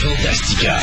Fantastica. 0.00 0.78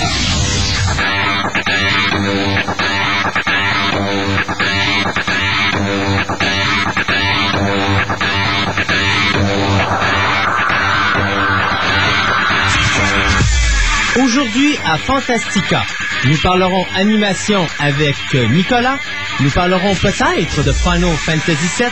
Aujourd'hui 14.17 14.77
à 14.85 14.97
Fantastica, 14.99 15.83
nous 16.25 16.37
parlerons 16.43 16.85
animation 16.95 17.65
avec 17.79 18.15
euh, 18.35 18.47
Nicolas, 18.49 18.99
nous 19.39 19.49
parlerons 19.49 19.95
peut-être 19.95 20.63
de 20.63 20.71
Final 20.71 21.15
Fantasy 21.25 21.69
VII, 21.79 21.89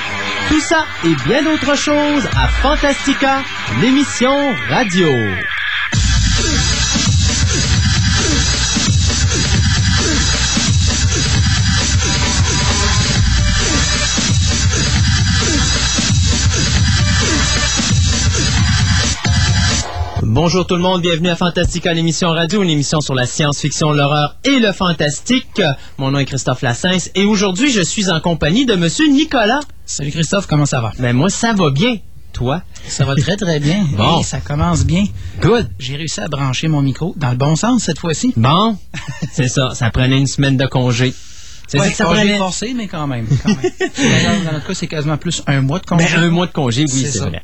tout 0.50 0.62
ça 0.62 0.86
et 1.04 1.16
bien 1.28 1.42
d'autres 1.42 1.76
choses 1.76 2.30
à 2.36 2.48
Fantastica, 2.50 3.42
l'émission 3.82 4.54
radio. 4.70 5.12
Bonjour 20.36 20.68
tout 20.68 20.76
le 20.76 20.82
monde, 20.82 21.02
bienvenue 21.02 21.30
à 21.30 21.38
Fantastica, 21.38 21.94
l'émission 21.94 22.28
radio, 22.32 22.62
une 22.62 22.70
émission 22.70 23.00
sur 23.00 23.16
la 23.16 23.26
science-fiction, 23.26 23.94
l'horreur 23.94 24.36
et 24.44 24.60
le 24.60 24.74
fantastique. 24.74 25.62
Mon 25.98 26.12
nom 26.12 26.20
est 26.20 26.26
Christophe 26.26 26.62
Lassens 26.62 27.10
et 27.16 27.24
aujourd'hui 27.24 27.72
je 27.72 27.80
suis 27.82 28.10
en 28.10 28.20
compagnie 28.20 28.66
de 28.66 28.76
Monsieur 28.76 29.08
Nicolas. 29.08 29.62
Salut 29.86 30.12
Christophe, 30.12 30.46
comment 30.46 30.66
ça 30.66 30.82
va? 30.82 30.92
Ben 31.00 31.16
moi 31.16 31.30
ça 31.30 31.54
va 31.54 31.70
bien. 31.70 32.00
Toi? 32.34 32.62
Ça 32.86 33.06
va 33.06 33.16
très 33.16 33.38
très 33.38 33.62
bien. 33.62 33.86
Bon. 33.98 34.20
Et 34.20 34.24
ça 34.24 34.42
commence 34.42 34.84
bien. 34.86 35.06
Good. 35.42 35.70
J'ai 35.80 35.96
réussi 35.96 36.20
à 36.20 36.28
brancher 36.28 36.68
mon 36.68 36.82
micro 36.82 37.14
dans 37.16 37.32
le 37.32 37.38
bon 37.38 37.56
sens 37.56 37.84
cette 37.84 38.00
fois-ci. 38.00 38.34
Bon, 38.36 38.78
c'est 39.32 39.48
ça, 39.48 39.70
ça 39.74 39.90
prenait 39.90 40.18
une 40.18 40.28
semaine 40.28 40.58
de 40.58 40.66
congé. 40.66 41.14
C'est 41.70 41.80
Ouais, 41.80 41.86
ça 41.86 41.92
que 41.92 41.96
ça 41.98 42.04
congé 42.06 42.20
prenait. 42.24 42.38
forcé, 42.38 42.74
mais 42.76 42.88
quand 42.88 43.08
même. 43.08 43.26
quand 43.42 43.48
même. 43.56 43.72
Dans 44.46 44.52
notre 44.52 44.68
cas, 44.68 44.74
c'est 44.74 44.88
quasiment 44.88 45.18
plus 45.18 45.42
un 45.48 45.62
mois 45.62 45.80
de 45.80 45.86
congé. 45.86 46.06
Ben, 46.14 46.24
un 46.24 46.30
mois 46.30 46.46
de 46.48 46.52
congé, 46.52 46.84
oui, 46.84 47.08
C'est 47.10 47.20
vrai. 47.20 47.42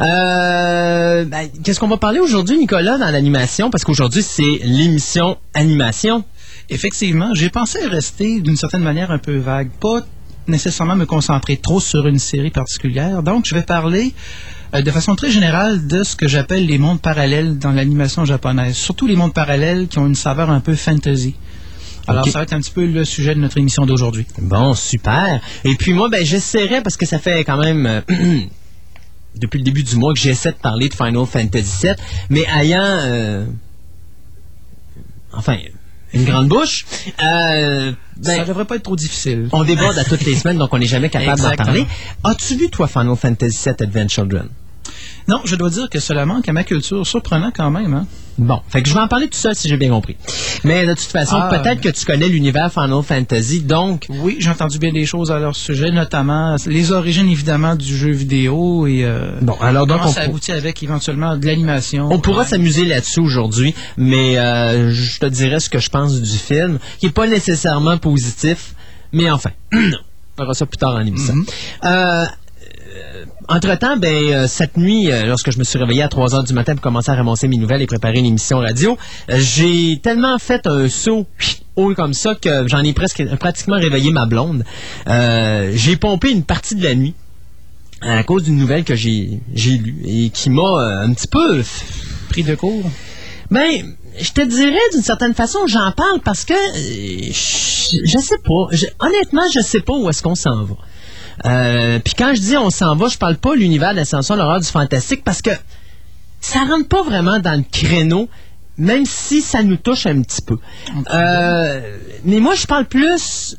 Euh, 0.00 1.24
ben, 1.24 1.48
Qu'est-ce 1.62 1.80
qu'on 1.80 1.88
va 1.88 1.96
parler 1.96 2.20
aujourd'hui, 2.20 2.58
Nicolas, 2.58 2.98
dans 2.98 3.10
l'animation? 3.10 3.70
Parce 3.70 3.84
qu'aujourd'hui, 3.84 4.22
c'est 4.22 4.60
l'émission 4.62 5.36
animation. 5.54 6.24
Effectivement, 6.68 7.34
j'ai 7.34 7.50
pensé 7.50 7.86
rester 7.86 8.40
d'une 8.40 8.56
certaine 8.56 8.82
manière 8.82 9.10
un 9.10 9.18
peu 9.18 9.36
vague, 9.36 9.70
pas 9.80 10.00
nécessairement 10.46 10.96
me 10.96 11.06
concentrer 11.06 11.56
trop 11.56 11.80
sur 11.80 12.06
une 12.06 12.18
série 12.18 12.50
particulière. 12.50 13.22
Donc, 13.22 13.44
je 13.46 13.54
vais 13.54 13.62
parler 13.62 14.14
euh, 14.74 14.82
de 14.82 14.90
façon 14.90 15.14
très 15.14 15.30
générale 15.30 15.86
de 15.86 16.02
ce 16.02 16.16
que 16.16 16.28
j'appelle 16.28 16.66
les 16.66 16.78
mondes 16.78 17.00
parallèles 17.00 17.58
dans 17.58 17.72
l'animation 17.72 18.24
japonaise, 18.24 18.76
surtout 18.76 19.06
les 19.06 19.16
mondes 19.16 19.34
parallèles 19.34 19.88
qui 19.88 19.98
ont 19.98 20.06
une 20.06 20.14
saveur 20.14 20.50
un 20.50 20.60
peu 20.60 20.74
fantasy. 20.74 21.34
Alors, 22.06 22.26
ça 22.26 22.38
va 22.38 22.42
être 22.42 22.52
un 22.54 22.60
petit 22.60 22.72
peu 22.72 22.86
le 22.86 23.04
sujet 23.04 23.34
de 23.34 23.40
notre 23.40 23.58
émission 23.58 23.86
d'aujourd'hui. 23.86 24.26
Bon, 24.40 24.74
super. 24.74 25.40
Et 25.64 25.74
puis 25.76 25.92
moi, 25.92 26.08
ben, 26.08 26.24
j'essaierai, 26.24 26.82
parce 26.82 26.96
que 26.96 27.06
ça 27.06 27.18
fait 27.18 27.44
quand 27.44 27.58
même... 27.58 28.02
depuis 29.36 29.58
le 29.58 29.64
début 29.64 29.82
du 29.82 29.96
mois 29.96 30.12
que 30.12 30.18
j'essaie 30.20 30.52
de 30.52 30.56
parler 30.56 30.88
de 30.88 30.94
Final 30.94 31.26
Fantasy 31.26 31.86
VII, 31.86 31.94
mais 32.28 32.44
ayant... 32.54 32.82
euh, 32.82 33.44
enfin, 35.32 35.56
une 36.12 36.24
grande 36.24 36.48
bouche. 36.48 36.84
euh, 37.22 37.92
ben, 38.16 38.36
ça 38.38 38.44
devrait 38.44 38.64
pas 38.64 38.76
être 38.76 38.82
trop 38.82 38.96
difficile. 38.96 39.48
on 39.52 39.64
déborde 39.64 39.96
à 39.98 40.04
toutes 40.04 40.24
les 40.26 40.34
semaines, 40.34 40.58
donc 40.58 40.72
on 40.74 40.78
n'est 40.78 40.86
jamais 40.86 41.08
capable 41.08 41.40
d'en 41.40 41.54
parler. 41.54 41.86
As-tu 42.24 42.56
vu, 42.56 42.68
toi, 42.68 42.88
Final 42.88 43.16
Fantasy 43.16 43.58
VII 43.64 43.74
Advent 43.80 44.08
Children? 44.08 44.48
Non, 45.30 45.40
je 45.44 45.54
dois 45.54 45.70
dire 45.70 45.88
que 45.88 46.00
cela 46.00 46.26
manque 46.26 46.48
à 46.48 46.52
ma 46.52 46.64
culture. 46.64 47.06
Surprenant 47.06 47.52
quand 47.54 47.70
même, 47.70 47.94
hein? 47.94 48.06
Bon, 48.36 48.60
fait 48.68 48.82
que 48.82 48.88
je 48.88 48.94
vais 48.94 49.00
en 49.00 49.06
parler 49.08 49.28
tout 49.28 49.38
seul 49.38 49.54
si 49.54 49.68
j'ai 49.68 49.76
bien 49.76 49.90
compris. 49.90 50.16
Mais 50.64 50.86
de 50.86 50.94
toute 50.94 51.04
façon, 51.12 51.36
Ah. 51.38 51.56
peut-être 51.58 51.80
que 51.80 51.90
tu 51.90 52.04
connais 52.04 52.26
l'univers 52.28 52.72
Final 52.72 53.02
Fantasy, 53.02 53.60
donc 53.62 54.06
Oui, 54.08 54.36
j'ai 54.40 54.50
entendu 54.50 54.78
bien 54.78 54.92
des 54.92 55.04
choses 55.06 55.30
à 55.30 55.38
leur 55.38 55.54
sujet, 55.54 55.90
notamment 55.90 56.56
les 56.66 56.90
origines 56.90 57.28
évidemment 57.28 57.76
du 57.76 57.94
jeu 57.96 58.10
vidéo 58.10 58.86
et 58.86 59.04
euh, 59.04 59.38
Bon, 59.42 59.56
alors 59.60 59.86
donc 59.86 59.98
comment 59.98 60.10
on 60.10 60.12
ça 60.14 60.22
aboutit 60.22 60.52
avec 60.52 60.82
éventuellement 60.82 61.36
de 61.36 61.44
l'animation. 61.46 62.08
on 62.10 62.18
pourra 62.18 62.44
s'amuser 62.46 62.84
là-dessus 62.86 63.20
aujourd'hui, 63.20 63.74
mais 63.98 64.38
euh, 64.38 64.90
je 64.92 65.18
te 65.20 65.26
dirai 65.26 65.60
ce 65.60 65.68
que 65.70 65.78
je 65.78 65.90
pense 65.90 66.20
du 66.20 66.38
film, 66.38 66.78
qui 66.98 67.06
est 67.06 67.10
pas 67.10 67.26
nécessairement 67.26 67.98
positif, 67.98 68.74
mais 69.12 69.30
enfin, 69.30 69.50
on 69.74 69.78
verra 70.38 70.54
ça 70.54 70.64
plus 70.66 70.78
tard 70.78 70.94
en 70.96 71.00
émission. 71.00 71.34
Mhm. 71.34 71.46
Euh, 71.84 72.24
entre-temps, 73.48 73.96
ben, 73.96 74.14
euh, 74.32 74.46
cette 74.46 74.76
nuit, 74.76 75.10
euh, 75.10 75.26
lorsque 75.26 75.50
je 75.50 75.58
me 75.58 75.64
suis 75.64 75.78
réveillé 75.78 76.02
à 76.02 76.08
3 76.08 76.34
heures 76.34 76.44
du 76.44 76.52
matin 76.54 76.74
pour 76.74 76.82
commencer 76.82 77.10
à 77.10 77.14
ramasser 77.14 77.48
mes 77.48 77.56
nouvelles 77.56 77.82
et 77.82 77.86
préparer 77.86 78.18
une 78.18 78.26
émission 78.26 78.58
radio, 78.58 78.96
euh, 79.30 79.38
j'ai 79.38 80.00
tellement 80.02 80.38
fait 80.38 80.66
un 80.66 80.88
saut 80.88 81.26
haut 81.76 81.94
comme 81.94 82.14
ça 82.14 82.34
que 82.34 82.66
j'en 82.68 82.82
ai 82.82 82.92
presque 82.92 83.24
pratiquement 83.36 83.76
réveillé 83.76 84.12
ma 84.12 84.26
blonde. 84.26 84.64
Euh, 85.08 85.72
j'ai 85.74 85.96
pompé 85.96 86.30
une 86.30 86.44
partie 86.44 86.74
de 86.74 86.84
la 86.84 86.94
nuit 86.94 87.14
à 88.02 88.22
cause 88.24 88.44
d'une 88.44 88.56
nouvelle 88.56 88.84
que 88.84 88.94
j'ai 88.94 89.40
j'ai 89.54 89.72
lue 89.78 90.00
et 90.06 90.30
qui 90.30 90.48
m'a 90.50 90.62
euh, 90.62 91.04
un 91.06 91.12
petit 91.12 91.26
peu 91.28 91.62
pris 92.30 92.42
de 92.42 92.54
court. 92.54 92.84
ben, 93.50 93.94
je 94.18 94.32
te 94.32 94.40
dirais 94.40 94.78
d'une 94.92 95.02
certaine 95.02 95.34
façon, 95.34 95.60
j'en 95.66 95.92
parle 95.92 96.20
parce 96.24 96.44
que 96.44 96.52
euh, 96.54 97.30
je, 97.32 97.98
je 98.04 98.18
sais 98.18 98.38
pas. 98.44 98.66
Je- 98.72 98.86
honnêtement, 98.98 99.42
je 99.54 99.60
sais 99.60 99.80
pas 99.80 99.94
où 99.94 100.08
est-ce 100.10 100.22
qu'on 100.22 100.34
s'en 100.34 100.64
va. 100.64 100.74
Euh, 101.46 101.98
Puis 102.04 102.14
quand 102.16 102.34
je 102.34 102.40
dis 102.40 102.56
on 102.56 102.70
s'en 102.70 102.96
va, 102.96 103.08
je 103.08 103.18
parle 103.18 103.36
pas 103.36 103.50
de 103.50 103.60
l'univers 103.60 103.92
de 103.92 103.96
l'ascension, 103.96 104.36
l'horreur 104.36 104.60
du 104.60 104.66
fantastique 104.66 105.24
parce 105.24 105.42
que 105.42 105.50
ça 106.40 106.60
rentre 106.60 106.88
pas 106.88 107.02
vraiment 107.02 107.38
dans 107.38 107.56
le 107.56 107.64
créneau, 107.70 108.28
même 108.78 109.04
si 109.04 109.42
ça 109.42 109.62
nous 109.62 109.76
touche 109.76 110.06
un 110.06 110.22
petit 110.22 110.42
peu. 110.42 110.58
Euh, 111.12 111.80
mais 112.24 112.40
moi, 112.40 112.54
je 112.54 112.66
parle 112.66 112.86
plus 112.86 113.56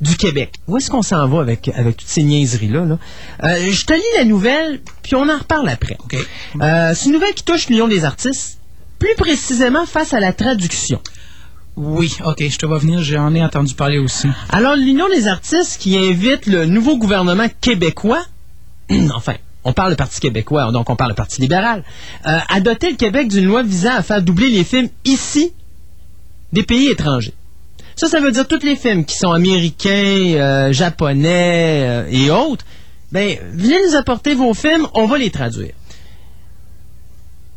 du 0.00 0.16
Québec. 0.16 0.54
Où 0.66 0.76
est-ce 0.78 0.90
qu'on 0.90 1.02
s'en 1.02 1.28
va 1.28 1.40
avec, 1.40 1.68
avec 1.74 1.98
toutes 1.98 2.08
ces 2.08 2.22
niaiseries-là? 2.24 2.84
là? 2.84 2.98
Euh, 3.44 3.70
je 3.70 3.84
te 3.84 3.92
lis 3.92 4.02
la 4.16 4.24
nouvelle, 4.24 4.80
puis 5.02 5.14
on 5.14 5.28
en 5.28 5.38
reparle 5.38 5.68
après. 5.68 5.96
Euh, 6.60 6.92
c'est 6.94 7.06
une 7.06 7.12
nouvelle 7.12 7.34
qui 7.34 7.44
touche 7.44 7.68
l'Union 7.68 7.88
des 7.88 8.04
artistes, 8.04 8.58
plus 8.98 9.14
précisément 9.16 9.86
face 9.86 10.12
à 10.12 10.20
la 10.20 10.32
traduction. 10.32 11.00
Oui, 11.76 12.14
OK, 12.24 12.42
je 12.46 12.58
te 12.58 12.66
vois 12.66 12.78
venir, 12.78 13.02
j'en 13.02 13.34
ai 13.34 13.42
entendu 13.42 13.74
parler 13.74 13.98
aussi. 13.98 14.28
Alors, 14.50 14.76
l'Union 14.76 15.08
des 15.08 15.26
artistes 15.26 15.80
qui 15.80 15.96
invite 15.96 16.46
le 16.46 16.66
nouveau 16.66 16.98
gouvernement 16.98 17.46
québécois, 17.60 18.22
enfin, 19.14 19.34
on 19.64 19.72
parle 19.72 19.90
du 19.90 19.96
Parti 19.96 20.20
québécois, 20.20 20.70
donc 20.72 20.90
on 20.90 20.96
parle 20.96 21.12
du 21.12 21.16
Parti 21.16 21.40
libéral, 21.40 21.82
euh, 22.26 22.38
à 22.48 22.60
doter 22.60 22.90
le 22.90 22.96
Québec 22.96 23.28
d'une 23.28 23.46
loi 23.46 23.62
visant 23.62 23.94
à 23.94 24.02
faire 24.02 24.22
doubler 24.22 24.50
les 24.50 24.64
films 24.64 24.88
ici 25.04 25.52
des 26.52 26.62
pays 26.62 26.88
étrangers. 26.88 27.34
Ça, 27.96 28.08
ça 28.08 28.20
veut 28.20 28.32
dire 28.32 28.46
tous 28.46 28.64
les 28.64 28.76
films 28.76 29.04
qui 29.04 29.16
sont 29.16 29.30
américains, 29.30 29.90
euh, 29.90 30.72
japonais 30.72 31.84
euh, 31.86 32.08
et 32.10 32.30
autres. 32.30 32.64
Ben, 33.12 33.38
venez 33.52 33.76
nous 33.86 33.94
apporter 33.94 34.34
vos 34.34 34.54
films, 34.54 34.86
on 34.94 35.06
va 35.06 35.18
les 35.18 35.30
traduire. 35.30 35.72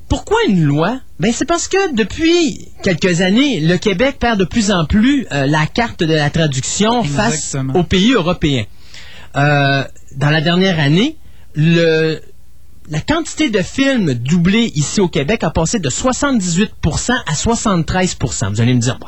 Pourquoi 0.07 0.37
une 0.47 0.63
loi? 0.63 0.99
Ben, 1.19 1.31
c'est 1.33 1.45
parce 1.45 1.67
que 1.67 1.95
depuis 1.95 2.67
quelques 2.83 3.21
années, 3.21 3.59
le 3.59 3.77
Québec 3.77 4.17
perd 4.19 4.39
de 4.39 4.45
plus 4.45 4.71
en 4.71 4.85
plus 4.85 5.25
euh, 5.31 5.45
la 5.47 5.65
carte 5.65 6.03
de 6.03 6.13
la 6.13 6.29
traduction 6.29 7.03
face 7.03 7.55
aux 7.73 7.83
pays 7.83 8.11
européens. 8.11 8.65
Euh, 9.35 9.83
dans 10.15 10.29
la 10.29 10.41
dernière 10.41 10.79
année, 10.79 11.17
le, 11.55 12.19
la 12.89 12.99
quantité 12.99 13.49
de 13.49 13.61
films 13.61 14.13
doublés 14.13 14.71
ici 14.75 15.01
au 15.01 15.07
Québec 15.07 15.43
a 15.43 15.49
passé 15.49 15.79
de 15.79 15.89
78% 15.89 16.69
à 17.11 17.33
73%. 17.33 18.49
Vous 18.49 18.61
allez 18.61 18.73
me 18.73 18.79
dire, 18.79 18.99
Bah, 18.99 19.07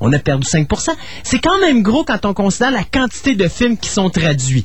on 0.00 0.12
a 0.12 0.18
perdu 0.18 0.46
5%. 0.46 0.90
C'est 1.22 1.38
quand 1.38 1.60
même 1.60 1.82
gros 1.82 2.04
quand 2.04 2.24
on 2.26 2.34
considère 2.34 2.72
la 2.72 2.84
quantité 2.84 3.36
de 3.36 3.46
films 3.46 3.76
qui 3.76 3.88
sont 3.88 4.10
traduits. 4.10 4.64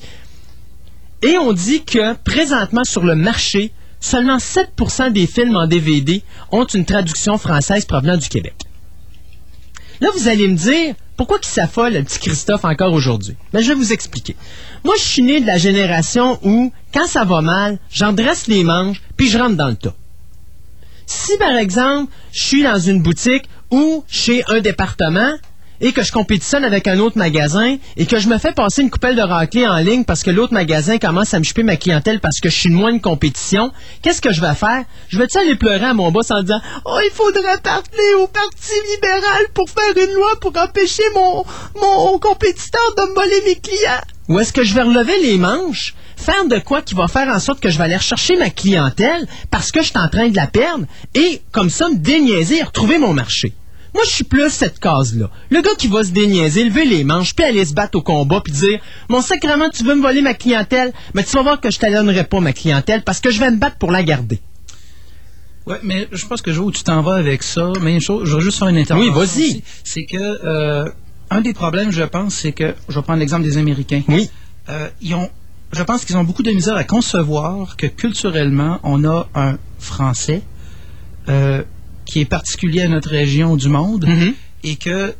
Et 1.21 1.37
on 1.37 1.53
dit 1.53 1.83
que 1.83 2.15
présentement 2.15 2.83
sur 2.83 3.03
le 3.03 3.15
marché, 3.15 3.71
seulement 4.03 4.37
7% 4.37 5.11
des 5.13 5.25
films 5.25 5.55
en 5.55 5.65
DVD 5.65 6.23
ont 6.51 6.65
une 6.65 6.85
traduction 6.85 7.37
française 7.37 7.85
provenant 7.85 8.17
du 8.17 8.27
Québec. 8.27 8.55
Là, 10.01 10.09
vous 10.15 10.27
allez 10.27 10.47
me 10.47 10.57
dire, 10.57 10.95
pourquoi 11.15 11.39
qu'il 11.39 11.51
s'affole, 11.51 11.93
le 11.93 12.03
petit 12.03 12.19
Christophe, 12.19 12.65
encore 12.65 12.91
aujourd'hui? 12.91 13.35
Ben, 13.53 13.61
je 13.61 13.69
vais 13.69 13.75
vous 13.75 13.93
expliquer. 13.93 14.35
Moi, 14.83 14.95
je 14.97 15.03
suis 15.03 15.21
né 15.21 15.39
de 15.39 15.47
la 15.47 15.57
génération 15.57 16.37
où, 16.43 16.73
quand 16.93 17.07
ça 17.07 17.23
va 17.23 17.41
mal, 17.41 17.79
j'en 17.89 18.11
dresse 18.11 18.47
les 18.47 18.63
manches, 18.63 19.01
puis 19.15 19.29
je 19.29 19.37
rentre 19.37 19.55
dans 19.55 19.69
le 19.69 19.75
tas. 19.75 19.95
Si, 21.05 21.37
par 21.37 21.55
exemple, 21.55 22.11
je 22.33 22.43
suis 22.43 22.63
dans 22.63 22.79
une 22.79 23.01
boutique 23.01 23.45
ou 23.71 24.03
chez 24.07 24.43
un 24.49 24.59
département 24.59 25.33
et 25.81 25.91
que 25.91 26.03
je 26.03 26.11
compétitionne 26.11 26.63
avec 26.63 26.87
un 26.87 26.99
autre 26.99 27.17
magasin 27.17 27.77
et 27.97 28.05
que 28.05 28.19
je 28.19 28.27
me 28.27 28.37
fais 28.37 28.53
passer 28.53 28.81
une 28.81 28.89
coupelle 28.89 29.15
de 29.15 29.21
raclée 29.21 29.67
en 29.67 29.77
ligne 29.77 30.03
parce 30.03 30.23
que 30.23 30.31
l'autre 30.31 30.53
magasin 30.53 30.97
commence 30.97 31.33
à 31.33 31.39
me 31.39 31.43
choper 31.43 31.63
ma 31.63 31.75
clientèle 31.75 32.19
parce 32.19 32.39
que 32.39 32.49
je 32.49 32.55
suis 32.55 32.69
moins 32.69 32.93
de 32.93 33.01
compétition, 33.01 33.71
qu'est-ce 34.01 34.21
que 34.21 34.31
je 34.31 34.41
vais 34.41 34.55
faire? 34.55 34.85
Je 35.09 35.17
vais-tu 35.17 35.37
aller 35.37 35.55
pleurer 35.55 35.85
à 35.85 35.93
mon 35.93 36.11
boss 36.11 36.31
en 36.31 36.41
disant 36.41 36.61
«Oh, 36.85 36.99
il 37.03 37.11
faudrait 37.11 37.59
parler 37.61 38.13
au 38.19 38.27
Parti 38.27 38.73
libéral 38.95 39.47
pour 39.53 39.69
faire 39.69 40.07
une 40.07 40.13
loi 40.13 40.39
pour 40.39 40.53
empêcher 40.57 41.03
mon, 41.15 41.43
mon 41.81 42.19
compétiteur 42.19 42.81
de 42.97 43.01
me 43.03 43.15
voler 43.15 43.41
mes 43.45 43.55
clients?» 43.55 44.01
Ou 44.29 44.39
est-ce 44.39 44.53
que 44.53 44.63
je 44.63 44.73
vais 44.73 44.83
relever 44.83 45.19
les 45.21 45.37
manches, 45.37 45.95
faire 46.15 46.45
de 46.45 46.57
quoi 46.59 46.81
qui 46.81 46.95
va 46.95 47.09
faire 47.09 47.27
en 47.27 47.39
sorte 47.39 47.59
que 47.59 47.69
je 47.69 47.77
vais 47.77 47.83
aller 47.83 47.97
rechercher 47.97 48.37
ma 48.37 48.49
clientèle 48.49 49.27
parce 49.51 49.71
que 49.71 49.81
je 49.81 49.87
suis 49.87 49.97
en 49.97 50.07
train 50.07 50.29
de 50.29 50.35
la 50.35 50.47
perdre 50.47 50.85
et 51.13 51.41
comme 51.51 51.69
ça 51.69 51.89
me 51.89 51.95
déniaiser 51.95 52.59
et 52.59 52.63
retrouver 52.63 52.99
mon 52.99 53.13
marché? 53.13 53.53
Moi, 53.93 54.03
je 54.05 54.09
suis 54.09 54.23
plus 54.23 54.49
cette 54.49 54.79
case-là. 54.79 55.29
Le 55.49 55.61
gars 55.61 55.75
qui 55.77 55.87
va 55.87 56.03
se 56.03 56.11
déniaiser, 56.11 56.63
lever 56.63 56.85
les 56.85 57.03
manches, 57.03 57.35
puis 57.35 57.45
aller 57.45 57.63
se 57.63 57.73
battre 57.73 57.97
au 57.97 58.01
combat, 58.01 58.41
puis 58.41 58.53
dire 58.53 58.79
Mon 59.09 59.21
sacrement, 59.21 59.69
tu 59.69 59.83
veux 59.83 59.95
me 59.95 60.01
voler 60.01 60.21
ma 60.21 60.33
clientèle, 60.33 60.93
mais 61.13 61.23
tu 61.23 61.31
vas 61.31 61.43
voir 61.43 61.61
que 61.61 61.69
je 61.69 61.77
ne 61.77 62.21
pas 62.23 62.39
ma 62.39 62.53
clientèle 62.53 63.03
parce 63.03 63.19
que 63.19 63.29
je 63.29 63.39
vais 63.39 63.51
me 63.51 63.57
battre 63.57 63.77
pour 63.77 63.91
la 63.91 64.03
garder. 64.03 64.39
Oui, 65.65 65.75
mais 65.83 66.07
je 66.11 66.25
pense 66.25 66.41
que 66.41 66.51
je 66.51 66.57
vois 66.57 66.67
où 66.67 66.71
tu 66.71 66.83
t'en 66.83 67.01
vas 67.01 67.15
avec 67.15 67.43
ça. 67.43 67.71
Mais 67.81 67.93
une 67.93 68.01
chose, 68.01 68.27
je 68.27 68.35
veux 68.35 68.41
juste 68.41 68.59
faire 68.59 68.67
une 68.67 68.77
intervention. 68.77 69.13
Oui, 69.13 69.17
vas-y. 69.17 69.63
C'est 69.83 70.05
que 70.05 70.17
euh, 70.17 70.89
un 71.29 71.41
des 71.41 71.53
problèmes, 71.53 71.91
je 71.91 72.03
pense, 72.03 72.35
c'est 72.35 72.51
que 72.51 72.75
je 72.89 72.95
vais 72.95 73.01
prendre 73.01 73.19
l'exemple 73.19 73.43
des 73.43 73.57
Américains. 73.57 74.01
Oui. 74.07 74.29
Euh, 74.69 74.89
ils 75.01 75.13
ont, 75.15 75.29
je 75.71 75.83
pense 75.83 76.05
qu'ils 76.05 76.17
ont 76.17 76.23
beaucoup 76.23 76.43
de 76.43 76.51
misère 76.51 76.75
à 76.75 76.83
concevoir 76.83 77.77
que 77.77 77.87
culturellement, 77.87 78.79
on 78.83 79.03
a 79.05 79.27
un 79.35 79.57
français 79.79 80.41
euh, 81.29 81.63
qui 82.13 82.19
est 82.21 82.25
particulier 82.25 82.83
à 82.83 82.87
notre 82.87 83.09
région 83.09 83.55
du 83.55 83.69
monde 83.69 84.05
Mm-hmm. 84.05 84.33
et 84.65 84.75
que 84.75 85.15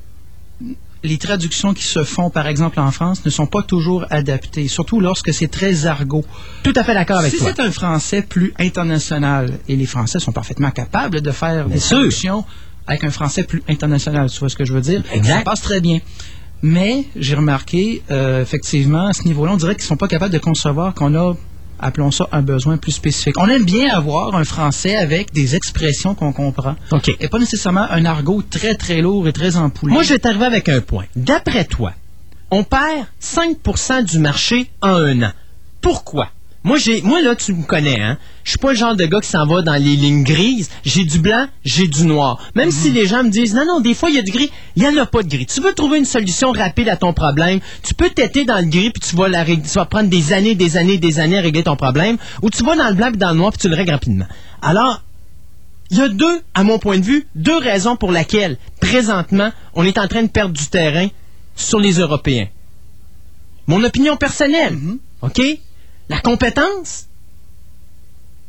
les 1.04 1.18
traductions 1.18 1.74
qui 1.74 1.84
se 1.86 2.04
font, 2.04 2.30
par 2.30 2.46
exemple, 2.48 2.80
en 2.80 2.92
France, 2.92 3.26
ne 3.26 3.32
sont 3.32 3.48
pas 3.48 3.64
toujours 3.64 4.06
adaptées, 4.12 4.68
surtout 4.68 5.00
lorsque 5.00 5.34
c'est 5.34 5.48
très 5.50 5.86
argot. 5.88 6.24
Tout 6.62 6.72
à 6.76 6.84
fait 6.84 6.94
d'accord 6.94 7.18
avec 7.18 7.32
si 7.32 7.40
toi. 7.40 7.48
c'est 7.50 7.62
un 7.62 7.72
français 7.72 8.22
plus 8.22 8.54
international, 8.60 9.58
et 9.68 9.76
les 9.76 9.88
Français 9.88 10.20
sont 10.20 10.32
parfaitement 10.32 10.70
capables 10.72 11.20
de 11.22 11.32
faire 11.32 11.68
des 11.68 11.80
sûr. 11.80 11.98
traductions 11.98 12.46
avec 12.86 13.04
un 13.04 13.10
français 13.10 13.44
plus 13.44 13.64
international, 13.68 14.30
tu 14.30 14.40
vois 14.40 14.50
ce 14.50 14.56
que 14.56 14.66
je 14.66 14.74
veux 14.74 14.82
dire? 14.82 15.02
Exact. 15.12 15.38
Ça 15.40 15.42
passe 15.42 15.62
très 15.62 15.82
bien. 15.82 16.00
Mais 16.62 17.06
j'ai 17.16 17.36
remarqué, 17.36 18.04
euh, 18.12 18.42
effectivement, 18.44 19.08
à 19.08 19.14
ce 19.14 19.24
niveau-là, 19.24 19.52
on 19.54 19.58
dirait 19.58 19.76
qu'ils 19.76 19.84
sont 19.86 19.98
pas 19.98 20.08
capables 20.08 20.34
de 20.34 20.38
concevoir 20.50 20.94
qu'on 20.94 21.14
a, 21.16 21.36
appelons 21.84 22.12
ça, 22.12 22.28
un 22.32 22.42
besoin 22.42 22.78
plus 22.78 22.94
spécifique. 22.94 23.38
On 23.38 23.48
aime 23.48 23.66
bien 23.66 23.94
avoir 23.94 24.36
un 24.36 24.44
français 24.44 24.96
avec 24.96 25.34
des 25.34 25.56
expressions 25.56 26.16
qu'on 26.16 26.34
comprend. 26.34 26.76
OK. 26.92 27.16
Et 27.20 27.28
pas 27.28 27.40
nécessairement 27.40 27.88
un 27.90 28.06
argot 28.06 28.42
très, 28.50 28.76
très 28.76 29.02
lourd 29.02 29.28
et 29.28 29.34
très 29.34 29.58
empoulé. 29.58 29.94
Moi, 29.94 30.04
je 30.04 30.14
vais 30.14 30.20
t'arriver 30.20 30.46
avec 30.46 30.70
un 30.70 30.82
point. 30.82 31.06
D'après 31.16 31.66
toi, 31.66 31.94
on 32.52 32.64
perd 32.64 33.06
5% 33.22 34.04
du 34.04 34.20
marché 34.20 34.70
en 34.82 34.96
un 34.96 35.24
an. 35.24 35.32
Pourquoi? 35.82 36.30
Moi, 36.66 36.78
j'ai, 36.78 37.02
moi, 37.02 37.22
là, 37.22 37.36
tu 37.36 37.54
me 37.54 37.64
connais, 37.64 38.00
hein. 38.00 38.18
Je 38.46 38.52
suis 38.52 38.58
pas 38.60 38.70
le 38.72 38.78
genre 38.78 38.96
de 38.96 39.06
gars 39.06 39.20
qui 39.20 39.28
s'en 39.30 39.46
va 39.46 39.62
dans 39.62 39.74
les 39.76 39.96
lignes 39.98 40.24
grises. 40.24 40.70
J'ai 40.86 41.04
du 41.04 41.20
blanc, 41.20 41.48
j'ai 41.66 41.88
du 41.88 42.06
noir. 42.06 42.40
Même 42.56 42.72
si 42.72 42.90
les 42.90 43.06
gens 43.06 43.24
me 43.24 43.30
disent, 43.30 43.54
non, 43.54 43.66
non, 43.66 43.80
des 43.82 43.94
fois, 43.94 44.10
il 44.10 44.16
y 44.16 44.20
a 44.20 44.22
du 44.22 44.32
gris. 44.32 44.50
Il 44.78 44.84
y 44.84 44.88
en 44.88 44.96
a 44.98 45.06
pas 45.06 45.24
de 45.24 45.28
gris. 45.28 45.46
Tu 45.46 45.60
veux 45.62 45.74
trouver 45.74 45.98
une 45.98 46.06
solution 46.06 46.52
rapide 46.52 46.88
à 46.90 46.96
ton 46.96 47.12
problème. 47.14 47.60
Tu 47.84 47.94
peux 47.94 48.10
t'éter 48.10 48.46
dans 48.46 48.60
le 48.60 48.68
gris 48.68 48.92
puis 48.92 49.02
tu 49.10 49.16
vas 49.18 49.28
la 49.28 49.44
rég- 49.44 49.62
tu 49.64 49.74
vas 49.78 49.86
prendre 49.86 50.10
des 50.10 50.32
années, 50.34 50.56
des 50.56 50.78
années, 50.78 50.98
des 50.98 51.20
années 51.20 51.38
à 51.38 51.42
régler 51.42 51.64
ton 51.64 51.76
problème. 51.76 52.18
Ou 52.42 52.50
tu 52.50 52.64
vas 52.64 52.76
dans 52.78 52.88
le 52.90 52.96
blanc 52.96 53.10
puis 53.10 53.18
dans 53.18 53.32
le 53.32 53.38
noir 53.38 53.52
puis 53.52 53.60
tu 53.60 53.70
le 53.70 53.76
règles 53.76 53.92
rapidement. 53.92 54.26
Alors, 54.62 55.02
il 55.92 55.98
y 55.98 56.02
a 56.02 56.08
deux, 56.10 56.42
à 56.54 56.64
mon 56.64 56.80
point 56.80 56.98
de 56.98 57.04
vue, 57.06 57.28
deux 57.36 57.58
raisons 57.58 57.98
pour 57.98 58.12
lesquelles, 58.12 58.58
présentement, 58.80 59.52
on 59.76 59.84
est 59.86 59.98
en 59.98 60.08
train 60.08 60.24
de 60.24 60.30
perdre 60.30 60.54
du 60.54 60.66
terrain 60.68 61.08
sur 61.56 61.80
les 61.80 61.94
Européens. 62.00 62.48
Mon 63.68 63.84
opinion 63.84 64.16
personnelle, 64.18 64.78
OK? 65.22 65.42
La 66.14 66.22
compétence 66.22 67.08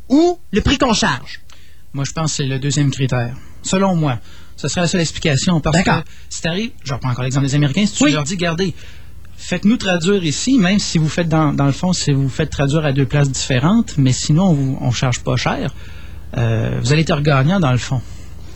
ou 0.09 0.39
le 0.53 0.61
prix 0.61 0.79
qu'on 0.79 0.93
charge? 0.93 1.41
Moi, 1.95 2.05
je 2.05 2.13
pense 2.13 2.33
que 2.33 2.37
c'est 2.39 2.47
le 2.47 2.59
deuxième 2.59 2.91
critère. 2.91 3.35
Selon 3.63 3.95
moi, 3.97 4.19
ce 4.57 4.69
serait 4.69 4.83
la 4.83 4.89
seule 4.89 5.01
explication. 5.01 5.61
Parce 5.61 5.83
que 5.83 5.91
si 6.29 6.43
t'arrives, 6.43 6.73
je 6.85 6.93
reprends 6.93 7.11
encore 7.11 7.25
l'exemple 7.25 7.47
des 7.47 7.55
Américains, 7.55 7.87
si 7.87 7.95
tu 7.95 8.05
Oui. 8.05 8.13
leur 8.13 8.25
dis, 8.25 8.35
regardez, 8.35 8.75
faites-nous 9.37 9.77
traduire 9.79 10.23
ici, 10.25 10.59
même 10.59 10.79
si 10.79 10.99
vous 10.99 11.09
faites 11.09 11.29
dans, 11.29 11.53
dans 11.53 11.65
le 11.67 11.73
fond, 11.73 11.93
si 11.93 12.13
vous 12.13 12.29
faites 12.29 12.51
traduire 12.51 12.85
à 12.85 12.93
deux 12.93 13.07
places 13.07 13.31
différentes, 13.31 13.97
mais 13.97 14.13
sinon, 14.13 14.45
on 14.51 14.53
vous- 14.55 14.79
on 14.81 14.91
charge 14.91 15.21
pas 15.21 15.37
cher, 15.37 15.73
euh, 16.37 16.79
vous 16.83 16.93
allez 16.93 17.03
être 17.03 17.21
gagnant 17.21 17.61
dans 17.61 17.73
le 17.73 17.79
fond. 17.79 18.03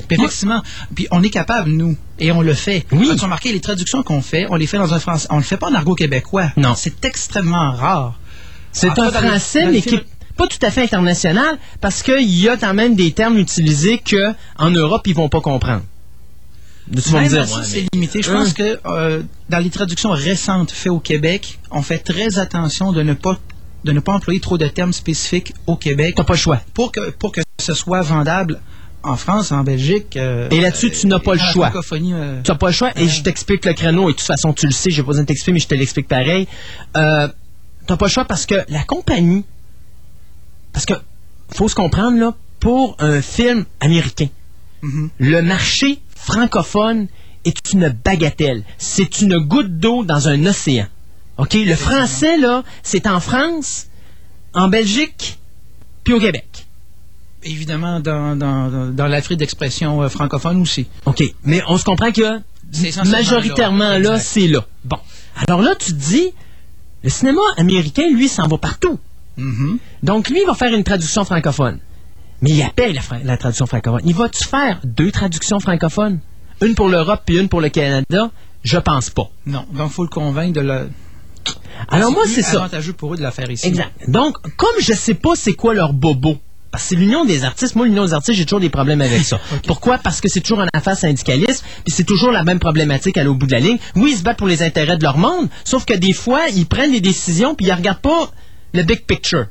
Puis 0.09 0.17
effectivement, 0.19 0.63
puis 0.95 1.07
on 1.11 1.23
est 1.23 1.31
capable, 1.31 1.71
nous, 1.71 1.97
et 2.19 2.31
on 2.33 2.41
le 2.41 2.55
fait. 2.55 2.87
Oui. 2.93 3.11
As-tu 3.11 3.25
remarqué, 3.25 3.53
les 3.53 3.61
traductions 3.61 4.03
qu'on 4.03 4.23
fait, 4.23 4.47
on 4.51 4.57
les 4.57 4.67
fait 4.67 4.79
dans 4.79 4.95
un 4.95 4.99
français. 5.01 5.27
On 5.31 5.37
le 5.37 5.43
fait 5.43 5.57
pas 5.59 5.69
en 5.71 5.75
argot 5.75 5.95
québécois. 5.95 6.51
Non. 6.57 6.75
C'est 6.77 7.05
extrêmement 7.05 7.73
rare. 7.73 8.19
C'est 8.73 8.89
En 8.99 9.03
un 9.05 9.11
français, 9.11 9.67
mais 9.67 9.81
qui 9.83 9.99
pas 10.37 10.47
tout 10.47 10.59
à 10.63 10.71
fait 10.71 10.83
international 10.85 11.59
parce 11.81 12.03
qu'il 12.05 12.31
y 12.31 12.49
a 12.49 12.57
quand 12.57 12.73
même 12.75 12.95
des 12.95 13.11
termes 13.13 13.39
utilisés 13.39 13.99
que 13.99 14.33
en 14.57 14.71
Europe, 14.71 15.03
ils 15.07 15.15
vont 15.15 15.29
pas 15.29 15.41
comprendre. 15.41 15.83
Tu 16.93 17.11
vas 17.11 17.21
me 17.23 17.29
dire, 17.29 17.41
ouais, 17.41 17.47
c'est 17.65 17.83
mais- 17.83 17.89
limité. 17.93 18.23
Je 18.23 18.31
Hein? 18.31 18.35
pense 18.45 18.53
que 18.55 18.79
euh, 18.87 19.23
dans 19.51 19.59
les 19.59 19.69
traductions 19.71 20.11
récentes 20.11 20.71
faites 20.71 20.93
au 20.93 21.01
Québec, 21.01 21.59
on 21.71 21.83
fait 21.83 21.99
très 21.99 22.39
attention 22.39 22.93
de 22.93 23.03
ne 23.03 23.15
pas 23.15 23.39
de 23.85 23.93
ne 23.93 24.01
pas 24.01 24.13
employer 24.13 24.41
trop 24.41 24.59
de 24.59 24.67
termes 24.67 24.93
spécifiques 24.93 25.53
au 25.67 25.77
Québec 25.77 26.15
T'as 26.17 26.25
pas 26.25 26.33
le 26.35 26.39
choix. 26.39 26.61
pour 26.75 26.91
que 26.93 27.11
pour 27.11 27.31
que 27.33 27.41
ce 27.61 27.75
soit 27.75 28.03
vendable 28.03 28.61
en 29.05 29.17
France, 29.17 29.53
en 29.53 29.63
Belgique. 29.63 30.17
euh, 30.17 30.49
Et 30.51 30.61
là-dessus, 30.61 30.91
tu 30.91 31.07
n'as 31.07 31.21
pas 31.21 31.35
le 31.35 31.39
choix. 31.41 31.71
euh, 31.93 32.43
Tu 32.43 32.51
n'as 32.51 32.57
pas 32.57 32.67
le 32.69 32.73
choix 32.73 32.91
et 32.97 33.09
je 33.09 33.23
t'explique 33.23 33.65
le 33.65 33.73
créneau 33.73 34.09
et 34.09 34.13
de 34.13 34.17
toute 34.19 34.27
façon 34.27 34.53
tu 34.53 34.67
le 34.67 34.73
sais, 34.73 34.91
j'ai 34.91 35.03
pas 35.03 35.09
besoin 35.09 35.23
de 35.23 35.29
t'expliquer 35.29 35.53
mais 35.53 35.61
je 35.61 35.69
te 35.69 35.75
l'explique 35.75 36.09
pareil. 36.09 36.49
Euh, 36.97 37.29
tu 37.89 37.93
n'as 37.93 37.97
pas 37.97 38.07
le 38.07 38.11
choix 38.13 38.25
parce 38.25 38.47
que 38.47 38.55
la 38.69 38.85
compagnie, 38.85 39.45
parce 40.73 40.87
que 40.87 40.95
faut 41.51 41.69
se 41.69 41.75
comprendre 41.75 42.19
là, 42.21 42.35
pour 42.61 42.95
un 43.01 43.21
film 43.23 43.65
américain, 43.81 44.29
Mhm. 44.83 45.11
le 45.19 45.43
marché 45.43 45.99
francophone 46.15 47.09
est 47.45 47.73
une 47.73 47.89
bagatelle. 47.89 48.63
C'est 48.79 49.21
une 49.23 49.39
goutte 49.39 49.79
d'eau 49.79 50.05
dans 50.05 50.29
un 50.29 50.45
océan. 50.47 50.87
OK? 51.39 51.55
Le 51.55 51.75
français, 51.75 52.37
là, 52.37 52.63
c'est 52.85 53.07
en 53.09 53.19
France, 53.21 53.87
en 54.55 54.69
Belgique, 54.69 55.39
puis 56.05 56.13
au 56.15 56.21
Québec. 56.21 56.45
évidemment 57.45 58.01
dans, 58.01 58.35
dans, 58.37 58.91
dans- 58.93 59.07
l'Afrique 59.07 59.39
d'expression 59.39 60.03
euh, 60.03 60.09
francophone 60.09 60.61
aussi. 60.61 60.87
OK. 61.07 61.23
Mais 61.45 61.63
on 61.69 61.79
se 61.79 61.85
comprend 61.85 62.11
que 62.13 62.41
majoritairement 63.09 63.91
là. 63.91 63.99
là, 63.99 64.19
c'est 64.19 64.49
là. 64.49 64.67
Bon. 64.85 64.99
Alors 65.47 65.63
là, 65.63 65.75
tu 65.77 65.93
te 65.93 65.97
dis, 65.99 66.33
le 67.09 67.13
cinéma 67.13 67.41
américain, 67.57 68.05
lui, 68.13 68.29
s'en 68.29 68.47
va 68.49 68.59
partout. 68.59 68.99
Mhm. 69.37 69.79
Donc, 70.03 70.29
lui, 70.29 70.41
il 70.43 70.47
va 70.47 70.55
faire 70.55 70.73
une 70.75 70.85
traduction 70.85 71.25
francophone. 71.25 71.79
Mais 72.43 72.51
il 72.51 72.63
appelle 72.63 72.93
la, 72.95 73.01
fra- 73.01 73.19
la 73.25 73.37
traduction 73.37 73.67
francophone. 73.67 74.03
Il 74.05 74.15
va-tu 74.15 74.45
faire 74.45 74.79
deux 74.85 75.11
traductions 75.11 75.59
francophones? 75.59 76.21
Une 76.61 76.75
pour 76.75 76.89
l'Europe 76.89 77.23
puis 77.25 77.39
une 77.39 77.49
pour 77.49 77.61
le 77.61 77.69
Canada? 77.71 78.31
Je 78.63 78.79
pense 78.79 79.11
pas. 79.11 79.29
Non, 79.47 79.65
donc 79.73 79.91
faut 79.91 80.03
le 80.03 80.09
convaincre 80.09 80.55
de 80.55 80.61
le. 80.61 80.91
Alors 81.89 82.11
moi, 82.13 82.25
c'est 82.27 82.43
ça. 82.43 82.59
avantageux 82.59 82.93
pour 82.93 83.15
eux 83.15 83.17
de 83.17 83.23
la 83.23 83.31
faire 83.31 83.51
ici. 83.51 83.67
Exact. 83.69 83.93
Donc, 84.09 84.37
comme 84.57 84.77
je 84.81 84.93
sais 84.93 85.15
pas 85.15 85.33
c'est 85.35 85.55
quoi 85.55 85.73
leur 85.75 85.93
bobo, 85.93 86.37
c'est 86.77 86.97
l'union 86.97 87.25
des 87.25 87.45
artistes. 87.45 87.77
Moi, 87.77 87.87
l'union 87.87 88.05
des 88.05 88.15
artistes, 88.15 88.37
j'ai 88.37 88.45
toujours 88.45 88.61
des 88.61 88.71
problèmes 88.71 89.01
avec 89.01 89.23
ça. 89.23 89.41
Pourquoi? 89.67 89.99
Parce 89.99 90.21
que 90.21 90.29
c'est 90.29 90.41
toujours 90.41 90.61
une 90.61 90.69
affaire 90.73 90.97
syndicaliste, 90.97 91.65
puis 91.85 91.93
c'est 91.93 92.05
toujours 92.05 92.31
la 92.31 92.45
même 92.45 92.59
problématique 92.59 93.17
à 93.17 93.25
l'au 93.25 93.35
bout 93.35 93.47
de 93.47 93.53
la 93.53 93.61
ligne. 93.61 93.79
Oui, 93.97 94.11
ils 94.13 94.19
se 94.19 94.23
battent 94.23 94.39
pour 94.39 94.49
les 94.49 94.63
intérêts 94.63 94.97
de 94.97 95.03
leur 95.03 95.19
monde, 95.19 95.49
sauf 95.65 95.85
que 95.85 95.95
des 95.95 96.13
fois, 96.13 96.49
ils 96.55 96.67
prennent 96.67 96.93
des 96.93 97.01
décisions, 97.01 97.55
puis 97.55 97.67
ils 97.67 97.73
regardent 97.73 98.01
pas 98.01 98.31
le 98.75 98.83
big 98.83 99.05
picture. 99.07 99.47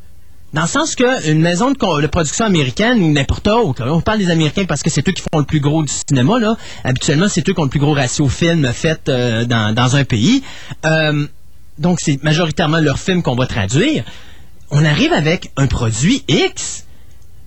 Dans 0.54 0.62
le 0.62 0.68
sens 0.68 0.96
que 0.96 1.30
une 1.30 1.42
maison 1.42 1.72
de, 1.72 2.08
production 2.08 2.46
américaine 2.46 3.04
ou 3.04 3.12
n'importe 3.12 3.48
autre, 3.48 3.86
là, 3.86 3.94
on 3.94 4.00
parle 4.00 4.20
des 4.20 4.30
Américains 4.30 4.64
parce 4.66 4.82
que 4.82 4.90
c'est 4.90 5.08
eux 5.08 5.12
qui 5.12 5.22
font 5.22 5.40
le 5.40 5.46
plus 5.46 5.60
gros 5.60 5.84
du 5.84 5.92
cinéma, 5.92 6.40
là. 6.40 6.56
Habituellement, 6.86 7.28
c'est 7.28 7.48
eux 7.50 7.54
qui 7.54 7.60
ont 7.60 7.66
le 7.66 7.70
plus 7.70 7.82
gros 7.82 7.94
ratio 7.94 8.30
film 8.30 8.72
fait 8.72 9.10
euh, 9.10 9.44
dans, 9.44 9.74
dans 9.74 9.98
un 9.98 10.06
pays. 10.06 10.44
Euh, 10.86 11.28
donc, 11.78 12.00
c'est 12.00 12.24
majoritairement 12.24 12.80
leurs 12.80 12.98
films 12.98 13.24
qu'on 13.24 13.36
va 13.36 13.46
traduire. 13.46 14.04
On 14.72 14.84
arrive 14.86 15.12
avec 15.14 15.52
un 15.58 15.68
produit 15.68 16.24
X. 16.28 16.87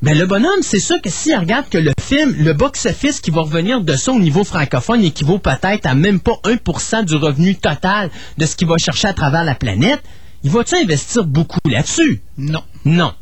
Ben, 0.02 0.16
le 0.16 0.24
bonhomme, 0.24 0.62
c'est 0.62 0.80
sûr 0.80 1.00
que 1.02 1.10
s'il 1.10 1.36
regarde 1.36 1.68
que 1.68 1.76
le 1.76 1.92
film, 2.00 2.34
le 2.38 2.54
box-office 2.54 3.20
qui 3.20 3.30
va 3.30 3.42
revenir 3.42 3.82
de 3.82 3.96
ça 3.96 4.12
au 4.12 4.18
niveau 4.18 4.44
francophone 4.44 5.04
équivaut 5.04 5.38
peut-être 5.38 5.84
à 5.84 5.94
même 5.94 6.20
pas 6.20 6.40
1% 6.44 7.04
du 7.04 7.16
revenu 7.16 7.54
total 7.54 8.08
de 8.38 8.46
ce 8.46 8.56
qu'il 8.56 8.66
va 8.66 8.76
chercher 8.78 9.08
à 9.08 9.12
travers 9.12 9.44
la 9.44 9.54
planète, 9.54 10.00
il 10.42 10.50
va-tu 10.50 10.76
investir 10.76 11.24
beaucoup 11.24 11.58
là-dessus? 11.68 12.22
Non. 12.38 12.62
Non. 12.86 13.12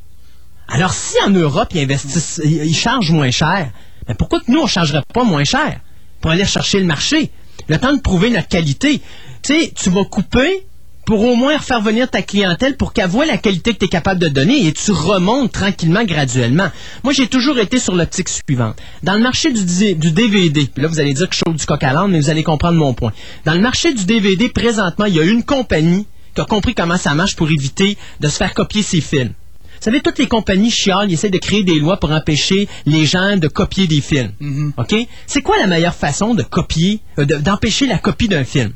Alors, 0.68 0.92
si 0.92 1.16
en 1.26 1.30
Europe, 1.30 1.70
ils 1.74 1.80
investissent, 1.80 2.40
ils 2.44 2.66
ils 2.66 2.76
chargent 2.76 3.10
moins 3.10 3.32
cher, 3.32 3.72
ben 4.06 4.14
pourquoi 4.14 4.38
que 4.38 4.52
nous, 4.52 4.60
on 4.60 4.64
ne 4.64 4.68
chargerait 4.68 5.02
pas 5.12 5.24
moins 5.24 5.44
cher 5.44 5.80
pour 6.20 6.30
aller 6.30 6.44
chercher 6.44 6.78
le 6.78 6.86
marché? 6.86 7.32
Le 7.66 7.78
temps 7.78 7.92
de 7.92 8.00
prouver 8.00 8.30
notre 8.30 8.46
qualité. 8.46 9.02
Tu 9.42 9.52
sais, 9.52 9.72
tu 9.74 9.90
vas 9.90 10.04
couper 10.04 10.67
pour 11.08 11.24
au 11.24 11.36
moins 11.36 11.58
faire 11.58 11.80
venir 11.80 12.10
ta 12.10 12.20
clientèle 12.20 12.76
pour 12.76 12.92
qu'elle 12.92 13.08
voie 13.08 13.24
la 13.24 13.38
qualité 13.38 13.72
que 13.72 13.78
tu 13.78 13.86
es 13.86 13.88
capable 13.88 14.20
de 14.20 14.28
donner 14.28 14.66
et 14.66 14.72
tu 14.74 14.92
remontes 14.92 15.50
tranquillement, 15.52 16.04
graduellement. 16.04 16.68
Moi, 17.02 17.14
j'ai 17.14 17.28
toujours 17.28 17.58
été 17.58 17.78
sur 17.78 17.94
l'optique 17.94 18.28
suivante. 18.28 18.76
Dans 19.02 19.14
le 19.14 19.20
marché 19.20 19.50
du, 19.50 19.64
DVD, 20.12 20.66
puis 20.66 20.82
là, 20.82 20.86
vous 20.86 21.00
allez 21.00 21.14
dire 21.14 21.26
que 21.26 21.34
je 21.34 21.40
chauffe 21.46 21.56
du 21.56 21.64
coq 21.64 21.82
à 21.82 22.06
mais 22.08 22.20
vous 22.20 22.28
allez 22.28 22.42
comprendre 22.42 22.76
mon 22.76 22.92
point. 22.92 23.14
Dans 23.46 23.54
le 23.54 23.60
marché 23.60 23.94
du 23.94 24.04
DVD, 24.04 24.50
présentement, 24.50 25.06
il 25.06 25.14
y 25.14 25.20
a 25.20 25.24
une 25.24 25.44
compagnie 25.44 26.06
qui 26.34 26.42
a 26.42 26.44
compris 26.44 26.74
comment 26.74 26.98
ça 26.98 27.14
marche 27.14 27.36
pour 27.36 27.48
éviter 27.48 27.96
de 28.20 28.28
se 28.28 28.36
faire 28.36 28.52
copier 28.52 28.82
ses 28.82 29.00
films. 29.00 29.32
Vous 29.78 29.84
savez, 29.84 30.02
toutes 30.02 30.18
les 30.18 30.26
compagnies 30.28 30.70
chialent, 30.70 31.08
ils 31.08 31.14
essaient 31.14 31.30
de 31.30 31.38
créer 31.38 31.64
des 31.64 31.78
lois 31.78 31.96
pour 31.98 32.12
empêcher 32.12 32.68
les 32.84 33.06
gens 33.06 33.38
de 33.38 33.48
copier 33.48 33.86
des 33.86 34.02
films. 34.02 34.32
OK? 34.76 34.94
C'est 35.26 35.40
quoi 35.40 35.56
la 35.58 35.68
meilleure 35.68 35.94
façon 35.94 36.34
de 36.34 36.42
copier, 36.42 37.00
euh, 37.18 37.24
de- 37.24 37.36
d'empêcher 37.36 37.86
la 37.86 37.96
copie 37.96 38.28
d'un 38.28 38.44
film? 38.44 38.74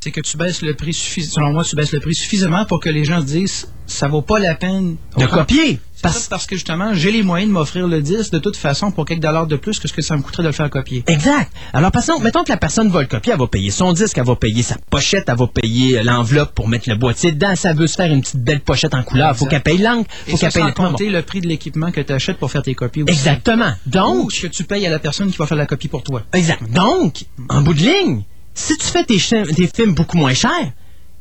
C'est 0.00 0.10
que 0.10 0.20
tu 0.20 0.36
baisses 0.36 0.62
le 0.62 0.74
prix 0.74 0.92
suffisamment. 0.92 1.46
Selon 1.46 1.52
moi, 1.52 1.64
tu 1.64 1.76
baisses 1.76 1.92
le 1.92 2.00
prix 2.00 2.14
suffisamment 2.14 2.64
pour 2.64 2.80
que 2.80 2.88
les 2.88 3.04
gens 3.04 3.20
se 3.20 3.26
disent 3.26 3.68
ça 3.86 4.08
vaut 4.08 4.22
pas 4.22 4.38
la 4.38 4.54
peine 4.54 4.96
de 5.16 5.26
copier. 5.26 5.80
Parce... 6.02 6.26
parce 6.26 6.46
que 6.46 6.56
justement, 6.56 6.94
j'ai 6.94 7.12
les 7.12 7.22
moyens 7.22 7.48
de 7.48 7.54
m'offrir 7.54 7.86
le 7.86 8.02
disque 8.02 8.32
de 8.32 8.40
toute 8.40 8.56
façon 8.56 8.90
pour 8.90 9.04
quelques 9.04 9.20
dollars 9.20 9.46
de 9.46 9.54
plus 9.54 9.78
que 9.78 9.86
ce 9.86 9.92
que 9.92 10.02
ça 10.02 10.16
me 10.16 10.22
coûterait 10.22 10.42
de 10.42 10.48
le 10.48 10.52
faire 10.52 10.68
copier. 10.68 11.04
Exact. 11.06 11.52
Alors, 11.72 11.92
passons, 11.92 12.18
mettons 12.18 12.42
que 12.42 12.50
la 12.50 12.56
personne 12.56 12.90
va 12.90 13.02
le 13.02 13.06
copier, 13.06 13.32
elle 13.32 13.38
va 13.38 13.46
payer 13.46 13.70
son 13.70 13.92
disque, 13.92 14.18
elle 14.18 14.24
va 14.24 14.34
payer 14.34 14.62
sa 14.62 14.76
pochette, 14.90 15.28
elle 15.28 15.36
va 15.36 15.46
payer 15.46 16.02
l'enveloppe 16.02 16.54
pour 16.54 16.66
mettre 16.66 16.88
le 16.88 16.96
boîtier 16.96 17.30
dedans. 17.30 17.54
Ça 17.54 17.72
veut 17.72 17.86
se 17.86 17.94
faire 17.94 18.10
une 18.10 18.20
petite 18.20 18.42
belle 18.42 18.60
pochette 18.60 18.94
en 18.94 19.04
couleur. 19.04 19.36
Faut 19.36 19.46
qu'elle 19.46 19.62
paye 19.62 19.78
l'encre, 19.78 20.10
faut 20.26 20.36
qu'elle 20.36 20.52
paye 20.52 20.64
le 20.64 20.72
compter 20.72 21.08
le 21.08 21.22
prix 21.22 21.40
de 21.40 21.46
l'équipement 21.46 21.92
que 21.92 22.00
tu 22.00 22.12
achètes 22.12 22.38
pour 22.38 22.50
faire 22.50 22.62
tes 22.62 22.74
copies 22.74 23.02
aussi. 23.04 23.12
Exactement. 23.12 23.72
Donc. 23.86 24.24
Ou 24.24 24.28
que 24.28 24.48
tu 24.48 24.64
payes 24.64 24.86
à 24.86 24.90
la 24.90 24.98
personne 24.98 25.30
qui 25.30 25.36
va 25.36 25.46
faire 25.46 25.58
la 25.58 25.66
copie 25.66 25.88
pour 25.88 26.02
toi. 26.02 26.22
Exact. 26.32 26.68
Donc, 26.72 27.26
en 27.48 27.62
bout 27.62 27.74
de 27.74 27.80
ligne, 27.80 28.24
si 28.54 28.76
tu 28.76 28.86
fais 28.86 29.04
tes, 29.04 29.18
tes 29.18 29.70
films 29.74 29.94
beaucoup 29.94 30.16
moins 30.16 30.34
chers, 30.34 30.72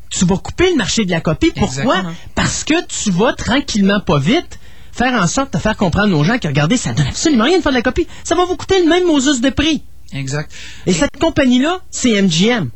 tu 0.09 0.25
vas 0.25 0.37
couper 0.37 0.71
le 0.71 0.75
marché 0.75 1.05
de 1.05 1.11
la 1.11 1.21
copie. 1.21 1.51
Pourquoi? 1.55 2.03
Parce 2.35 2.63
que 2.63 2.85
tu 2.85 3.11
vas 3.11 3.33
tranquillement, 3.33 3.99
pas 4.01 4.19
vite, 4.19 4.59
faire 4.91 5.13
en 5.13 5.27
sorte 5.27 5.53
de 5.53 5.57
faire 5.57 5.77
comprendre 5.77 6.17
aux 6.17 6.23
gens 6.23 6.37
que, 6.37 6.47
regardez, 6.47 6.77
ça 6.77 6.93
donne 6.93 7.07
absolument 7.07 7.45
rien 7.45 7.57
de 7.57 7.63
faire 7.63 7.71
de 7.71 7.77
la 7.77 7.83
copie. 7.83 8.07
Ça 8.23 8.35
va 8.35 8.45
vous 8.45 8.57
coûter 8.57 8.81
le 8.81 8.89
même 8.89 9.05
Moses 9.05 9.41
de 9.41 9.49
prix. 9.49 9.83
Exact. 10.13 10.51
Et, 10.85 10.93
cette 10.93 11.17
compagnie-là, 11.17 11.79
c'est 11.89 12.21
MGM. 12.21 12.69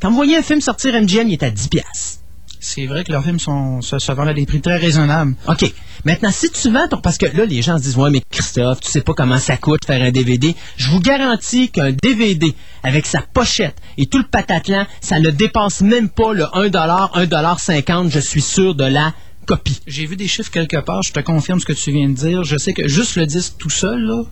Quand 0.00 0.10
vous 0.10 0.16
voyez 0.16 0.36
un 0.36 0.42
film 0.42 0.60
sortir 0.60 0.94
MGM, 0.94 1.28
il 1.28 1.32
est 1.32 1.42
à 1.42 1.50
10 1.50 1.68
pièces. 1.68 2.20
C'est 2.68 2.86
vrai 2.86 3.04
que 3.04 3.12
leurs 3.12 3.22
films 3.22 3.38
sont, 3.38 3.80
se, 3.80 4.12
vendent 4.12 4.26
à 4.26 4.34
des 4.34 4.44
prix 4.44 4.60
très 4.60 4.76
raisonnables. 4.76 5.36
OK. 5.46 5.72
Maintenant, 6.04 6.32
si 6.32 6.50
tu 6.50 6.68
vends 6.68 6.88
ton... 6.88 6.96
Parce 6.96 7.16
que 7.16 7.26
là, 7.26 7.44
les 7.44 7.62
gens 7.62 7.78
se 7.78 7.84
disent, 7.84 7.96
ouais, 7.96 8.10
mais 8.10 8.20
Christophe, 8.28 8.80
tu 8.80 8.90
sais 8.90 9.02
pas 9.02 9.14
comment 9.14 9.38
ça 9.38 9.56
coûte 9.56 9.84
faire 9.86 10.02
un 10.02 10.10
DVD. 10.10 10.52
Je 10.76 10.90
vous 10.90 10.98
garantis 10.98 11.70
qu'un 11.70 11.92
DVD, 11.92 12.52
avec 12.82 13.06
sa 13.06 13.20
pochette 13.20 13.76
et 13.96 14.06
tout 14.06 14.18
le 14.18 14.24
patatlan, 14.24 14.84
ça 15.00 15.20
ne 15.20 15.30
dépasse 15.30 15.80
même 15.82 16.08
pas 16.08 16.32
le 16.32 16.42
1$, 16.42 16.70
1$50, 16.72 18.10
je 18.10 18.18
suis 18.18 18.42
sûr 18.42 18.74
de 18.74 18.84
la 18.84 19.14
copie. 19.46 19.80
J'ai 19.86 20.04
vu 20.04 20.16
des 20.16 20.26
chiffres 20.26 20.50
quelque 20.50 20.78
part, 20.78 21.04
je 21.04 21.12
te 21.12 21.20
confirme 21.20 21.60
ce 21.60 21.66
que 21.66 21.72
tu 21.72 21.92
viens 21.92 22.08
de 22.08 22.14
dire. 22.14 22.42
Je 22.42 22.56
sais 22.56 22.72
que 22.72 22.88
juste 22.88 23.14
le 23.14 23.26
disque 23.26 23.58
tout 23.58 23.70
seul, 23.70 24.00
là, 24.00 24.24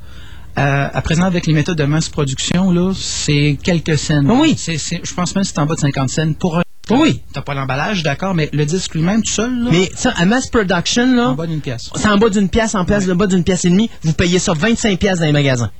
euh, 0.58 0.88
à 0.92 1.02
présent, 1.02 1.22
avec 1.22 1.46
les 1.46 1.52
méthodes 1.52 1.78
de 1.78 1.84
masse 1.84 2.08
production, 2.08 2.72
là, 2.72 2.92
c'est 2.96 3.56
quelques 3.62 3.96
cents. 3.96 4.24
Oui. 4.24 4.56
je 4.58 5.14
pense 5.14 5.36
même 5.36 5.44
que 5.44 5.50
c'est 5.50 5.58
en 5.60 5.66
bas 5.66 5.76
de 5.76 5.80
50 5.80 6.08
cents 6.08 6.32
pour 6.32 6.58
un. 6.58 6.63
Oui. 6.90 7.22
T'as 7.32 7.40
pas 7.40 7.54
l'emballage, 7.54 8.02
d'accord, 8.02 8.34
mais 8.34 8.50
le 8.52 8.66
disque 8.66 8.94
lui-même 8.94 9.22
tout 9.22 9.32
seul, 9.32 9.64
là? 9.64 9.70
Mais 9.70 9.90
ça, 9.94 10.12
à 10.16 10.24
mass 10.24 10.48
production, 10.48 11.14
là. 11.14 11.30
En 11.30 11.34
bas 11.34 11.46
d'une 11.46 11.60
pièce. 11.60 11.90
C'est 11.94 12.08
en 12.08 12.18
bas 12.18 12.28
d'une 12.28 12.48
pièce, 12.48 12.74
en 12.74 12.84
place, 12.84 13.08
en 13.08 13.16
bas 13.16 13.26
d'une 13.26 13.44
pièce 13.44 13.64
et 13.64 13.70
demie. 13.70 13.90
Vous 14.02 14.12
payez 14.12 14.38
ça 14.38 14.52
25 14.52 14.98
pièces 14.98 15.18
dans 15.18 15.26
les 15.26 15.32
magasins. 15.32 15.70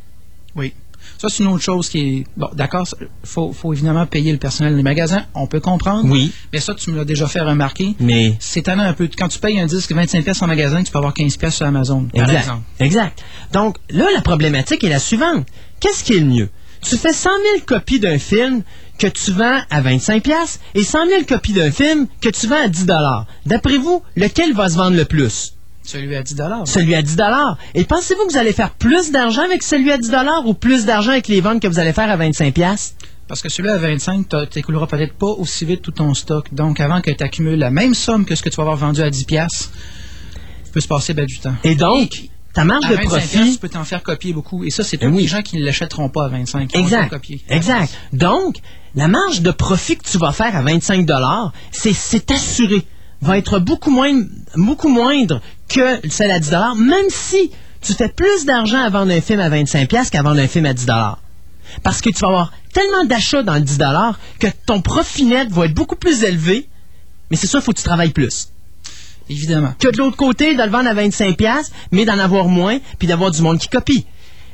Oui. 0.57 0.73
Ça, 1.19 1.29
c'est 1.29 1.43
une 1.43 1.51
autre 1.51 1.63
chose 1.63 1.89
qui 1.89 1.99
est. 2.01 2.25
Bon, 2.37 2.49
d'accord, 2.55 2.87
faut, 3.23 3.53
faut 3.53 3.73
évidemment 3.73 4.07
payer 4.07 4.33
le 4.33 4.39
personnel 4.39 4.75
des 4.75 4.83
magasins. 4.83 5.25
On 5.35 5.47
peut 5.47 5.61
comprendre. 5.61 6.09
Oui. 6.11 6.33
Mais 6.53 6.61
ça, 6.61 6.75
tu 6.75 6.91
me 6.91 6.97
l'as 6.97 7.05
déjà 7.05 7.27
fait 7.27 7.41
remarquer. 7.41 7.95
Mais. 8.01 8.35
C'est 8.41 8.69
un 8.69 8.93
peu. 8.95 9.09
Quand 9.17 9.29
tu 9.29 9.39
payes 9.39 9.61
un 9.61 9.67
disque 9.67 9.93
25 9.93 10.25
pièces 10.25 10.43
en 10.43 10.47
magasin, 10.47 10.83
tu 10.83 10.91
peux 10.91 10.99
avoir 10.99 11.15
15 11.15 11.37
pièces 11.37 11.57
sur 11.57 11.67
Amazon. 11.67 12.09
Par. 12.15 12.31
Exemple. 12.31 12.63
Exact. 12.81 13.23
Donc, 13.53 13.77
là, 13.91 14.07
la 14.15 14.23
problématique 14.23 14.83
est 14.85 14.89
la 14.89 14.99
suivante. 14.99 15.47
Qu'est-ce 15.81 16.03
qui 16.03 16.15
est 16.15 16.21
le 16.21 16.27
mieux? 16.27 16.49
Tu 16.83 16.97
fais 16.97 17.13
100 17.13 17.31
000 17.55 17.65
copies 17.65 18.01
d'un 18.01 18.19
film 18.19 18.63
que 18.99 19.07
tu 19.07 19.33
vends 19.33 19.61
à 19.71 19.81
25 19.81 20.23
pièces 20.23 20.61
et 20.75 20.85
100 20.85 21.09
000 21.09 21.25
copies 21.25 21.53
d'un 21.53 21.71
film 21.71 22.07
que 22.21 22.29
tu 22.29 22.47
vends 22.47 22.63
à 22.65 22.69
10 22.69 22.87
D'après 23.47 23.79
vous, 23.79 24.03
lequel 24.17 24.53
va 24.55 24.69
se 24.69 24.77
vendre 24.77 24.97
le 24.97 25.05
plus? 25.05 25.55
Celui 25.83 26.17
à 26.17 26.23
10 26.23 26.37
Celui 26.65 26.95
à 26.95 27.03
10 27.03 27.17
Et 27.75 27.85
pensez-vous 27.85 28.27
que 28.27 28.33
vous 28.33 28.39
allez 28.39 28.53
faire 28.53 28.71
plus 28.71 29.11
d'argent 29.11 29.43
avec 29.43 29.63
celui 29.63 29.93
à 29.93 29.99
10 29.99 30.11
ou 30.47 30.55
plus 30.55 30.87
d'argent 30.87 31.11
avec 31.11 31.29
les 31.29 31.41
ventes 31.41 31.61
que 31.61 31.69
vous 31.69 31.79
allez 31.79 31.93
faire 31.93 32.11
à 32.11 32.17
25 32.17 32.55
parce 33.27 33.41
que 33.41 33.49
celui 33.49 33.71
à 33.71 33.79
25, 33.79 34.29
tu 34.29 34.37
n'écouleras 34.59 34.87
peut-être 34.87 35.15
pas 35.15 35.29
aussi 35.29 35.65
vite 35.65 35.81
tout 35.81 35.93
ton 35.93 36.13
stock. 36.13 36.53
Donc, 36.53 36.79
avant 36.79 37.01
que 37.01 37.11
tu 37.11 37.25
accumules 37.25 37.59
la 37.59 37.71
même 37.71 37.95
somme 37.95 38.27
que 38.27 38.35
ce 38.35 38.43
que 38.43 38.51
tu 38.51 38.57
vas 38.57 38.65
avoir 38.65 38.77
vendu 38.77 39.01
à 39.01 39.09
10 39.09 39.25
pièces, 39.25 39.71
peut 40.73 40.81
se 40.81 40.89
passer 40.89 41.15
ben, 41.15 41.25
du 41.25 41.39
temps. 41.39 41.55
Et 41.65 41.75
donc, 41.75 42.29
ta 42.55 42.65
marge 42.65 42.89
de 42.89 42.97
profit. 42.97 43.53
tu 43.53 43.59
peux 43.59 43.69
t'en 43.69 43.85
faire 43.85 44.03
copier 44.03 44.33
beaucoup. 44.33 44.65
Et 44.65 44.71
ça, 44.71 44.85
c'est 44.85 44.97
tous 44.97 45.11
les 45.11 45.27
gens 45.27 45.43
qui 45.43 45.57
ne 45.59 45.65
l'achèteront 45.65 46.09
pas 46.09 46.27
à 46.27 46.29
25. 46.29 46.75
exact. 46.75 47.15
Exact. 47.49 47.93
Donc, 48.13 48.57
la 48.95 49.09
marge 49.09 49.43
de 49.43 49.51
profit 49.51 49.97
que 49.97 50.09
tu 50.09 50.19
vas 50.19 50.33
faire 50.33 50.57
à 50.57 50.63
25 50.63 51.07
c'est 51.73 52.31
assuré 52.31 52.87
va 53.21 53.39
être 53.39 53.59
beaucoup, 53.59 53.91
moins, 53.91 54.13
beaucoup 54.57 54.89
moindre 54.89 55.41
que 55.69 56.09
celle 56.09 56.31
à 56.31 56.39
10 56.39 56.51
même 56.79 57.09
si 57.09 57.51
tu 57.81 57.93
fais 57.93 58.09
plus 58.09 58.45
d'argent 58.45 58.83
à 58.83 58.91
vendre 58.91 59.13
un 59.13 59.21
film 59.21 59.41
à 59.41 59.49
25 59.49 59.89
qu'à 60.11 60.23
vendre 60.23 60.41
un 60.41 60.47
film 60.47 60.67
à 60.67 60.75
10 60.75 60.87
Parce 61.83 62.01
que 62.01 62.11
tu 62.11 62.19
vas 62.21 62.29
avoir 62.29 62.53
tellement 62.73 63.05
d'achats 63.05 63.43
dans 63.43 63.55
le 63.55 63.63
10 63.63 63.79
que 64.39 64.47
ton 64.67 64.81
profit 64.81 65.25
net 65.25 65.51
va 65.51 65.65
être 65.67 65.75
beaucoup 65.75 65.97
plus 65.97 66.23
élevé, 66.23 66.69
mais 67.31 67.37
c'est 67.37 67.47
sûr, 67.47 67.59
il 67.61 67.63
faut 67.63 67.73
que 67.73 67.79
tu 67.79 67.85
travailles 67.85 68.13
plus. 68.13 68.49
Évidemment. 69.29 69.75
Que 69.79 69.89
de 69.89 69.99
l'autre 69.99 70.17
côté, 70.17 70.55
de 70.55 70.63
le 70.63 70.71
vendre 70.71 70.89
à 70.89 70.95
25 70.95 71.37
mais 71.93 72.05
d'en 72.05 72.19
avoir 72.19 72.47
moins, 72.47 72.79
puis 72.99 73.09
d'avoir 73.09 73.31
du 73.31 73.43
monde 73.43 73.59
qui 73.59 73.69
copie. 73.69 74.07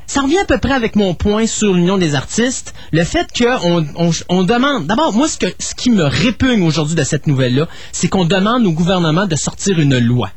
Ça 0.06 0.22
revient 0.22 0.38
à 0.38 0.44
peu 0.44 0.58
près 0.58 0.72
avec 0.72 0.96
mon 0.96 1.14
point 1.14 1.46
sur 1.46 1.72
l'Union 1.72 1.96
des 1.96 2.16
artistes, 2.16 2.74
le 2.90 3.04
fait 3.04 3.28
qu'on 3.36 3.86
on, 4.28 4.42
demande... 4.42 4.86
D'abord, 4.86 5.12
moi, 5.12 5.28
ce, 5.28 5.38
que, 5.38 5.46
ce 5.60 5.74
qui 5.74 5.90
me 5.90 6.02
répugne 6.02 6.62
aujourd'hui 6.62 6.96
de 6.96 7.04
cette 7.04 7.28
nouvelle-là, 7.28 7.68
c'est 7.92 8.08
qu'on 8.08 8.24
demande 8.24 8.66
au 8.66 8.72
gouvernement 8.72 9.26
de 9.26 9.36
sortir 9.36 9.78
une 9.78 9.98
loi. 9.98 10.30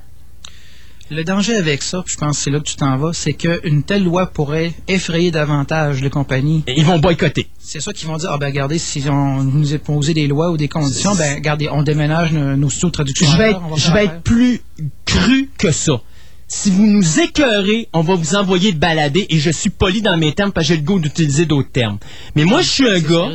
Le 1.11 1.23
danger 1.23 1.55
avec 1.55 1.83
ça, 1.83 2.03
je 2.07 2.15
pense 2.15 2.37
que 2.37 2.43
c'est 2.43 2.49
là 2.49 2.59
que 2.59 2.63
tu 2.63 2.75
t'en 2.75 2.97
vas, 2.97 3.11
c'est 3.13 3.33
qu'une 3.33 3.83
telle 3.83 4.03
loi 4.03 4.27
pourrait 4.27 4.73
effrayer 4.87 5.31
davantage 5.31 6.01
les 6.01 6.09
compagnies. 6.09 6.63
Et 6.65 6.73
ils 6.77 6.85
vont 6.85 6.97
boycotter. 6.97 7.47
C'est 7.59 7.81
ça 7.81 7.91
qu'ils 7.91 8.07
vont 8.07 8.17
dire, 8.17 8.29
ah 8.31 8.37
ben 8.37 8.47
regardez, 8.47 8.79
si 8.79 9.03
on 9.09 9.43
nous 9.43 9.77
posé 9.79 10.13
des 10.13 10.27
lois 10.27 10.49
ou 10.51 10.57
des 10.57 10.69
conditions, 10.69 11.13
ben 11.15 11.35
regardez, 11.35 11.67
on 11.69 11.83
déménage 11.83 12.31
nos, 12.31 12.69
studios 12.69 12.89
de 12.89 12.93
traduction. 12.93 13.27
Je 13.27 13.37
vais 13.37 13.55
je 13.75 13.91
vais 13.91 14.05
être 14.05 14.21
plus 14.21 14.61
cru 15.05 15.49
que 15.57 15.71
ça 15.71 16.01
si 16.53 16.69
vous 16.69 16.85
nous 16.85 17.19
écœurez, 17.19 17.89
on 17.93 18.01
va 18.01 18.13
vous 18.13 18.35
envoyer 18.35 18.73
de 18.73 18.77
balader 18.77 19.25
et 19.29 19.39
je 19.39 19.49
suis 19.49 19.71
poli 19.71 20.03
dans 20.03 20.17
mes 20.17 20.33
termes 20.33 20.51
parce 20.51 20.67
que 20.67 20.73
j'ai 20.73 20.79
le 20.79 20.85
goût 20.85 20.99
d'utiliser 20.99 21.45
d'autres 21.47 21.71
termes. 21.71 21.97
Mais 22.35 22.45
moi, 22.45 22.61
je 22.61 22.69
suis 22.69 22.87
un 22.87 22.99
gars 22.99 23.33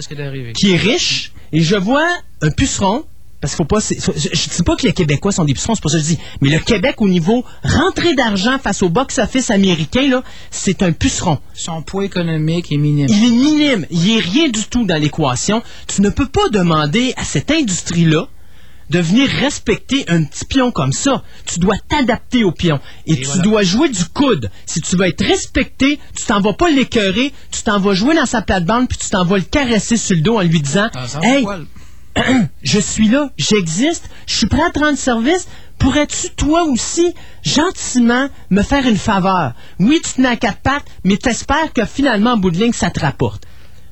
qui 0.55 0.71
est 0.71 0.77
riche 0.77 1.33
et 1.53 1.61
je 1.61 1.75
vois 1.75 2.07
un 2.43 2.51
puceron 2.51 3.05
parce 3.41 3.55
qu'il 3.55 3.59
faut 3.59 3.65
pas. 3.65 3.81
Je 3.81 3.95
ne 3.95 4.57
dis 4.57 4.63
pas 4.65 4.77
que 4.77 4.87
les 4.87 4.93
Québécois 4.93 5.33
sont 5.33 5.45
des 5.45 5.55
pucerons, 5.55 5.75
c'est 5.75 5.81
pour 5.81 5.91
ça 5.91 5.99
que 5.99 6.05
je 6.05 6.09
dis. 6.09 6.19
Mais 6.41 6.49
le 6.49 6.59
Québec, 6.59 6.97
au 6.99 7.09
niveau 7.09 7.45
rentrée 7.63 8.15
d'argent 8.15 8.59
face 8.59 8.83
au 8.83 8.89
box-office 8.89 9.51
américain, 9.51 10.09
là, 10.09 10.23
c'est 10.51 10.83
un 10.83 10.93
puceron. 10.93 11.39
Son 11.55 11.83
poids 11.83 12.05
économique 12.05 12.73
est 12.73 12.77
minime. 12.77 13.07
Il 13.09 13.25
est 13.25 13.31
minime. 13.31 13.87
Il 13.91 14.01
n'y 14.01 14.19
a 14.19 14.21
rien 14.21 14.49
du 14.49 14.65
tout 14.65 14.85
dans 14.85 15.01
l'équation. 15.01 15.63
Tu 15.87 16.03
ne 16.03 16.11
peux 16.11 16.27
pas 16.27 16.49
demander 16.49 17.15
à 17.17 17.25
cette 17.25 17.51
industrie-là 17.51 18.29
de 18.91 18.99
venir 19.01 19.29
respecter 19.29 20.05
un 20.09 20.25
petit 20.25 20.45
pion 20.45 20.71
comme 20.71 20.93
ça. 20.93 21.23
Tu 21.47 21.61
dois 21.61 21.77
t'adapter 21.89 22.43
au 22.45 22.53
pion. 22.53 22.81
Et, 23.07 23.21
tu 23.21 23.39
dois 23.41 23.63
jouer 23.63 23.89
du 23.89 24.05
coude. 24.07 24.51
Si 24.67 24.81
tu 24.81 24.97
veux 24.97 25.07
être 25.07 25.25
respecté, 25.25 25.99
tu 26.17 26.25
t'en 26.25 26.41
vas 26.41 26.55
pas 26.55 26.71
l'écœurer, 26.71 27.33
tu 27.51 27.63
t'en 27.63 27.79
vas 27.79 27.95
jouer 27.95 28.15
dans 28.15 28.27
sa 28.27 28.43
plate-bande, 28.43 28.89
puis 28.89 28.99
tu 28.99 29.11
t'en 29.11 29.25
vas 29.25 29.37
le 29.37 29.45
caresser 29.45 29.97
sur 29.97 30.17
le 30.17 30.23
dos 30.23 30.39
en 30.39 30.43
lui 30.43 30.61
disant 30.61 30.89
ah, 30.95 31.07
Hey, 31.23 31.47
je 32.63 32.79
suis 32.79 33.09
là, 33.09 33.31
j'existe, 33.37 34.09
je 34.27 34.37
suis 34.37 34.47
prêt 34.47 34.63
à 34.63 34.71
te 34.71 34.79
rendre 34.79 34.99
service. 34.99 35.49
Pourrais-tu, 35.79 36.31
toi 36.31 36.65
aussi, 36.65 37.15
gentiment, 37.43 38.29
me 38.51 38.63
faire 38.63 38.87
une 38.87 38.97
faveur? 38.97 39.53
Oui, 39.79 40.01
tu 40.05 40.15
tenais 40.15 40.29
à 40.29 40.37
quatre 40.37 40.59
pattes, 40.59 40.85
mais 41.05 41.17
t'espères 41.17 41.73
que 41.73 41.85
finalement, 41.85 42.33
en 42.33 42.37
bout 42.37 42.51
de 42.51 42.59
ligne, 42.59 42.73
ça 42.73 42.91
te 42.91 43.01
rapporte. 43.01 43.45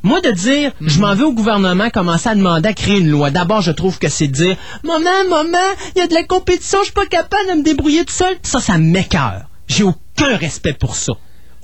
Moi, 0.03 0.21
de 0.21 0.31
dire, 0.31 0.73
je 0.81 1.01
m'en 1.01 1.15
vais 1.15 1.25
au 1.25 1.33
gouvernement 1.33 1.91
commencer 1.91 2.29
à 2.29 2.35
demander 2.35 2.69
à 2.69 2.75
créer 2.75 2.99
une 2.99 3.11
loi. 3.11 3.31
D'abord, 3.31 3.61
je 3.61 3.73
trouve 3.73 3.99
que 3.99 4.09
c'est 4.09 4.29
de 4.29 4.33
dire, 4.33 4.57
maman, 4.85 5.29
maman, 5.29 5.59
il 5.95 6.01
y 6.01 6.03
a 6.03 6.07
de 6.07 6.15
la 6.15 6.25
compétition, 6.25 6.79
je 6.81 6.87
suis 6.87 6.93
pas 6.93 7.07
capable 7.07 7.51
de 7.51 7.55
me 7.59 7.63
débrouiller 7.63 8.05
tout 8.05 8.13
seul. 8.13 8.37
Ça, 8.43 8.61
ça 8.61 8.79
m'écœure. 8.79 9.47
J'ai 9.69 9.85
aucun 9.85 10.37
respect 10.37 10.75
pour 10.75 10.97
ça 10.97 11.13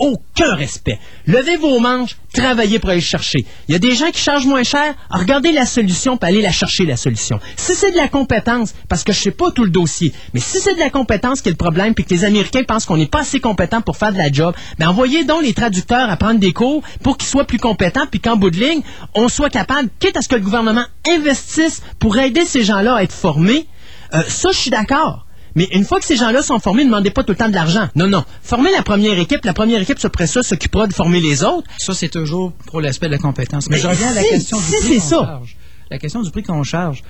aucun 0.03 0.55
respect. 0.57 0.99
Levez 1.27 1.57
vos 1.57 1.79
manches, 1.79 2.17
travaillez 2.35 2.81
pour 2.81 2.91
aller 2.91 3.01
chercher. 3.01 3.47
Il 3.69 3.73
y 3.73 3.77
a 3.77 3.79
des 3.79 3.95
gens 3.95 4.11
qui 4.11 4.21
chargent 4.21 4.47
moins 4.47 4.65
cher, 4.65 4.95
regardez 5.09 5.53
la 5.53 5.65
solution 5.65 6.17
pour 6.17 6.29
aller 6.29 6.43
la 6.43 6.51
chercher, 6.51 6.85
la 6.85 6.97
solution. 6.97 7.39
Si 7.57 7.75
c'est 7.77 7.93
de 7.93 7.97
la 7.97 8.09
compétence, 8.09 8.75
parce 8.89 9.05
que 9.05 9.13
je 9.13 9.21
sais 9.21 9.31
pas 9.31 9.53
tout 9.53 9.63
le 9.63 9.71
dossier, 9.71 10.13
mais 10.35 10.41
si 10.41 10.59
c'est 10.59 10.75
de 10.75 10.81
la 10.81 10.91
compétence 10.91 11.41
qui 11.41 11.51
est 11.51 11.53
le 11.53 11.57
problème, 11.57 11.95
puis 11.95 12.05
que 12.05 12.11
les 12.11 12.25
Américains 12.25 12.65
pensent 12.65 12.85
qu'on 12.85 12.97
n'est 12.97 13.07
pas 13.07 13.21
assez 13.21 13.39
compétent 13.39 13.81
pour 13.81 13.97
faire 13.97 14.13
de 14.13 14.19
la 14.19 14.33
job, 14.33 14.57
ben 14.79 14.89
envoyez 14.89 15.25
donc 15.25 15.43
les 15.43 15.55
traducteurs 15.55 16.11
à 16.11 16.17
prendre 16.17 16.41
des 16.41 16.53
cours 16.53 16.83
pour 17.05 17.17
qu'ils 17.17 17.29
soient 17.29 17.47
plus 17.47 17.59
compétents, 17.59 18.07
puis 18.11 18.19
qu'en 18.19 18.37
bout 18.37 18.51
de 18.51 18.59
ligne, 18.59 18.83
on 19.15 19.29
soit 19.29 19.51
capable, 19.51 19.89
quitte 20.01 20.17
à 20.17 20.23
ce 20.23 20.29
que 20.29 20.35
le 20.35 20.43
gouvernement 20.43 20.85
investisse 21.09 21.81
pour 22.01 22.19
aider 22.19 22.45
ces 22.45 22.65
gens-là 22.65 22.97
à 22.97 23.03
être 23.05 23.13
formés, 23.13 23.69
euh, 24.15 24.23
ça, 24.27 24.51
je 24.51 24.59
suis 24.59 24.71
d'accord. 24.71 25.27
Mais 25.55 25.69
une 25.73 25.85
fois 25.85 25.99
que 25.99 26.07
ces 26.07 26.17
gens-là 26.17 26.43
sont 26.43 26.59
formés, 26.59 26.83
ne 26.85 26.89
demandez 26.89 27.11
pas 27.11 27.23
tout 27.25 27.33
le 27.33 27.37
temps 27.37 27.49
de 27.49 27.55
l'argent. 27.55 27.89
Non, 27.95 28.07
non. 28.09 28.25
Formez 28.43 28.71
la 28.73 28.83
première 28.83 29.19
équipe. 29.19 29.45
La 29.45 29.53
première 29.53 29.81
équipe, 29.81 29.99
après 30.03 30.27
ça, 30.27 30.43
s'occupera 30.43 30.87
de 30.87 30.95
former 30.95 31.21
les 31.21 31.45
autres. 31.45 31.69
Ça, 31.79 31.93
c'est 31.95 32.09
toujours 32.09 32.53
pour 32.67 32.81
l'aspect 32.81 33.07
de 33.07 33.13
la 33.13 33.19
compétence. 33.19 33.69
Mais, 33.69 33.79
je 33.79 33.87
reviens 33.87 34.09
à 34.09 34.15
la 34.15 34.23
question 34.23 34.59
du 34.59 34.65
prix 34.65 34.99
qu'on 34.99 35.09
charge. 35.09 35.57
La 35.91 35.99
question 35.99 36.23
du 36.23 36.31
prix 36.31 36.43
qu'on 36.43 36.63
charge. 36.63 37.03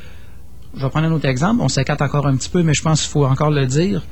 Je 0.75 0.83
vais 0.83 0.91
prendre 0.91 1.07
un 1.07 1.13
autre 1.13 1.29
exemple. 1.29 1.61
On 1.63 1.69
s'écarte 1.69 2.03
encore 2.03 2.27
un 2.27 2.37
petit 2.37 2.49
peu, 2.49 2.63
mais 2.63 2.75
je 2.75 2.83
pense 2.83 3.03
qu'il 3.03 3.11
faut 3.11 3.25
encore 3.25 3.51
le 3.51 3.67
dire. 3.67 4.03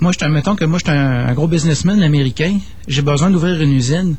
Moi, 0.00 0.12
je 0.18 0.24
mettons 0.26 0.56
que 0.56 0.64
moi, 0.64 0.78
je 0.78 0.90
suis 0.90 0.98
un, 0.98 1.32
gros 1.34 1.48
businessman 1.48 2.02
américain. 2.02 2.58
J'ai 2.88 3.02
besoin 3.02 3.30
d'ouvrir 3.30 3.60
une 3.60 3.72
usine. 3.72 4.16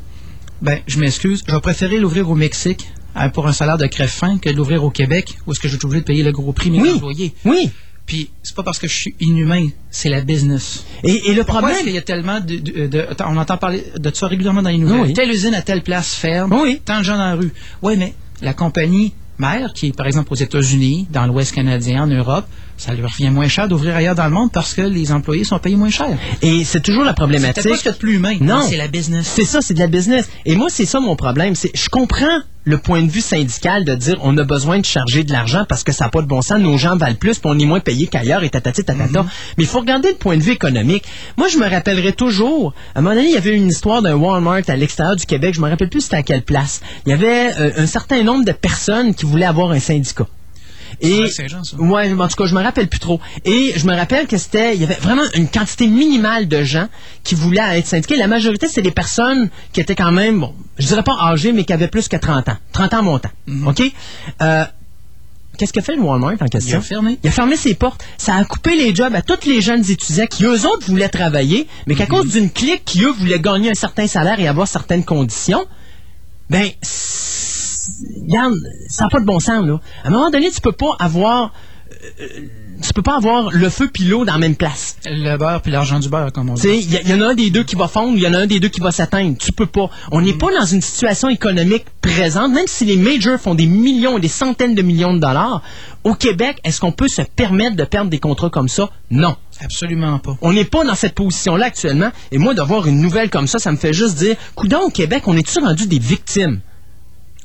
Ben, 0.60 0.78
je 0.86 1.00
m'excuse. 1.00 1.42
Je 1.46 1.52
vais 1.52 1.60
préférer 1.60 1.98
l'ouvrir 1.98 2.30
au 2.30 2.36
Mexique 2.36 2.88
euh, 3.16 3.28
pour 3.30 3.48
un 3.48 3.52
salaire 3.52 3.78
de 3.78 3.86
crève-fin 3.86 4.38
que 4.38 4.50
d'ouvrir 4.50 4.84
au 4.84 4.90
Québec, 4.90 5.36
où 5.46 5.52
est-ce 5.52 5.58
que 5.58 5.66
je 5.68 5.76
suis 5.76 5.84
obligé 5.84 6.02
de 6.02 6.06
payer 6.06 6.22
le 6.22 6.30
gros 6.30 6.52
prix 6.52 6.70
mes 6.70 6.80
Oui. 6.80 6.92
employés. 6.94 7.34
Oui. 7.44 7.70
Puis 8.06 8.30
c'est 8.42 8.54
pas 8.56 8.62
parce 8.64 8.78
que 8.78 8.88
je 8.88 8.94
suis 8.94 9.14
inhumain, 9.20 9.68
c'est 9.90 10.08
la 10.08 10.20
business. 10.22 10.84
Et, 11.04 11.30
et 11.30 11.34
le 11.34 11.44
Pourquoi 11.44 11.62
problème. 11.62 11.84
qu'il 11.84 11.94
y 11.94 11.98
a 11.98 12.02
tellement 12.02 12.40
de, 12.40 12.56
de- 12.56 12.86
de- 12.88 13.06
attends, 13.10 13.32
on 13.32 13.36
entend 13.36 13.56
parler 13.56 13.84
de 13.96 14.10
ça 14.14 14.26
régulièrement 14.26 14.62
dans 14.62 14.70
les 14.70 14.78
nouvelles. 14.78 15.00
Oui. 15.02 15.12
Telle 15.12 15.30
usine 15.30 15.54
à 15.54 15.62
telle 15.62 15.82
place 15.82 16.14
ferme, 16.14 16.52
Oui. 16.52 16.80
tant 16.84 16.98
de 16.98 17.04
gens 17.04 17.16
dans 17.16 17.24
la 17.24 17.34
rue. 17.36 17.52
Oui, 17.80 17.96
mais 17.96 18.14
la 18.42 18.54
compagnie 18.54 19.14
mère, 19.38 19.72
qui 19.72 19.88
est 19.88 19.96
par 19.96 20.06
exemple 20.06 20.32
aux 20.32 20.36
États-Unis, 20.36 21.06
dans 21.10 21.26
l'Ouest 21.26 21.54
canadien, 21.54 22.02
en 22.02 22.06
Europe, 22.08 22.46
ça 22.82 22.94
lui 22.94 23.02
revient 23.04 23.30
moins 23.30 23.48
cher 23.48 23.68
d'ouvrir 23.68 23.94
ailleurs 23.96 24.14
dans 24.14 24.24
le 24.24 24.30
monde 24.30 24.50
parce 24.52 24.74
que 24.74 24.82
les 24.82 25.12
employés 25.12 25.44
sont 25.44 25.58
payés 25.58 25.76
moins 25.76 25.90
cher. 25.90 26.18
Et 26.42 26.64
c'est 26.64 26.80
toujours 26.82 27.04
la 27.04 27.10
C'est 27.10 27.16
problématique. 27.16 27.62
peut-être 27.62 27.76
pas 27.84 27.90
ce 27.90 27.94
de 27.94 27.94
plus 28.00 28.14
humain, 28.16 28.34
Non. 28.40 28.58
mais 28.64 28.70
c'est 28.70 28.76
la 28.76 28.88
business. 28.88 29.30
C'est 29.34 29.44
ça, 29.44 29.60
c'est 29.60 29.74
de 29.74 29.78
la 29.78 29.86
business. 29.86 30.28
Et 30.46 30.56
moi, 30.56 30.66
c'est 30.70 30.86
ça 30.86 30.98
mon 31.00 31.14
problème. 31.16 31.54
C'est, 31.54 31.70
je 31.74 31.88
comprends 31.88 32.38
le 32.64 32.78
point 32.78 33.02
de 33.02 33.10
vue 33.10 33.20
syndical 33.20 33.84
de 33.84 33.94
dire 33.96 34.16
on 34.22 34.36
a 34.38 34.44
besoin 34.44 34.78
de 34.78 34.84
charger 34.84 35.24
de 35.24 35.32
l'argent 35.32 35.64
parce 35.68 35.82
que 35.82 35.90
ça 35.90 36.04
n'a 36.04 36.10
pas 36.10 36.22
de 36.22 36.28
bon 36.28 36.42
sens, 36.42 36.60
nos 36.60 36.78
gens 36.78 36.96
valent 36.96 37.16
plus, 37.16 37.38
puis 37.40 37.50
on 37.52 37.58
est 37.58 37.64
moins 37.64 37.80
payé 37.80 38.06
qu'ailleurs 38.06 38.44
et 38.44 38.50
tatati 38.50 38.84
tatata. 38.84 39.24
Mais 39.58 39.64
il 39.64 39.66
faut 39.66 39.80
regarder 39.80 40.10
le 40.10 40.14
point 40.16 40.36
de 40.36 40.42
vue 40.42 40.52
économique. 40.52 41.04
Moi, 41.36 41.48
je 41.48 41.58
me 41.58 41.68
rappellerai 41.68 42.12
toujours, 42.12 42.72
à 42.94 42.98
un 42.98 43.02
moment 43.02 43.14
donné, 43.16 43.28
il 43.28 43.34
y 43.34 43.36
avait 43.36 43.56
une 43.56 43.68
histoire 43.68 44.00
d'un 44.02 44.14
Walmart 44.14 44.62
à 44.68 44.76
l'extérieur 44.76 45.16
du 45.16 45.26
Québec, 45.26 45.54
je 45.54 45.60
me 45.60 45.68
rappelle 45.68 45.88
plus 45.90 46.02
c'était 46.02 46.16
à 46.16 46.22
quelle 46.22 46.42
place. 46.42 46.80
Il 47.06 47.10
y 47.10 47.12
avait 47.12 47.50
euh, 47.60 47.70
un 47.78 47.86
certain 47.86 48.22
nombre 48.22 48.44
de 48.44 48.52
personnes 48.52 49.14
qui 49.14 49.24
voulaient 49.26 49.46
avoir 49.46 49.70
un 49.72 49.80
syndicat. 49.80 50.26
Et 51.02 51.28
ça. 51.30 51.42
ouais, 51.78 52.12
en 52.12 52.28
tout 52.28 52.36
cas, 52.36 52.46
je 52.46 52.54
me 52.54 52.62
rappelle 52.62 52.88
plus 52.88 53.00
trop. 53.00 53.20
Et 53.44 53.72
je 53.76 53.86
me 53.86 53.94
rappelle 53.94 54.26
que 54.26 54.36
c'était, 54.38 54.74
il 54.74 54.80
y 54.80 54.84
avait 54.84 54.94
vraiment 54.94 55.24
une 55.34 55.48
quantité 55.48 55.86
minimale 55.86 56.48
de 56.48 56.62
gens 56.62 56.88
qui 57.24 57.34
voulaient 57.34 57.78
être 57.78 57.86
syndiqués. 57.86 58.16
La 58.16 58.28
majorité, 58.28 58.68
c'est 58.68 58.82
des 58.82 58.90
personnes 58.92 59.50
qui 59.72 59.80
étaient 59.80 59.96
quand 59.96 60.12
même, 60.12 60.40
bon, 60.40 60.54
je 60.78 60.86
dirais 60.86 61.02
pas 61.02 61.16
âgées, 61.20 61.52
mais 61.52 61.64
qui 61.64 61.72
avaient 61.72 61.88
plus 61.88 62.08
que 62.08 62.16
30 62.16 62.48
ans, 62.48 62.56
30 62.72 62.94
ans 62.94 63.02
montant. 63.02 63.30
Ok? 63.66 63.82
Euh, 64.40 64.64
Qu'est-ce 65.58 65.72
qu'a 65.72 65.82
fait 65.82 65.96
le 65.96 66.02
Walmart 66.02 66.34
en 66.40 66.46
question? 66.46 66.78
Il 66.78 66.80
a 66.80 66.80
fermé. 66.80 67.18
Il 67.22 67.28
a 67.28 67.30
fermé 67.30 67.56
ses 67.56 67.74
portes. 67.74 68.02
Ça 68.16 68.34
a 68.36 68.44
coupé 68.44 68.74
les 68.74 68.94
jobs 68.94 69.14
à 69.14 69.20
tous 69.20 69.46
les 69.46 69.60
jeunes 69.60 69.88
étudiants 69.90 70.26
qui, 70.26 70.44
eux 70.44 70.66
autres, 70.66 70.86
voulaient 70.86 71.10
travailler, 71.10 71.68
mais 71.86 71.94
qu'à 71.94 72.06
cause 72.06 72.28
d'une 72.32 72.50
clique 72.50 72.84
qui, 72.86 73.04
eux, 73.04 73.12
voulaient 73.12 73.38
gagner 73.38 73.70
un 73.70 73.74
certain 73.74 74.06
salaire 74.06 74.40
et 74.40 74.48
avoir 74.48 74.66
certaines 74.66 75.04
conditions, 75.04 75.64
ben, 76.48 76.68
regarde, 78.32 78.54
ça 78.88 79.04
n'a 79.04 79.10
pas 79.10 79.20
de 79.20 79.24
bon 79.24 79.40
sens, 79.40 79.64
là. 79.66 79.80
À 80.04 80.08
un 80.08 80.10
moment 80.10 80.30
donné, 80.30 80.50
tu 80.50 80.60
peux 80.60 80.72
pas 80.72 80.96
avoir, 80.98 81.52
euh, 82.20 82.26
tu 82.82 82.92
peux 82.92 83.02
pas 83.02 83.16
avoir 83.16 83.50
le 83.50 83.68
feu 83.68 83.88
puis 83.92 84.04
l'eau 84.04 84.24
dans 84.24 84.32
la 84.32 84.38
même 84.38 84.56
place. 84.56 84.96
Le 85.04 85.36
beurre 85.36 85.62
puis 85.62 85.70
l'argent 85.70 86.00
du 86.00 86.08
beurre, 86.08 86.32
comme 86.32 86.50
on 86.50 86.54
dit. 86.54 86.68
il 86.68 87.08
y, 87.08 87.14
en 87.14 87.20
a 87.20 87.28
un 87.28 87.34
des 87.34 87.50
deux 87.50 87.62
qui 87.62 87.76
va 87.76 87.88
fondre, 87.88 88.16
il 88.16 88.22
y 88.22 88.26
en 88.26 88.34
a 88.34 88.38
un 88.38 88.46
des 88.46 88.60
deux 88.60 88.68
qui 88.68 88.80
va 88.80 88.90
s'atteindre. 88.90 89.36
Tu 89.38 89.52
peux 89.52 89.66
pas. 89.66 89.90
On 90.10 90.20
n'est 90.20 90.32
pas 90.32 90.52
dans 90.52 90.64
une 90.64 90.82
situation 90.82 91.28
économique 91.28 91.84
présente, 92.00 92.52
même 92.52 92.66
si 92.66 92.84
les 92.84 92.96
majors 92.96 93.38
font 93.38 93.54
des 93.54 93.66
millions 93.66 94.18
et 94.18 94.20
des 94.20 94.28
centaines 94.28 94.74
de 94.74 94.82
millions 94.82 95.14
de 95.14 95.20
dollars. 95.20 95.62
Au 96.04 96.14
Québec, 96.14 96.58
est-ce 96.64 96.80
qu'on 96.80 96.92
peut 96.92 97.08
se 97.08 97.22
permettre 97.22 97.76
de 97.76 97.84
perdre 97.84 98.10
des 98.10 98.18
contrats 98.18 98.50
comme 98.50 98.68
ça? 98.68 98.90
Non. 99.10 99.36
Absolument 99.60 100.18
pas. 100.18 100.36
On 100.40 100.52
n'est 100.52 100.64
pas 100.64 100.84
dans 100.84 100.96
cette 100.96 101.14
position-là 101.14 101.66
actuellement. 101.66 102.10
Et 102.32 102.38
moi, 102.38 102.54
de 102.54 102.62
voir 102.62 102.86
une 102.86 103.00
nouvelle 103.00 103.30
comme 103.30 103.46
ça, 103.46 103.60
ça 103.60 103.70
me 103.70 103.76
fait 103.76 103.92
juste 103.92 104.16
dire, 104.16 104.34
coudon 104.56 104.80
au 104.80 104.90
Québec, 104.90 105.22
on 105.26 105.36
est-tu 105.36 105.60
rendu 105.60 105.86
des 105.86 106.00
victimes? 106.00 106.60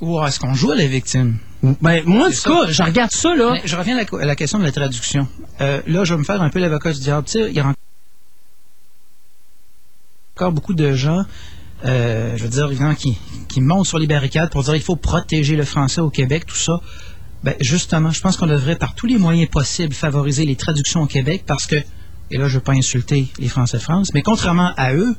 Ou 0.01 0.23
est-ce 0.23 0.39
qu'on 0.39 0.53
joue 0.53 0.71
à 0.71 0.75
la 0.75 0.87
victime? 0.87 1.37
Ben, 1.81 2.03
moi, 2.05 2.27
en 2.27 2.31
tout 2.31 2.43
cas, 2.43 2.69
je 2.69 2.83
regarde 2.83 3.11
ça, 3.11 3.35
là. 3.35 3.53
Mais 3.53 3.61
je 3.65 3.75
reviens 3.75 3.97
à 3.97 4.03
la, 4.03 4.19
à 4.21 4.25
la 4.25 4.35
question 4.35 4.59
de 4.59 4.63
la 4.63 4.71
traduction. 4.71 5.27
Euh, 5.61 5.81
là, 5.87 6.03
je 6.03 6.13
vais 6.13 6.19
me 6.19 6.23
faire 6.23 6.41
un 6.41 6.49
peu 6.49 6.59
l'avocat 6.59 6.93
du 6.93 6.99
diable. 6.99 7.25
Tu 7.25 7.31
sais, 7.31 7.49
il 7.49 7.55
y 7.55 7.59
a 7.59 7.73
encore 10.35 10.51
beaucoup 10.51 10.75
de 10.75 10.93
gens, 10.93 11.23
euh, 11.85 12.37
je 12.37 12.43
veux 12.43 12.49
dire, 12.49 12.67
évidemment, 12.67 12.93
qui, 12.93 13.17
qui 13.47 13.59
montent 13.59 13.87
sur 13.87 13.97
les 13.97 14.05
barricades 14.05 14.51
pour 14.51 14.63
dire 14.63 14.73
qu'il 14.73 14.83
faut 14.83 14.95
protéger 14.95 15.55
le 15.55 15.65
français 15.65 16.01
au 16.01 16.11
Québec, 16.11 16.45
tout 16.45 16.55
ça. 16.55 16.79
Ben, 17.43 17.55
justement, 17.59 18.11
je 18.11 18.21
pense 18.21 18.37
qu'on 18.37 18.45
devrait, 18.45 18.75
par 18.75 18.93
tous 18.93 19.07
les 19.07 19.17
moyens 19.17 19.49
possibles, 19.49 19.95
favoriser 19.95 20.45
les 20.45 20.55
traductions 20.55 21.01
au 21.01 21.07
Québec 21.07 21.43
parce 21.47 21.65
que, 21.65 21.75
et 21.75 22.37
là, 22.37 22.47
je 22.47 22.53
ne 22.53 22.59
veux 22.59 22.59
pas 22.59 22.73
insulter 22.73 23.29
les 23.39 23.47
Français 23.47 23.77
de 23.77 23.81
France, 23.81 24.09
mais 24.13 24.21
contrairement 24.21 24.73
à 24.77 24.93
eux, 24.93 25.15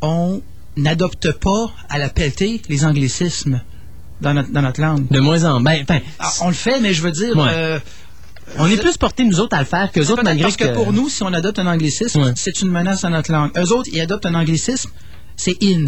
on 0.00 0.40
n'adopte 0.76 1.32
pas 1.32 1.70
à 1.88 1.98
la 1.98 2.08
pelletée 2.08 2.62
les 2.68 2.84
anglicismes 2.84 3.60
dans 4.20 4.34
notre, 4.34 4.50
dans 4.52 4.62
notre 4.62 4.80
langue. 4.80 5.06
De 5.08 5.20
moins 5.20 5.44
en 5.44 5.60
ben, 5.60 5.80
enfin, 5.82 6.00
Ah, 6.18 6.30
on 6.42 6.48
le 6.48 6.54
fait, 6.54 6.80
mais 6.80 6.92
je 6.94 7.02
veux 7.02 7.10
dire, 7.10 7.36
Ouais. 7.36 7.48
euh, 7.50 7.78
on 8.58 8.66
est 8.68 8.76
plus 8.76 8.96
portés, 8.96 9.24
nous 9.24 9.40
autres, 9.40 9.56
à 9.56 9.60
le 9.60 9.66
faire 9.66 9.90
que 9.92 10.00
les 10.00 10.10
autres, 10.10 10.22
malgré 10.24 10.44
parce 10.44 10.56
que, 10.56 10.72
pour 10.74 10.92
nous, 10.92 11.08
si 11.08 11.22
on 11.22 11.32
adopte 11.32 11.58
un 11.58 11.66
anglicisme, 11.66 12.22
Ouais. 12.22 12.32
c'est 12.36 12.60
une 12.62 12.70
menace 12.70 13.04
à 13.04 13.10
notre 13.10 13.32
langue. 13.32 13.50
Eux 13.56 13.72
autres, 13.72 13.90
ils 13.92 14.00
adoptent 14.00 14.26
un 14.26 14.34
anglicisme, 14.34 14.90
c'est 15.42 15.56
in. 15.60 15.86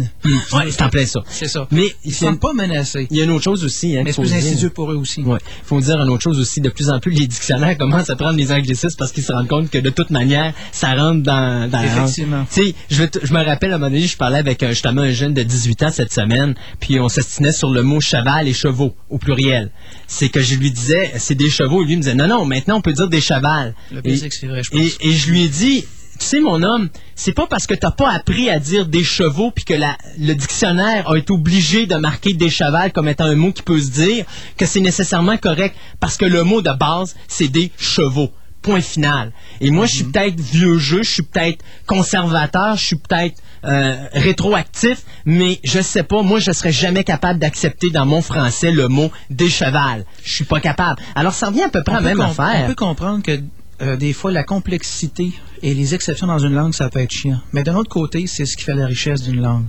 Ouais, 0.51 0.69
c'est 0.69 0.81
en 0.81 0.89
plein 0.89 1.05
ça. 1.05 1.21
C'est 1.29 1.47
ça. 1.47 1.65
Mais 1.71 1.85
Ils 2.03 2.09
il 2.09 2.09
ne 2.09 2.15
sont 2.15 2.35
pas 2.35 2.51
menacés. 2.51 3.07
il 3.09 3.15
y 3.15 3.21
a 3.21 3.23
une 3.23 3.31
autre 3.31 3.45
chose 3.45 3.63
aussi. 3.63 3.97
Hein, 3.97 4.01
Mais 4.03 4.11
c'est 4.11 4.21
plus 4.21 4.33
insidieux 4.33 4.69
pour 4.69 4.91
eux 4.91 4.95
aussi. 4.95 5.21
Ouais. 5.21 5.39
faut 5.63 5.79
dire 5.79 5.95
une 6.01 6.09
autre 6.09 6.23
chose 6.23 6.39
aussi. 6.41 6.59
De 6.59 6.67
plus 6.67 6.89
en 6.89 6.99
plus, 6.99 7.11
les 7.11 7.25
dictionnaires 7.25 7.77
commencent 7.77 8.09
à 8.09 8.17
prendre 8.17 8.37
les 8.37 8.51
anglicismes 8.51 8.97
parce 8.97 9.13
qu'ils 9.13 9.23
se 9.23 9.31
rendent 9.31 9.47
compte 9.47 9.69
que 9.69 9.77
de 9.77 9.89
toute 9.89 10.09
manière, 10.09 10.53
ça 10.73 10.93
rentre 10.95 11.23
dans, 11.23 11.69
dans. 11.69 11.81
Effectivement. 11.81 12.45
Tu 12.53 12.63
sais, 12.65 12.75
je, 12.89 13.33
me 13.33 13.45
rappelle 13.45 13.71
à 13.71 13.75
un 13.75 13.77
moment 13.77 13.91
donné, 13.91 14.05
je 14.05 14.17
parlais 14.17 14.39
avec 14.39 14.61
un, 14.61 14.71
justement 14.71 15.03
un 15.03 15.11
jeune 15.11 15.33
de 15.33 15.43
18 15.43 15.83
ans 15.83 15.91
cette 15.91 16.11
semaine, 16.11 16.55
puis 16.81 16.99
on 16.99 17.07
s'estinait 17.07 17.53
sur 17.53 17.69
le 17.69 17.81
mot 17.81 18.01
cheval 18.01 18.49
et 18.49 18.53
chevaux 18.53 18.93
au 19.09 19.17
pluriel. 19.19 19.71
C'est 20.07 20.27
que 20.27 20.41
je 20.41 20.55
lui 20.55 20.71
disais, 20.71 21.13
c'est 21.17 21.35
des 21.35 21.49
chevaux, 21.49 21.81
et 21.81 21.85
lui 21.85 21.95
me 21.95 22.01
disait, 22.01 22.15
non, 22.15 22.27
non, 22.27 22.43
maintenant 22.43 22.77
on 22.79 22.81
peut 22.81 22.93
dire 22.93 23.07
des 23.07 23.21
chevals. 23.21 23.73
Le 23.89 24.01
basic, 24.01 24.33
c'est 24.33 24.47
vrai, 24.47 24.63
je 24.63 24.69
pense. 24.71 24.81
et, 24.81 25.07
et 25.07 25.11
je 25.13 25.31
lui 25.31 25.43
ai 25.43 25.47
dit, 25.47 25.85
tu 26.19 26.25
sais, 26.25 26.39
mon 26.39 26.61
homme, 26.63 26.89
c'est 27.15 27.33
pas 27.33 27.47
parce 27.47 27.67
que 27.67 27.73
t'as 27.73 27.91
pas 27.91 28.11
appris 28.11 28.49
à 28.49 28.59
dire 28.59 28.85
des 28.87 29.03
chevaux 29.03 29.51
puis 29.51 29.65
que 29.65 29.73
la- 29.73 29.97
le 30.19 30.33
dictionnaire 30.33 31.09
a 31.09 31.17
été 31.17 31.31
obligé 31.31 31.85
de 31.85 31.95
marquer 31.95 32.33
des 32.33 32.49
chevals 32.49 32.91
comme 32.91 33.07
étant 33.07 33.25
un 33.25 33.35
mot 33.35 33.51
qui 33.51 33.61
peut 33.61 33.79
se 33.79 33.91
dire 33.91 34.25
que 34.57 34.65
c'est 34.65 34.79
nécessairement 34.79 35.37
correct 35.37 35.75
parce 35.99 36.17
que 36.17 36.25
le 36.25 36.43
mot 36.43 36.61
de 36.61 36.71
base, 36.71 37.15
c'est 37.27 37.47
des 37.47 37.71
chevaux. 37.77 38.31
Point 38.61 38.81
final. 38.81 39.31
Et 39.61 39.69
moi, 39.69 39.85
je 39.85 39.93
suis 39.97 40.03
peut-être 40.05 40.39
vieux 40.39 40.79
jeu, 40.79 41.03
je 41.03 41.11
suis 41.11 41.21
peut-être 41.23 41.63
conservateur, 41.85 42.75
je 42.77 42.85
suis 42.85 42.95
peut-être 42.95 43.35
euh, 43.63 43.95
rétroactif, 44.13 44.99
mais 45.25 45.59
je 45.63 45.79
sais 45.81 46.03
pas, 46.03 46.21
moi, 46.23 46.39
je 46.39 46.51
serais 46.51 46.71
jamais 46.71 47.03
capable 47.03 47.39
d'accepter 47.39 47.89
dans 47.89 48.05
mon 48.05 48.21
français 48.21 48.71
le 48.71 48.87
mot 48.87 49.11
des 49.29 49.49
chevals. 49.49 50.05
Je 50.23 50.33
suis 50.33 50.45
pas 50.45 50.59
capable. 50.59 51.01
Alors, 51.15 51.33
ça 51.33 51.47
revient 51.47 51.63
à 51.63 51.69
peu 51.69 51.83
près 51.83 51.95
à 51.95 52.01
la 52.01 52.07
même 52.09 52.21
affaire. 52.21 52.63
On 52.63 52.67
peut 52.67 52.75
comprendre 52.75 53.23
que 53.23 53.39
euh, 53.81 53.97
des 53.97 54.13
fois, 54.13 54.31
la 54.31 54.43
complexité 54.43 55.31
et 55.65 55.73
les 55.73 55.95
exceptions 55.95 56.27
dans 56.27 56.37
une 56.37 56.53
langue, 56.53 56.75
ça 56.75 56.89
peut 56.89 56.99
être 56.99 57.11
chiant. 57.11 57.41
Mais 57.51 57.63
d'un 57.63 57.75
autre 57.75 57.89
côté, 57.89 58.27
c'est 58.27 58.45
ce 58.45 58.55
qui 58.55 58.63
fait 58.63 58.75
la 58.75 58.85
richesse 58.85 59.23
d'une 59.23 59.41
langue. 59.41 59.65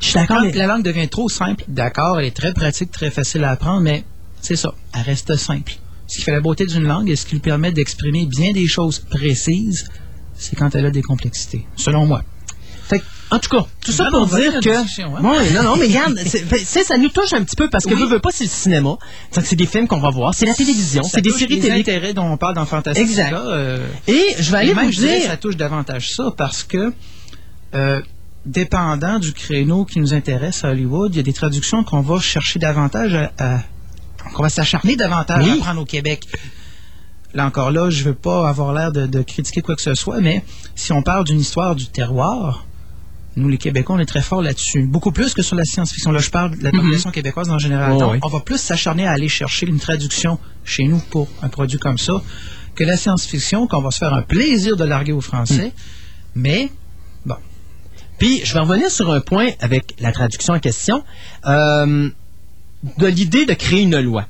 Je 0.00 0.06
suis 0.06 0.14
d'accord. 0.14 0.36
Quand 0.36 0.44
mais- 0.44 0.52
la 0.52 0.68
langue 0.68 0.84
devient 0.84 1.08
trop 1.08 1.28
simple, 1.28 1.64
d'accord, 1.66 2.20
elle 2.20 2.26
est 2.26 2.36
très 2.36 2.54
pratique, 2.54 2.92
très 2.92 3.10
facile 3.10 3.42
à 3.42 3.50
apprendre, 3.50 3.80
mais 3.80 4.04
c'est 4.40 4.54
ça, 4.54 4.72
elle 4.94 5.02
reste 5.02 5.34
simple. 5.34 5.72
Ce 6.06 6.18
qui 6.18 6.22
fait 6.22 6.30
la 6.30 6.40
beauté 6.40 6.64
d'une 6.64 6.84
langue 6.84 7.10
et 7.10 7.16
ce 7.16 7.26
qui 7.26 7.32
lui 7.32 7.40
permet 7.40 7.72
d'exprimer 7.72 8.26
bien 8.26 8.52
des 8.52 8.68
choses 8.68 9.00
précises, 9.00 9.88
c'est 10.36 10.54
quand 10.54 10.76
elle 10.76 10.86
a 10.86 10.90
des 10.92 11.02
complexités, 11.02 11.66
selon 11.74 12.06
moi. 12.06 12.22
Fait 12.84 13.00
que, 13.00 13.04
en 13.32 13.38
tout 13.38 13.48
cas, 13.48 13.64
tout 13.84 13.92
ça 13.92 14.08
pour 14.10 14.26
dire 14.26 14.60
que. 14.60 14.68
hein? 14.70 14.84
Ouais, 15.22 15.50
non, 15.52 15.62
non, 15.62 15.76
mais 15.76 15.86
regarde, 15.86 16.18
c'est- 16.26 16.84
ça 16.84 16.96
nous 16.98 17.08
touche 17.08 17.32
un 17.32 17.42
petit 17.42 17.56
peu 17.56 17.68
parce 17.70 17.84
que 17.86 17.94
Oui. 17.94 18.06
veut, 18.06 18.18
pas, 18.20 18.30
c'est 18.32 18.44
le 18.44 18.50
cinéma. 18.50 18.96
C'est 19.30 19.56
des 19.56 19.66
films 19.66 19.88
qu'on 19.88 20.00
va 20.00 20.10
voir, 20.10 20.34
c'est 20.34 20.46
la 20.46 20.54
télévision, 20.54 21.02
c'est 21.02 21.20
des 21.22 21.30
séries 21.30 21.58
télé. 21.60 21.80
intérêts 21.80 22.12
dont 22.14 22.26
on 22.30 22.36
parle 22.36 22.54
dans 22.54 22.66
Fantastica. 22.66 23.08
Exact. 23.08 23.32
euh, 23.34 23.86
Et 24.06 24.36
je 24.38 24.50
vais 24.52 24.58
aller 24.58 24.74
même, 24.74 24.86
vous 24.86 24.92
dirais, 24.92 25.20
dire. 25.20 25.30
ça 25.30 25.36
touche 25.36 25.56
davantage 25.56 26.12
ça 26.14 26.32
parce 26.36 26.62
que, 26.62 26.92
euh, 27.74 28.00
dépendant 28.44 29.18
du 29.18 29.32
créneau 29.32 29.84
qui 29.84 29.98
nous 30.00 30.14
intéresse 30.14 30.64
à 30.64 30.70
Hollywood, 30.70 31.14
il 31.14 31.16
y 31.16 31.20
a 31.20 31.22
des 31.22 31.32
traductions 31.32 31.84
qu'on 31.84 32.00
va 32.02 32.20
chercher 32.20 32.58
davantage 32.58 33.14
à, 33.14 33.32
à- 33.38 33.60
qu'on 34.34 34.42
va 34.42 34.48
s'acharner 34.50 34.94
davantage 34.96 35.44
Oui. 35.44 35.52
à 35.58 35.62
prendre 35.64 35.80
au 35.80 35.84
Québec. 35.84 36.26
Là 37.34 37.46
encore 37.46 37.70
là, 37.70 37.88
je 37.88 38.04
veux 38.04 38.14
pas 38.14 38.46
avoir 38.48 38.74
l'air 38.74 38.92
de, 38.92 39.06
de 39.06 39.22
critiquer 39.22 39.62
quoi 39.62 39.74
que 39.74 39.80
ce 39.80 39.94
soit, 39.94 40.20
mais 40.20 40.44
si 40.74 40.92
on 40.92 41.02
parle 41.02 41.24
d'une 41.24 41.40
histoire 41.40 41.74
du 41.74 41.86
terroir, 41.86 42.66
nous 43.36 43.48
les 43.48 43.58
Québécois, 43.58 43.96
on 43.96 43.98
est 43.98 44.06
très 44.06 44.20
forts 44.20 44.42
là-dessus. 44.42 44.84
Beaucoup 44.84 45.10
plus 45.10 45.32
que 45.34 45.42
sur 45.42 45.56
la 45.56 45.64
science-fiction. 45.64 46.12
Là, 46.12 46.20
je 46.20 46.30
parle 46.30 46.56
de 46.58 46.64
la 46.64 46.70
population 46.70 47.10
québécoise 47.10 47.48
en 47.50 47.58
général. 47.58 47.92
Oh, 47.94 47.98
Donc, 47.98 48.12
oui. 48.12 48.18
on 48.22 48.28
va 48.28 48.40
plus 48.40 48.58
s'acharner 48.58 49.06
à 49.06 49.12
aller 49.12 49.28
chercher 49.28 49.66
une 49.66 49.78
traduction 49.78 50.38
chez 50.64 50.84
nous 50.84 51.00
pour 51.10 51.28
un 51.42 51.48
produit 51.48 51.78
comme 51.78 51.98
ça 51.98 52.22
que 52.74 52.84
la 52.84 52.96
science-fiction, 52.96 53.66
qu'on 53.66 53.80
va 53.82 53.90
se 53.90 53.98
faire 53.98 54.14
un 54.14 54.22
plaisir 54.22 54.76
de 54.76 54.84
larguer 54.84 55.12
aux 55.12 55.20
Français. 55.20 55.72
Mais, 56.34 56.70
bon, 57.26 57.36
Puis, 58.18 58.40
je 58.44 58.54
vais 58.54 58.60
revenir 58.60 58.90
sur 58.90 59.10
un 59.10 59.20
point 59.20 59.50
avec 59.60 59.94
la 59.98 60.12
traduction 60.12 60.54
en 60.54 60.58
question, 60.58 61.04
euh, 61.46 62.08
de 62.98 63.06
l'idée 63.06 63.46
de 63.46 63.54
créer 63.54 63.82
une 63.82 63.98
loi. 64.00 64.26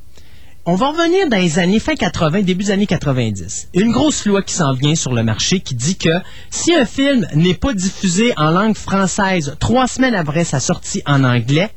On 0.64 0.77
va 0.77 0.90
revenir 0.90 1.29
dans 1.29 1.38
les 1.38 1.59
années 1.59 1.81
fin 1.81 1.96
80, 1.96 2.42
début 2.42 2.62
des 2.62 2.70
années 2.70 2.87
90. 2.87 3.70
Une 3.75 3.90
grosse 3.90 4.27
loi 4.27 4.42
qui 4.42 4.55
s'en 4.55 4.72
vient 4.72 4.94
sur 4.94 5.12
le 5.12 5.25
marché 5.25 5.59
qui 5.59 5.75
dit 5.75 5.96
que 5.96 6.20
si 6.51 6.72
un 6.72 6.85
film 6.85 7.27
n'est 7.35 7.55
pas 7.55 7.75
diffusé 7.75 8.33
en 8.37 8.53
langue 8.53 8.77
française 8.77 9.57
trois 9.59 9.88
semaines 9.88 10.14
après 10.14 10.44
sa 10.44 10.61
sortie 10.61 11.03
en 11.05 11.25
anglais, 11.25 11.70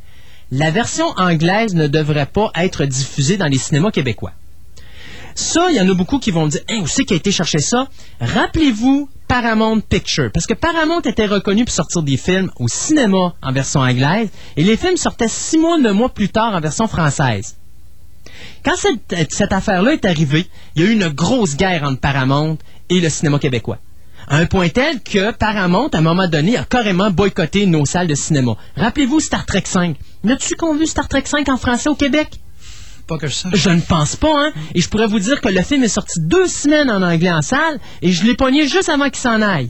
la 0.52 0.69
version 0.69 1.08
anglaise 1.17 1.74
ne 1.74 1.88
devrait 1.88 2.28
pas 2.28 2.52
être 2.54 2.86
diffusée 2.86 3.38
dans 3.38 3.48
les 3.48 3.58
cinémas 3.58 3.89
québécois. 3.89 4.34
Ça, 5.34 5.65
il 5.71 5.78
y 5.78 5.82
en 5.82 5.89
a 5.89 5.93
beaucoup 5.95 6.19
qui 6.19 6.30
vont 6.30 6.45
dire, 6.45 6.62
Hein, 6.69 6.82
où 6.84 6.88
c'est 6.88 7.06
qui 7.06 7.13
a 7.15 7.17
été 7.17 7.32
chercher 7.32 7.62
ça? 7.62 7.88
Rappelez-vous 8.21 9.10
Paramount 9.28 9.80
Picture. 9.80 10.30
Parce 10.32 10.45
que 10.45 10.54
Paramount 10.54 11.02
était 11.02 11.26
reconnu 11.26 11.65
pour 11.65 11.74
sortir 11.74 12.04
des 12.04 12.17
films 12.17 12.52
au 12.58 12.67
cinéma 12.67 13.34
en 13.41 13.52
version 13.52 13.80
anglaise 13.80 14.30
et 14.56 14.63
les 14.63 14.78
films 14.78 14.98
sortaient 14.98 15.28
six 15.28 15.58
mois, 15.58 15.80
neuf 15.80 15.95
mois 15.95 16.10
plus 16.10 16.30
tard 16.30 16.54
en 16.54 16.60
version 16.60 16.88
française. 16.88 17.56
Quand 18.63 18.76
cette, 18.76 19.32
cette 19.32 19.54
affaire-là 19.54 19.93
est 19.93 20.06
arrivée, 20.06 20.48
il 20.76 20.84
y 20.84 20.86
a 20.86 20.89
eu 20.89 20.93
une 20.93 21.10
grosse 21.10 21.56
guerre 21.56 21.84
entre 21.84 22.00
Paramount 22.00 22.58
et 22.89 23.00
le 23.00 23.10
cinéma 23.10 23.39
québécois. 23.39 23.80
À 24.28 24.38
un 24.38 24.45
point 24.48 24.69
tel 24.69 25.02
que 25.02 25.32
Paramount, 25.32 25.89
à 25.93 26.00
un 26.00 26.02
moment 26.02 26.28
donné, 26.28 26.58
a 26.58 26.63
carrément 26.63 27.12
boycotté 27.12 27.67
nos 27.67 27.86
salles 27.86 28.08
de 28.08 28.15
cinéma. 28.15 28.56
Rappelez-vous 28.76 29.19
Star 29.19 29.45
Trek 29.45 29.63
5. 29.65 29.95
N'as-tu 30.24 30.56
qu'on 30.56 30.76
vu 30.76 30.88
Star 30.88 31.08
Trek 31.08 31.24
5 31.26 31.48
en 31.50 31.58
français 31.58 31.89
au 31.89 31.95
Québec? 31.95 32.39
Pas 33.08 33.19
que 33.19 33.28
ça. 33.28 33.50
Je 33.54 33.69
ne 33.69 33.82
pense 33.82 34.15
pas, 34.15 34.48
hein. 34.48 34.52
Et 34.74 34.82
je 34.82 34.89
pourrais 34.89 35.06
vous 35.06 35.19
dire 35.19 35.39
que 35.41 35.50
le 35.50 35.62
film 35.62 35.84
est 35.84 35.89
sorti 35.89 36.19
deux 36.19 36.48
semaines 36.48 36.89
en 36.89 37.04
anglais 37.04 37.32
en 37.32 37.43
salle 37.43 37.80
et 38.02 38.12
je 38.12 38.24
l'ai 38.24 38.36
pogné 38.36 38.67
juste 38.67 38.89
avant 38.89 39.06
qu'il 39.06 39.17
s'en 39.19 39.43
aille. 39.43 39.69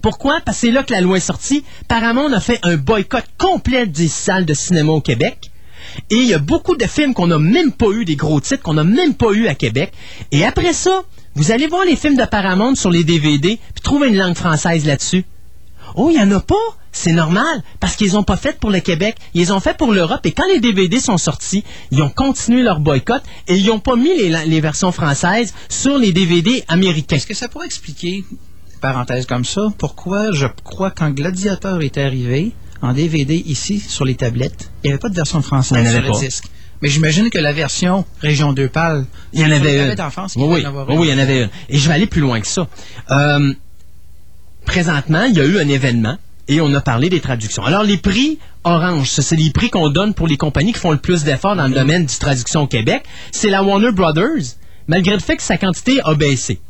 Pourquoi? 0.00 0.40
Parce 0.40 0.56
que 0.56 0.66
c'est 0.66 0.72
là 0.72 0.82
que 0.82 0.92
la 0.92 1.02
loi 1.02 1.18
est 1.18 1.20
sortie. 1.20 1.62
Paramount 1.88 2.32
a 2.32 2.40
fait 2.40 2.58
un 2.62 2.76
boycott 2.76 3.24
complet 3.36 3.86
des 3.86 4.08
salles 4.08 4.46
de 4.46 4.54
cinéma 4.54 4.92
au 4.92 5.00
Québec. 5.02 5.51
Et 6.10 6.16
il 6.16 6.26
y 6.26 6.34
a 6.34 6.38
beaucoup 6.38 6.76
de 6.76 6.86
films 6.86 7.14
qu'on 7.14 7.26
n'a 7.26 7.38
même 7.38 7.72
pas 7.72 7.90
eu, 7.90 8.04
des 8.04 8.16
gros 8.16 8.40
titres 8.40 8.62
qu'on 8.62 8.74
n'a 8.74 8.84
même 8.84 9.14
pas 9.14 9.32
eu 9.32 9.46
à 9.46 9.54
Québec. 9.54 9.92
Et 10.30 10.44
après 10.44 10.72
ça, 10.72 11.02
vous 11.34 11.50
allez 11.50 11.66
voir 11.66 11.84
les 11.84 11.96
films 11.96 12.16
de 12.16 12.24
Paramount 12.24 12.74
sur 12.74 12.90
les 12.90 13.04
DVD, 13.04 13.58
puis 13.74 13.82
trouver 13.82 14.08
une 14.08 14.16
langue 14.16 14.36
française 14.36 14.84
là-dessus. 14.84 15.24
Oh, 15.94 16.08
il 16.10 16.16
n'y 16.16 16.22
en 16.22 16.30
a 16.36 16.40
pas? 16.40 16.54
C'est 16.94 17.12
normal, 17.12 17.62
parce 17.80 17.96
qu'ils 17.96 18.18
ont 18.18 18.22
pas 18.22 18.36
fait 18.36 18.58
pour 18.58 18.70
le 18.70 18.80
Québec, 18.80 19.16
ils 19.32 19.50
ont 19.52 19.60
fait 19.60 19.76
pour 19.76 19.92
l'Europe, 19.92 20.26
et 20.26 20.32
quand 20.32 20.46
les 20.52 20.60
DVD 20.60 21.00
sont 21.00 21.16
sortis, 21.16 21.64
ils 21.90 22.02
ont 22.02 22.10
continué 22.10 22.62
leur 22.62 22.80
boycott, 22.80 23.22
et 23.48 23.56
ils 23.56 23.66
n'ont 23.66 23.78
pas 23.78 23.96
mis 23.96 24.14
les, 24.14 24.44
les 24.46 24.60
versions 24.60 24.92
françaises 24.92 25.54
sur 25.70 25.96
les 25.96 26.12
DVD 26.12 26.62
américains. 26.68 27.16
Est-ce 27.16 27.26
que 27.26 27.34
ça 27.34 27.48
pourrait 27.48 27.66
expliquer, 27.66 28.24
parenthèse 28.82 29.24
comme 29.24 29.46
ça, 29.46 29.72
pourquoi 29.78 30.32
je 30.32 30.46
crois 30.64 30.90
quand 30.90 31.10
Gladiator 31.10 31.80
est 31.80 31.96
arrivé, 31.96 32.52
en 32.82 32.92
DVD 32.92 33.34
ici, 33.46 33.80
sur 33.80 34.04
les 34.04 34.14
tablettes, 34.14 34.70
il 34.82 34.88
n'y 34.88 34.92
avait 34.92 34.98
pas 35.00 35.08
de 35.08 35.14
version 35.14 35.40
française 35.42 35.78
Il 35.80 35.84
y 35.84 35.88
en 35.88 35.92
sur 35.92 36.02
le 36.02 36.10
pas. 36.12 36.18
disque. 36.18 36.44
Mais 36.82 36.88
j'imagine 36.88 37.30
que 37.30 37.38
la 37.38 37.52
version 37.52 38.04
Région 38.20 38.52
2 38.52 38.68
pâle, 38.68 39.06
Il 39.32 39.40
y 39.40 39.44
en 39.44 39.50
avait 39.52 39.92
une. 39.92 40.00
en 40.00 40.10
France, 40.10 40.34
il 40.36 40.42
oui, 40.42 40.48
oui, 40.56 40.64
en 40.66 40.68
avoir 40.68 40.88
oui, 40.88 40.94
une. 40.94 41.00
oui, 41.00 41.06
il 41.08 41.10
y 41.12 41.14
en 41.14 41.18
avait 41.22 41.42
une. 41.44 41.50
Et 41.68 41.78
je 41.78 41.86
vais 41.88 41.94
aller 41.94 42.06
plus 42.06 42.20
loin 42.20 42.40
que 42.40 42.46
ça. 42.48 42.66
Euh, 43.12 43.52
présentement, 44.64 45.22
il 45.24 45.34
y 45.36 45.40
a 45.40 45.44
eu 45.44 45.58
un 45.58 45.68
événement 45.68 46.18
et 46.48 46.60
on 46.60 46.72
a 46.74 46.80
parlé 46.80 47.08
des 47.08 47.20
traductions. 47.20 47.62
Alors, 47.64 47.84
les 47.84 47.96
prix 47.98 48.38
Orange, 48.64 49.08
c'est 49.10 49.36
les 49.36 49.50
prix 49.50 49.70
qu'on 49.70 49.88
donne 49.90 50.12
pour 50.14 50.26
les 50.26 50.36
compagnies 50.36 50.72
qui 50.72 50.80
font 50.80 50.90
le 50.92 50.98
plus 50.98 51.24
d'efforts 51.24 51.56
dans 51.56 51.68
le 51.68 51.74
domaine 51.74 52.06
du 52.06 52.16
traduction 52.18 52.62
au 52.62 52.66
Québec. 52.66 53.04
C'est 53.30 53.48
la 53.50 53.62
Warner 53.62 53.92
Brothers, 53.92 54.56
malgré 54.88 55.14
le 55.14 55.20
fait 55.20 55.36
que 55.36 55.42
sa 55.42 55.56
quantité 55.56 56.00
a 56.04 56.14
baissé. 56.14 56.60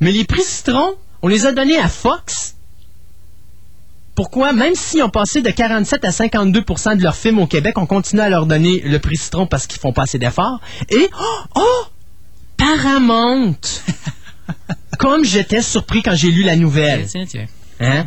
Mais 0.00 0.10
les 0.12 0.24
prix 0.24 0.42
Citron, 0.42 0.94
on 1.22 1.28
les 1.28 1.46
a 1.46 1.52
donnés 1.52 1.78
à 1.78 1.88
Fox. 1.88 2.56
Pourquoi? 4.14 4.52
Même 4.52 4.74
s'ils 4.74 5.02
ont 5.02 5.10
passé 5.10 5.42
de 5.42 5.50
47 5.50 6.04
à 6.04 6.10
52% 6.10 6.96
de 6.96 7.02
leurs 7.02 7.16
films 7.16 7.40
au 7.40 7.46
Québec, 7.46 7.78
on 7.78 7.86
continue 7.86 8.20
à 8.20 8.28
leur 8.28 8.46
donner 8.46 8.80
le 8.84 8.98
prix 8.98 9.16
Citron 9.16 9.46
parce 9.46 9.66
qu'ils 9.66 9.80
font 9.80 9.92
pas 9.92 10.02
assez 10.02 10.18
d'efforts? 10.18 10.60
Et, 10.88 11.08
oh, 11.20 11.38
oh! 11.56 11.84
Paramount! 12.56 13.56
Comme 14.98 15.24
j'étais 15.24 15.62
surpris 15.62 16.02
quand 16.02 16.14
j'ai 16.14 16.30
lu 16.30 16.44
la 16.44 16.54
nouvelle. 16.54 17.06
Tiens, 17.06 17.24
tiens. 17.26 17.46
Hein? 17.80 18.06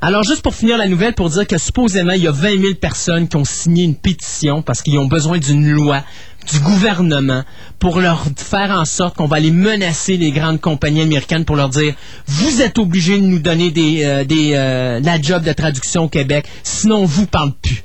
Alors, 0.00 0.24
juste 0.24 0.42
pour 0.42 0.54
finir 0.54 0.78
la 0.78 0.88
nouvelle, 0.88 1.14
pour 1.14 1.30
dire 1.30 1.46
que 1.46 1.58
supposément, 1.58 2.14
il 2.14 2.22
y 2.22 2.26
a 2.26 2.32
20 2.32 2.60
000 2.60 2.74
personnes 2.74 3.28
qui 3.28 3.36
ont 3.36 3.44
signé 3.44 3.84
une 3.84 3.94
pétition 3.94 4.60
parce 4.60 4.82
qu'ils 4.82 4.98
ont 4.98 5.06
besoin 5.06 5.38
d'une 5.38 5.70
loi 5.70 6.02
du 6.50 6.60
gouvernement 6.60 7.44
pour 7.78 8.00
leur 8.00 8.24
faire 8.36 8.70
en 8.70 8.84
sorte 8.84 9.16
qu'on 9.16 9.26
va 9.26 9.36
aller 9.36 9.50
menacer 9.50 10.16
les 10.16 10.30
grandes 10.32 10.60
compagnies 10.60 11.02
américaines 11.02 11.44
pour 11.44 11.56
leur 11.56 11.68
dire 11.68 11.94
vous 12.26 12.62
êtes 12.62 12.78
obligés 12.78 13.18
de 13.18 13.24
nous 13.26 13.38
donner 13.38 13.70
des, 13.70 14.04
euh, 14.04 14.24
des 14.24 14.52
euh, 14.54 15.00
la 15.00 15.20
job 15.20 15.42
de 15.44 15.52
traduction 15.52 16.04
au 16.04 16.08
Québec, 16.08 16.46
sinon 16.62 16.98
on 16.98 17.04
vous 17.04 17.26
parle 17.26 17.52
plus. 17.62 17.82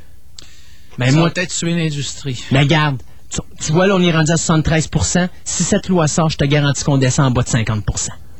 Mais 0.97 1.07
Ben, 1.11 1.15
moi, 1.15 1.29
peut-être 1.29 1.53
tuer 1.55 1.75
l'industrie. 1.75 2.43
mais 2.51 2.65
garde, 2.65 2.97
tu, 3.29 3.39
tu 3.63 3.71
vois 3.71 3.85
là, 3.87 3.95
on 3.95 4.01
est 4.01 4.11
rendu 4.11 4.31
à 4.31 4.35
73% 4.35 5.27
Si 5.43 5.63
cette 5.63 5.89
loi 5.89 6.07
sort, 6.07 6.29
je 6.29 6.37
te 6.37 6.45
garantis 6.45 6.83
qu'on 6.83 6.97
descend 6.97 7.27
en 7.27 7.31
bas 7.31 7.43
de 7.43 7.49
50% 7.49 7.83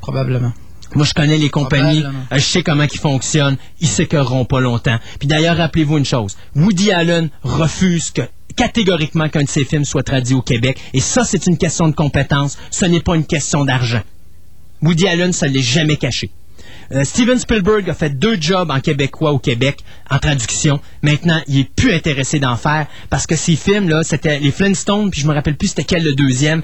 Probablement. 0.01 0.53
moi, 0.95 1.05
je 1.05 1.13
connais 1.13 1.37
les 1.37 1.49
compagnies, 1.49 2.03
euh, 2.03 2.37
je 2.37 2.39
sais 2.39 2.63
comment 2.63 2.83
ils 2.91 2.99
fonctionnent, 2.99 3.57
ils 3.81 3.87
s'écœureront 3.87 4.45
pas 4.45 4.59
longtemps. 4.61 4.97
Puis 5.19 5.27
d'ailleurs, 5.27 5.57
rappelez-vous 5.57 5.97
une 5.99 6.05
chose, 6.05 6.35
Woody 6.55 6.91
Allen 6.91 7.29
refuse 7.43 8.09
que 8.11 8.21
catégoriquement 8.57 9.29
qu'un 9.29 9.43
de 9.43 9.49
ses 9.49 9.63
films 9.63 9.85
soit 9.85 10.03
traduit 10.03 10.35
au 10.35 10.41
Québec, 10.41 10.77
et 10.93 10.99
ça, 10.99 11.23
c'est 11.23 11.47
une 11.47 11.57
question 11.57 11.87
de 11.87 11.95
compétence, 11.95 12.57
ce 12.71 12.83
n'est 12.85 12.99
pas 12.99 13.15
une 13.15 13.25
question 13.25 13.63
d'argent. 13.63 14.01
Woody 14.81 15.07
Allen, 15.07 15.31
ça 15.31 15.47
ne 15.47 15.53
l'est 15.53 15.61
jamais 15.61 15.95
caché. 15.95 16.29
Euh, 16.91 17.03
Steven 17.03 17.37
Spielberg 17.37 17.89
a 17.89 17.93
fait 17.93 18.17
deux 18.17 18.39
jobs 18.39 18.69
en 18.71 18.79
québécois 18.79 19.31
au 19.31 19.39
Québec 19.39 19.79
en 20.09 20.19
traduction. 20.19 20.79
Maintenant, 21.01 21.41
il 21.47 21.59
est 21.59 21.69
plus 21.75 21.93
intéressé 21.93 22.39
d'en 22.39 22.55
faire 22.55 22.87
parce 23.09 23.27
que 23.27 23.35
ces 23.35 23.55
films 23.55 23.89
là, 23.89 24.03
c'était 24.03 24.39
les 24.39 24.51
Flintstones, 24.51 25.11
puis 25.11 25.21
je 25.21 25.27
me 25.27 25.33
rappelle 25.33 25.57
plus 25.57 25.69
c'était 25.69 25.83
quel 25.83 26.03
le 26.03 26.13
deuxième. 26.13 26.61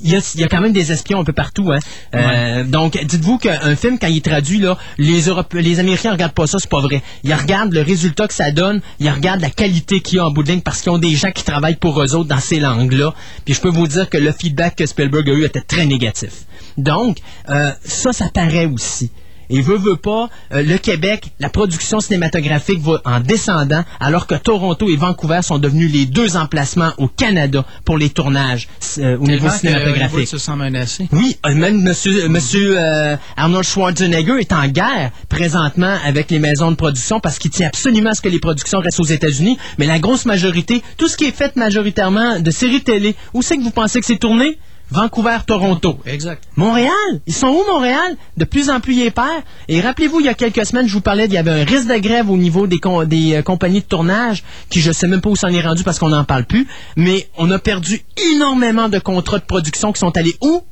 Il 0.00 0.12
y, 0.12 0.16
a, 0.16 0.20
il 0.34 0.40
y 0.40 0.44
a 0.44 0.48
quand 0.48 0.60
même 0.60 0.72
des 0.72 0.92
espions 0.92 1.20
un 1.20 1.24
peu 1.24 1.32
partout. 1.32 1.72
Hein. 1.72 1.78
Euh, 2.14 2.64
donc, 2.64 2.98
dites-vous 3.04 3.38
qu'un 3.38 3.74
film, 3.76 3.98
quand 3.98 4.06
il 4.06 4.18
est 4.18 4.24
traduit, 4.24 4.58
là, 4.60 4.78
les, 4.98 5.22
Europe- 5.22 5.54
les 5.54 5.80
Américains 5.80 6.12
regardent 6.12 6.32
pas 6.34 6.46
ça, 6.46 6.58
c'est 6.60 6.70
pas 6.70 6.80
vrai. 6.80 7.02
Ils 7.24 7.34
regardent 7.34 7.72
le 7.72 7.82
résultat 7.82 8.28
que 8.28 8.34
ça 8.34 8.50
donne, 8.52 8.80
ils 9.00 9.10
regardent 9.10 9.40
la 9.40 9.50
qualité 9.50 10.00
qu'il 10.00 10.16
y 10.16 10.20
a 10.20 10.26
en 10.26 10.30
bout 10.30 10.42
de 10.42 10.50
ligne 10.52 10.60
parce 10.60 10.82
qu'ils 10.82 10.92
ont 10.92 10.98
des 10.98 11.14
gens 11.16 11.30
qui 11.32 11.44
travaillent 11.44 11.76
pour 11.76 12.00
eux 12.02 12.14
autres 12.14 12.28
dans 12.28 12.40
ces 12.40 12.60
langues-là. 12.60 13.14
Puis 13.44 13.54
je 13.54 13.60
peux 13.60 13.70
vous 13.70 13.86
dire 13.88 14.08
que 14.08 14.18
le 14.18 14.32
feedback 14.32 14.76
que 14.76 14.86
Spielberg 14.86 15.28
a 15.30 15.32
eu 15.32 15.44
était 15.44 15.60
très 15.60 15.86
négatif. 15.86 16.30
Donc, 16.76 17.18
euh, 17.50 17.72
ça, 17.84 18.12
ça 18.12 18.26
paraît 18.32 18.66
aussi. 18.66 19.10
Et 19.50 19.60
veut, 19.60 19.78
veut 19.78 19.96
pas, 19.96 20.28
euh, 20.52 20.62
le 20.62 20.78
Québec, 20.78 21.30
la 21.40 21.48
production 21.48 22.00
cinématographique 22.00 22.80
va 22.80 23.00
en 23.04 23.20
descendant, 23.20 23.84
alors 24.00 24.26
que 24.26 24.34
Toronto 24.34 24.88
et 24.88 24.96
Vancouver 24.96 25.40
sont 25.42 25.58
devenus 25.58 25.92
les 25.92 26.06
deux 26.06 26.36
emplacements 26.36 26.92
au 26.98 27.08
Canada 27.08 27.64
pour 27.84 27.98
les 27.98 28.10
tournages 28.10 28.68
euh, 28.98 29.16
au 29.18 29.26
niveau 29.26 29.48
que 29.48 29.54
cinématographique. 29.54 30.28
Se 30.28 30.38
sent 30.38 30.56
menacé. 30.56 31.08
Oui, 31.12 31.36
euh, 31.46 31.54
même 31.54 31.82
monsieur, 31.82 32.24
euh, 32.24 32.28
monsieur 32.28 32.76
euh, 32.78 33.16
Arnold 33.36 33.64
Schwarzenegger 33.64 34.38
est 34.38 34.52
en 34.52 34.66
guerre 34.68 35.10
présentement 35.28 35.96
avec 36.04 36.30
les 36.30 36.38
maisons 36.38 36.70
de 36.70 36.76
production 36.76 37.20
parce 37.20 37.38
qu'il 37.38 37.50
tient 37.50 37.68
absolument 37.68 38.10
à 38.10 38.14
ce 38.14 38.20
que 38.20 38.28
les 38.28 38.40
productions 38.40 38.80
restent 38.80 39.00
aux 39.00 39.04
États-Unis. 39.04 39.58
Mais 39.78 39.86
la 39.86 39.98
grosse 39.98 40.26
majorité, 40.26 40.82
tout 40.96 41.08
ce 41.08 41.16
qui 41.16 41.24
est 41.24 41.36
fait 41.36 41.56
majoritairement 41.56 42.40
de 42.40 42.50
séries 42.50 42.82
télé, 42.82 43.16
où 43.34 43.42
c'est 43.42 43.56
que 43.56 43.62
vous 43.62 43.70
pensez 43.70 44.00
que 44.00 44.06
c'est 44.06 44.18
tourné? 44.18 44.58
Vancouver, 44.90 45.38
Toronto. 45.46 45.98
Exact. 46.06 46.44
Montréal, 46.56 46.90
ils 47.26 47.34
sont 47.34 47.48
où 47.48 47.62
Montréal? 47.70 48.16
De 48.36 48.44
plus 48.44 48.70
en 48.70 48.80
plus 48.80 48.94
ils 48.94 49.12
perd. 49.12 49.42
Et 49.68 49.80
rappelez-vous, 49.80 50.20
il 50.20 50.26
y 50.26 50.28
a 50.30 50.34
quelques 50.34 50.64
semaines, 50.64 50.88
je 50.88 50.92
vous 50.94 51.00
parlais, 51.02 51.26
il 51.26 51.32
y 51.32 51.36
avait 51.36 51.50
un 51.50 51.64
risque 51.64 51.88
de 51.88 51.98
grève 51.98 52.30
au 52.30 52.36
niveau 52.36 52.66
des, 52.66 52.78
com- 52.78 53.04
des 53.04 53.34
euh, 53.34 53.42
compagnies 53.42 53.80
de 53.80 53.86
tournage, 53.86 54.42
qui 54.70 54.80
je 54.80 54.90
sais 54.90 55.06
même 55.06 55.20
pas 55.20 55.28
où 55.28 55.36
s'en 55.36 55.48
est 55.48 55.60
rendu 55.60 55.84
parce 55.84 55.98
qu'on 55.98 56.08
n'en 56.08 56.24
parle 56.24 56.44
plus, 56.44 56.66
mais 56.96 57.28
on 57.36 57.50
a 57.50 57.58
perdu 57.58 58.00
énormément 58.32 58.88
de 58.88 58.98
contrats 58.98 59.38
de 59.38 59.44
production 59.44 59.92
qui 59.92 59.98
sont 60.00 60.16
allés 60.16 60.36
où? 60.40 60.62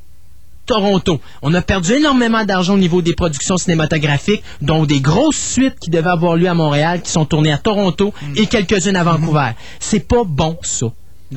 Toronto. 0.64 1.20
On 1.42 1.54
a 1.54 1.62
perdu 1.62 1.92
énormément 1.92 2.44
d'argent 2.44 2.74
au 2.74 2.78
niveau 2.78 3.00
des 3.00 3.14
productions 3.14 3.56
cinématographiques, 3.56 4.42
dont 4.60 4.84
des 4.84 4.98
grosses 5.00 5.36
suites 5.36 5.78
qui 5.78 5.90
devaient 5.90 6.10
avoir 6.10 6.34
lieu 6.34 6.48
à 6.48 6.54
Montréal, 6.54 7.02
qui 7.02 7.10
sont 7.12 7.24
tournées 7.24 7.52
à 7.52 7.58
Toronto 7.58 8.12
et 8.34 8.46
quelques-unes 8.46 8.96
à 8.96 9.04
Vancouver. 9.04 9.50
C'est 9.78 10.08
pas 10.08 10.24
bon, 10.26 10.58
ça. 10.62 10.86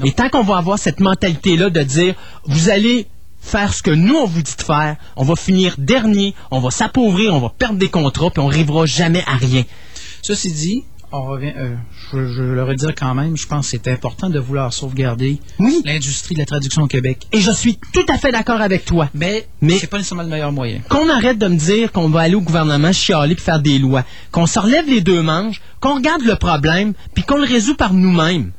Et 0.04 0.12
tant 0.12 0.30
qu'on 0.30 0.44
va 0.44 0.58
avoir 0.58 0.78
cette 0.80 1.00
mentalité-là 1.00 1.70
de 1.70 1.82
dire, 1.82 2.16
vous 2.46 2.70
allez 2.70 3.08
faire 3.42 3.74
ce 3.74 3.82
que 3.82 3.92
nous, 3.92 4.16
on 4.16 4.26
vous 4.26 4.42
dit 4.42 4.56
de 4.58 4.64
faire, 4.64 4.98
on 5.16 5.24
va 5.24 5.36
finir 5.36 5.76
dernier, 5.78 6.36
on 6.52 6.60
va 6.60 6.72
s'appauvrir, 6.72 7.34
on 7.34 7.40
va 7.40 7.50
perdre 7.58 7.78
des 7.80 7.90
contrats, 7.90 8.30
puis 8.30 8.40
on 8.42 8.50
n'arrivera 8.50 8.86
jamais 8.86 9.24
à 9.26 9.36
rien. 9.38 9.64
Ceci 10.22 10.52
dit, 10.52 10.84
on 11.12 11.24
revient, 11.24 11.54
euh, 11.58 11.74
je, 12.12 12.28
je 12.34 12.44
le 12.44 12.64
redire 12.64 12.94
quand 12.96 13.16
même, 13.16 13.36
je 13.36 13.48
pense 13.48 13.66
que 13.66 13.72
c'est 13.72 13.88
important 13.92 14.30
de 14.30 14.38
vouloir 14.38 14.72
sauvegarder 14.74 15.40
Oui. 15.58 15.82
l'industrie 15.86 16.36
de 16.36 16.40
la 16.40 16.46
traduction 16.46 16.84
au 16.84 16.88
Québec. 16.88 17.26
Et 17.32 17.40
je 17.42 17.50
suis 17.50 17.80
tout 17.94 18.06
à 18.10 18.18
fait 18.20 18.32
d'accord 18.32 18.62
avec 18.62 18.86
toi. 18.86 19.10
Mais, 19.16 19.48
Mais- 19.62 19.80
c'est 19.80 19.88
pas 19.88 19.98
nécessairement 19.98 20.24
le 20.24 20.30
meilleur 20.30 20.52
moyen. 20.52 20.82
qu'on 20.88 21.10
arrête 21.10 21.40
de 21.40 21.48
me 21.48 21.56
dire 21.56 21.92
qu'on 21.92 22.10
va 22.10 22.20
aller 22.22 22.36
au 22.36 22.42
gouvernement 22.42 22.92
chialer 22.92 23.34
puis 23.34 23.44
faire 23.44 23.60
des 23.62 23.80
lois, 23.80 24.04
qu'on 24.32 24.46
se 24.46 24.60
relève 24.60 24.86
les 24.88 25.02
deux 25.02 25.24
manches, 25.24 25.62
qu'on 25.80 25.96
regarde 25.96 26.22
le 26.22 26.36
problème, 26.36 26.94
puis 27.16 27.24
qu'on 27.24 27.38
le 27.38 27.46
résout 27.48 27.76
par 27.76 27.94
nous-mêmes. 27.94 28.52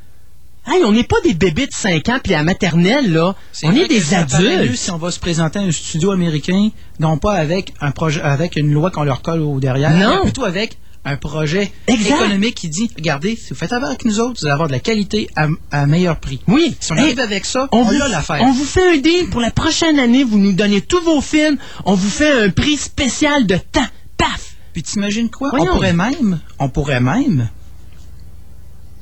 Hey, 0.71 0.85
on 0.85 0.93
n'est 0.93 1.05
pas 1.05 1.17
des 1.25 1.35
bébés 1.35 1.67
de 1.67 1.73
5 1.73 2.09
ans 2.11 2.19
puis 2.23 2.33
à 2.35 2.39
la 2.39 2.45
maternelle, 2.45 3.13
là. 3.13 3.35
On 3.65 3.75
est 3.75 3.89
des 3.89 4.15
adultes. 4.15 4.77
si 4.77 4.91
on 4.91 4.99
va 4.99 5.11
se 5.11 5.19
présenter 5.19 5.59
à 5.59 5.63
un 5.63 5.73
studio 5.73 6.13
américain, 6.13 6.69
non 7.01 7.19
pas 7.19 7.33
avec 7.35 7.75
un 7.81 7.91
projet, 7.91 8.21
avec 8.23 8.57
une 8.57 8.73
loi 8.73 8.91
qu'on 8.91 9.03
leur 9.03 9.23
colle 9.23 9.41
au 9.43 9.59
derrière, 9.59 9.91
Non. 9.91 10.17
mais 10.17 10.23
plutôt 10.23 10.45
avec 10.45 10.79
un 11.05 11.17
projet 11.17 11.73
Exact. 11.87 12.15
économique 12.15 12.55
qui 12.57 12.69
dit, 12.69 12.91
regardez, 12.95 13.35
si 13.35 13.49
vous 13.51 13.55
faites 13.57 13.73
affaire 13.73 13.89
avec 13.89 14.05
nous 14.05 14.21
autres, 14.21 14.39
vous 14.41 14.47
allez 14.47 14.53
avoir 14.53 14.69
de 14.69 14.73
la 14.75 14.81
qualité 14.81 15.29
à, 15.35 15.49
à 15.73 15.87
meilleur 15.87 16.21
prix. 16.21 16.41
Oui. 16.47 16.77
Si 16.79 16.93
on 16.93 16.97
Hey, 16.97 17.03
arrive 17.05 17.21
avec 17.21 17.47
ça, 17.47 17.69
on, 17.73 17.89
a 17.89 18.09
l'affaire. 18.09 18.43
on 18.43 18.53
vous 18.53 18.65
fait 18.67 18.97
un 18.97 18.99
deal 18.99 19.29
pour 19.31 19.41
la 19.41 19.51
prochaine 19.51 19.99
année, 19.99 20.25
vous 20.25 20.39
nous 20.39 20.53
donnez 20.53 20.83
tous 20.83 21.01
vos 21.01 21.21
films, 21.23 21.57
on 21.87 21.95
vous 21.95 22.11
fait 22.11 22.45
un 22.45 22.51
prix 22.51 22.77
spécial 22.77 23.47
de 23.47 23.57
temps. 23.57 23.87
Paf! 24.19 24.55
Puis 24.75 24.83
t'imagines 24.83 25.31
quoi? 25.31 25.49
Voyons. 25.51 25.73
On 25.73 25.75
pourrait 25.75 25.95
même, 25.95 26.39
on 26.59 26.69
pourrait 26.69 27.01
même, 27.01 27.49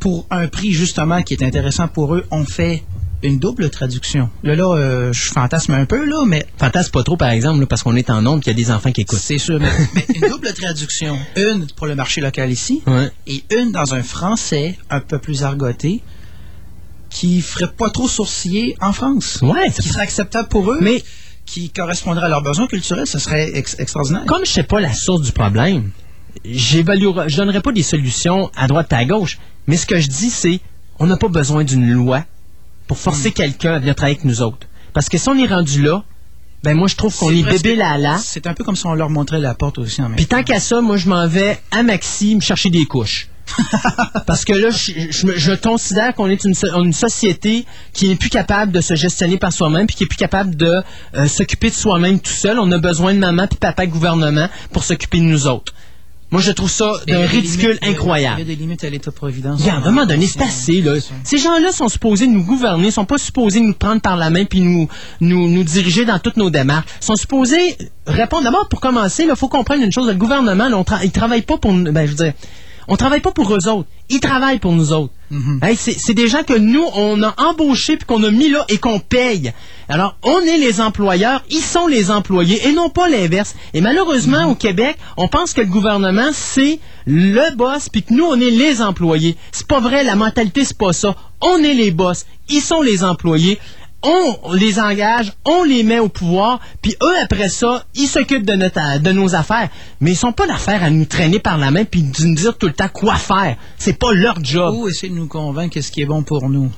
pour 0.00 0.26
un 0.30 0.46
prix 0.48 0.72
justement 0.72 1.22
qui 1.22 1.34
est 1.34 1.42
intéressant 1.42 1.88
pour 1.88 2.14
eux, 2.14 2.24
on 2.30 2.44
fait 2.44 2.82
une 3.22 3.38
double 3.40 3.68
traduction. 3.70 4.30
Là, 4.44 4.54
là, 4.54 4.72
euh, 4.76 5.12
je 5.12 5.32
fantasme 5.32 5.74
un 5.74 5.84
peu, 5.86 6.04
là, 6.04 6.24
mais 6.24 6.46
Fantasme 6.56 6.92
pas 6.92 7.02
trop, 7.02 7.16
par 7.16 7.30
exemple, 7.30 7.58
là, 7.60 7.66
parce 7.66 7.82
qu'on 7.82 7.96
est 7.96 8.10
en 8.10 8.22
nombre 8.22 8.42
qu'il 8.44 8.52
y 8.52 8.54
a 8.54 8.56
des 8.56 8.70
enfants 8.70 8.92
qui 8.92 9.00
écoutent. 9.00 9.18
c'est 9.18 9.38
sûr. 9.38 9.58
Mais, 9.60 9.70
mais 9.94 10.06
une 10.14 10.28
double 10.28 10.52
traduction. 10.52 11.18
Une 11.36 11.66
pour 11.74 11.86
le 11.88 11.96
marché 11.96 12.20
local 12.20 12.50
ici, 12.52 12.80
Ouais. 12.86 13.10
et 13.26 13.42
une 13.58 13.72
dans 13.72 13.92
un 13.94 14.04
français 14.04 14.78
un 14.88 15.00
peu 15.00 15.18
plus 15.18 15.42
argoté, 15.42 16.00
qui 17.10 17.40
ferait 17.40 17.72
pas 17.72 17.90
trop 17.90 18.06
sourciller 18.06 18.76
en 18.80 18.92
France. 18.92 19.38
Ouais, 19.42 19.70
Qui 19.72 19.88
serait 19.88 20.02
acceptable 20.02 20.48
pour 20.48 20.70
eux, 20.70 20.78
Mais 20.80 21.02
qui 21.44 21.70
correspondrait 21.70 22.26
à 22.26 22.28
leurs 22.28 22.42
besoins 22.42 22.66
culturels, 22.68 23.06
ce 23.06 23.18
serait 23.18 23.50
ex- 23.56 23.74
extraordinaire. 23.80 24.26
comme 24.26 24.44
je 24.44 24.52
sais 24.52 24.62
pas 24.62 24.78
la 24.80 24.92
source 24.92 25.22
du 25.22 25.32
problème, 25.32 25.90
je 26.44 27.36
donnerai 27.36 27.60
pas 27.62 27.72
des 27.72 27.82
solutions 27.82 28.50
à 28.54 28.66
droite 28.68 28.92
et 28.92 28.96
à 28.96 29.04
gauche. 29.04 29.38
Mais 29.68 29.76
ce 29.76 29.86
que 29.86 30.00
je 30.00 30.08
dis, 30.08 30.30
c'est, 30.30 30.60
on 30.98 31.06
n'a 31.06 31.16
pas 31.16 31.28
besoin 31.28 31.62
d'une 31.62 31.88
loi 31.92 32.24
pour 32.88 32.96
Hmm. 32.96 33.00
forcer 33.00 33.30
quelqu'un 33.32 33.74
à 33.74 33.78
venir 33.78 33.94
travailler 33.94 34.16
avec 34.16 34.24
nous 34.24 34.42
autres. 34.42 34.66
Parce 34.94 35.08
que 35.08 35.16
si 35.18 35.28
on 35.28 35.36
est 35.38 35.46
rendu 35.46 35.82
là, 35.82 36.02
ben 36.64 36.74
moi 36.76 36.88
je 36.88 36.96
trouve 36.96 37.14
qu'on 37.16 37.30
est 37.30 37.42
bébé 37.44 37.76
là 37.76 37.96
là. 37.98 38.18
C'est 38.20 38.46
un 38.48 38.54
peu 38.54 38.64
comme 38.64 38.74
si 38.74 38.84
on 38.86 38.94
leur 38.94 39.10
montrait 39.10 39.38
la 39.38 39.54
porte 39.54 39.78
aussi 39.78 40.00
en 40.02 40.08
même 40.08 40.16
Puis 40.16 40.26
tant 40.26 40.42
qu'à 40.42 40.58
ça, 40.58 40.80
moi 40.80 40.96
je 40.96 41.08
m'en 41.08 41.28
vais 41.28 41.60
à 41.70 41.84
Maxi 41.84 42.34
me 42.34 42.40
chercher 42.40 42.70
des 42.70 42.84
couches. 42.86 43.28
Parce 44.26 44.44
que 44.44 44.52
là, 44.52 44.68
je, 44.70 44.92
je 45.10 45.26
me- 45.26 45.36
je 45.38 45.52
considère 45.52 46.14
qu'on 46.14 46.28
est 46.28 46.44
une 46.44 46.92
société 46.92 47.64
qui 47.94 48.08
n'est 48.08 48.16
plus 48.16 48.28
capable 48.28 48.72
de 48.72 48.80
se 48.80 48.94
gestionner 48.94 49.36
par 49.38 49.52
soi-même, 49.52 49.86
puis 49.86 49.96
qui 49.96 50.04
est 50.04 50.06
plus 50.08 50.18
capable 50.18 50.54
de 50.56 50.82
euh, 51.14 51.26
s'occuper 51.28 51.70
de 51.70 51.74
soi-même 51.74 52.20
tout 52.20 52.30
seul. 52.32 52.58
On 52.58 52.70
a 52.72 52.78
besoin 52.78 53.14
de 53.14 53.18
maman 53.18 53.46
puis 53.46 53.58
papa 53.58 53.86
gouvernement 53.86 54.48
pour 54.72 54.84
s'occuper 54.84 55.18
de 55.18 55.24
nous 55.24 55.46
autres. 55.46 55.72
Moi, 56.30 56.42
je 56.42 56.50
trouve 56.52 56.70
ça 56.70 56.92
Il 57.06 57.12
y 57.14 57.16
a 57.16 57.20
d'un 57.20 57.26
ridicule 57.26 57.68
limites- 57.70 57.78
Il 57.82 57.88
y 57.88 57.90
incroyable. 57.92 58.40
a 58.42 58.44
des 58.44 58.56
limites 58.56 58.84
à 58.84 58.90
l'État-providence. 58.90 59.62
Regarde, 59.62 59.84
à 59.84 59.88
un 59.88 59.90
moment 59.90 60.04
donné, 60.06 60.26
c'est 60.26 60.42
assez, 60.42 60.82
là. 60.82 60.92
Ces 61.24 61.38
gens-là 61.38 61.72
sont 61.72 61.88
supposés 61.88 62.26
nous 62.26 62.44
gouverner, 62.44 62.90
sont 62.90 63.06
pas 63.06 63.16
supposés 63.16 63.60
nous 63.60 63.72
prendre 63.72 64.02
par 64.02 64.16
la 64.16 64.28
main 64.28 64.44
puis 64.44 64.60
nous, 64.60 64.88
nous, 65.22 65.48
nous 65.48 65.64
diriger 65.64 66.04
dans 66.04 66.18
toutes 66.18 66.36
nos 66.36 66.50
démarches. 66.50 66.84
Ils 67.00 67.04
sont 67.06 67.16
supposés 67.16 67.78
répondre. 68.06 68.44
D'abord, 68.44 68.68
pour 68.68 68.80
commencer, 68.80 69.24
il 69.28 69.34
faut 69.36 69.48
comprendre 69.48 69.82
une 69.82 69.92
chose. 69.92 70.06
Le 70.06 70.14
gouvernement, 70.14 70.68
là, 70.68 70.76
on 70.76 70.82
tra- 70.82 71.00
il 71.02 71.12
travaille 71.12 71.42
pas 71.42 71.56
pour, 71.56 71.72
nous- 71.72 71.90
ben, 71.92 72.04
je 72.06 72.10
veux 72.10 72.24
dire, 72.24 72.32
on 72.88 72.96
travaille 72.96 73.20
pas 73.20 73.30
pour 73.30 73.54
eux 73.54 73.68
autres. 73.68 73.88
Ils 74.08 74.20
travaillent 74.20 74.58
pour 74.58 74.72
nous 74.72 74.92
autres. 74.92 75.12
Hey, 75.62 75.76
c'est 75.76 76.14
des 76.14 76.26
gens 76.26 76.42
que 76.42 76.56
nous, 76.56 76.84
on 76.94 77.22
a 77.22 77.34
embauchés 77.36 77.98
puis 77.98 78.06
qu'on 78.06 78.22
a 78.24 78.30
mis 78.30 78.48
là 78.48 78.64
et 78.70 78.78
qu'on 78.78 78.98
paye. 78.98 79.52
Alors, 79.90 80.16
on 80.22 80.40
est 80.40 80.56
les 80.56 80.80
employeurs, 80.80 81.44
ils 81.50 81.60
sont 81.60 81.86
les 81.86 82.10
employés 82.10 82.66
et 82.66 82.72
non 82.72 82.88
pas 82.88 83.10
l'inverse. 83.10 83.54
Et 83.74 83.82
malheureusement, 83.82 84.46
au 84.46 84.54
Québec, 84.54 84.96
on 85.18 85.28
pense 85.28 85.52
que 85.52 85.60
le 85.60 85.66
gouvernement, 85.66 86.30
c'est 86.32 86.80
le 87.06 87.54
boss 87.56 87.90
puis 87.90 88.02
que 88.02 88.14
nous, 88.14 88.24
on 88.24 88.40
est 88.40 88.50
les 88.50 88.80
employés. 88.80 89.36
C'est 89.52 89.66
pas 89.66 89.80
vrai, 89.80 90.02
la 90.02 90.16
mentalité, 90.16 90.64
c'est 90.64 90.78
pas 90.78 90.94
ça. 90.94 91.14
On 91.42 91.62
est 91.62 91.74
les 91.74 91.90
boss, 91.90 92.24
ils 92.48 92.62
sont 92.62 92.80
les 92.80 93.04
employés. 93.04 93.58
On 94.02 94.52
les 94.54 94.78
engage, 94.78 95.32
on 95.44 95.64
les 95.64 95.82
met 95.82 95.98
au 95.98 96.08
pouvoir, 96.08 96.60
puis 96.82 96.94
eux, 97.02 97.14
après 97.22 97.48
ça, 97.48 97.84
ils 97.96 98.06
s'occupent 98.06 98.46
de, 98.46 98.52
notre, 98.54 99.00
de 99.00 99.10
nos 99.10 99.34
affaires. 99.34 99.68
Mais 100.00 100.12
ils 100.12 100.16
sont 100.16 100.30
pas 100.32 100.46
d'affaires 100.46 100.84
à 100.84 100.90
nous 100.90 101.04
traîner 101.04 101.40
par 101.40 101.58
la 101.58 101.72
main 101.72 101.84
puis 101.84 102.02
de 102.04 102.24
nous 102.24 102.34
dire 102.36 102.56
tout 102.56 102.68
le 102.68 102.72
temps 102.72 102.88
quoi 102.88 103.16
faire. 103.16 103.56
C'est 103.76 103.98
pas 103.98 104.12
leur 104.12 104.42
job. 104.42 104.74
Ou 104.76 104.88
essayer 104.88 105.12
de 105.12 105.18
nous 105.18 105.26
convaincre 105.26 105.74
qu'est-ce 105.74 105.90
qui 105.90 106.02
est 106.02 106.06
bon 106.06 106.22
pour 106.22 106.48
nous? 106.48 106.70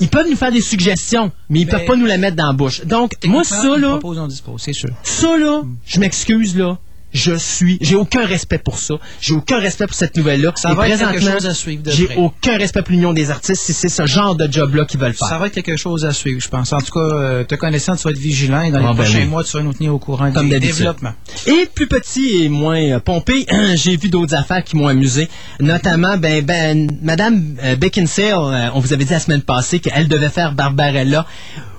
Ils 0.00 0.08
peuvent 0.08 0.28
nous 0.28 0.36
faire 0.36 0.50
des 0.50 0.62
suggestions, 0.62 1.30
mais 1.50 1.60
ils 1.60 1.66
Mais- 1.66 1.70
peuvent 1.70 1.84
pas 1.84 1.96
nous 1.96 2.06
la 2.06 2.16
mettre 2.16 2.36
dans 2.36 2.46
la 2.46 2.52
bouche. 2.54 2.84
Donc, 2.84 3.12
moi, 3.26 3.44
ça, 3.44 3.76
là, 3.76 3.90
propose, 3.90 4.18
on 4.18 4.26
dispose, 4.26 4.60
c'est 4.62 4.72
sûr. 4.72 4.88
ça, 5.02 5.36
là, 5.36 5.62
je 5.86 6.00
m'excuse, 6.00 6.56
là. 6.56 6.78
Je 7.14 7.32
suis, 7.36 7.78
j'ai 7.80 7.94
aucun 7.94 8.26
respect 8.26 8.58
pour 8.58 8.78
ça. 8.78 8.94
J'ai 9.20 9.34
aucun 9.34 9.60
respect 9.60 9.86
pour 9.86 9.94
cette 9.94 10.16
nouvelle-là. 10.16 10.52
Ça 10.56 10.72
Et 10.72 10.74
va 10.74 10.88
être 10.88 10.98
quelque 11.12 11.20
chose 11.32 11.46
à 11.46 11.54
suivre 11.54 11.82
de 11.84 11.90
J'ai 11.92 12.06
près. 12.06 12.16
aucun 12.16 12.58
respect 12.58 12.82
pour 12.82 12.90
l'Union 12.92 13.12
des 13.12 13.30
artistes 13.30 13.62
si 13.62 13.72
c'est 13.72 13.88
ce 13.88 14.04
genre 14.04 14.34
de 14.34 14.50
job-là 14.50 14.84
qu'ils 14.84 14.98
veulent 14.98 15.14
Ça 15.14 15.28
faire. 15.28 15.38
va 15.38 15.46
être 15.46 15.54
quelque 15.54 15.76
chose 15.76 16.04
à 16.04 16.12
suivre, 16.12 16.40
je 16.40 16.48
pense. 16.48 16.72
En 16.72 16.78
tout 16.80 16.92
cas, 16.92 17.00
euh, 17.14 17.44
te 17.44 17.54
connaissant, 17.54 17.94
tu 17.94 18.02
vas 18.02 18.10
être 18.10 18.18
vigilant 18.18 18.62
et 18.62 18.70
dans 18.72 18.80
les 18.80 18.84
Ah, 18.84 18.88
ben 18.88 19.04
prochains 19.04 19.18
oui. 19.20 19.26
mois, 19.26 19.44
tu 19.44 19.56
vas 19.56 19.62
nous 19.62 19.72
tenir 19.72 19.94
au 19.94 19.98
courant 20.00 20.32
Comme 20.32 20.48
des 20.48 20.58
développements. 20.60 21.14
Et 21.46 21.68
plus 21.72 21.86
petit 21.86 22.42
et 22.42 22.48
moins 22.48 22.82
euh, 22.82 22.98
pompé, 22.98 23.46
j'ai 23.76 23.96
vu 23.96 24.08
d'autres 24.10 24.34
affaires 24.34 24.64
qui 24.64 24.76
m'ont 24.76 24.88
amusé. 24.88 25.28
Notamment, 25.60 26.16
ben, 26.16 26.44
ben, 26.44 26.90
Madame 27.00 27.54
euh, 27.62 27.76
Beckinsale, 27.76 28.32
euh, 28.34 28.68
on 28.74 28.80
vous 28.80 28.92
avait 28.92 29.04
dit 29.04 29.12
la 29.12 29.20
semaine 29.20 29.42
passée 29.42 29.78
qu'elle 29.78 30.08
devait 30.08 30.30
faire 30.30 30.52
Barbarella. 30.52 31.26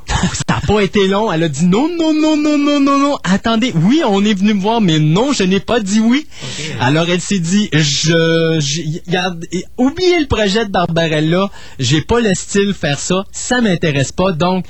Ça 0.34 0.44
n'a 0.50 0.62
pas 0.66 0.82
été 0.82 1.08
long. 1.08 1.32
Elle 1.32 1.44
a 1.44 1.50
dit 1.50 1.66
non, 1.66 1.90
non, 1.98 2.14
non, 2.14 2.38
non, 2.38 2.58
non, 2.58 2.80
non, 2.80 2.98
non. 2.98 3.18
Attendez, 3.24 3.74
oui, 3.76 4.02
on 4.06 4.24
est 4.24 4.34
venu 4.34 4.54
me 4.54 4.62
voir, 4.62 4.82
mais 4.82 5.00
non, 5.00 5.34
je 5.34 5.44
n'ai 5.44 5.60
pas 5.60 5.80
dit 5.80 6.00
oui. 6.00 6.28
Alors 6.80 7.10
elle 7.10 7.22
s'est 7.22 7.40
dit, 7.40 7.70
je, 7.74 8.60
regarde, 9.08 9.46
et- 9.52 9.66
oubliez 9.78 10.20
le 10.20 10.28
projet 10.28 10.66
de 10.66 10.72
Barbarella. 10.72 11.50
J'ai 11.80 12.02
pas 12.02 12.20
le 12.20 12.34
style 12.34 12.74
faire 12.74 13.00
ça. 13.00 13.26
Ça 13.32 13.62
m'intéresse 13.62 14.12
pas. 14.12 14.32
Donc, 14.32 14.66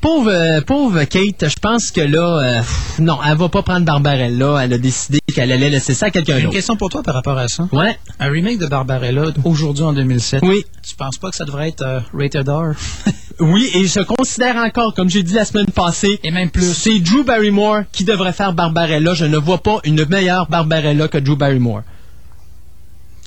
Pauvre, 0.00 0.30
euh, 0.30 0.60
pauvre 0.60 1.02
Kate, 1.04 1.48
je 1.48 1.56
pense 1.60 1.90
que 1.90 2.00
là, 2.00 2.38
euh, 2.40 2.58
pff, 2.58 3.00
non, 3.00 3.18
elle 3.28 3.36
va 3.36 3.48
pas 3.48 3.62
prendre 3.62 3.84
Barbarella. 3.84 4.58
Elle 4.62 4.72
a 4.74 4.78
décidé 4.78 5.18
qu'elle 5.34 5.50
allait 5.50 5.70
laisser 5.70 5.92
ça 5.92 6.06
à 6.06 6.10
quelqu'un 6.10 6.34
J'ai 6.34 6.38
une 6.38 6.44
d'autre. 6.44 6.54
question 6.56 6.76
pour 6.76 6.88
toi 6.88 7.02
par 7.02 7.14
rapport 7.14 7.36
à 7.36 7.48
ça. 7.48 7.68
Ouais, 7.72 7.98
Un 8.20 8.30
remake 8.30 8.58
de 8.58 8.66
Barbarella, 8.68 9.24
aujourd'hui 9.44 9.82
en 9.82 9.92
2007. 9.92 10.42
oui, 10.44 10.64
Tu 10.88 10.94
penses 10.94 11.18
pas 11.18 11.30
que 11.30 11.36
ça 11.36 11.44
devrait 11.44 11.68
être 11.70 11.82
euh, 11.82 11.98
rated 12.14 12.48
R? 12.48 12.74
oui, 13.40 13.68
et 13.74 13.86
je 13.86 14.00
considère 14.00 14.54
encore, 14.56 14.94
comme 14.94 15.10
j'ai 15.10 15.24
dit 15.24 15.34
la 15.34 15.44
semaine 15.44 15.66
passée, 15.66 16.20
Et 16.22 16.30
même 16.30 16.50
plus. 16.50 16.72
c'est 16.74 17.00
Drew 17.00 17.24
Barrymore 17.24 17.80
qui 17.90 18.04
devrait 18.04 18.32
faire 18.32 18.52
Barbarella. 18.52 19.14
Je 19.14 19.24
ne 19.24 19.36
vois 19.36 19.58
pas 19.58 19.78
une 19.82 20.04
meilleure 20.06 20.46
Barbarella 20.48 21.08
que 21.08 21.18
Drew 21.18 21.34
Barrymore. 21.36 21.82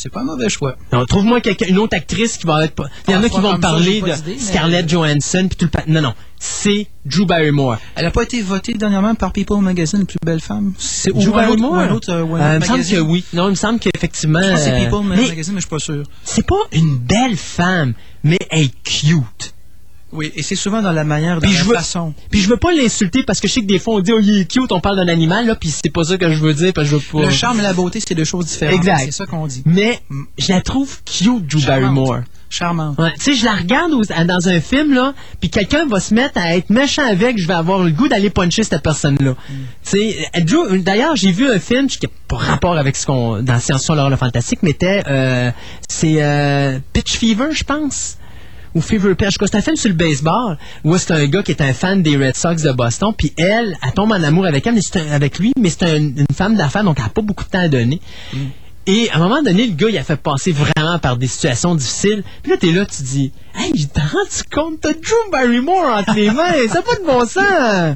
C'est 0.03 0.09
pas 0.09 0.21
un 0.21 0.23
mauvais 0.23 0.49
choix. 0.49 0.77
Non, 0.91 1.05
trouve-moi 1.05 1.41
quelqu'un, 1.41 1.67
une 1.67 1.77
autre 1.77 1.95
actrice 1.95 2.37
qui 2.37 2.47
va 2.47 2.65
être. 2.65 2.73
pas- 2.73 2.87
Il 3.07 3.13
y 3.13 3.15
en 3.15 3.21
a 3.23 3.29
qui 3.29 3.39
vont 3.39 3.59
parler 3.59 4.01
de 4.01 4.39
Scarlett 4.39 4.89
Johansson 4.89 5.47
puis 5.47 5.55
tout 5.57 5.69
le. 5.71 5.93
Non, 5.93 6.01
non, 6.01 6.13
c'est 6.39 6.87
Drew 7.05 7.27
Barrymore. 7.27 7.77
Elle 7.93 8.05
n'a 8.05 8.09
pas 8.11 8.23
été 8.23 8.41
votée 8.41 8.73
dernièrement 8.73 9.13
par 9.13 9.31
People 9.31 9.61
Magazine, 9.61 10.07
plus 10.07 10.17
belle 10.25 10.41
femme? 10.41 10.73
C'est 10.79 11.11
Drew 11.13 11.29
ou 11.29 11.37
un 11.37 11.49
autre, 11.49 11.61
Barrymore. 11.61 11.71
ou 11.71 11.75
un 11.75 11.89
autre, 11.91 12.09
euh, 12.13 12.23
ou 12.23 12.35
un 12.35 12.39
Euh, 12.41 12.53
il 12.55 12.59
me 12.61 12.65
semble 12.65 12.83
que 12.83 12.99
oui. 12.99 13.23
Non, 13.33 13.45
il 13.45 13.51
me 13.51 13.55
semble 13.55 13.77
qu'effectivement. 13.79 14.41
Je 14.41 14.49
pense 14.49 14.57
que 14.57 14.63
c'est 14.65 14.71
euh, 14.71 14.85
People 14.85 15.03
mais 15.07 15.15
Magazine, 15.17 15.53
mais 15.53 15.61
je 15.61 15.65
suis 15.67 15.69
pas 15.69 15.77
sûr. 15.79 16.03
c'est 16.23 16.47
pas 16.47 16.55
une 16.71 16.97
belle 16.97 17.37
femme, 17.37 17.93
mais 18.23 18.39
elle 18.49 18.63
est 18.63 18.83
cute. 18.83 19.53
Oui, 20.13 20.31
et 20.35 20.43
c'est 20.43 20.55
souvent 20.55 20.81
dans 20.81 20.91
la 20.91 21.03
manière, 21.03 21.35
dans 21.35 21.41
Puis 21.41 21.51
la 21.53 21.57
je 21.59 21.63
veux- 21.63 21.75
façon. 21.75 22.13
Puis 22.29 22.41
je 22.41 22.49
veux 22.49 22.57
pas 22.57 22.73
l'insulter 22.73 23.23
parce 23.23 23.39
que 23.39 23.47
je 23.47 23.53
sais 23.53 23.61
que 23.61 23.65
des 23.67 23.79
fois 23.79 23.95
on 23.95 23.99
dit 24.01 24.11
oh 24.13 24.19
il 24.21 24.39
est 24.39 24.45
cute, 24.51 24.71
on 24.71 24.79
parle 24.81 24.97
d'un 24.97 25.07
animal 25.07 25.45
là, 25.47 25.55
puis 25.55 25.69
c'est 25.69 25.89
pas 25.91 26.03
ça 26.03 26.17
que 26.17 26.31
je 26.31 26.39
veux 26.39 26.53
dire 26.53 26.73
parce 26.73 26.87
que 26.89 26.91
je 26.91 26.95
veux 26.97 27.19
pas. 27.21 27.25
Le 27.25 27.31
charme 27.31 27.59
et 27.59 27.63
la 27.63 27.73
beauté, 27.73 27.99
c'est 28.05 28.15
deux 28.15 28.23
choses 28.25 28.45
différentes. 28.45 28.75
Exact. 28.75 29.01
C'est 29.05 29.11
ça 29.11 29.25
qu'on 29.25 29.47
dit. 29.47 29.63
Mais 29.65 29.99
je 30.37 30.51
la 30.51 30.61
trouve 30.61 31.01
cute, 31.05 31.47
Drew. 31.47 31.65
Barrymore. 31.65 32.19
Charmante. 32.49 32.99
Ouais, 32.99 33.13
tu 33.13 33.21
sais, 33.21 33.33
je 33.33 33.45
la 33.45 33.53
regarde 33.53 33.91
dans 34.27 34.49
un 34.49 34.59
film, 34.59 34.93
là, 34.93 35.13
puis 35.39 35.49
quelqu'un 35.49 35.85
va 35.87 36.01
se 36.01 36.13
mettre 36.13 36.37
à 36.37 36.53
être 36.57 36.69
méchant 36.69 37.05
avec, 37.05 37.37
je 37.37 37.47
vais 37.47 37.53
avoir 37.53 37.79
le 37.81 37.91
goût 37.91 38.09
d'aller 38.09 38.29
puncher 38.29 38.63
cette 38.63 38.83
personne-là. 38.83 39.35
Tu 39.47 39.53
sais, 39.83 40.17
euh, 40.35 40.41
Drew- 40.41 40.83
d'ailleurs, 40.83 41.15
j'ai 41.15 41.31
vu 41.31 41.49
un 41.49 41.59
film 41.59 41.87
qui 41.87 41.99
n'a 42.03 42.09
pas 42.27 42.35
rapport 42.35 42.77
avec 42.77 42.97
ce 42.97 43.05
qu'on, 43.05 43.41
dans 43.41 43.57
Science-Fiction, 43.57 43.93
l'horreur, 43.95 44.09
le 44.09 44.17
fantastique, 44.17 44.59
mais 44.63 44.71
était, 44.71 45.01
euh, 45.07 45.49
c'est 45.87 46.15
euh, 46.21 46.77
Pitch 46.91 47.13
Fever, 47.17 47.51
je 47.53 47.63
pense. 47.63 48.17
Ou 48.75 48.81
Fever 48.81 49.15
Pitch. 49.15 49.35
C'est 49.41 49.55
un 49.55 49.61
film 49.61 49.75
sur 49.75 49.89
le 49.89 49.95
baseball, 49.95 50.57
où 50.83 50.97
c'est 50.97 51.11
un 51.11 51.25
gars 51.27 51.43
qui 51.43 51.51
est 51.51 51.61
un 51.61 51.73
fan 51.73 52.01
des 52.01 52.15
Red 52.17 52.35
Sox 52.35 52.55
de 52.63 52.71
Boston, 52.71 53.13
puis 53.17 53.33
elle, 53.37 53.75
elle 53.85 53.91
tombe 53.93 54.11
en 54.11 54.23
amour 54.23 54.45
avec 54.45 54.65
elle, 54.65 54.75
mais 54.75 54.81
c'est 54.81 54.97
un- 54.99 55.11
avec 55.11 55.39
lui, 55.39 55.51
mais 55.59 55.69
c'est 55.69 55.83
un- 55.83 55.95
une 55.97 56.25
femme 56.35 56.55
d'affaires, 56.55 56.83
donc 56.83 56.97
elle 56.97 57.03
n'a 57.05 57.09
pas 57.09 57.21
beaucoup 57.21 57.43
de 57.43 57.49
temps 57.49 57.59
à 57.59 57.67
donner. 57.67 57.99
Et 58.87 59.09
à 59.11 59.17
un 59.17 59.19
moment 59.19 59.43
donné, 59.43 59.67
le 59.67 59.73
gars, 59.73 59.89
il 59.89 59.97
a 59.97 60.03
fait 60.03 60.15
passer 60.15 60.51
vraiment 60.51 60.97
par 60.99 61.15
des 61.17 61.27
situations 61.27 61.75
difficiles. 61.75 62.23
Puis 62.41 62.51
là, 62.51 62.57
t'es 62.57 62.71
là, 62.71 62.85
tu 62.85 63.03
dis, 63.03 63.31
hey, 63.55 63.71
j'ai 63.75 63.85
rendu 64.01 64.43
compte, 64.51 64.81
t'as 64.81 64.93
Drew 64.93 65.31
Barrymore 65.31 65.97
entre 65.97 66.15
les 66.15 66.31
mains, 66.31 66.53
ça 66.67 66.75
n'a 66.75 66.81
pas 66.81 66.95
de 66.95 67.05
bon 67.05 67.25
sens. 67.27 67.95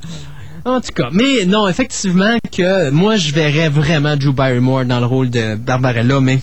En 0.63 0.81
tout 0.81 0.93
cas, 0.93 1.09
mais 1.11 1.45
non, 1.45 1.67
effectivement 1.67 2.37
que 2.55 2.89
moi, 2.89 3.15
je 3.17 3.33
verrais 3.33 3.69
vraiment 3.69 4.15
Drew 4.15 4.31
Barrymore 4.33 4.85
dans 4.85 4.99
le 4.99 5.05
rôle 5.05 5.29
de 5.29 5.55
Barbarella, 5.55 6.19
mais 6.19 6.39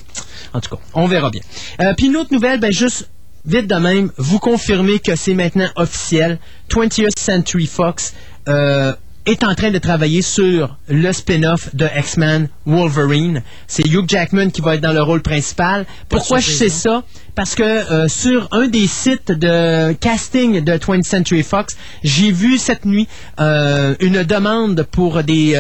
en 0.55 0.61
tout 0.61 0.75
cas, 0.77 0.83
on 0.95 1.07
verra 1.07 1.31
bien. 1.31 1.41
Euh, 1.81 1.95
Puis 1.97 2.07
une 2.07 2.17
autre 2.17 2.33
nouvelle, 2.33 2.59
ben 2.61 2.73
juste 2.73 3.09
vite 3.45 3.67
de 3.67 3.75
même, 3.75 4.11
vous 4.17 4.39
confirmez 4.39 4.99
que 4.99 5.17
c'est 5.17 5.35
maintenant 5.35 5.69
officiel. 5.77 6.39
20th 6.71 7.19
Century 7.19 7.67
Fox 7.67 8.15
euh, 8.49 8.93
est 9.27 9.45
en 9.45 9.55
train 9.55 9.71
de 9.71 9.79
travailler 9.79 10.23
sur 10.23 10.77
le 10.89 11.13
spin-off 11.13 11.75
de 11.75 11.87
X-Men 11.97 12.49
Wolverine. 12.67 13.43
C'est 13.67 13.87
Hugh 13.87 14.09
Jackman 14.09 14.51
qui 14.51 14.61
va 14.61 14.75
être 14.75 14.81
dans 14.81 14.93
le 14.93 15.03
rôle 15.03 15.23
principal. 15.23 15.87
Pourquoi 16.09 16.39
je 16.39 16.51
sais 16.51 16.69
surprise, 16.69 16.83
ça? 16.83 17.05
Parce 17.35 17.55
que 17.55 17.63
euh, 17.63 18.09
sur 18.09 18.49
un 18.53 18.69
des 18.69 18.87
sites 18.87 19.33
de 19.33 19.93
casting 19.95 20.63
de 20.63 20.73
20th 20.73 21.05
Century 21.05 21.43
Fox, 21.43 21.77
j'ai 22.05 22.31
vu 22.31 22.59
cette 22.59 22.85
nuit 22.85 23.09
euh, 23.41 23.95
une 24.01 24.23
demande 24.23 24.87
pour 24.91 25.23
des, 25.23 25.53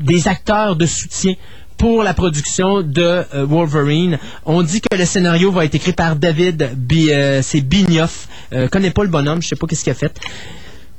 des 0.00 0.28
acteurs 0.28 0.76
de 0.76 0.86
soutien 0.86 1.34
pour 1.76 2.02
la 2.02 2.14
production 2.14 2.82
de 2.82 3.02
euh, 3.02 3.44
Wolverine. 3.44 4.18
On 4.44 4.62
dit 4.62 4.80
que 4.80 4.96
le 4.96 5.04
scénario 5.04 5.50
va 5.50 5.64
être 5.64 5.74
écrit 5.74 5.92
par 5.92 6.16
David 6.16 6.72
B, 6.76 7.08
euh, 7.08 7.40
c'est 7.42 7.60
Bignoff. 7.60 8.28
Euh, 8.52 8.68
connais 8.68 8.90
pas 8.90 9.02
le 9.02 9.08
bonhomme, 9.08 9.42
je 9.42 9.48
sais 9.48 9.56
pas 9.56 9.66
qu'est-ce 9.66 9.84
qu'il 9.84 9.92
a 9.92 9.94
fait. 9.94 10.18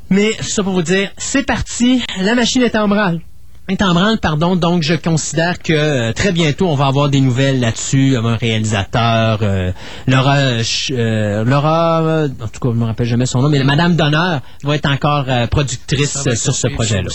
Mais 0.09 0.31
ça 0.41 0.63
pour 0.63 0.73
vous 0.73 0.81
dire, 0.81 1.11
c'est 1.17 1.43
parti, 1.43 2.03
la 2.19 2.35
machine 2.35 2.61
est 2.61 2.75
en 2.75 2.87
branle. 2.87 3.21
Est 3.67 3.81
en 3.81 3.93
branle, 3.93 4.17
pardon. 4.19 4.55
Donc, 4.55 4.83
je 4.83 4.93
considère 4.93 5.59
que 5.59 5.73
euh, 5.73 6.13
très 6.13 6.31
bientôt, 6.31 6.67
on 6.67 6.75
va 6.75 6.87
avoir 6.87 7.09
des 7.09 7.19
nouvelles 7.19 7.59
là-dessus. 7.59 8.15
Un 8.17 8.35
réalisateur, 8.35 9.39
euh, 9.41 9.71
Laura, 10.07 10.37
euh, 10.37 11.43
Laura, 11.43 12.27
en 12.41 12.47
tout 12.47 12.59
cas, 12.59 12.69
je 12.69 12.79
me 12.79 12.85
rappelle 12.85 13.07
jamais 13.07 13.25
son 13.25 13.41
nom, 13.41 13.49
mais 13.49 13.63
Madame 13.63 13.95
d'honneur 13.95 14.41
va 14.63 14.75
être 14.75 14.89
encore 14.89 15.25
productrice 15.49 16.17
sur 16.35 16.53
ce 16.55 16.67
projet-là. 16.67 17.09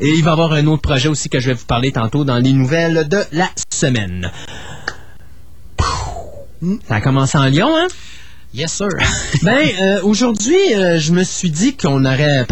Et 0.00 0.08
il 0.08 0.22
va 0.22 0.30
y 0.30 0.32
avoir 0.32 0.52
un 0.52 0.66
autre 0.66 0.82
projet 0.82 1.08
aussi 1.08 1.28
que 1.28 1.40
je 1.40 1.48
vais 1.48 1.54
vous 1.54 1.66
parler 1.66 1.90
tantôt 1.92 2.24
dans 2.24 2.38
les 2.38 2.52
nouvelles 2.52 3.08
de 3.08 3.18
la 3.32 3.48
semaine. 3.72 4.30
Ça 6.88 6.96
a 6.96 7.00
commencé 7.00 7.38
en 7.38 7.46
Lyon, 7.46 7.70
hein? 7.76 7.86
Yes, 8.54 8.72
sir. 8.72 8.88
Ben, 9.42 10.00
aujourd'hui, 10.02 10.56
je 10.98 11.12
me 11.12 11.22
suis 11.22 11.50
dit 11.50 11.76
qu'on 11.76 12.04
aurait... 12.04 12.46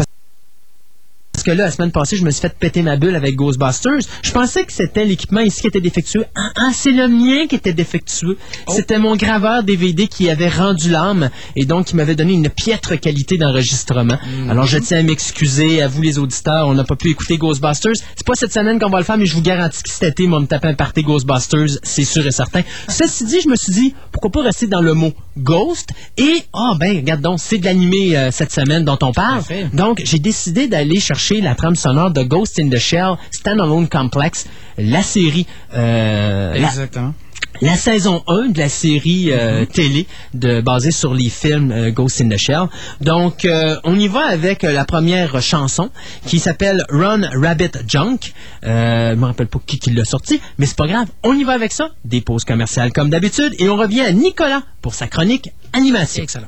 Que 1.47 1.53
là, 1.53 1.63
la 1.63 1.71
semaine 1.71 1.91
passée, 1.91 2.17
je 2.17 2.25
me 2.25 2.31
suis 2.31 2.41
fait 2.41 2.53
péter 2.59 2.81
ma 2.81 2.97
bulle 2.97 3.15
avec 3.15 3.37
Ghostbusters. 3.37 3.99
Je 4.21 4.31
pensais 4.33 4.65
que 4.65 4.73
c'était 4.73 5.05
l'équipement 5.05 5.39
ici 5.39 5.61
qui 5.61 5.67
était 5.67 5.79
défectueux. 5.79 6.25
Ah, 6.35 6.51
ah, 6.57 6.71
c'est 6.73 6.91
le 6.91 7.07
mien 7.07 7.47
qui 7.47 7.55
était 7.55 7.71
défectueux. 7.71 8.37
C'était 8.67 8.99
mon 8.99 9.15
graveur 9.15 9.63
DVD 9.63 10.09
qui 10.09 10.29
avait 10.29 10.49
rendu 10.49 10.89
l'âme 10.89 11.29
et 11.55 11.63
donc 11.63 11.85
qui 11.85 11.95
m'avait 11.95 12.15
donné 12.15 12.33
une 12.33 12.49
piètre 12.49 12.99
qualité 12.99 13.37
d'enregistrement. 13.37 14.17
Alors, 14.49 14.65
je 14.65 14.77
tiens 14.77 14.99
à 14.99 15.03
m'excuser 15.03 15.81
à 15.81 15.87
vous, 15.87 16.01
les 16.01 16.19
auditeurs. 16.19 16.67
On 16.67 16.73
n'a 16.73 16.83
pas 16.83 16.97
pu 16.97 17.11
écouter 17.11 17.37
Ghostbusters. 17.37 17.95
C'est 18.17 18.27
pas 18.27 18.35
cette 18.35 18.51
semaine 18.51 18.77
qu'on 18.77 18.89
va 18.89 18.97
le 18.97 19.05
faire, 19.05 19.17
mais 19.17 19.25
je 19.25 19.33
vous 19.33 19.41
garantis 19.41 19.83
que 19.83 19.89
cet 19.89 20.19
été, 20.19 20.27
va 20.27 20.41
me 20.41 20.47
taper 20.47 20.67
un 20.67 20.73
party 20.73 21.03
Ghostbusters, 21.03 21.79
c'est 21.81 22.03
sûr 22.03 22.27
et 22.27 22.31
certain. 22.31 22.63
Ceci 22.89 23.23
dit, 23.23 23.39
je 23.41 23.47
me 23.47 23.55
suis 23.55 23.71
dit, 23.71 23.95
pourquoi 24.11 24.31
pas 24.31 24.41
rester 24.41 24.67
dans 24.67 24.81
le 24.81 24.93
mot 24.93 25.13
Ghost? 25.37 25.91
Et, 26.17 26.43
ah 26.51 26.73
ben, 26.77 26.97
regarde 26.97 27.21
donc, 27.21 27.39
c'est 27.39 27.57
de 27.57 27.63
l'animé 27.63 28.17
euh, 28.17 28.31
cette 28.31 28.51
semaine 28.51 28.83
dont 28.83 28.99
on 29.01 29.13
parle. 29.13 29.37
Parfait. 29.37 29.69
Donc, 29.71 30.01
j'ai 30.03 30.19
décidé 30.19 30.67
d'aller 30.67 30.99
chercher 30.99 31.36
la 31.41 31.55
trame 31.55 31.75
sonore 31.75 32.11
de 32.11 32.23
Ghost 32.23 32.59
in 32.59 32.69
the 32.69 32.77
Shell 32.77 33.15
Standalone 33.31 33.87
Complex, 33.87 34.47
la 34.77 35.01
série, 35.01 35.45
euh, 35.73 36.53
Exactement. 36.53 37.13
la 37.61 37.75
saison 37.75 38.23
1 38.27 38.49
de 38.49 38.59
la 38.59 38.69
série 38.69 39.31
euh, 39.31 39.65
télé 39.65 40.07
de, 40.33 40.61
basée 40.61 40.91
sur 40.91 41.13
les 41.13 41.29
films 41.29 41.71
euh, 41.71 41.91
Ghost 41.91 42.21
in 42.21 42.29
the 42.29 42.37
Shell. 42.37 42.67
Donc, 43.01 43.47
on 43.83 43.99
y 43.99 44.07
va 44.07 44.25
avec 44.27 44.63
la 44.63 44.85
première 44.85 45.41
chanson 45.41 45.89
qui 46.25 46.39
s'appelle 46.39 46.85
Run 46.89 47.29
Rabbit 47.33 47.71
Junk. 47.87 48.33
Je 48.63 49.15
me 49.15 49.25
rappelle 49.25 49.47
pas 49.47 49.59
qui, 49.65 49.79
qui 49.79 49.91
l'a 49.91 50.05
sorti, 50.05 50.41
mais 50.57 50.65
c'est 50.65 50.77
pas 50.77 50.87
grave. 50.87 51.07
On 51.23 51.33
y 51.33 51.43
va 51.43 51.53
avec 51.53 51.71
ça. 51.71 51.89
Des 52.05 52.21
pauses 52.21 52.43
commerciales 52.43 52.91
comme 52.91 53.09
d'habitude. 53.09 53.53
Et 53.59 53.69
on 53.69 53.75
revient 53.75 54.01
à 54.01 54.11
Nicolas 54.11 54.63
pour 54.81 54.93
sa 54.93 55.07
chronique 55.07 55.49
animation. 55.73 56.23
Excellent. 56.23 56.47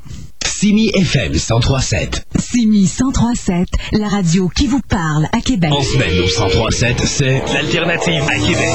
Simi 0.60 0.89
FM 0.93 1.32
1037. 1.32 2.26
Simi 2.38 2.82
1037, 2.82 3.67
la 3.93 4.10
radio 4.10 4.50
qui 4.54 4.67
vous 4.67 4.82
parle 4.89 5.26
à 5.32 5.39
Québec. 5.39 5.72
En 5.72 5.82
semaine 5.82 6.19
au 6.19 6.24
1037, 6.24 7.02
c'est 7.06 7.41
l'alternative 7.54 8.24
à 8.28 8.36
Québec. 8.36 8.74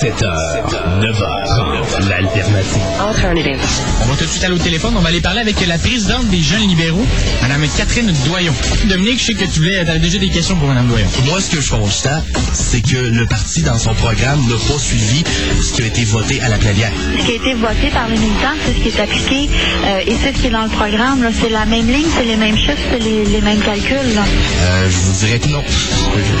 7h, 0.00 0.70
9h, 1.00 2.08
l'alternative. 2.08 2.80
On 3.00 4.06
va 4.06 4.16
tout 4.16 4.24
de 4.24 4.28
suite 4.28 4.44
aller 4.44 4.54
au 4.54 4.58
téléphone. 4.58 4.94
On 4.96 5.00
va 5.00 5.08
aller 5.08 5.20
parler 5.20 5.40
avec 5.40 5.66
la 5.66 5.78
présidente 5.78 6.26
des 6.28 6.40
jeunes 6.40 6.68
libéraux, 6.68 7.04
Mme 7.42 7.66
Catherine 7.76 8.14
Doyon. 8.24 8.52
Dominique, 8.84 9.18
je 9.18 9.24
sais 9.24 9.34
que 9.34 9.46
tu 9.46 9.58
voulais, 9.60 9.78
avais 9.78 9.98
déjà 9.98 10.18
des 10.18 10.28
questions 10.28 10.54
pour 10.56 10.68
Mme 10.68 10.86
Doyon. 10.86 11.08
Moi, 11.26 11.40
ce 11.40 11.50
que 11.50 11.60
je 11.60 11.70
constate, 11.70 12.24
c'est 12.52 12.82
que 12.82 12.96
le 12.96 13.26
parti, 13.26 13.62
dans 13.62 13.78
son 13.78 13.94
programme, 13.94 14.40
n'a 14.48 14.54
pas 14.54 14.78
suivi 14.78 15.24
ce 15.60 15.72
qui 15.72 15.82
a 15.82 15.86
été 15.86 16.04
voté 16.04 16.40
à 16.40 16.48
la 16.48 16.58
plénière. 16.58 16.92
Ce 17.18 17.26
qui 17.26 17.32
a 17.32 17.34
été 17.34 17.54
voté 17.54 17.88
par 17.92 18.06
les 18.06 18.16
militants, 18.16 18.54
c'est 18.64 18.74
ce 18.74 18.78
qui 18.78 18.88
est 18.88 19.00
appliqué 19.00 19.50
euh, 19.84 20.00
et 20.06 20.14
c'est 20.22 20.32
ce 20.32 20.40
qui 20.40 20.46
est 20.46 20.50
dans 20.50 20.62
le 20.62 20.68
programme. 20.68 20.83
Là. 20.92 21.14
C'est 21.40 21.48
la 21.50 21.66
même 21.66 21.86
ligne, 21.88 22.06
c'est 22.16 22.24
les 22.24 22.36
mêmes 22.36 22.56
chiffres, 22.56 22.78
c'est 22.90 22.98
les, 22.98 23.24
les 23.24 23.40
mêmes 23.40 23.60
calculs. 23.60 24.14
là. 24.14 24.22
Euh, 24.62 24.88
je 24.90 24.96
vous 24.96 25.12
dirais 25.26 25.38
que 25.38 25.48
non. 25.48 25.62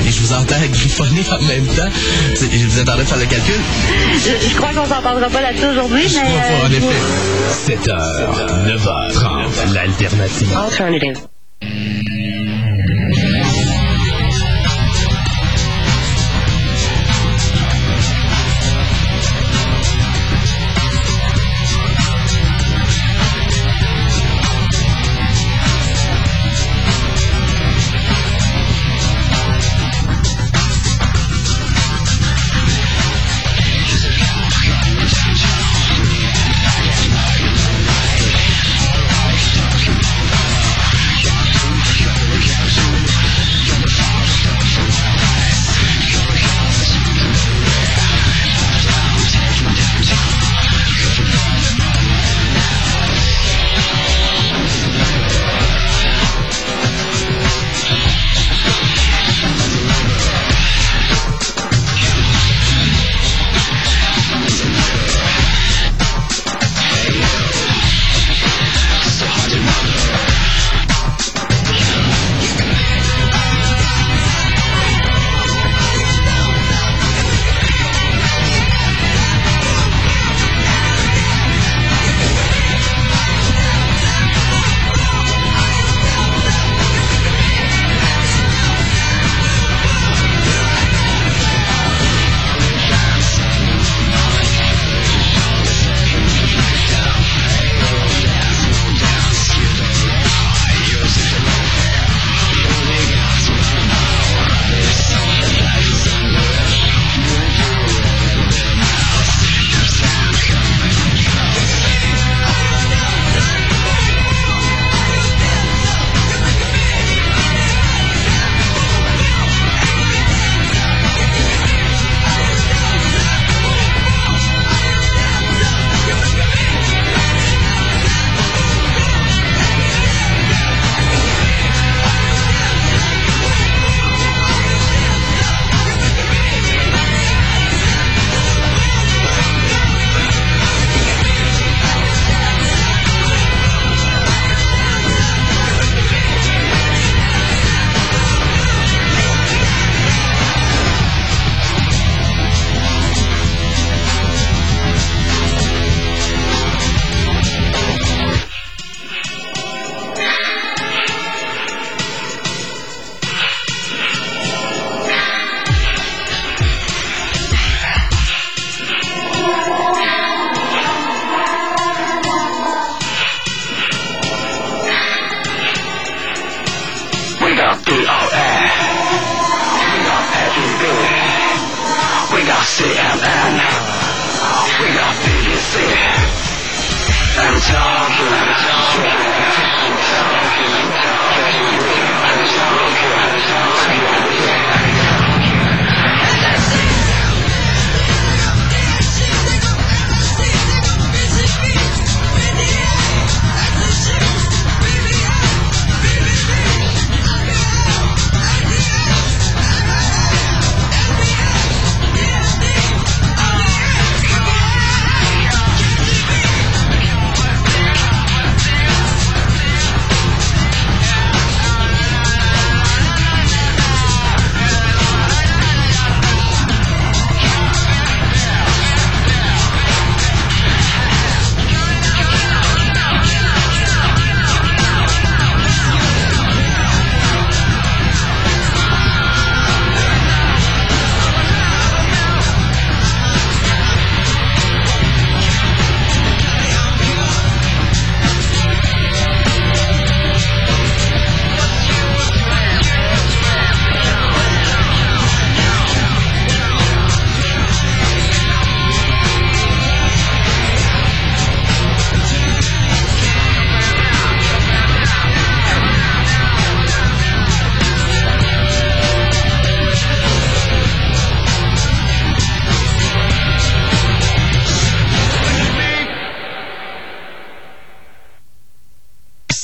Et 0.06 0.10
je 0.10 0.20
vous 0.20 0.32
entends 0.32 0.56
griffonner 0.70 1.22
en 1.30 1.42
même 1.44 1.66
temps. 1.66 1.90
Je 2.40 2.66
vous 2.66 2.78
attendais 2.80 3.02
de 3.02 3.08
faire 3.08 3.18
le 3.18 3.26
calcul. 3.26 3.54
Je, 4.14 4.48
je 4.48 4.54
crois 4.56 4.70
qu'on 4.70 4.86
s'entendra 4.88 5.28
pas 5.28 5.40
là-dessus 5.40 5.66
aujourd'hui, 5.66 6.04
mais 6.12 6.20
en 6.20 6.24
euh, 6.24 6.68
je 6.70 6.76
vous- 6.80 6.90
effet. 6.90 7.76
7h, 7.88 8.76
9h30, 8.76 9.72
l'alternative. 9.72 10.48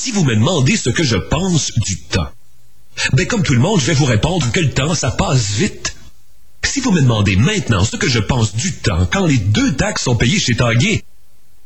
Si 0.03 0.09
vous 0.09 0.23
me 0.23 0.33
demandez 0.33 0.77
ce 0.77 0.89
que 0.89 1.03
je 1.03 1.15
pense 1.15 1.73
du 1.73 2.01
temps, 2.01 2.27
ben 3.13 3.27
comme 3.27 3.43
tout 3.43 3.53
le 3.53 3.59
monde, 3.59 3.79
je 3.79 3.85
vais 3.85 3.93
vous 3.93 4.05
répondre 4.05 4.51
que 4.51 4.59
le 4.59 4.71
temps, 4.71 4.95
ça 4.95 5.11
passe 5.11 5.51
vite. 5.51 5.95
Si 6.63 6.79
vous 6.79 6.91
me 6.91 7.01
demandez 7.01 7.35
maintenant 7.35 7.85
ce 7.85 7.97
que 7.97 8.09
je 8.09 8.17
pense 8.17 8.55
du 8.55 8.73
temps 8.73 9.05
quand 9.05 9.27
les 9.27 9.37
deux 9.37 9.75
taxes 9.75 10.05
sont 10.05 10.15
payées 10.15 10.39
chez 10.39 10.55
Tanguay, 10.55 11.03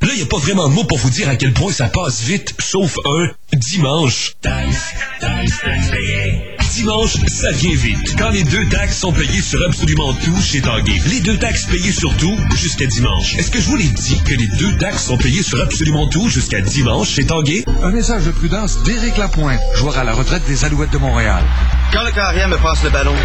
là, 0.02 0.10
il 0.12 0.18
n'y 0.18 0.24
a 0.24 0.26
pas 0.26 0.38
vraiment 0.38 0.68
de 0.68 0.74
mots 0.74 0.84
pour 0.84 0.98
vous 0.98 1.10
dire 1.12 1.30
à 1.30 1.38
quel 1.38 1.54
point 1.54 1.72
ça 1.72 1.88
passe 1.88 2.24
vite, 2.24 2.54
sauf 2.60 2.98
un 3.06 3.32
dimanche. 3.54 4.34
Taxe, 4.42 4.84
taxe, 5.22 5.62
taxe 5.62 5.92
payée. 5.92 6.55
Dimanche, 6.76 7.16
ça 7.28 7.52
vient 7.52 7.74
vite. 7.74 8.16
Quand 8.18 8.32
les 8.32 8.44
deux 8.44 8.68
taxes 8.68 9.00
sont 9.00 9.14
payées 9.14 9.42
sur 9.42 9.66
absolument 9.66 10.14
tout 10.14 10.36
chez 10.42 10.60
Tanguay. 10.60 11.00
Les 11.06 11.22
deux 11.22 11.38
taxes 11.38 11.68
payées 11.68 11.94
sur 11.94 12.14
tout 12.18 12.36
jusqu'à 12.58 12.86
dimanche. 12.86 13.34
Est-ce 13.36 13.50
que 13.50 13.62
je 13.62 13.68
vous 13.68 13.78
l'ai 13.78 13.88
dit 13.88 14.22
que 14.26 14.34
les 14.34 14.48
deux 14.48 14.76
taxes 14.78 15.06
sont 15.06 15.18
payées 15.18 15.42
sur 15.42 15.62
absolument 15.62 16.06
tout 16.10 16.28
jusqu'à 16.28 16.60
dimanche 16.60 17.12
chez 17.12 17.26
Tanguay? 17.26 17.64
Un 17.82 17.92
message 17.92 18.26
de 18.26 18.32
prudence 18.32 18.84
d'Éric 18.84 19.16
Lapointe, 19.16 19.62
joueur 19.76 19.98
à 19.98 20.04
la 20.04 20.12
retraite 20.12 20.46
des 20.48 20.66
Alouettes 20.66 20.92
de 20.92 20.98
Montréal. 20.98 21.46
Quand 21.94 22.04
le 22.04 22.12
carrière 22.12 22.50
me 22.50 22.58
passe 22.58 22.84
le 22.84 22.90
ballon, 22.90 23.16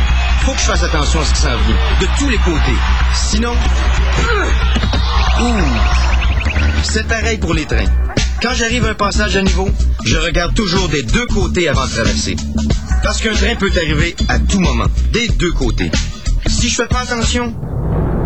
faut 0.43 0.53
que 0.53 0.61
je 0.61 0.67
fasse 0.67 0.85
attention 0.85 1.21
à 1.21 1.25
ce 1.25 1.35
qui 1.35 1.41
s'en 1.41 1.49
vient, 1.49 1.77
de 2.01 2.07
tous 2.21 2.29
les 2.29 2.39
côtés. 2.39 2.79
Sinon... 3.15 3.53
Ouh. 5.41 6.85
C'est 6.85 7.09
pareil 7.09 7.39
pour 7.39 7.55
les 7.55 7.67
trains. 7.67 7.85
Quand 8.43 8.55
j'arrive 8.55 8.87
à 8.87 8.91
un 8.91 8.95
passage 8.95 9.37
à 9.37 9.43
niveau, 9.43 9.69
je 10.07 10.17
regarde 10.17 10.55
toujours 10.55 10.89
des 10.89 11.03
deux 11.03 11.27
côtés 11.27 11.69
avant 11.69 11.85
de 11.85 11.91
traverser. 11.91 12.37
Parce 13.03 13.21
qu'un 13.21 13.35
train 13.35 13.55
peut 13.55 13.71
arriver 13.77 14.17
à 14.29 14.39
tout 14.39 14.61
moment, 14.61 14.87
des 15.13 15.29
deux 15.29 15.53
côtés. 15.53 15.91
Si 16.47 16.71
je 16.71 16.77
fais 16.77 16.87
pas 16.87 17.01
attention, 17.01 17.55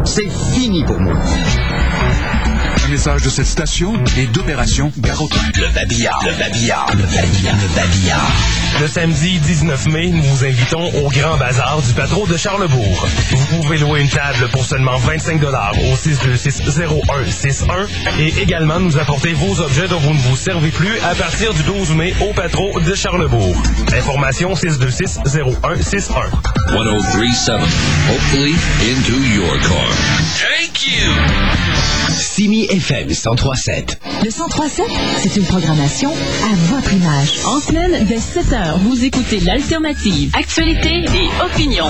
c'est 0.04 0.28
fini 0.52 0.84
pour 0.84 1.00
moi. 1.00 1.14
Un 2.84 2.88
message 2.88 3.22
de 3.22 3.30
cette 3.30 3.46
station 3.46 3.94
et 4.18 4.26
d'Opération 4.26 4.92
train. 5.02 5.26
Le 5.56 5.74
babillard, 5.74 6.20
le 6.22 6.32
babillard, 6.38 6.86
le 6.94 7.02
babillard, 7.04 7.56
le 7.56 7.68
babillard. 7.74 8.30
Le 8.80 8.88
samedi 8.88 9.38
19 9.38 9.86
mai, 9.86 10.08
nous 10.08 10.22
vous 10.22 10.44
invitons 10.44 10.90
au 11.02 11.08
Grand 11.08 11.38
Bazar 11.38 11.80
du 11.80 11.94
Patro 11.94 12.26
de 12.26 12.36
Charlebourg. 12.36 13.06
Vous 13.30 13.62
pouvez 13.62 13.78
louer 13.78 14.02
une 14.02 14.08
table 14.08 14.48
pour 14.52 14.66
seulement 14.66 14.98
25 14.98 15.42
au 15.42 15.96
626-0161 15.96 17.86
et 18.20 18.34
également 18.42 18.80
nous 18.80 18.98
apporter 18.98 19.32
vos 19.32 19.60
objets 19.60 19.88
dont 19.88 20.00
vous 20.00 20.12
ne 20.12 20.18
vous 20.18 20.36
servez 20.36 20.70
plus 20.70 20.98
à 21.00 21.14
partir 21.14 21.54
du 21.54 21.62
12 21.62 21.92
mai 21.92 22.14
au 22.20 22.34
Patro 22.34 22.78
de 22.80 22.94
Charlebourg. 22.94 23.62
Information 23.96 24.52
626-0161. 24.54 26.28
1037. 26.70 27.54
Hopefully 28.10 28.54
into 28.82 29.14
your 29.34 29.58
car. 29.60 29.90
Thank 30.36 30.86
you! 30.86 31.93
Simi 32.34 32.64
FM 32.64 33.06
1037. 33.06 34.00
Le 34.24 34.28
1037, 34.28 34.86
c'est 35.22 35.36
une 35.36 35.44
programmation 35.44 36.10
à 36.10 36.54
votre 36.74 36.92
image. 36.92 37.38
En 37.46 37.60
semaine, 37.60 38.04
dès 38.06 38.16
7h, 38.16 38.76
vous 38.80 39.04
écoutez 39.04 39.38
l'Alternative. 39.38 40.32
Actualité 40.34 41.04
et 41.14 41.30
opinion. 41.44 41.86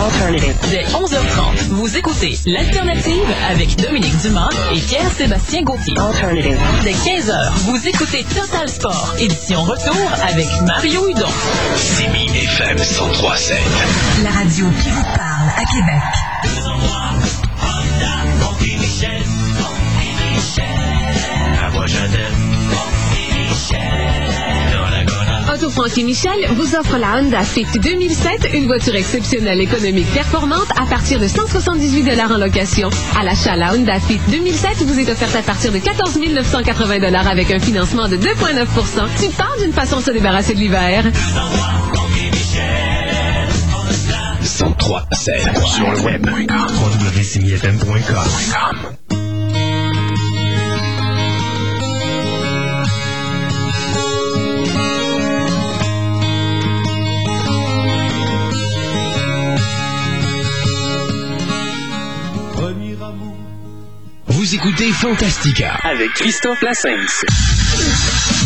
Dès 0.69 0.85
11h30, 0.85 1.69
vous 1.71 1.97
écoutez 1.97 2.39
l'Alternative 2.45 3.25
avec 3.49 3.75
Dominique 3.77 4.19
Dumas 4.19 4.51
et 4.75 4.81
Pierre-Sébastien 4.81 5.63
Gauthier. 5.63 5.95
Dès 6.83 6.93
15h, 6.93 7.53
vous 7.61 7.89
écoutez 7.89 8.23
Total 8.25 8.69
Sport, 8.69 9.15
édition 9.19 9.63
retour 9.63 9.97
avec 10.29 10.47
Mario 10.67 11.09
Hudon. 11.09 11.33
Simi 11.77 12.27
FM 12.27 12.77
1037. 12.77 13.57
La 14.23 14.31
radio 14.31 14.67
qui 14.83 14.91
vous 14.91 15.05
parle 15.05 15.49
à 15.57 15.65
Québec. 15.73 16.03
Auto 25.55 25.71
Franchi 25.71 26.03
Michel 26.03 26.49
vous 26.57 26.75
offre 26.75 26.99
la 26.99 27.17
Honda 27.19 27.43
Fit 27.43 27.67
2007, 27.81 28.51
une 28.55 28.67
voiture 28.67 28.97
exceptionnelle 28.97 29.61
économique 29.61 30.11
performante 30.13 30.69
à 30.77 30.85
partir 30.87 31.21
de 31.21 31.29
178 31.29 32.21
en 32.21 32.39
location. 32.39 32.91
À 33.19 33.23
l'achat, 33.23 33.55
la 33.55 33.73
Honda 33.73 34.01
Fit 34.01 34.19
2007 34.29 34.83
vous 34.83 34.99
est 34.99 35.09
offerte 35.11 35.37
à 35.37 35.43
partir 35.43 35.71
de 35.71 35.79
14 35.79 36.19
980 36.19 37.15
avec 37.15 37.51
un 37.51 37.61
financement 37.61 38.09
de 38.09 38.17
2,9% 38.17 38.25
Tu 39.21 39.29
parles 39.31 39.61
d'une 39.63 39.73
façon 39.73 39.99
de 39.99 40.03
se 40.03 40.11
débarrasser 40.11 40.55
de 40.55 40.59
l'hiver. 40.59 41.05
1037. 44.41 45.41
Sur 45.67 45.91
le 45.91 46.01
web. 46.01 46.27
Vous 64.35 64.53
écoutez 64.53 64.91
Fantastica 64.91 65.79
avec 65.85 66.11
Christophe 66.15 66.61
Lassens. 66.61 68.44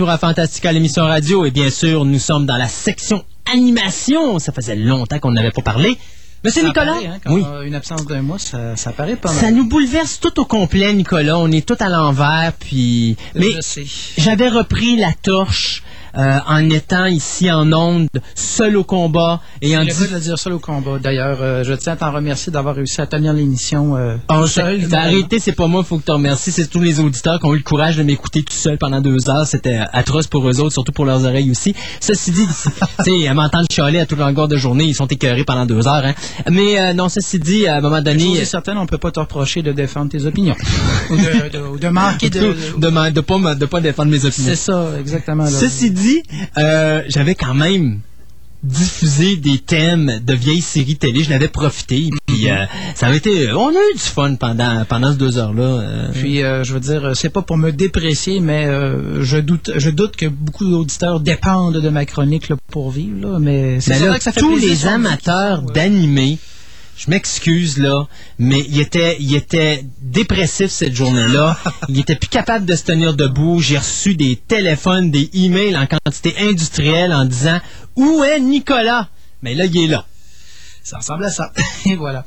Retour 0.00 0.14
à 0.14 0.16
Fantastica, 0.16 0.72
l'émission 0.72 1.04
radio, 1.04 1.44
et 1.44 1.50
bien 1.50 1.68
sûr, 1.68 2.06
nous 2.06 2.18
sommes 2.18 2.46
dans 2.46 2.56
la 2.56 2.68
section 2.68 3.22
animation. 3.52 4.38
Ça 4.38 4.50
faisait 4.50 4.74
longtemps 4.74 5.18
qu'on 5.18 5.32
n'avait 5.32 5.50
pas 5.50 5.60
parlé. 5.60 5.98
Monsieur 6.42 6.62
Ça 6.62 6.68
Nicolas, 6.68 6.92
apparaît, 6.92 7.06
hein, 7.06 7.18
quand 7.22 7.34
oui. 7.34 7.42
une 7.66 7.74
absence 7.74 8.06
d'un 8.06 8.22
mois, 8.22 8.38
ça, 8.38 8.76
ça 8.76 8.92
paraît 8.92 9.16
pas 9.16 9.30
mal. 9.30 9.38
Ça 9.38 9.50
nous 9.50 9.68
bouleverse 9.68 10.18
tout 10.18 10.40
au 10.40 10.46
complet, 10.46 10.94
Nicolas. 10.94 11.36
On 11.36 11.52
est 11.52 11.68
tout 11.68 11.76
à 11.80 11.90
l'envers, 11.90 12.54
puis. 12.58 13.18
Mais 13.34 13.50
j'avais 14.16 14.48
repris 14.48 14.96
la 14.96 15.12
torche 15.12 15.82
euh, 16.16 16.38
en 16.46 16.68
étant 16.70 17.06
ici 17.06 17.50
en 17.50 17.72
onde, 17.72 18.08
seul 18.34 18.76
au 18.76 18.84
combat 18.84 19.40
et 19.62 19.76
en 19.76 19.80
pas 19.86 19.92
de 19.92 20.18
dire 20.18 20.38
seul 20.38 20.54
au 20.54 20.58
combat. 20.58 20.98
D'ailleurs, 20.98 21.38
euh, 21.40 21.64
je 21.64 21.72
tiens 21.74 21.94
à 21.94 21.96
t'en 21.96 22.12
remercier 22.12 22.52
d'avoir 22.52 22.74
réussi 22.74 23.00
à 23.00 23.06
tenir 23.06 23.32
l'émission 23.32 23.96
euh, 23.96 24.16
Oh, 24.28 24.46
seul. 24.46 24.86
t'as 24.88 25.00
arrêté, 25.02 25.38
c'est 25.38 25.52
pas 25.52 25.66
moi, 25.66 25.84
faut 25.84 25.98
que 25.98 26.04
tu 26.04 26.10
remercies. 26.10 26.52
C'est 26.52 26.68
tous 26.68 26.80
les 26.80 27.00
auditeurs 27.00 27.38
qui 27.40 27.46
ont 27.46 27.54
eu 27.54 27.58
le 27.58 27.62
courage 27.62 27.96
de 27.96 28.02
m'écouter 28.02 28.42
tout 28.42 28.52
seul 28.54 28.78
pendant 28.78 29.00
deux 29.00 29.28
heures. 29.30 29.46
C'était 29.46 29.80
atroce 29.92 30.26
pour 30.26 30.48
eux 30.48 30.60
autres, 30.60 30.72
surtout 30.72 30.92
pour 30.92 31.04
leurs 31.04 31.24
oreilles 31.24 31.50
aussi. 31.50 31.74
Ceci 32.00 32.30
dit, 32.32 32.46
tu 33.04 33.20
sais, 33.20 33.28
à 33.28 33.34
m'entendre 33.34 33.66
chialer 33.70 33.98
à 34.00 34.06
toute 34.06 34.18
longueur 34.18 34.48
de 34.48 34.56
journée, 34.56 34.84
ils 34.84 34.94
sont 34.94 35.06
écœurés 35.06 35.44
pendant 35.44 35.66
deux 35.66 35.86
heures. 35.86 36.04
Hein. 36.04 36.14
Mais 36.50 36.92
non, 36.94 37.08
ceci 37.08 37.38
dit, 37.38 37.66
à 37.66 37.76
un 37.76 37.80
moment 37.80 38.00
donné, 38.02 38.38
est 38.38 38.44
certaine, 38.44 38.78
on 38.78 38.86
peut 38.86 38.98
pas 38.98 39.10
te 39.10 39.20
reprocher 39.20 39.62
de 39.62 39.72
défendre 39.72 40.10
tes 40.10 40.24
opinions. 40.26 40.56
ou, 41.10 41.16
de, 41.16 41.48
de- 41.52 41.62
ou 41.74 41.78
de 41.78 41.88
manquer 41.88 42.30
de... 42.30 42.40
de, 42.40 42.54
de, 42.78 43.10
de 43.10 43.20
pas, 43.20 43.54
de 43.54 43.66
pas 43.66 43.80
défendre 43.80 44.10
mes 44.10 44.24
opinions. 44.24 44.48
C'est 44.50 44.56
ça, 44.56 44.88
exactement. 44.98 45.44
là. 45.44 45.50
Ceci 45.50 45.90
dit, 45.90 45.99
euh, 46.58 47.02
j'avais 47.08 47.34
quand 47.34 47.54
même 47.54 48.00
diffusé 48.62 49.36
des 49.36 49.58
thèmes 49.58 50.20
de 50.22 50.34
vieilles 50.34 50.60
séries 50.60 50.96
télé. 50.96 51.24
Je 51.24 51.30
l'avais 51.30 51.48
profité. 51.48 52.10
Puis 52.26 52.50
euh, 52.50 52.64
ça 52.94 53.06
avait 53.06 53.16
été. 53.16 53.52
On 53.52 53.68
a 53.68 53.72
eu 53.72 53.94
du 53.94 54.00
fun 54.00 54.34
pendant 54.34 54.84
pendant 54.84 55.12
ces 55.12 55.18
deux 55.18 55.38
heures-là. 55.38 55.62
euh. 55.62 56.08
Puis, 56.12 56.42
euh, 56.42 56.62
je 56.62 56.74
veux 56.74 56.80
dire, 56.80 57.12
c'est 57.14 57.30
pas 57.30 57.42
pour 57.42 57.56
me 57.56 57.70
déprécier, 57.70 58.40
mais 58.40 58.66
je 59.20 59.38
doute 59.38 59.70
je 59.76 59.90
doute 59.90 60.16
que 60.16 60.26
beaucoup 60.26 60.68
d'auditeurs 60.68 61.20
dépendent 61.20 61.80
de 61.80 61.88
ma 61.88 62.04
chronique 62.04 62.48
là, 62.48 62.56
pour 62.70 62.90
vivre. 62.90 63.30
Là, 63.32 63.38
mais 63.38 63.80
c'est 63.80 63.94
vrai 63.94 64.18
que 64.18 64.24
ça 64.24 64.32
fait 64.32 64.40
tous 64.40 64.56
les 64.56 64.86
amateurs 64.86 65.62
d'animé, 65.62 66.38
je 67.00 67.10
m'excuse 67.10 67.78
là, 67.78 68.06
mais 68.38 68.60
il 68.68 68.78
était, 68.78 69.84
dépressif 70.02 70.70
cette 70.70 70.94
journée-là. 70.94 71.56
il 71.88 71.98
était 71.98 72.14
plus 72.14 72.28
capable 72.28 72.66
de 72.66 72.76
se 72.76 72.84
tenir 72.84 73.14
debout. 73.14 73.58
J'ai 73.60 73.78
reçu 73.78 74.16
des 74.16 74.36
téléphones, 74.36 75.10
des 75.10 75.30
emails 75.32 75.78
en 75.78 75.86
quantité 75.86 76.34
industrielle 76.38 77.14
en 77.14 77.24
disant 77.24 77.58
où 77.96 78.22
est 78.22 78.38
Nicolas 78.38 79.08
Mais 79.42 79.54
là, 79.54 79.64
il 79.64 79.84
est 79.84 79.86
là. 79.86 80.04
Ça 80.82 80.98
ressemble 80.98 81.24
à 81.24 81.30
ça. 81.30 81.52
Et 81.86 81.96
voilà. 81.96 82.26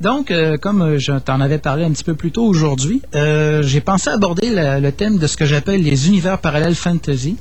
Donc, 0.00 0.30
euh, 0.30 0.56
comme 0.56 0.82
euh, 0.82 0.98
je 1.00 1.12
t'en 1.18 1.40
avais 1.40 1.58
parlé 1.58 1.84
un 1.84 1.90
petit 1.90 2.04
peu 2.04 2.14
plus 2.14 2.30
tôt 2.30 2.44
aujourd'hui, 2.44 3.02
euh, 3.16 3.62
j'ai 3.64 3.80
pensé 3.80 4.08
aborder 4.08 4.50
le 4.52 4.90
thème 4.90 5.18
de 5.18 5.26
ce 5.26 5.36
que 5.36 5.46
j'appelle 5.46 5.82
les 5.82 6.06
univers 6.06 6.38
parallèles 6.38 6.76
fantasy 6.76 7.36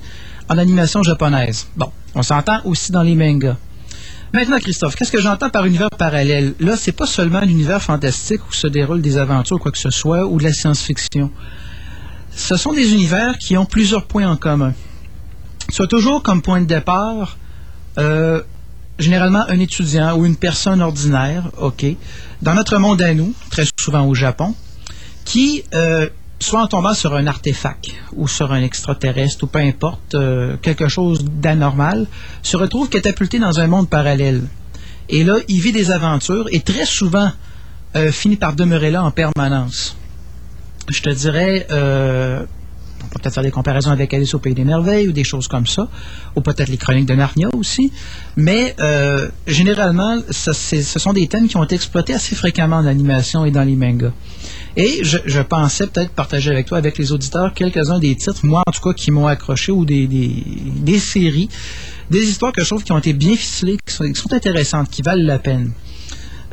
en 0.49 0.57
animation 0.57 1.03
japonaise. 1.03 1.67
Bon, 1.75 1.91
on 2.15 2.23
s'entend 2.23 2.59
aussi 2.65 2.91
dans 2.91 3.03
les 3.03 3.15
mangas. 3.15 3.57
Maintenant, 4.33 4.59
Christophe, 4.59 4.95
qu'est-ce 4.95 5.11
que 5.11 5.19
j'entends 5.19 5.49
par 5.49 5.65
univers 5.65 5.89
parallèle? 5.89 6.53
Là, 6.61 6.77
c'est 6.77 6.93
pas 6.93 7.05
seulement 7.05 7.41
l'univers 7.41 7.81
fantastique 7.81 8.39
où 8.49 8.53
se 8.53 8.65
déroulent 8.65 9.01
des 9.01 9.17
aventures, 9.17 9.59
quoi 9.59 9.73
que 9.73 9.77
ce 9.77 9.89
soit, 9.89 10.25
ou 10.25 10.37
de 10.37 10.43
la 10.45 10.53
science-fiction. 10.53 11.29
Ce 12.33 12.55
sont 12.55 12.71
des 12.71 12.93
univers 12.93 13.37
qui 13.37 13.57
ont 13.57 13.65
plusieurs 13.65 14.05
points 14.05 14.29
en 14.29 14.37
commun. 14.37 14.73
Soit 15.69 15.87
toujours 15.87 16.23
comme 16.23 16.41
point 16.41 16.61
de 16.61 16.65
départ, 16.65 17.37
euh, 17.97 18.41
généralement 18.99 19.43
un 19.49 19.59
étudiant 19.59 20.15
ou 20.15 20.25
une 20.25 20.37
personne 20.37 20.81
ordinaire, 20.81 21.51
OK, 21.59 21.85
dans 22.41 22.53
notre 22.53 22.77
monde 22.77 23.01
à 23.01 23.13
nous, 23.13 23.33
très 23.49 23.65
souvent 23.77 24.05
au 24.05 24.15
Japon, 24.15 24.55
qui, 25.25 25.63
euh, 25.73 26.07
soit 26.41 26.61
en 26.61 26.67
tombant 26.67 26.93
sur 26.93 27.15
un 27.15 27.27
artefact 27.27 27.91
ou 28.13 28.27
sur 28.27 28.51
un 28.51 28.61
extraterrestre 28.61 29.43
ou 29.43 29.47
peu 29.47 29.59
importe, 29.59 30.15
euh, 30.15 30.57
quelque 30.61 30.87
chose 30.87 31.23
d'anormal, 31.23 32.07
se 32.41 32.57
retrouve 32.57 32.89
catapulté 32.89 33.39
dans 33.39 33.59
un 33.59 33.67
monde 33.67 33.89
parallèle. 33.89 34.41
Et 35.09 35.23
là, 35.23 35.37
il 35.47 35.59
vit 35.59 35.71
des 35.71 35.91
aventures 35.91 36.47
et 36.51 36.61
très 36.61 36.85
souvent 36.85 37.31
euh, 37.95 38.11
finit 38.11 38.37
par 38.37 38.53
demeurer 38.53 38.91
là 38.91 39.03
en 39.03 39.11
permanence. 39.11 39.95
Je 40.89 41.01
te 41.01 41.09
dirais, 41.09 41.67
euh, 41.71 42.43
on 43.11 43.15
peut 43.15 43.23
peut-être 43.23 43.33
faire 43.33 43.43
des 43.43 43.51
comparaisons 43.51 43.91
avec 43.91 44.13
Alice 44.13 44.33
au 44.33 44.39
Pays 44.39 44.53
des 44.53 44.63
Merveilles 44.63 45.09
ou 45.09 45.11
des 45.11 45.25
choses 45.25 45.49
comme 45.49 45.67
ça, 45.67 45.89
ou 46.37 46.41
peut-être 46.41 46.69
les 46.69 46.77
Chroniques 46.77 47.07
de 47.07 47.13
Narnia 47.13 47.49
aussi. 47.53 47.91
Mais 48.37 48.73
euh, 48.79 49.27
généralement, 49.47 50.17
ce 50.29 50.53
sont 50.53 51.11
des 51.11 51.27
thèmes 51.27 51.49
qui 51.49 51.57
ont 51.57 51.63
été 51.65 51.75
exploités 51.75 52.13
assez 52.13 52.35
fréquemment 52.35 52.77
en 52.77 52.85
animation 52.85 53.43
et 53.43 53.51
dans 53.51 53.63
les 53.63 53.75
mangas. 53.75 54.13
Et 54.77 55.03
je, 55.03 55.41
pensais 55.41 55.87
peut-être 55.87 56.11
partager 56.11 56.49
avec 56.49 56.67
toi, 56.67 56.77
avec 56.77 56.97
les 56.97 57.11
auditeurs, 57.11 57.53
quelques-uns 57.53 57.99
des 57.99 58.15
titres, 58.15 58.45
moi 58.45 58.63
en 58.65 58.71
tout 58.71 58.79
cas, 58.79 58.93
qui 58.93 59.11
m'ont 59.11 59.27
accroché 59.27 59.73
ou 59.73 59.83
des, 59.83 60.07
des, 60.07 60.99
séries, 60.99 61.49
des 62.09 62.23
histoires 62.23 62.53
que 62.53 62.61
je 62.61 62.67
trouve 62.67 62.83
qui 62.83 62.93
ont 62.93 62.97
été 62.97 63.11
bien 63.11 63.35
ficelées, 63.35 63.77
qui 63.85 63.93
sont 63.93 64.33
intéressantes, 64.33 64.89
qui 64.89 65.01
valent 65.01 65.25
la 65.25 65.39
peine. 65.39 65.73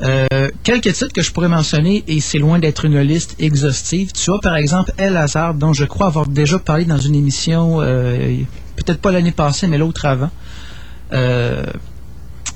Euh, 0.02 0.48
quelques 0.62 0.92
titres 0.92 1.12
que 1.12 1.22
je 1.22 1.32
pourrais 1.32 1.48
mentionner, 1.48 2.04
et 2.06 2.20
c'est 2.20 2.38
loin 2.38 2.58
d'être 2.60 2.84
une 2.84 3.00
liste 3.00 3.34
exhaustive. 3.40 4.12
Tu 4.12 4.30
as 4.32 4.38
par 4.38 4.56
exemple 4.56 4.92
El 4.96 5.16
Hazard, 5.16 5.54
dont 5.54 5.72
je 5.72 5.84
crois 5.84 6.06
avoir 6.06 6.26
déjà 6.28 6.58
parlé 6.58 6.84
dans 6.84 6.98
une 6.98 7.14
émission, 7.16 7.80
euh, 7.80 8.36
peut-être 8.76 9.00
pas 9.00 9.10
l'année 9.10 9.32
passée, 9.32 9.66
mais 9.66 9.78
l'autre 9.78 10.04
avant. 10.06 10.30
Euh, 11.12 11.64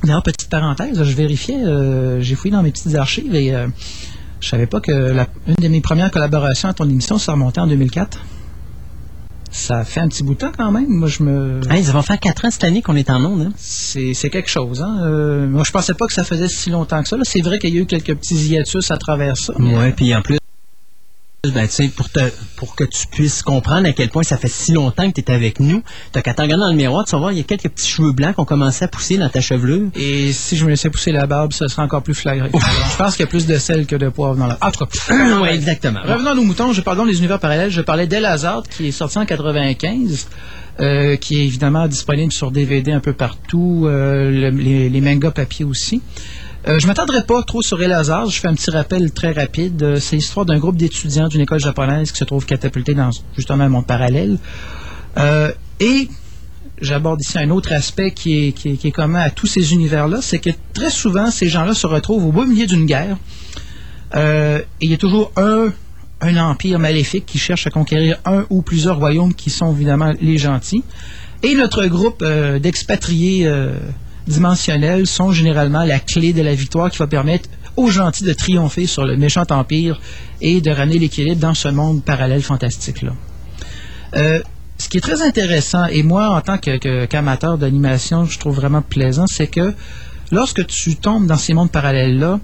D'ailleurs, 0.05 0.23
petite 0.25 0.49
parenthèse, 0.51 1.01
je 1.03 1.15
vérifiais, 1.15 1.63
euh, 1.65 2.21
j'ai 2.21 2.35
fouillé 2.35 2.51
dans 2.53 2.63
mes 2.65 2.73
petites 2.73 2.93
archives 2.97 3.33
et 3.37 3.55
euh, 3.55 3.69
je 4.41 4.49
savais 4.49 4.67
pas 4.67 4.81
que 4.81 4.91
la- 4.91 5.29
une 5.47 5.55
de 5.55 5.69
mes 5.69 5.81
premières 5.81 6.11
collaborations 6.11 6.69
à 6.69 6.75
ton 6.75 6.89
émission, 6.89 7.19
ça 7.19 7.33
remontait 7.33 7.61
en 7.61 7.69
2004. 7.69 8.19
Ça 9.53 9.85
fait 9.85 10.01
un 10.01 10.09
petit 10.09 10.23
bout 10.23 10.33
de 10.33 10.39
temps 10.39 10.53
quand 10.57 10.73
même. 10.73 10.89
Moi, 10.89 11.09
je 11.09 11.23
me. 11.23 11.61
Hey, 11.71 11.85
ça 11.85 11.93
va 11.93 12.03
faire 12.03 12.19
quatre 12.19 12.45
ans 12.47 12.51
cette 12.51 12.65
année 12.65 12.81
qu'on 12.81 12.97
est 12.97 13.11
en 13.11 13.23
onde. 13.25 13.43
Hein? 13.43 13.53
C'est 13.57 14.15
c'est 14.15 14.31
quelque 14.31 14.49
chose. 14.49 14.83
Hein? 14.83 15.03
Euh, 15.05 15.47
moi, 15.47 15.63
je 15.65 15.71
pensais 15.71 15.93
pas 15.95 16.07
que 16.07 16.15
ça 16.15 16.25
faisait 16.25 16.49
si 16.49 16.71
longtemps 16.71 17.03
que 17.03 17.09
ça. 17.09 17.17
là. 17.19 17.23
C'est 17.25 17.43
vrai 17.43 17.59
qu'il 17.59 17.75
y 17.75 17.79
a 17.79 17.83
eu 17.83 17.87
quelques 17.87 18.15
petits 18.17 18.35
hiatus 18.35 18.91
à 18.91 18.97
travers 18.97 19.37
ça. 19.37 19.53
Ouais, 19.61 19.93
puis 19.93 20.15
en 20.15 20.23
plus, 20.23 20.39
ben, 21.51 21.67
pour, 21.97 22.09
te, 22.09 22.21
pour 22.55 22.77
que 22.77 22.85
tu 22.85 23.09
puisses 23.09 23.43
comprendre 23.43 23.89
à 23.89 23.93
quel 23.93 24.11
point 24.11 24.23
ça 24.23 24.37
fait 24.37 24.47
si 24.47 24.71
longtemps 24.75 25.11
que 25.11 25.21
tu 25.21 25.23
es 25.23 25.35
avec 25.35 25.59
nous, 25.59 25.83
t'as 26.13 26.23
qu'à 26.23 26.35
te 26.35 26.41
regarder 26.41 26.63
dans 26.63 26.71
le 26.71 26.77
miroir, 26.77 27.05
tu 27.05 27.11
vas 27.11 27.19
voir, 27.19 27.33
il 27.33 27.39
y 27.39 27.41
a 27.41 27.43
quelques 27.43 27.69
petits 27.69 27.89
cheveux 27.89 28.13
blancs 28.13 28.37
qui 28.37 28.41
ont 28.41 28.45
commencé 28.45 28.85
à 28.85 28.89
pousser 28.89 29.19
dans 29.19 29.29
ta 29.29 29.41
chevelure. 29.41 29.89
Et 29.97 30.33
si 30.33 30.57
je 30.57 30.65
me 30.65 30.71
laissais 30.71 30.89
pousser 30.89 31.11
la 31.11 31.27
barbe, 31.27 31.53
ce 31.53 31.67
serait 31.67 31.83
encore 31.83 32.05
plus 32.05 32.15
flagrant. 32.15 32.47
je 32.93 32.97
pense 32.97 33.17
qu'il 33.17 33.25
y 33.25 33.29
a 33.29 33.31
plus 33.31 33.47
de 33.47 33.59
sel 33.59 33.87
que 33.87 33.97
de 33.97 34.09
poivre 34.09 34.37
dans 34.37 34.47
la. 34.47 34.55
Cas. 34.55 35.41
ouais, 35.41 35.53
exactement. 35.53 35.99
Revenons 36.05 36.31
à 36.31 36.35
nos 36.37 36.45
moutons, 36.45 36.73
je 36.73 36.81
parle 36.81 37.09
des 37.09 37.19
univers 37.19 37.41
parallèles. 37.41 37.71
Je 37.73 37.81
parlais 37.81 38.07
d'El 38.07 38.25
Hazard, 38.25 38.63
qui 38.63 38.87
est 38.87 38.93
sorti 38.93 39.19
en 39.19 39.27
95, 39.27 40.29
euh, 40.79 41.17
qui 41.17 41.41
est 41.41 41.45
évidemment 41.45 41.89
disponible 41.89 42.33
sur 42.33 42.53
DVD 42.53 42.93
un 42.93 43.01
peu 43.01 43.15
partout, 43.15 43.87
euh, 43.89 44.31
le- 44.31 44.51
les, 44.51 44.89
les 44.89 45.01
mangas 45.01 45.33
papier 45.33 45.65
aussi. 45.65 46.03
Euh, 46.69 46.79
je 46.79 46.87
m'attendrai 46.87 47.25
pas 47.25 47.43
trop 47.43 47.61
sur 47.61 47.83
El. 47.83 47.93
Je 48.29 48.39
fais 48.39 48.47
un 48.47 48.55
petit 48.55 48.71
rappel 48.71 49.11
très 49.13 49.33
rapide. 49.33 49.83
Euh, 49.83 49.97
c'est 49.99 50.17
l'histoire 50.17 50.47
d'un 50.47 50.59
groupe 50.59 50.77
d'étudiants 50.77 51.27
d'une 51.27 51.41
école 51.41 51.59
japonaise 51.59 52.13
qui 52.13 52.19
se 52.19 52.25
trouve 52.25 52.47
catapulté 52.47 52.95
dans 52.95 53.11
justement 53.37 53.65
un 53.65 53.69
monde 53.69 53.87
parallèle. 53.87 54.39
Euh, 55.19 55.51
et 55.81 56.09
j'aborde 56.81 57.21
ici 57.21 57.37
un 57.39 57.51
autre 57.51 57.73
aspect 57.73 58.13
qui 58.13 58.55
est, 58.65 58.91
commun 58.93 59.21
à 59.21 59.31
tous 59.31 59.49
ces 59.49 59.73
univers-là, 59.73 60.21
c'est 60.23 60.39
que 60.39 60.51
très 60.73 60.91
souvent, 60.91 61.31
ces 61.33 61.49
gens-là 61.49 61.75
se 61.75 61.87
retrouvent 61.87 62.27
au 62.27 62.33
beau 62.33 62.45
milieu 62.45 62.67
d'une 62.67 62.87
guerre. 62.87 63.17
Il 64.15 64.91
y 64.91 64.95
a 64.95 64.99
toujours 64.99 65.33
un, 65.37 65.73
empire 66.37 66.79
maléfique 66.79 67.27
qui 67.27 67.39
cherche 67.39 67.67
à 67.67 67.71
conquérir 67.71 68.19
un 68.25 68.47
ou 68.51 68.63
plusieurs 68.63 68.99
royaumes 68.99 69.35
qui 69.35 69.51
sont 69.51 69.73
évidemment 69.75 70.13
les 70.21 70.39
gentils. 70.39 70.85
Et 71.43 71.57
notre 71.57 71.87
groupe 71.87 72.25
d'expatriés 72.25 73.51
dimensionnels 74.27 75.07
sont 75.07 75.33
généralement 75.33 75.85
la 75.85 75.99
clé 75.99 76.33
de 76.33 76.43
la 76.43 76.55
victoire 76.55 76.91
qui 76.91 76.99
va 76.99 77.07
permettre 77.07 77.49
aux 77.77 77.91
gentils 77.91 78.25
de 78.25 78.33
triompher 78.33 78.87
sur 78.87 79.05
le 79.05 79.17
méchant 79.17 79.45
empire 79.51 80.01
et 80.41 80.61
de 80.61 80.71
ramener 80.71 80.99
l'équilibre 80.99 81.41
dans 81.41 81.55
ce 81.55 81.69
monde 81.69 82.05
parallèle 82.05 82.43
fantastique-là. 82.43 83.13
Euh, 84.15 84.43
ce 84.79 84.89
qui 84.89 84.99
est 84.99 85.01
très 85.01 85.23
intéressant, 85.23 85.87
et 85.87 86.03
moi, 86.03 86.31
en 86.31 86.41
tant 86.41 86.59
qu'amateur 86.59 87.57
d'animation, 87.57 88.25
je 88.25 88.39
trouve 88.39 88.57
vraiment 88.57 88.83
plaisant, 88.83 89.27
c'est 89.27 89.47
que 89.47 89.73
lorsque 90.31 90.67
tu 90.67 90.97
tombes 90.97 91.27
dans 91.27 91.37
ces 91.37 91.55
mondes 91.55 91.71
parallèles-là, 91.71 92.41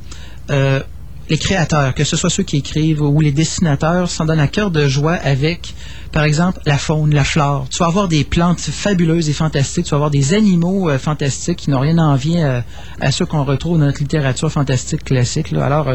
euh, 0.50 0.80
les 1.28 1.38
créateurs, 1.38 1.94
que 1.94 2.04
ce 2.04 2.16
soit 2.16 2.30
ceux 2.30 2.42
qui 2.42 2.56
écrivent 2.56 3.02
ou 3.02 3.20
les 3.20 3.32
dessinateurs, 3.32 4.10
s'en 4.10 4.24
donnent 4.24 4.40
à 4.40 4.48
cœur 4.48 4.70
de 4.70 4.88
joie 4.88 5.14
avec, 5.14 5.74
par 6.12 6.24
exemple, 6.24 6.60
la 6.64 6.78
faune, 6.78 7.14
la 7.14 7.24
flore. 7.24 7.66
Tu 7.70 7.78
vas 7.78 7.86
avoir 7.86 8.08
des 8.08 8.24
plantes 8.24 8.60
fabuleuses 8.60 9.28
et 9.28 9.32
fantastiques, 9.32 9.84
tu 9.84 9.90
vas 9.90 9.96
avoir 9.96 10.10
des 10.10 10.34
animaux 10.34 10.88
euh, 10.88 10.98
fantastiques 10.98 11.58
qui 11.58 11.70
n'ont 11.70 11.80
rien 11.80 11.98
envier 11.98 12.42
à, 12.42 12.64
à 13.00 13.10
ceux 13.10 13.26
qu'on 13.26 13.44
retrouve 13.44 13.78
dans 13.78 13.86
notre 13.86 14.00
littérature 14.00 14.50
fantastique 14.50 15.04
classique. 15.04 15.52
Alors, 15.52 15.86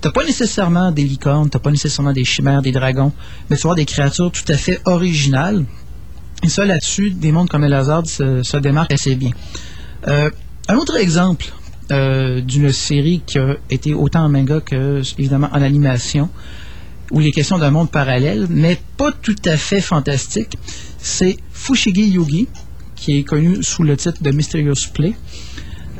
tu 0.00 0.08
n'as 0.08 0.12
pas 0.12 0.24
nécessairement 0.24 0.92
des 0.92 1.04
licornes, 1.04 1.50
tu 1.50 1.56
n'as 1.56 1.62
pas 1.62 1.70
nécessairement 1.70 2.12
des 2.12 2.24
chimères, 2.24 2.62
des 2.62 2.72
dragons, 2.72 3.12
mais 3.50 3.56
tu 3.56 3.62
vas 3.62 3.70
avoir 3.70 3.76
des 3.76 3.86
créatures 3.86 4.30
tout 4.30 4.50
à 4.52 4.56
fait 4.56 4.80
originales. 4.84 5.64
Et 6.42 6.48
ça, 6.48 6.64
là-dessus, 6.64 7.10
des 7.10 7.32
mondes 7.32 7.48
comme 7.48 7.64
El 7.64 7.74
Hazard 7.74 8.06
se, 8.06 8.42
se 8.42 8.56
démarquent 8.56 8.92
assez 8.92 9.16
bien. 9.16 9.30
Euh, 10.06 10.30
un 10.68 10.76
autre 10.76 10.96
exemple 10.96 11.46
euh, 11.92 12.40
d'une 12.40 12.72
série 12.72 13.22
qui 13.26 13.38
a 13.38 13.56
été 13.70 13.94
autant 13.94 14.24
en 14.24 14.28
manga 14.28 14.60
que, 14.60 15.02
évidemment, 15.18 15.48
en 15.52 15.62
animation, 15.62 16.28
où 17.10 17.20
il 17.20 17.28
est 17.28 17.32
question 17.32 17.58
d'un 17.58 17.70
monde 17.70 17.90
parallèle, 17.90 18.46
mais 18.50 18.78
pas 18.96 19.12
tout 19.12 19.36
à 19.44 19.56
fait 19.56 19.80
fantastique, 19.80 20.56
c'est 20.98 21.36
Fushigi 21.52 22.08
Yugi, 22.08 22.48
qui 22.96 23.18
est 23.18 23.22
connu 23.22 23.62
sous 23.62 23.82
le 23.82 23.96
titre 23.96 24.22
de 24.22 24.30
Mysterious 24.30 24.90
Play. 24.92 25.14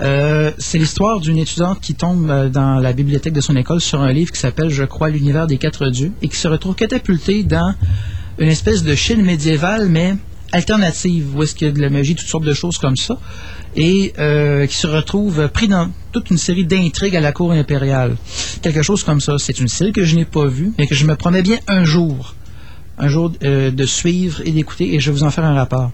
Euh, 0.02 0.50
c'est 0.58 0.78
l'histoire 0.78 1.20
d'une 1.20 1.38
étudiante 1.38 1.80
qui 1.80 1.94
tombe 1.94 2.30
euh, 2.30 2.48
dans 2.48 2.80
la 2.80 2.92
bibliothèque 2.92 3.32
de 3.32 3.40
son 3.40 3.56
école 3.56 3.80
sur 3.80 4.02
un 4.02 4.12
livre 4.12 4.30
qui 4.30 4.38
s'appelle, 4.38 4.68
je 4.68 4.84
crois, 4.84 5.08
L'univers 5.08 5.46
des 5.46 5.56
quatre 5.56 5.88
dieux 5.88 6.12
et 6.20 6.28
qui 6.28 6.36
se 6.36 6.48
retrouve 6.48 6.74
catapultée 6.74 7.44
dans 7.44 7.74
une 8.38 8.48
espèce 8.48 8.82
de 8.82 8.94
Chine 8.94 9.22
médiévale, 9.22 9.88
mais 9.88 10.16
alternative, 10.52 11.36
où 11.36 11.42
est-ce 11.42 11.54
qu'il 11.54 11.66
y 11.66 11.70
a 11.70 11.72
de 11.72 11.80
la 11.80 11.90
magie, 11.90 12.14
toutes 12.14 12.28
sortes 12.28 12.44
de 12.44 12.54
choses 12.54 12.78
comme 12.78 12.96
ça, 12.96 13.18
et 13.74 14.12
euh, 14.18 14.66
qui 14.66 14.76
se 14.76 14.86
retrouve 14.86 15.48
pris 15.48 15.68
dans 15.68 15.90
toute 16.12 16.30
une 16.30 16.38
série 16.38 16.64
d'intrigues 16.64 17.16
à 17.16 17.20
la 17.20 17.32
cour 17.32 17.52
impériale. 17.52 18.16
Quelque 18.62 18.82
chose 18.82 19.02
comme 19.02 19.20
ça. 19.20 19.34
C'est 19.38 19.60
une 19.60 19.68
série 19.68 19.92
que 19.92 20.02
je 20.02 20.16
n'ai 20.16 20.24
pas 20.24 20.46
vue, 20.46 20.72
mais 20.78 20.86
que 20.86 20.94
je 20.94 21.04
me 21.06 21.16
promets 21.16 21.42
bien 21.42 21.58
un 21.68 21.84
jour, 21.84 22.34
un 22.98 23.08
jour 23.08 23.32
euh, 23.42 23.70
de 23.70 23.84
suivre 23.84 24.40
et 24.44 24.52
d'écouter, 24.52 24.94
et 24.94 25.00
je 25.00 25.10
vais 25.10 25.18
vous 25.18 25.24
en 25.24 25.30
faire 25.30 25.44
un 25.44 25.54
rapport. 25.54 25.92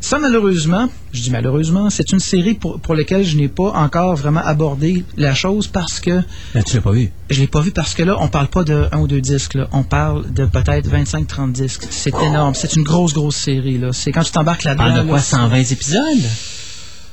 Ça, 0.00 0.18
malheureusement, 0.18 0.88
je 1.12 1.22
dis 1.22 1.30
malheureusement, 1.30 1.90
c'est 1.90 2.12
une 2.12 2.20
série 2.20 2.54
pour, 2.54 2.80
pour 2.80 2.94
laquelle 2.94 3.22
je 3.22 3.36
n'ai 3.36 3.48
pas 3.48 3.70
encore 3.72 4.16
vraiment 4.16 4.40
abordé 4.42 5.04
la 5.16 5.34
chose 5.34 5.66
parce 5.66 6.00
que... 6.00 6.22
Ben, 6.54 6.62
tu 6.62 6.74
l'as 6.76 6.82
pas 6.82 6.92
vu. 6.92 7.12
Je 7.28 7.40
l'ai 7.40 7.46
pas 7.46 7.60
vu 7.60 7.70
parce 7.70 7.94
que 7.94 8.02
là, 8.02 8.16
on 8.18 8.28
parle 8.28 8.48
pas 8.48 8.64
de 8.64 8.86
un 8.92 9.00
ou 9.00 9.06
deux 9.06 9.20
disques, 9.20 9.54
là. 9.54 9.68
On 9.72 9.82
parle 9.82 10.32
de 10.32 10.46
peut-être 10.46 10.88
25-30 10.88 11.52
disques. 11.52 11.86
C'est 11.90 12.14
énorme. 12.22 12.54
C'est 12.54 12.76
une 12.76 12.82
grosse, 12.82 13.12
grosse 13.12 13.36
série, 13.36 13.78
là. 13.78 13.90
C'est 13.92 14.10
quand 14.10 14.22
tu 14.22 14.32
t'embarques 14.32 14.62
On 14.64 14.70
là-dedans... 14.70 14.84
parle 14.86 15.02
de 15.02 15.08
quoi, 15.08 15.18
là, 15.18 15.22
120 15.22 15.56
épisodes? 15.72 16.00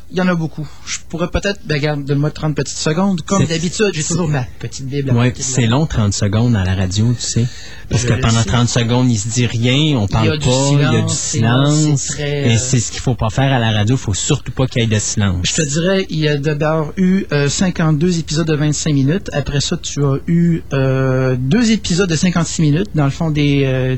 Il 0.09 0.17
y 0.17 0.21
en 0.21 0.27
a 0.29 0.35
beaucoup. 0.35 0.65
Je 0.85 0.99
pourrais 1.09 1.29
peut-être, 1.29 1.59
ben, 1.65 1.75
regarde, 1.75 2.05
donne-moi 2.05 2.31
30 2.31 2.55
petites 2.55 2.77
secondes. 2.77 3.21
Comme 3.23 3.43
d'habitude, 3.45 3.91
j'ai 3.93 4.03
toujours 4.03 4.29
ma 4.29 4.45
petite 4.59 4.85
bible. 4.85 5.11
de 5.11 5.31
c'est 5.39 5.67
long, 5.67 5.85
30 5.85 6.13
secondes 6.13 6.55
à 6.55 6.63
la 6.63 6.75
radio, 6.75 7.13
tu 7.13 7.21
sais. 7.21 7.45
Parce 7.89 8.03
Je 8.03 8.07
que 8.07 8.13
pendant 8.13 8.39
sais. 8.41 8.47
30 8.47 8.69
secondes, 8.69 9.11
il 9.11 9.17
se 9.17 9.27
dit 9.27 9.45
rien, 9.45 9.97
on 9.97 10.07
parle 10.07 10.35
y 10.35 10.39
pas, 10.39 10.69
il 10.71 10.79
y 10.79 10.83
a 10.97 11.01
du 11.01 11.13
silence, 11.13 12.07
très, 12.07 12.49
Et 12.49 12.55
euh, 12.55 12.57
c'est 12.57 12.79
ce 12.79 12.91
qu'il 12.91 13.01
faut 13.01 13.15
pas 13.15 13.29
faire 13.29 13.51
à 13.51 13.59
la 13.59 13.71
radio, 13.71 13.95
il 13.95 13.99
faut 13.99 14.13
surtout 14.13 14.53
pas 14.53 14.65
qu'il 14.67 14.81
y 14.81 14.85
ait 14.85 14.87
de 14.87 14.99
silence. 14.99 15.39
Je 15.43 15.53
te 15.53 15.61
dirais, 15.61 16.05
il 16.09 16.19
y 16.19 16.27
a 16.29 16.37
d'abord 16.37 16.93
eu 16.95 17.25
euh, 17.33 17.49
52 17.49 18.19
épisodes 18.19 18.47
de 18.47 18.55
25 18.55 18.93
minutes. 18.93 19.29
Après 19.33 19.59
ça, 19.59 19.75
tu 19.75 20.03
as 20.05 20.17
eu 20.27 20.61
euh, 20.71 21.35
deux 21.37 21.71
épisodes 21.71 22.09
de 22.09 22.15
56 22.15 22.61
minutes, 22.61 22.89
dans 22.95 23.05
le 23.05 23.11
fond 23.11 23.29
des, 23.29 23.63
euh, 23.65 23.97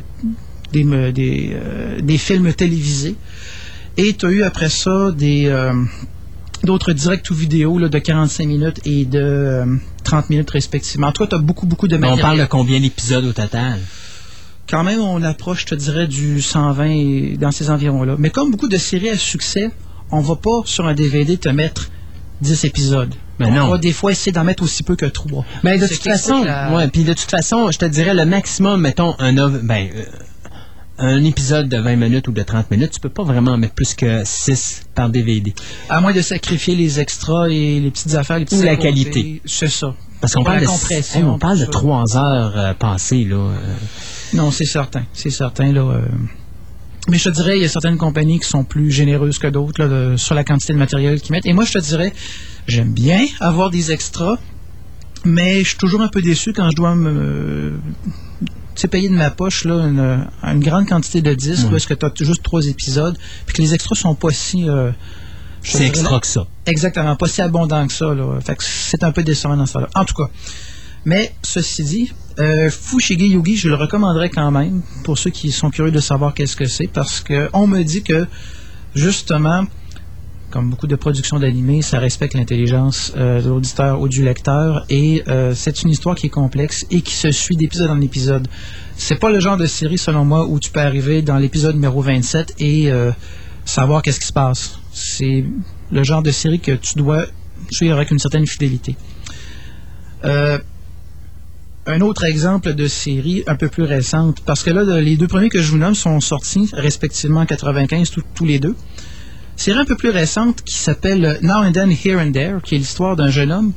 des, 0.72 1.12
des, 1.12 1.52
euh, 1.54 2.02
des 2.02 2.18
films 2.18 2.52
télévisés. 2.54 3.16
Et 3.98 4.14
tu 4.14 4.26
as 4.26 4.30
eu 4.30 4.44
après 4.44 4.70
ça 4.70 5.12
des 5.12 5.48
euh, 5.48 5.74
d'autres 6.64 6.94
directs 6.94 7.30
ou 7.32 7.34
vidéos 7.36 7.78
là, 7.78 7.90
de 7.90 8.00
45 8.00 8.46
minutes 8.48 8.80
et 8.86 9.06
de 9.06 9.20
euh, 9.20 9.66
30 10.04 10.30
minutes 10.30 10.50
respectivement. 10.52 11.12
Toi, 11.12 11.28
tu 11.28 11.36
as 11.36 11.40
beaucoup, 11.40 11.66
beaucoup 11.66 11.88
de 11.88 11.98
Mais 11.98 12.08
on 12.08 12.12
matériel. 12.12 12.26
parle 12.38 12.40
de 12.40 12.46
combien 12.52 12.80
d'épisodes 12.80 13.26
au 13.26 13.34
total? 13.34 13.80
Quand 14.70 14.84
même, 14.84 15.00
on 15.00 15.24
approche, 15.24 15.62
je 15.62 15.66
te 15.68 15.76
dirais, 15.76 16.08
du 16.08 16.42
120 16.42 16.86
et 16.86 17.38
dans 17.40 17.52
ces 17.52 17.72
environs-là. 17.72 18.16
Mais 18.20 18.30
comme 18.30 18.52
beaucoup 18.52 18.68
de 18.68 18.78
séries 18.78 19.10
à 19.10 19.18
succès, 19.18 19.72
on 20.12 20.22
va 20.22 20.36
pas 20.36 20.62
sur 20.66 20.86
un 20.86 20.94
DVD 20.94 21.38
te 21.38 21.50
mettre 21.50 21.90
10 22.42 22.66
épisodes. 22.66 23.14
Mais 23.40 23.48
on 23.48 23.52
non. 23.52 23.68
va 23.70 23.78
des 23.78 23.94
fois 23.94 24.12
essayer 24.12 24.32
d'en 24.32 24.44
mettre 24.44 24.64
aussi 24.64 24.84
peu 24.84 24.96
que 24.96 25.06
3. 25.06 25.46
Mais 25.64 25.78
de 25.78 25.88
toute 25.88 26.04
façon, 26.04 26.46
ouais, 26.74 26.88
puis 26.90 27.04
de 27.04 27.14
toute 27.14 27.30
façon, 27.32 27.72
je 27.72 27.80
te 27.80 27.86
dirais 27.86 28.14
le 28.14 28.26
maximum, 28.26 28.82
mettons 28.82 29.16
un 29.18 29.34
ben, 29.34 29.90
euh, 29.96 30.04
un 31.00 31.24
épisode 31.24 31.70
de 31.70 31.78
20 31.78 31.96
minutes 31.96 32.28
ou 32.28 32.32
de 32.32 32.44
30 32.44 32.70
minutes, 32.72 32.92
tu 32.92 33.00
peux 33.00 33.10
pas 33.10 33.24
vraiment 33.24 33.52
en 33.52 33.58
mettre 33.58 33.74
plus 33.74 33.94
que 33.94 34.22
6 34.26 34.84
par 34.94 35.10
DVD. 35.10 35.54
À 35.90 36.02
moins 36.02 36.14
de 36.14 36.22
sacrifier 36.22 36.76
les 36.76 37.00
extras 37.00 37.48
et 37.48 37.80
les 37.80 37.90
petites 37.90 38.16
affaires, 38.16 38.38
les 38.38 38.46
petits 38.46 38.58
Ou 38.58 38.64
la 38.64 38.76
qualité. 38.76 39.42
C'est 39.46 39.70
ça. 39.70 39.96
Parce 40.20 40.34
qu'on 40.34 40.44
parle 40.44 40.60
de, 40.62 40.66
compression, 40.66 41.20
hey, 41.20 41.26
on 41.26 41.40
parle 41.40 41.60
de 41.60 41.66
tout 41.66 41.72
ça. 41.72 41.80
3 41.80 42.18
heures 42.18 42.54
euh, 42.58 42.74
passées, 42.74 43.24
là. 43.24 43.38
euh. 43.38 43.74
Non, 44.34 44.52
c'est 44.52 44.66
certain. 44.66 45.04
C'est 45.14 45.30
certain, 45.30 45.72
là. 45.72 45.82
euh. 45.82 46.02
Mais 47.08 47.18
je 47.18 47.24
te 47.24 47.30
dirais, 47.30 47.58
il 47.58 47.62
y 47.62 47.66
a 47.66 47.70
certaines 47.70 47.98
compagnies 47.98 48.40
qui 48.40 48.48
sont 48.50 48.66
plus 48.66 48.92
généreuses 48.92 49.40
que 49.40 49.48
d'autres 49.48 50.16
sur 50.18 50.36
la 50.36 50.44
quantité 50.44 50.74
de 50.74 50.78
matériel 50.78 51.22
qu'ils 51.22 51.32
mettent. 51.32 51.46
Et 51.46 51.54
moi, 51.54 51.64
je 51.64 51.72
te 51.72 51.80
dirais, 51.80 52.14
j'aime 52.68 52.92
bien 52.92 53.26
avoir 53.40 53.70
des 53.72 53.92
extras, 53.94 54.38
mais 55.24 55.64
je 55.64 55.70
suis 55.70 55.78
toujours 55.78 56.02
un 56.02 56.10
peu 56.10 56.22
déçu 56.22 56.52
quand 56.52 56.70
je 56.70 56.76
dois 56.76 56.94
me 56.96 57.80
tu 58.80 58.84
sais, 58.84 58.88
payer 58.88 59.10
de 59.10 59.14
ma 59.14 59.30
poche 59.30 59.66
là, 59.66 59.76
une, 59.88 60.26
une 60.44 60.60
grande 60.62 60.88
quantité 60.88 61.22
de 61.22 61.34
disques, 61.34 61.66
Ouais. 61.66 61.72
parce 61.72 61.86
que 61.86 61.94
tu 61.94 62.06
as 62.06 62.26
juste 62.26 62.44
trois 62.44 62.66
épisodes, 62.66 63.18
puis 63.46 63.56
que 63.56 63.62
les 63.62 63.74
extras 63.74 63.96
sont 63.96 64.16
pas 64.16 64.30
si... 64.32 64.70
euh, 64.70 64.92
C'est 65.64 65.86
extra 65.86 66.20
que 66.20 66.28
ça. 66.28 66.48
Exactement, 66.66 67.16
pas 67.18 67.28
si 67.28 67.42
abondant 67.42 67.86
que 67.88 67.94
ça. 67.94 68.14
Là. 68.14 68.40
Fait 68.40 68.56
que 68.56 68.64
c'est 68.64 69.04
un 69.04 69.12
peu 69.12 69.24
décevant 69.24 69.58
dans 69.58 69.66
ça. 69.66 69.82
là 69.82 69.90
En 69.96 70.06
tout 70.06 70.14
cas. 70.16 70.30
Mais 71.06 71.34
ceci 71.44 71.84
dit, 71.84 72.14
euh, 72.40 72.70
Fushigi 72.70 73.28
Yugi, 73.30 73.56
je 73.58 73.68
le 73.70 73.76
recommanderais 73.76 74.30
quand 74.30 74.52
même 74.52 74.82
pour 75.04 75.18
ceux 75.18 75.30
qui 75.32 75.52
sont 75.52 75.70
curieux 75.72 75.92
de 75.92 76.00
savoir 76.00 76.34
qu'est-ce 76.34 76.56
que 76.56 76.66
c'est, 76.66 76.88
parce 76.88 77.20
que 77.22 77.50
on 77.54 77.68
me 77.68 77.84
dit 77.84 78.04
que 78.04 78.26
justement, 78.96 79.64
comme 80.52 80.70
beaucoup 80.72 80.88
de 80.88 80.96
productions 80.96 81.40
d'animés, 81.40 81.82
ça 81.82 82.00
respecte 82.00 82.34
l'intelligence 82.34 83.14
euh, 83.18 83.42
de 83.42 83.50
l'auditeur 83.50 84.02
ou 84.02 84.08
du 84.08 84.24
lecteur, 84.24 84.86
et 84.90 85.24
euh, 85.28 85.54
c'est 85.56 85.84
une 85.84 85.90
histoire 85.90 86.16
qui 86.16 86.26
est 86.28 86.30
complexe 86.32 86.86
et 86.90 87.02
qui 87.02 87.14
se 87.14 87.32
suit 87.32 87.56
d'épisode 87.56 87.90
en 87.92 88.02
épisode. 88.02 88.48
C'est 88.98 89.18
pas 89.20 89.30
le 89.30 89.40
genre 89.40 89.58
de 89.58 89.66
série, 89.68 89.98
selon 89.98 90.26
moi, 90.26 90.48
où 90.48 90.60
tu 90.60 90.72
peux 90.72 90.80
arriver 90.82 91.22
dans 91.22 91.38
l'épisode 91.38 91.76
numéro 91.76 92.02
27 92.02 92.56
et 92.60 92.92
euh, 92.92 93.12
savoir 93.66 94.02
qu'est-ce 94.02 94.20
qui 94.20 94.28
se 94.28 94.34
passe. 94.34 94.80
C'est 94.92 95.46
le 95.92 96.04
genre 96.04 96.24
de 96.24 96.32
série 96.32 96.60
que 96.60 96.72
tu 96.72 96.96
dois 96.96 97.26
suivre 97.70 97.96
avec 97.96 98.10
une 98.12 98.20
certaine 98.20 98.48
fidélité. 98.48 98.96
Un 101.86 102.02
autre 102.02 102.24
exemple 102.26 102.76
de 102.76 102.88
série 102.88 103.44
un 103.48 103.56
peu 103.56 103.68
plus 103.68 103.84
récente, 103.84 104.42
parce 104.46 104.64
que 104.64 104.70
là, 104.70 104.84
le- 104.84 105.00
les 105.00 105.16
deux 105.18 105.28
premiers 105.28 105.50
que 105.50 105.62
je 105.62 105.72
vous 105.72 105.78
nomme 105.78 105.96
sont 105.96 106.20
sortis 106.20 106.70
respectivement 106.74 107.40
en 107.40 107.46
95, 107.48 108.12
tous- 108.12 108.24
tous 108.36 108.46
les 108.46 108.60
deux. 108.60 108.76
Série 109.60 109.78
un 109.80 109.84
peu 109.84 109.98
plus 109.98 110.10
récente 110.10 110.62
qui 110.64 110.78
s'appelle 110.78 111.38
Now 111.42 111.66
and 111.66 111.74
Then, 111.74 111.92
Here 111.92 112.18
and 112.18 112.32
There, 112.32 112.60
qui 112.64 112.76
est 112.76 112.78
l'histoire 112.78 113.18
d'un 113.18 113.30
jeune 113.30 113.52
homme 113.52 113.74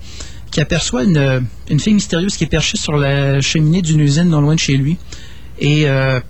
qui 0.53 0.61
aperçoit 0.61 1.03
une, 1.03 1.45
une 1.68 1.80
fille 1.80 1.95
mystérieuse 1.95 2.37
qui 2.37 2.45
est 2.45 2.47
perchée 2.47 2.78
sur 2.78 2.93
la 2.93 3.41
cheminée 3.41 3.83
d'une 3.83 3.99
usine 3.99 4.28
non 4.28 4.41
loin 4.41 4.55
de 4.55 4.61
chez 4.61 4.76
lui. 4.76 4.97
Et 5.59 5.89
euh, 5.89 6.20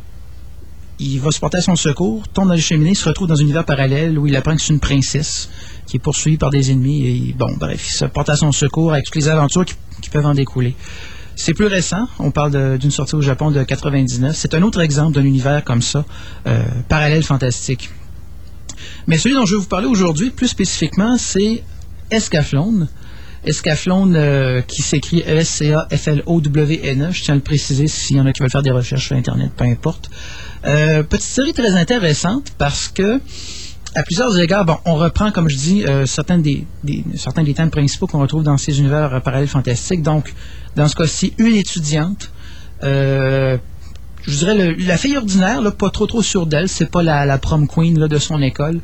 il 0.98 1.20
va 1.20 1.30
se 1.30 1.38
porter 1.38 1.59
à 1.59 1.61
son 1.61 1.76
secours, 1.76 2.26
tombe 2.28 2.48
dans 2.48 2.55
les 2.55 2.62
cheminées, 2.62 2.94
se 2.94 3.07
retrouve 3.07 3.28
dans 3.28 3.34
un 3.34 3.42
univers 3.42 3.66
parallèle 3.66 4.18
où 4.18 4.26
il 4.26 4.34
apprend 4.36 4.57
que 4.57 4.62
c'est 4.62 4.72
une 4.72 4.80
princesse 4.80 5.50
qui 5.86 5.98
est 5.98 6.00
poursuivie 6.00 6.38
par 6.38 6.48
des 6.48 6.70
ennemis. 6.70 7.07
Et 7.07 7.34
bon, 7.34 7.55
bref, 7.61 7.86
il 7.86 7.92
se 7.92 8.07
porte 8.07 8.30
à 8.30 8.36
son 8.36 8.53
secours 8.53 8.94
avec 8.94 9.05
toutes 9.05 9.16
les 9.16 9.28
aventures 9.28 9.66
qui, 9.66 10.09
peuvent 10.11 10.24
en 10.24 10.32
découler. 10.32 10.74
C'est 11.36 11.53
plus 11.53 11.66
récent, 11.66 12.09
on 12.18 12.30
parle 12.30 12.78
d'une 12.78 12.90
sortie 12.90 13.16
au 13.16 13.20
Japon 13.20 13.50
de 13.50 13.62
99. 13.62 14.34
C'est 14.34 14.55
un 14.55 14.62
autre 14.62 14.80
exemple 14.80 15.12
d'un 15.12 15.24
univers 15.24 15.62
comme 15.62 15.82
ça, 15.82 16.07
euh, 16.46 16.64
parallèle 16.88 17.22
fantastique. 17.22 17.90
Mais 19.07 19.18
celui 19.18 19.34
dont 19.34 19.46
je 19.46 19.55
vais 19.55 19.61
vous 19.61 19.68
parler 19.68 19.86
aujourd'hui, 19.86 20.30
plus 20.30 20.48
spécifiquement, 20.48 21.16
c'est 21.18 21.62
Escaflowne. 22.11 22.88
Escaflowne 23.44 24.14
euh, 24.14 24.61
qui 24.62 24.82
s'écrit 24.82 25.22
E 25.26 25.38
E-S-C-A-F-L-O-W-N-E. 25.38 27.11
Je 27.11 27.22
tiens 27.22 27.34
à 27.34 27.36
le 27.36 27.42
préciser 27.42 27.88
s'il 27.88 28.16
y 28.16 28.20
en 28.20 28.26
a 28.26 28.32
qui 28.32 28.40
veulent 28.40 28.50
faire 28.50 28.62
des 28.62 28.70
recherches 28.70 29.07
sur 29.07 29.16
Internet, 29.16 29.50
peu 29.57 29.64
importe. 29.64 30.11
Euh, 30.64 31.03
petite 31.03 31.26
série 31.26 31.53
très 31.53 31.72
intéressante 31.72 32.53
parce 32.57 32.86
que, 32.88 33.20
à 33.94 34.03
plusieurs 34.05 34.38
égards, 34.38 34.64
bon, 34.64 34.76
on 34.84 34.94
reprend, 34.94 35.32
comme 35.32 35.48
je 35.48 35.57
dis, 35.57 35.84
euh, 35.84 36.07
certains, 36.07 36.38
des, 36.38 36.64
certains 37.16 37.42
des 37.42 37.55
thèmes 37.55 37.70
principaux 37.70 38.07
qu'on 38.07 38.20
retrouve 38.20 38.44
dans 38.44 38.59
ces 38.59 38.78
univers 38.78 39.20
parallèles 39.22 39.48
fantastiques. 39.48 40.03
Donc, 40.03 40.32
dans 40.76 40.86
ce 40.86 40.94
cas-ci, 40.94 41.34
une 41.38 41.57
étudiante 41.57 42.30
je 44.22 44.36
dirais 44.38 44.54
le- 44.54 44.72
la 44.86 44.96
fille 44.96 45.16
ordinaire, 45.16 45.60
là, 45.60 45.70
pas 45.70 45.90
trop 45.90 46.06
trop 46.06 46.22
sûre 46.22 46.46
d'elle, 46.46 46.68
c'est 46.68 46.90
pas 46.90 47.02
la, 47.02 47.26
la 47.26 47.38
prom 47.38 47.66
queen 47.66 47.98
là, 47.98 48.08
de 48.08 48.18
son 48.18 48.40
école. 48.40 48.80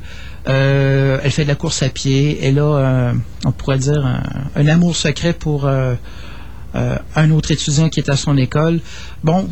Euh, 0.49 1.18
elle 1.22 1.30
fait 1.30 1.45
de 1.45 1.49
la 1.49 1.55
course 1.55 1.82
à 1.82 1.89
pied. 1.89 2.39
Elle 2.43 2.59
a, 2.59 2.62
euh, 2.62 3.12
on 3.45 3.53
pourrait 3.53 3.78
dire, 3.78 4.05
un, 4.05 4.22
un 4.57 4.66
amour 4.68 4.97
secret 4.97 5.32
pour 5.32 5.66
euh, 5.66 5.95
euh, 6.74 6.97
un 7.16 7.30
autre 7.30 7.51
étudiant 7.53 7.89
qui 7.89 8.01
est 8.01 8.09
à 8.11 8.16
son 8.16 8.36
école. 8.36 8.80
Bon, 9.22 9.49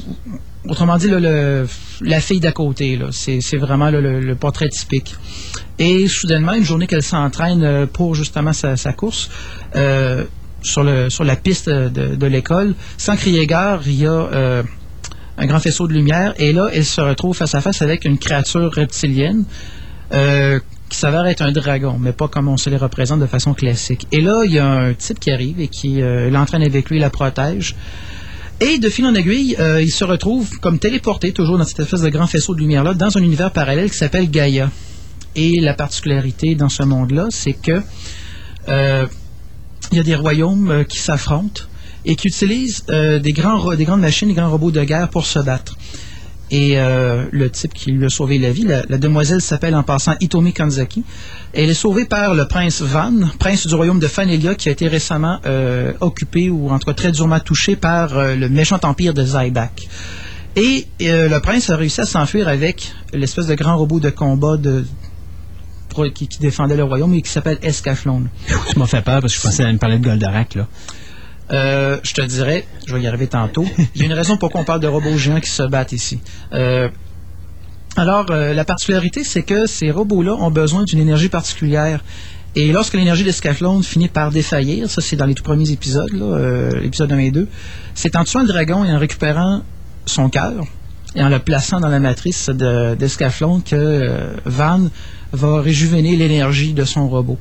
autrement 0.69 0.97
dit, 0.97 1.09
là, 1.09 1.21
le- 1.21 1.67
la 2.01 2.21
fille 2.21 2.41
d'à 2.41 2.53
côté, 2.53 2.99
c'est 3.13 3.57
vraiment 3.59 3.91
là, 3.91 4.01
le, 4.01 4.21
le 4.21 4.35
portrait 4.35 4.69
typique. 4.69 5.15
Et 5.79 6.09
soudainement, 6.09 6.55
une 6.55 6.65
journée 6.65 6.87
qu'elle 6.87 7.03
s'entraîne 7.03 7.63
euh, 7.63 7.87
pour 7.87 8.15
justement 8.15 8.53
sa, 8.55 8.77
sa 8.77 8.93
course, 8.93 9.29
euh, 9.77 10.25
sur, 10.63 10.83
le, 10.83 11.11
sur 11.11 11.23
la 11.25 11.37
piste 11.37 11.69
de, 11.69 12.17
de 12.17 12.27
l'école, 12.27 12.75
sans 12.97 13.15
crier 13.17 13.47
gare, 13.47 13.83
il 13.87 14.01
y 14.01 14.07
a 14.07 14.29
un 15.39 15.47
grand 15.47 15.61
faisceau 15.61 15.87
de 15.87 15.93
lumière, 15.93 16.35
et 16.39 16.53
là, 16.53 16.69
elle 16.73 16.85
se 16.85 17.01
retrouve 17.01 17.37
face 17.37 17.55
à 17.55 17.61
face 17.61 17.83
avec 17.83 18.05
une 18.05 18.19
créature 18.19 18.73
reptilienne 18.73 19.45
euh, 20.13 20.61
qui 20.89 20.99
s'avère 20.99 21.27
être 21.27 21.43
un 21.43 21.53
dragon, 21.53 21.99
mais 21.99 22.13
pas 22.13 22.29
comme 22.29 22.49
on 22.49 22.57
se 22.57 22.71
les 22.71 22.77
représente 22.77 23.21
de 23.21 23.27
façon 23.27 23.55
classique. 23.55 24.07
Et 24.13 24.21
là, 24.21 24.43
il 24.45 24.53
y 24.53 24.59
a 24.59 24.67
un 24.67 24.95
type 24.95 25.19
qui 25.19 25.31
arrive 25.31 25.61
et 25.61 25.69
qui 25.69 26.01
euh, 26.01 26.31
l'entraîne 26.31 26.63
avec 26.63 26.89
lui, 26.91 26.99
la 26.99 27.11
protège. 27.11 27.75
Et 28.61 28.79
de 28.79 28.89
fil 28.89 29.05
en 29.05 29.15
aiguille, 29.15 29.57
euh, 29.59 29.83
il 29.83 29.91
se 29.91 30.05
retrouve 30.05 30.59
comme 30.61 30.79
téléporté, 30.79 31.33
toujours 31.33 31.59
dans 31.59 31.65
cette 31.65 31.81
espèce 31.81 32.01
de 32.01 32.09
grand 32.09 32.27
faisceau 32.27 32.55
de 32.55 32.61
lumière-là, 32.61 32.95
dans 32.95 33.19
un 33.19 33.23
univers 33.23 33.51
parallèle 33.53 33.91
qui 33.91 33.99
s'appelle 33.99 34.31
Gaïa. 34.31 34.71
Et 35.35 35.61
la 35.61 35.75
particularité 35.75 36.55
dans 36.55 36.71
ce 36.71 36.83
monde-là, 36.83 37.27
c'est 37.31 37.53
que 37.53 37.83
il 38.69 39.99
y 39.99 40.01
a 40.01 40.03
des 40.03 40.17
royaumes 40.17 40.85
qui 40.89 40.99
s'affrontent 40.99 41.63
et 42.07 42.17
qui 42.17 42.29
utilisent 42.29 42.85
euh, 42.89 43.19
des, 43.19 43.33
grandes 43.33 44.01
machines, 44.01 44.29
des 44.29 44.35
grands 44.35 44.51
robots 44.51 44.71
de 44.71 44.83
guerre 44.85 45.09
pour 45.11 45.27
se 45.27 45.41
battre. 45.41 45.77
Et 46.51 46.79
euh, 46.79 47.25
le 47.33 47.51
type 47.51 47.75
qui 47.75 47.91
lui 47.91 48.05
a 48.07 48.09
sauvé 48.09 48.39
la 48.39 48.53
vie, 48.53 48.65
la, 48.65 48.99
demoiselle 48.99 49.41
s'appelle 49.41 49.75
en 49.75 49.83
passant 49.83 50.15
Itomi 50.21 50.53
Kanzaki. 50.53 51.03
Elle 51.53 51.71
est 51.71 51.75
sauvée 51.75 52.05
par 52.05 52.35
le 52.35 52.47
prince 52.47 52.83
Van, 52.83 53.13
prince 53.41 53.67
du 53.67 53.75
royaume 53.75 53.99
de 53.99 54.07
Fanelia, 54.07 54.55
qui 54.55 54.69
a 54.69 54.73
été 54.73 54.87
récemment 54.87 55.41
euh, 55.45 55.93
occupé 56.01 56.49
ou 56.49 56.71
en 56.71 56.79
tout 56.79 56.87
cas 56.87 56.95
très 56.95 57.11
durement 57.11 57.41
touché 57.41 57.75
par 57.75 58.17
euh, 58.17 58.37
le 58.37 58.49
méchant 58.49 58.79
empire 58.85 59.13
de 59.13 59.25
Zyback. 59.25 59.89
Et 60.55 60.87
le 61.01 61.39
prince 61.41 61.69
a 61.69 61.77
réussi 61.77 62.01
à 62.01 62.07
s'enfuir 62.07 62.49
avec 62.49 62.91
l'espèce 63.13 63.47
de 63.47 63.55
grand 63.55 63.77
robot 63.77 64.01
de 64.01 64.09
combat 64.09 64.57
qui 66.15 66.29
défendait 66.41 66.77
le 66.77 66.85
royaume 66.85 67.13
et 67.13 67.21
qui 67.21 67.31
s'appelle 67.31 67.59
Escaflowne. 67.61 68.29
Tu 68.71 68.79
m'as 68.79 68.87
fait 68.87 69.03
peur 69.03 69.21
parce 69.21 69.35
que 69.35 69.39
je 69.39 69.43
pensais 69.43 69.65
à 69.65 69.73
me 69.73 69.77
parler 69.77 69.99
de 69.99 70.05
Goldorak, 70.05 70.55
là. 70.55 70.67
Euh, 71.53 71.99
je 72.03 72.13
te 72.13 72.23
dirais, 72.23 72.67
je 72.87 72.95
vais 72.95 73.03
y 73.03 73.07
arriver 73.07 73.29
tantôt. 73.29 73.65
Il 73.95 74.01
y 74.01 74.05
a 74.05 74.07
une 74.07 74.13
raison 74.13 74.37
pourquoi 74.37 74.61
on 74.61 74.65
parle 74.65 74.81
de 74.81 74.89
robots 74.89 75.17
géants 75.17 75.41
qui 75.41 75.51
se 75.51 75.63
battent 75.63 75.93
ici. 75.93 76.21
Euh, 76.53 76.89
alors, 77.97 78.27
euh, 78.31 78.53
la 78.53 78.65
particularité, 78.65 79.25
c'est 79.25 79.43
que 79.43 79.67
ces 79.67 79.91
robots-là 79.91 80.35
ont 80.35 80.51
besoin 80.51 80.83
d'une 80.85 80.99
énergie 80.99 81.29
particulière. 81.29 82.03
Et 82.57 82.73
lorsque 82.73 82.95
l'énergie 82.95 83.23
d'Escaflowne 83.25 83.83
finit 83.83 84.09
par 84.09 84.31
défaillir, 84.31 84.89
ça 84.91 85.01
c'est 85.03 85.17
dans 85.17 85.27
les 85.27 85.35
tout 85.35 85.43
premiers 85.43 85.71
épisodes, 85.71 86.11
l'épisode 86.81 87.13
1 87.13 87.19
et 87.19 87.31
2, 87.31 87.49
c'est 87.95 88.17
en 88.17 88.25
tuant 88.25 88.41
le 88.43 88.49
dragon 88.49 88.83
et 88.85 88.91
en 88.91 88.99
récupérant 88.99 89.63
son 90.07 90.31
cœur 90.31 90.65
et 91.15 91.23
en 91.23 91.29
le 91.29 91.39
plaçant 91.39 91.81
dans 91.81 91.89
la 91.89 92.01
matrice 92.01 92.49
de- 92.49 92.95
d'Escaflowne 92.95 93.63
que 93.63 94.37
Van 94.47 94.81
va 95.33 95.61
réjuvéner 95.61 96.17
l'énergie 96.17 96.73
de 96.73 96.85
son 96.85 97.09
robot. 97.09 97.39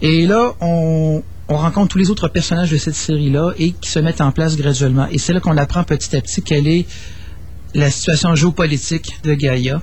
Et 0.00 0.26
là, 0.26 0.52
on, 0.60 1.22
on 1.50 1.56
rencontre 1.56 1.88
tous 1.88 1.98
les 1.98 2.10
autres 2.10 2.28
personnages 2.28 2.70
de 2.70 2.78
cette 2.78 2.94
série-là 2.94 3.52
et 3.58 3.72
qui 3.72 3.90
se 3.90 3.98
mettent 3.98 4.20
en 4.20 4.30
place 4.30 4.56
graduellement. 4.56 5.08
Et 5.10 5.18
c'est 5.18 5.32
là 5.32 5.40
qu'on 5.40 5.56
apprend 5.56 5.82
petit 5.82 6.14
à 6.16 6.20
petit 6.20 6.42
quelle 6.42 6.68
est 6.68 6.86
la 7.74 7.90
situation 7.90 8.34
géopolitique 8.36 9.20
de 9.24 9.34
Gaïa. 9.34 9.82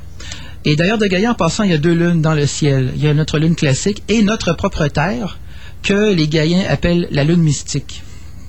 Et 0.63 0.77
d'ailleurs, 0.77 0.97
de 0.97 1.05
Gaïa, 1.05 1.31
en 1.31 1.35
passant, 1.35 1.63
il 1.63 1.71
y 1.71 1.73
a 1.73 1.77
deux 1.77 1.93
lunes 1.93 2.21
dans 2.21 2.33
le 2.33 2.45
ciel. 2.45 2.93
Il 2.95 3.03
y 3.03 3.07
a 3.07 3.13
notre 3.13 3.37
lune 3.37 3.55
classique 3.55 4.01
et 4.07 4.23
notre 4.23 4.53
propre 4.53 4.87
Terre, 4.87 5.39
que 5.83 6.13
les 6.13 6.27
Gaïens 6.29 6.63
appellent 6.69 7.07
la 7.11 7.25
lune 7.25 7.41
mystique. 7.41 8.01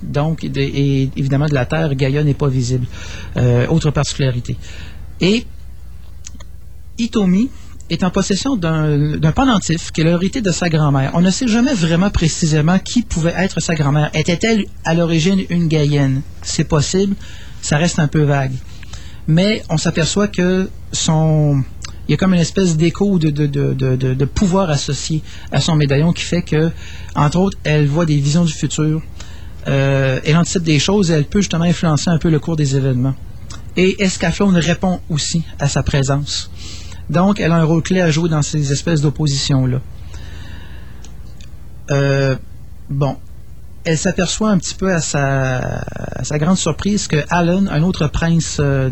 Donc, 0.03 0.45
et 0.45 1.11
évidemment, 1.17 1.47
de 1.47 1.55
la 1.55 1.67
Terre, 1.67 1.97
Gaïa 1.97 2.23
n'est 2.23 2.35
pas 2.35 2.49
visible. 2.49 2.87
Euh, 3.37 3.67
autre 3.67 3.91
particularité. 3.91 4.57
Et 5.21 5.45
Itomi 6.99 7.51
est 7.91 8.05
en 8.05 8.11
possession 8.11 8.57
d'un 8.57 9.33
pendentif 9.35 9.93
qui 9.93 10.03
est 10.03 10.05
l'hérité 10.05 10.41
de 10.41 10.51
sa 10.51 10.69
grand-mère. 10.69 11.13
On 11.15 11.21
ne 11.21 11.31
sait 11.31 11.49
jamais 11.49 11.75
vraiment 11.75 12.11
précisément 12.11 12.79
qui 12.79 13.03
pouvait 13.03 13.35
être 13.37 13.61
sa 13.61 13.75
grand-mère. 13.75 14.11
Était-elle 14.15 14.65
à 14.85 14.95
l'origine 14.95 15.41
une 15.51 15.69
Gaïenne 15.69 16.23
C'est 16.43 16.65
possible, 16.65 17.17
ça 17.63 17.77
reste 17.77 17.99
un 17.99 18.09
peu 18.09 18.23
vague. 18.23 18.53
Mais 19.27 19.63
on 19.69 19.77
s'aperçoit 19.77 20.29
que 20.29 20.69
y 22.09 22.15
a 22.15 22.17
comme 22.17 22.35
une 22.35 22.41
espèce 22.41 22.77
d'écho 22.77 23.19
de, 23.19 23.31
de, 23.31 24.25
pouvoir 24.25 24.71
associé 24.71 25.23
à 25.53 25.61
son 25.61 25.77
médaillon 25.77 26.13
qui 26.13 26.25
fait 26.25 26.43
que, 26.43 26.71
entre 27.15 27.39
autres, 27.39 27.59
elle 27.65 27.87
voit 27.87 28.07
des 28.07 28.17
visions 28.17 28.45
du 28.45 28.53
futur. 28.53 29.03
Euh, 29.67 30.21
elle 30.25 30.37
anticipe 30.37 30.63
des 30.63 30.79
choses 30.79 31.11
et 31.11 31.15
elle 31.15 31.27
peut 31.27 31.41
justement 31.41 31.65
influencer 31.65 32.09
un 32.09 32.19
peu 32.19 32.31
le 32.31 32.39
cours 32.39 32.57
des 32.57 32.77
événements. 32.77 33.15
Et 33.77 34.03
Escaflowne 34.03 34.57
répond 34.57 35.01
aussi 35.11 35.45
à 35.59 35.69
sa 35.69 35.83
présence. 35.83 36.51
Donc, 37.11 37.41
elle 37.41 37.53
a 37.53 37.57
un 37.57 37.65
rôle 37.65 37.83
clé 37.83 38.01
à 38.01 38.11
jouer 38.11 38.29
dans 38.29 38.43
ces 38.43 38.73
espèces 38.73 39.01
d'oppositions-là. 39.01 39.81
Euh, 41.91 42.37
bon, 42.91 43.17
elle 43.85 43.97
s'aperçoit 43.97 44.51
un 44.51 44.59
petit 44.59 44.75
peu 44.75 44.93
à 44.93 45.01
sa, 45.01 46.39
grande 46.39 46.59
surprise 46.59 47.09
que 47.09 47.17
Alan, 47.31 47.67
un 47.71 47.83
autre 47.83 48.09
prince 48.09 48.59
euh, 48.61 48.91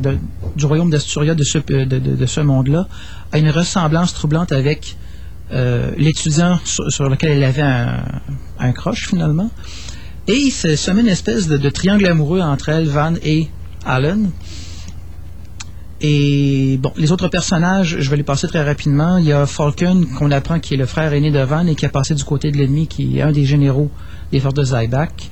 du 0.57 0.65
royaume 0.65 0.91
d'Asturia 0.91 1.35
de 1.35 1.45
ce, 1.45 1.59
de, 1.59 2.27
ce 2.27 2.41
monde-là, 2.41 2.89
a 3.33 3.39
une 3.39 3.51
ressemblance 3.51 4.15
troublante 4.15 4.53
avec 4.53 4.97
euh, 5.53 5.91
l'étudiant 5.99 6.59
sur, 6.65 7.09
lequel 7.09 7.33
elle 7.33 7.45
avait 7.45 7.63
un, 7.63 8.03
un 8.59 8.73
croche 8.73 9.09
finalement. 9.09 9.51
Et 10.29 10.35
il 10.35 10.51
se 10.51 10.91
met 10.91 11.03
une 11.03 11.09
espèce 11.09 11.47
de 11.47 11.71
triangle 11.71 12.07
amoureux 12.07 12.41
entre 12.41 12.71
elle, 12.71 12.89
Van 12.89 13.13
et 13.23 13.49
Alan. 13.85 14.19
Et 16.01 16.79
bon, 16.81 16.93
les 16.97 17.11
autres 17.11 17.29
personnages, 17.29 17.97
je 18.01 18.11
vais 18.11 18.17
les 18.17 18.23
passer 18.23 18.47
très 18.49 18.63
rapidement. 18.63 19.17
Il 19.17 19.25
y 19.25 19.33
a 19.33 19.47
Falcon, 19.47 20.05
qu'on 20.19 20.31
apprend 20.31 20.61
qui 20.61 20.75
est 20.75 20.77
le 20.77 20.87
frère 20.87 21.13
aîné 21.13 21.31
de 21.31 21.41
Van 21.41 21.67
et 21.67 21.75
qui 21.75 21.87
a 21.87 21.89
passé 21.89 22.15
du 22.15 22.23
côté 22.25 22.51
de 22.51 22.59
l'ennemi, 22.59 22.87
qui 22.87 23.19
est 23.19 23.23
un 23.23 23.33
des 23.33 23.45
généraux 23.47 23.91
des 24.31 24.41
forces 24.41 24.55
de 24.55 24.65
Zyback. 24.65 25.31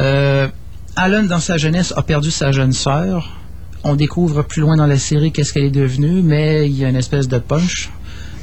Euh, 0.00 0.48
Alan, 0.96 1.22
dans 1.24 1.38
sa 1.38 1.58
jeunesse, 1.58 1.92
a 1.96 2.02
perdu 2.02 2.30
sa 2.30 2.50
jeune 2.50 2.72
sœur. 2.72 3.36
On 3.84 3.94
découvre 3.94 4.42
plus 4.42 4.62
loin 4.62 4.76
dans 4.76 4.86
la 4.86 4.98
série 4.98 5.30
qu'est-ce 5.30 5.52
qu'elle 5.52 5.64
est 5.64 5.70
devenue, 5.70 6.22
mais 6.22 6.66
il 6.68 6.76
y 6.76 6.84
a 6.84 6.88
une 6.88 6.96
espèce 6.96 7.28
de 7.28 7.38
punch 7.38 7.90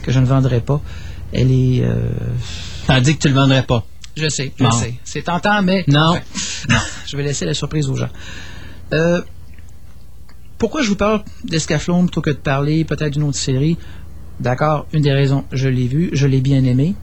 que 0.04 0.12
je 0.12 0.20
ne 0.20 0.26
vendrai 0.26 0.62
pas. 0.62 0.80
Elle 1.34 1.52
est... 1.52 1.84
Euh... 1.84 1.96
T'as 2.88 3.00
dit 3.02 3.16
que 3.16 3.22
tu 3.24 3.28
le 3.28 3.34
vendrais 3.34 3.64
pas. 3.64 3.86
Je 4.16 4.28
sais, 4.30 4.52
je 4.58 4.64
Non. 4.64 4.72
sais. 4.72 4.96
C'est 5.04 5.24
tentant, 5.24 5.62
mais... 5.62 5.84
Non. 5.88 6.16
non. 6.70 6.76
Je 7.08 7.18
vais 7.18 7.24
laisser 7.24 7.46
la 7.46 7.54
surprise 7.54 7.90
aux 7.90 7.96
gens. 7.96 8.10
Euh, 8.94 9.22
pourquoi 10.62 10.84
je 10.84 10.90
vous 10.90 10.96
parle 10.96 11.24
d'Escaflowne 11.44 12.06
plutôt 12.06 12.22
que 12.22 12.30
de 12.30 12.36
parler 12.36 12.86
peut-être 12.86 13.14
d'une 13.14 13.24
autre 13.24 13.40
série? 13.40 13.80
D'accord, 14.40 14.86
une 14.94 15.02
des 15.02 15.12
raisons, 15.12 15.44
je 15.52 15.68
l'ai 15.68 15.88
vu, 15.88 16.12
je 16.14 16.28
l'ai 16.28 16.40
bien 16.40 16.64
aimé. 16.64 16.94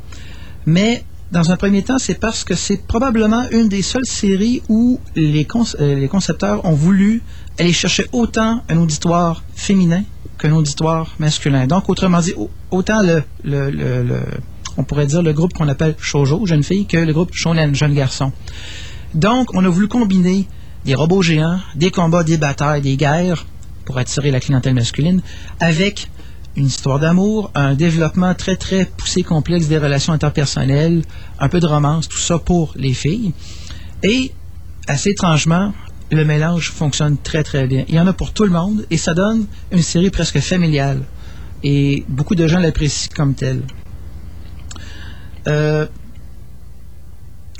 Mais 0.64 1.02
dans 1.32 1.50
un 1.50 1.56
premier 1.56 1.82
temps, 1.82 1.98
c'est 1.98 2.20
parce 2.20 2.44
que 2.44 2.54
c'est 2.54 2.86
probablement 2.86 3.50
une 3.50 3.68
des 3.68 3.82
seules 3.82 4.06
séries 4.06 4.62
où 4.68 5.00
les, 5.16 5.44
euh, 5.80 6.06
concepteurs 6.06 6.64
ont 6.64 6.72
voulu 6.86 7.20
aller 7.58 7.72
chercher 7.72 8.06
autant 8.12 8.62
un 8.68 8.76
auditoire 8.78 9.42
féminin 9.56 10.04
qu'un 10.38 10.52
auditoire 10.52 11.12
masculin. 11.18 11.66
Donc, 11.66 11.88
autrement 11.88 12.20
dit, 12.20 12.34
au- 12.36 12.50
autant 12.70 13.02
le- 13.02 13.24
on 14.76 14.84
pourrait 14.84 15.06
dire 15.06 15.22
le 15.22 15.32
groupe 15.32 15.52
qu'on 15.52 15.66
appelle 15.66 15.96
shoujo, 15.98 16.46
jeune 16.46 16.62
fille, 16.62 16.86
que 16.86 16.96
le 16.98 17.12
groupe 17.12 17.30
shonen, 17.32 17.74
jeune 17.74 17.94
garçon. 17.94 18.30
Donc, 19.14 19.52
on 19.52 19.64
a 19.64 19.68
voulu 19.68 19.88
combiner 19.88 20.46
des 20.84 20.94
robots 20.94 21.22
géants, 21.22 21.60
des 21.74 21.90
combats, 21.90 22.24
des 22.24 22.36
batailles, 22.36 22.82
des 22.82 22.96
guerres 22.96 23.46
pour 23.84 23.98
attirer 23.98 24.30
la 24.30 24.40
clientèle 24.40 24.74
masculine, 24.74 25.22
avec 25.60 26.08
une 26.56 26.66
histoire 26.66 26.98
d'amour, 26.98 27.50
un 27.54 27.74
développement 27.74 28.34
très 28.34 28.56
très 28.56 28.84
poussé, 28.84 29.22
complexe 29.22 29.68
des 29.68 29.78
relations 29.78 30.12
interpersonnelles, 30.12 31.02
un 31.38 31.48
peu 31.48 31.60
de 31.60 31.66
romance, 31.66 32.08
tout 32.08 32.18
ça 32.18 32.38
pour 32.38 32.72
les 32.76 32.94
filles. 32.94 33.32
Et, 34.02 34.32
assez 34.86 35.10
étrangement, 35.10 35.72
le 36.10 36.24
mélange 36.24 36.70
fonctionne 36.70 37.16
très 37.18 37.42
très 37.44 37.66
bien. 37.66 37.84
Il 37.88 37.94
y 37.94 38.00
en 38.00 38.06
a 38.06 38.12
pour 38.12 38.32
tout 38.32 38.44
le 38.44 38.50
monde 38.50 38.86
et 38.90 38.96
ça 38.96 39.14
donne 39.14 39.46
une 39.70 39.82
série 39.82 40.10
presque 40.10 40.40
familiale. 40.40 41.02
Et 41.62 42.04
beaucoup 42.08 42.34
de 42.34 42.46
gens 42.46 42.58
l'apprécient 42.58 43.10
comme 43.14 43.34
telle. 43.34 43.62
Euh, 45.46 45.86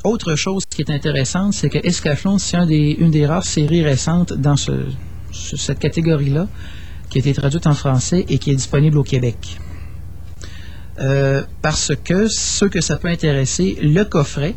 autre 0.09 0.35
chose 0.35 0.65
qui 0.69 0.83
est 0.83 0.91
intéressante, 0.91 1.55
c'est 1.55 1.69
que 1.69 1.79
Escaflowne, 1.87 2.39
c'est 2.39 2.57
une 2.57 3.11
des 3.11 3.27
rares 3.27 3.45
séries 3.45 3.83
récentes 3.85 4.33
dans 4.33 4.57
ce- 4.57 4.87
ce- 5.33 5.57
cette 5.57 5.79
catégorie-là 5.79 6.47
qui 7.11 7.19
a 7.19 7.21
été 7.21 7.33
traduite 7.33 7.67
en 7.67 7.75
français 7.75 8.25
et 8.29 8.39
qui 8.39 8.51
est 8.51 8.55
disponible 8.57 8.99
au 8.99 9.03
Québec. 9.03 9.59
Euh, 11.01 11.43
parce 11.63 11.93
que 12.05 12.27
ceux 12.29 12.69
que 12.69 12.81
ça 12.81 12.97
peut 12.97 13.09
intéresser, 13.09 13.79
le 13.81 14.03
coffret, 14.05 14.55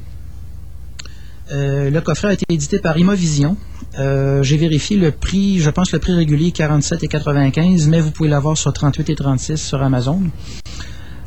euh, 1.52 1.90
le 1.90 2.02
coffret 2.02 2.30
a 2.30 2.34
été 2.34 2.46
édité 2.50 2.80
par 2.80 2.98
Imovision. 2.98 3.58
Euh, 4.00 4.42
J'ai 4.42 4.58
vérifié 4.58 4.98
le 4.98 5.12
prix, 5.12 5.60
je 5.60 5.70
pense 5.70 5.92
le 5.92 6.00
prix 6.00 6.14
régulier 6.14 6.52
47 6.52 7.04
et 7.04 7.08
95, 7.08 7.88
mais 7.88 8.00
vous 8.00 8.12
pouvez 8.12 8.30
l'avoir 8.30 8.58
sur 8.58 8.72
38 8.74 9.10
et 9.10 9.16
36 9.16 9.58
sur 9.58 9.82
Amazon. 9.84 10.22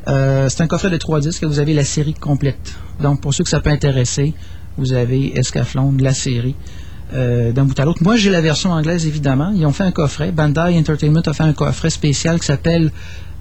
Euh, 0.08 0.48
c'est 0.48 0.62
un 0.62 0.66
coffret 0.66 0.90
de 0.90 0.96
trois 0.96 1.20
disques 1.20 1.42
et 1.42 1.46
vous 1.46 1.58
avez 1.58 1.74
la 1.74 1.84
série 1.84 2.14
complète. 2.14 2.74
Donc, 3.00 3.20
pour 3.20 3.32
ceux 3.32 3.44
que 3.44 3.50
ça 3.50 3.60
peut 3.60 3.70
intéresser, 3.70 4.34
vous 4.76 4.92
avez 4.92 5.38
Escaflowne, 5.38 6.02
la 6.02 6.12
série, 6.12 6.54
euh, 7.12 7.52
d'un 7.52 7.64
bout 7.64 7.78
à 7.78 7.84
l'autre. 7.84 8.02
Moi, 8.02 8.16
j'ai 8.16 8.30
la 8.30 8.40
version 8.40 8.72
anglaise, 8.72 9.06
évidemment. 9.06 9.52
Ils 9.54 9.64
ont 9.66 9.72
fait 9.72 9.84
un 9.84 9.92
coffret. 9.92 10.32
Bandai 10.32 10.76
Entertainment 10.78 11.20
a 11.20 11.32
fait 11.32 11.42
un 11.42 11.52
coffret 11.52 11.90
spécial 11.90 12.40
qui 12.40 12.46
s'appelle 12.46 12.90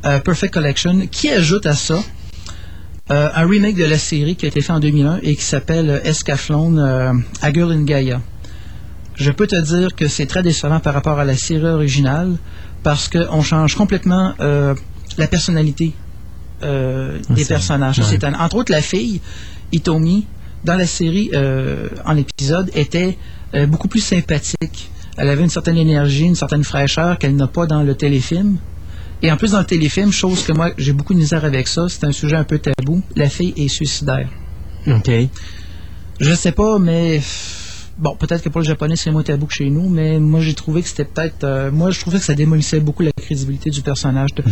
euh, 0.05 0.19
Perfect 0.19 0.53
Collection, 0.53 1.07
qui 1.09 1.29
ajoute 1.29 1.65
à 1.65 1.73
ça 1.73 1.99
un 3.09 3.45
remake 3.45 3.75
de 3.75 3.83
la 3.83 3.97
série 3.99 4.35
qui 4.35 4.45
a 4.45 4.47
été 4.47 4.61
fait 4.61 4.71
en 4.71 4.79
2001 4.79 5.19
et 5.21 5.35
qui 5.35 5.43
s'appelle 5.43 6.01
Escaflowne 6.03 6.79
euh, 6.79 7.13
A 7.41 7.53
Girl 7.53 7.71
in 7.71 7.83
Gaia. 7.83 8.21
Je 9.15 9.29
peux 9.29 9.45
te 9.45 9.59
dire 9.59 9.95
que 9.95 10.07
c'est 10.07 10.25
très 10.25 10.41
décevant 10.41 10.79
par 10.79 10.95
rapport 10.95 11.19
à 11.19 11.25
la 11.25 11.35
série 11.35 11.65
originale 11.65 12.37
parce 12.81 13.09
qu'on 13.09 13.41
change 13.41 13.75
complètement 13.75 14.33
la 14.39 15.27
personnalité 15.27 15.93
euh, 16.63 17.19
des 17.29 17.43
personnages. 17.45 17.99
ouais. 17.99 18.05
C'est 18.09 18.23
un- 18.23 18.33
entre 18.39 18.55
autres, 18.57 18.71
la 18.71 18.81
fille, 18.81 19.21
Itomi, 19.71 20.25
dans 20.63 20.75
la 20.75 20.87
série, 20.87 21.29
euh, 21.33 21.89
en 22.05 22.15
épisode, 22.17 22.69
était 22.75 23.17
euh, 23.55 23.65
beaucoup 23.67 23.87
plus 23.87 23.99
sympathique. 24.01 24.89
Elle 25.17 25.29
avait 25.29 25.43
une 25.43 25.49
certaine 25.49 25.77
énergie, 25.77 26.25
une 26.25 26.35
certaine 26.35 26.63
fraîcheur 26.63 27.17
qu'elle 27.19 27.35
n'a 27.35 27.47
pas 27.47 27.65
dans 27.67 27.83
le 27.83 27.93
téléfilm. 27.95 28.57
Et 29.21 29.31
en 29.31 29.37
plus, 29.37 29.51
dans 29.51 29.59
le 29.59 29.65
téléfilm, 29.65 30.11
chose 30.11 30.43
que 30.43 30.51
moi, 30.53 30.71
j'ai 30.77 30.91
beaucoup 30.91 31.13
de 31.13 31.19
misère 31.19 31.45
avec 31.45 31.67
ça, 31.67 31.85
c'est 31.87 32.03
un 32.03 32.11
sujet 32.11 32.35
un 32.35 32.43
peu 32.43 32.57
tabou, 32.59 33.01
la 33.15 33.29
fille 33.29 33.53
est 33.55 33.67
suicidaire. 33.67 34.27
OK. 34.87 35.11
Je 36.19 36.33
sais 36.33 36.51
pas, 36.51 36.77
mais 36.79 37.21
bon, 37.97 38.15
peut-être 38.15 38.43
que 38.43 38.49
pour 38.49 38.59
le 38.61 38.65
japonais, 38.67 38.95
c'est 38.95 39.11
moins 39.11 39.23
tabou 39.23 39.45
que 39.45 39.53
chez 39.53 39.69
nous, 39.69 39.87
mais 39.89 40.19
moi, 40.19 40.41
j'ai 40.41 40.53
trouvé 40.53 40.81
que 40.81 40.87
c'était 40.89 41.05
peut-être. 41.05 41.43
euh, 41.43 41.71
moi, 41.71 41.91
je 41.91 41.99
trouvais 41.99 42.17
que 42.19 42.25
ça 42.25 42.33
démolissait 42.33 42.79
beaucoup 42.79 43.03
la 43.03 43.11
crédibilité 43.11 43.69
du 43.69 43.81
personnage. 43.81 44.31
Hmm. 44.33 44.41
De- 44.41 44.43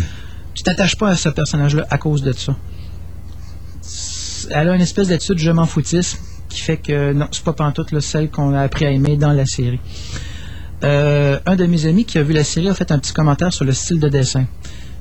Tu 0.53 0.63
t'attaches 0.63 0.95
pas 0.95 1.09
à 1.09 1.15
ce 1.15 1.29
personnage-là 1.29 1.87
à 1.89 1.97
cause 1.97 2.21
de 2.21 2.33
ça. 2.33 2.55
Elle 4.49 4.69
a 4.69 4.75
une 4.75 4.81
espèce 4.81 5.07
d'attitude 5.07 5.37
je 5.37 5.51
m'en 5.51 5.65
foutisme 5.65 6.19
qui 6.49 6.61
fait 6.61 6.77
que 6.77 7.13
non, 7.13 7.27
c'est 7.31 7.43
pas 7.43 7.53
pantoute 7.53 7.91
là, 7.91 8.01
celle 8.01 8.29
qu'on 8.29 8.53
a 8.53 8.61
appris 8.61 8.85
à 8.85 8.91
aimer 8.91 9.15
dans 9.15 9.31
la 9.31 9.45
série. 9.45 9.79
Euh, 10.83 11.39
un 11.45 11.55
de 11.55 11.65
mes 11.65 11.85
amis 11.85 12.05
qui 12.05 12.17
a 12.17 12.23
vu 12.23 12.33
la 12.33 12.43
série 12.43 12.69
a 12.69 12.73
fait 12.73 12.91
un 12.91 12.99
petit 12.99 13.13
commentaire 13.13 13.53
sur 13.53 13.65
le 13.65 13.71
style 13.71 13.99
de 13.99 14.09
dessin. 14.09 14.45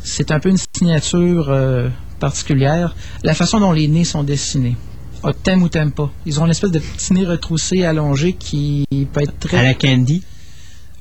C'est 0.03 0.31
un 0.31 0.41
peu 0.41 0.51
une 0.51 0.59
signature 0.75 1.49
euh, 1.49 1.89
particulière. 2.21 2.95
La 3.25 3.35
façon 3.35 3.61
dont 3.61 3.73
les 3.73 3.89
nez 3.89 4.05
sont 4.05 4.23
dessinés. 4.23 4.77
Ah, 5.23 5.33
t'aimes 5.43 5.63
ou 5.63 5.69
t'aimes 5.69 5.93
pas. 5.93 6.11
Ils 6.25 6.41
ont 6.41 6.45
une 6.45 6.51
espèce 6.51 6.71
de 6.71 6.79
petit 6.79 7.13
nez 7.13 7.27
retroussé, 7.27 7.85
allongé 7.85 8.33
qui 8.33 8.87
peut 9.13 9.23
être 9.23 9.39
très... 9.39 9.59
À 9.59 9.63
la 9.63 9.75
Candy? 9.75 10.23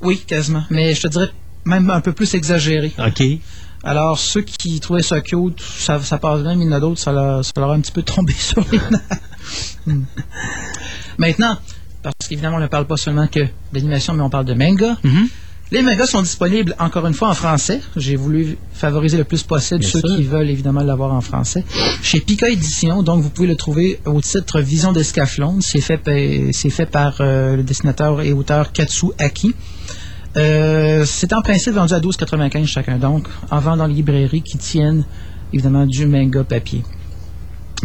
Oui, 0.02 0.24
quasiment. 0.26 0.64
Mais 0.70 0.94
je 0.94 1.02
te 1.02 1.08
dirais 1.08 1.32
même 1.66 1.90
un 1.90 2.02
peu 2.02 2.12
plus 2.12 2.34
exagéré. 2.34 2.92
OK. 2.98 3.24
Alors, 3.84 4.20
ceux 4.20 4.42
qui 4.42 4.80
trouvaient 4.80 5.04
ça 5.04 5.22
cute, 5.22 5.62
ça, 5.62 6.02
ça 6.02 6.18
passe 6.18 6.42
bien, 6.42 6.56
mais 6.56 6.66
il 6.66 6.68
y 6.68 6.74
en 6.74 6.78
a 6.78 6.80
d'autres, 6.80 7.00
ça 7.00 7.12
leur, 7.12 7.46
ça 7.46 7.54
leur 7.58 7.72
a 7.72 7.76
un 7.76 7.80
petit 7.80 7.92
peu 7.92 8.04
tombé 8.04 8.34
sur 8.38 8.64
les 8.72 8.78
nerfs. 8.78 9.02
Hmm. 9.86 10.04
Maintenant, 11.18 11.58
parce 12.02 12.28
qu'évidemment, 12.28 12.58
on 12.58 12.62
ne 12.62 12.68
parle 12.68 12.86
pas 12.86 12.98
seulement 12.98 13.28
que 13.28 13.42
d'animation, 13.74 14.14
mais 14.14 14.24
on 14.24 14.30
parle 14.30 14.46
de 14.46 14.54
manga. 14.54 14.98
Mm-hmm. 15.04 15.28
Les 15.72 15.84
mangas 15.84 16.08
sont 16.08 16.24
disponibles, 16.24 16.76
encore 16.80 17.06
une 17.06 17.14
fois, 17.14 17.30
en 17.30 17.36
français. 17.36 17.80
J'ai 17.96 18.16
voulu 18.16 18.58
favoriser 18.74 19.18
le 19.18 19.24
plus 19.24 19.44
possible 19.44 19.82
Bien 19.82 19.90
ceux 19.90 20.00
sûr. 20.00 20.16
qui 20.16 20.24
veulent 20.24 20.50
évidemment 20.50 20.82
l'avoir 20.82 21.14
en 21.14 21.22
français. 21.22 21.64
Chez 22.02 22.22
Pika 22.22 22.50
Édition, 22.50 23.04
donc 23.04 23.22
vous 23.22 23.30
pouvez 23.30 23.48
le 23.48 23.56
trouver 23.56 24.00
au 24.06 24.20
titre 24.20 24.62
Vision 24.62 24.94
d'Escaflowne. 24.94 25.62
C'est 25.62 25.82
fait, 25.82 26.02
fait 26.54 26.86
par 26.88 27.18
euh, 27.20 27.56
le 27.56 27.64
dessinateur 27.64 28.22
et 28.22 28.34
auteur 28.34 28.72
Katsu 28.72 29.08
Aki. 29.20 29.54
Euh, 30.38 31.06
c'est 31.06 31.34
en 31.34 31.42
principe 31.42 31.74
vendu 31.74 31.94
à 31.94 32.00
12,95 32.00 32.66
chacun, 32.66 32.98
donc 32.98 33.28
en 33.50 33.60
vente 33.60 33.80
dans 33.80 33.88
les 33.88 33.96
librairies 33.96 34.44
qui 34.44 34.58
tiennent 34.58 35.04
évidemment 35.52 35.86
du 35.86 36.06
manga 36.06 36.44
papier. 36.44 36.84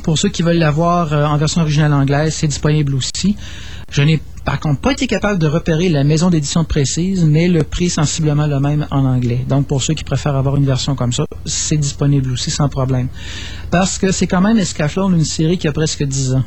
Pour 0.03 0.19
ceux 0.19 0.29
qui 0.29 0.43
veulent 0.43 0.59
l'avoir 0.59 1.13
euh, 1.13 1.25
en 1.25 1.37
version 1.37 1.63
originale 1.63 1.93
anglaise, 1.93 2.35
c'est 2.35 2.49
disponible 2.49 2.95
aussi. 2.95 3.37
Je 3.91 4.03
n'ai 4.03 4.21
par 4.45 4.61
contre 4.61 4.81
pas 4.81 4.93
été 4.93 5.07
capable 5.07 5.39
de 5.39 5.47
repérer 5.47 5.89
la 5.89 6.05
maison 6.05 6.29
d'édition 6.29 6.65
précise, 6.65 7.25
mais 7.25 7.49
le 7.49 7.63
prix 7.63 7.87
est 7.87 7.91
sensiblement 7.91 8.47
le 8.47 8.61
même 8.61 8.87
en 8.91 9.05
anglais. 9.05 9.45
Donc 9.49 9.67
pour 9.67 9.83
ceux 9.83 9.95
qui 9.95 10.05
préfèrent 10.05 10.37
avoir 10.37 10.57
une 10.57 10.67
version 10.67 10.95
comme 10.95 11.13
ça, 11.13 11.25
c'est 11.47 11.79
disponible 11.79 12.33
aussi 12.33 12.51
sans 12.51 12.69
problème. 12.69 13.09
Parce 13.71 13.99
que 13.99 14.13
c'est 14.13 14.27
quand 14.27 14.43
même 14.43 14.59
Escaflowne, 14.59 15.15
une 15.15 15.25
série 15.25 15.57
qui 15.57 15.69
a 15.69 15.73
presque 15.73 16.03
10 16.03 16.35
ans. 16.35 16.45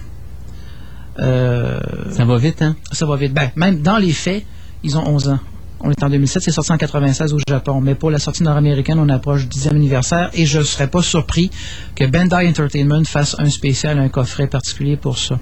Euh, 1.20 1.80
Ça 2.12 2.26
va 2.26 2.38
vite, 2.38 2.62
hein? 2.62 2.76
ça 2.92 3.08
va 3.08 3.16
vite. 3.16 3.34
Ben, 3.34 3.50
même 3.56 3.82
dans 3.82 3.98
les 3.98 4.14
faits, 4.14 4.46
ils 4.84 4.96
ont 4.98 5.08
11 5.08 5.30
ans. 5.30 5.40
On 5.80 5.92
est 5.92 6.04
en 6.04 6.10
2007, 6.10 6.42
c'est 6.44 6.52
sorti 6.52 6.72
en 6.72 6.78
96 6.78 7.34
au 7.34 7.40
Japon. 7.48 7.82
Mais 7.82 7.94
pour 7.96 8.10
la 8.10 8.18
sortie 8.20 8.44
nord-américaine, 8.44 8.98
on 9.00 9.10
approche 9.10 9.48
du 9.48 9.60
10e 9.60 9.72
anniversaire 9.72 10.30
et 10.34 10.46
je 10.46 10.60
ne 10.60 10.64
serais 10.64 10.88
pas 10.88 11.02
surpris 11.04 11.52
que 11.96 12.04
Bandai 12.06 12.48
Entertainment 12.48 13.04
fasse 13.06 13.36
un 13.40 13.50
spécial, 13.50 14.00
un 14.00 14.10
coffret 14.10 14.48
particulier 14.48 14.98
pour 14.98 15.18
ça. 15.20 15.40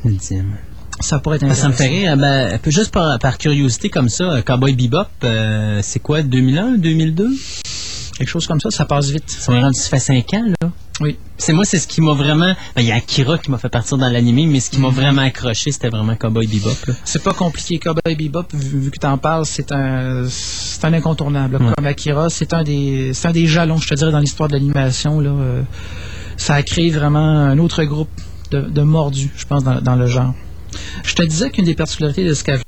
Ça 0.99 1.19
pourrait 1.19 1.38
être 1.38 1.45
Ah, 1.49 1.53
ça 1.55 1.67
me 1.69 1.73
intéressant. 1.73 1.95
rire. 1.95 2.17
Ben, 2.17 2.53
un 2.53 2.57
peu 2.57 2.71
juste 2.71 2.91
par, 2.91 3.17
par 3.19 3.38
curiosité 3.38 3.89
comme 3.89 4.09
ça, 4.09 4.41
Cowboy 4.45 4.75
Bebop, 4.75 5.07
euh, 5.23 5.79
c'est 5.83 5.99
quoi, 5.99 6.21
2001, 6.21 6.77
2002? 6.77 7.29
Quelque 8.17 8.29
chose 8.29 8.47
comme 8.47 8.61
ça, 8.61 8.71
ça 8.71 8.86
passe 8.86 9.09
vite. 9.09 9.29
Ça 9.29 9.51
ça 9.73 9.89
fait 9.89 9.99
5 9.99 10.33
ans, 10.33 10.45
là. 10.61 10.69
Oui. 11.02 11.18
C'est 11.38 11.52
moi, 11.52 11.66
c'est 11.66 11.78
ce 11.78 11.88
qui 11.88 12.00
m'a 12.00 12.14
vraiment. 12.14 12.54
ben, 12.76 12.82
Il 12.82 12.86
y 12.86 12.91
a 12.91 12.96
Akira 12.96 13.38
qui 13.38 13.52
m'a 13.52 13.58
fait 13.58 13.68
partir 13.70 13.98
dans 13.98 14.08
l'anime, 14.10 14.50
mais 14.50 14.62
ce 14.62 14.70
qui 14.70 14.80
m'a 14.80 14.88
Mhm. 14.89 14.93
vraiment 14.96 15.22
accroché, 15.24 15.72
c'était 15.72 15.89
vraiment 15.89 16.16
Cowboy 16.16 16.48
Bebop. 16.48 16.72
C'est 17.04 17.22
pas 17.22 17.34
compliqué. 17.34 17.80
Cowboy 17.80 18.16
Bebop, 18.16 18.46
vu, 18.54 18.80
vu 18.80 18.91
que 18.91 19.00
tu 19.00 19.06
en 19.06 19.18
parles, 19.18 19.46
c'est 19.46 19.72
un, 19.74 20.26
c'est 20.30 20.86
un 20.86 20.93
incontournable. 20.93 21.58
Ouais. 21.58 21.74
Comme 21.76 21.86
Akira, 21.86 22.30
c'est 22.30 22.54
un 22.54 22.64
des, 22.64 23.12
c'est 23.14 23.28
un 23.28 23.32
des 23.32 23.46
jalons, 23.46 23.78
je 23.78 23.88
te 23.89 23.96
dirais, 23.96 24.12
dans 24.12 24.20
l'histoire 24.20 24.48
de 24.48 24.54
l'animation. 24.54 25.20
Là, 25.20 25.32
Euh, 25.32 25.62
ça 26.38 26.56
a 26.56 26.64
créé 26.64 26.89
vraiment 26.91 27.20
un 27.20 27.58
autre 27.60 27.84
groupe 27.84 28.10
de, 28.52 28.62
de 28.62 28.82
mordus, 28.82 29.32
je 29.36 29.46
pense, 29.46 29.64
dans, 29.64 29.82
dans 29.82 29.96
le 29.96 30.08
genre. 30.08 30.34
Je 31.04 31.14
te 31.16 31.24
disais 31.24 31.50
qu'une 31.50 31.66
des 31.66 31.76
particularités 31.76 32.24
de 32.26 32.34
Scavlon 32.34 32.62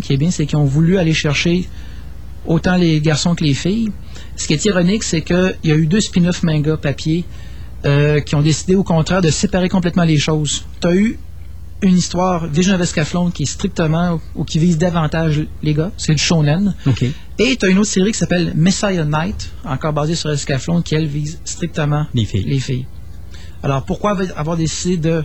qui 0.00 0.12
est 0.12 0.16
bien, 0.16 0.30
c'est 0.30 0.46
qu'ils 0.46 0.58
ont 0.58 0.64
voulu 0.64 0.98
aller 0.98 1.14
chercher 1.14 1.68
autant 2.46 2.76
les 2.76 3.00
garçons 3.00 3.34
que 3.34 3.44
les 3.44 3.54
filles. 3.54 3.90
Ce 4.36 4.46
qui 4.46 4.54
est 4.54 4.64
ironique, 4.64 5.04
c'est 5.04 5.22
qu'il 5.22 5.54
y 5.64 5.70
a 5.72 5.74
eu 5.76 5.86
deux 5.86 6.00
spin-off 6.00 6.42
manga 6.42 6.76
papier 6.76 7.24
euh, 7.84 8.20
qui 8.20 8.34
ont 8.34 8.42
décidé 8.42 8.74
au 8.74 8.84
contraire 8.84 9.20
de 9.22 9.30
séparer 9.30 9.68
complètement 9.68 10.04
les 10.04 10.18
choses. 10.18 10.64
Tu 10.80 10.86
as 10.88 10.94
eu 10.94 11.18
une 11.82 11.96
histoire 11.96 12.46
Vision 12.46 12.74
of 12.76 12.80
Escaflowne 12.80 13.32
qui 13.32 13.42
est 13.42 13.46
strictement 13.46 14.20
ou 14.36 14.44
qui 14.44 14.60
vise 14.60 14.78
davantage 14.78 15.42
les 15.64 15.74
gars, 15.74 15.90
c'est 15.96 16.12
le 16.12 16.18
shonen. 16.18 16.74
Et 17.38 17.56
tu 17.56 17.66
as 17.66 17.68
une 17.68 17.78
autre 17.78 17.90
série 17.90 18.12
qui 18.12 18.18
s'appelle 18.18 18.52
Messiah 18.54 19.04
Knight, 19.04 19.50
encore 19.64 19.92
basée 19.92 20.14
sur 20.14 20.30
Escaflowne, 20.30 20.82
qui 20.84 20.94
elle 20.94 21.06
vise 21.08 21.40
strictement 21.44 22.06
Les 22.14 22.24
filles. 22.24 22.44
les 22.46 22.60
filles. 22.60 22.86
Alors 23.64 23.84
pourquoi 23.84 24.16
avoir 24.36 24.56
décidé 24.56 24.96
de, 24.96 25.24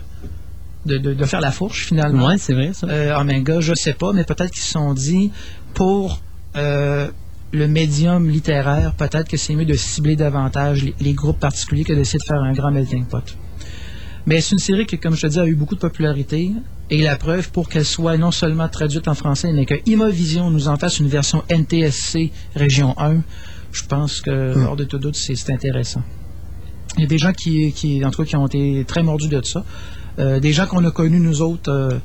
de, 0.88 0.98
de- 0.98 1.14
de 1.14 1.26
faire 1.26 1.42
la 1.42 1.52
fourche 1.52 1.86
finalement? 1.86 2.36
C'est 2.40 2.54
vrai, 2.54 2.72
ça. 2.74 2.88
euh, 2.88 3.16
en 3.16 3.24
manga, 3.24 3.60
je 3.62 3.74
sais 3.76 3.94
pas, 3.94 4.12
mais 4.14 4.24
peut-être 4.24 4.50
qu'ils 4.52 4.64
se 4.64 4.72
sont 4.72 4.94
dit 4.96 5.32
pour 5.76 6.22
euh, 6.58 7.08
le 7.54 7.68
médium 7.68 8.30
littéraire, 8.30 8.94
peut-être 8.94 9.30
que 9.30 9.38
c'est 9.38 9.56
mieux 9.56 9.66
de 9.66 9.74
cibler 9.74 10.16
davantage 10.16 10.84
les, 10.84 10.96
les 11.00 11.14
groupes 11.14 11.40
particuliers 11.40 11.84
que 11.84 11.94
d'essayer 11.94 12.20
de 12.20 12.26
faire 12.26 12.42
un 12.42 12.54
grand 12.54 12.72
melting 12.72 13.06
pot. 13.06 13.38
Mais 14.28 14.42
c'est 14.42 14.52
une 14.52 14.60
série 14.60 14.86
qui, 14.86 14.98
comme 14.98 15.16
je 15.16 15.22
te 15.22 15.28
dis, 15.28 15.40
a 15.40 15.46
eu 15.46 15.56
beaucoup 15.56 15.76
de 15.76 15.80
popularité. 15.80 16.52
Et 16.90 17.02
la 17.02 17.16
preuve 17.16 17.50
pour 17.52 17.70
qu'elle 17.70 17.86
soit 17.86 18.18
non 18.18 18.32
seulement 18.32 18.68
traduite 18.68 19.08
en 19.08 19.14
français, 19.14 19.52
mais 19.54 19.66
que 19.66 19.76
Imavision 19.86 20.50
nous 20.50 20.68
en 20.68 20.78
fasse 20.78 21.00
une 21.00 21.08
version 21.08 21.44
NTSC 21.50 22.32
Région 22.56 22.94
1, 22.98 23.22
je 23.72 23.84
pense 23.84 24.22
que, 24.22 24.58
hors 24.66 24.76
de 24.76 24.84
tout 24.84 24.98
doute, 24.98 25.16
c'est 25.16 25.36
c'est 25.36 25.52
intéressant. 25.52 26.02
Il 26.98 27.02
y 27.02 27.04
a 27.04 27.08
des 27.08 27.18
gens 27.18 27.32
qui, 27.32 27.72
qui, 27.74 28.04
en 28.04 28.12
tout 28.12 28.24
cas, 28.24 28.30
qui 28.30 28.36
ont 28.36 28.48
été 28.48 28.84
très 28.86 29.04
mordus 29.04 29.28
de 29.28 29.42
ça. 29.44 29.64
Euh, 30.20 30.40
des 30.40 30.52
gens 30.52 30.66
qu'on 30.66 30.84
a 30.84 30.92
connus, 30.92 31.20
nous 31.20 31.42
autres, 31.42 31.72
euh, 31.72 32.00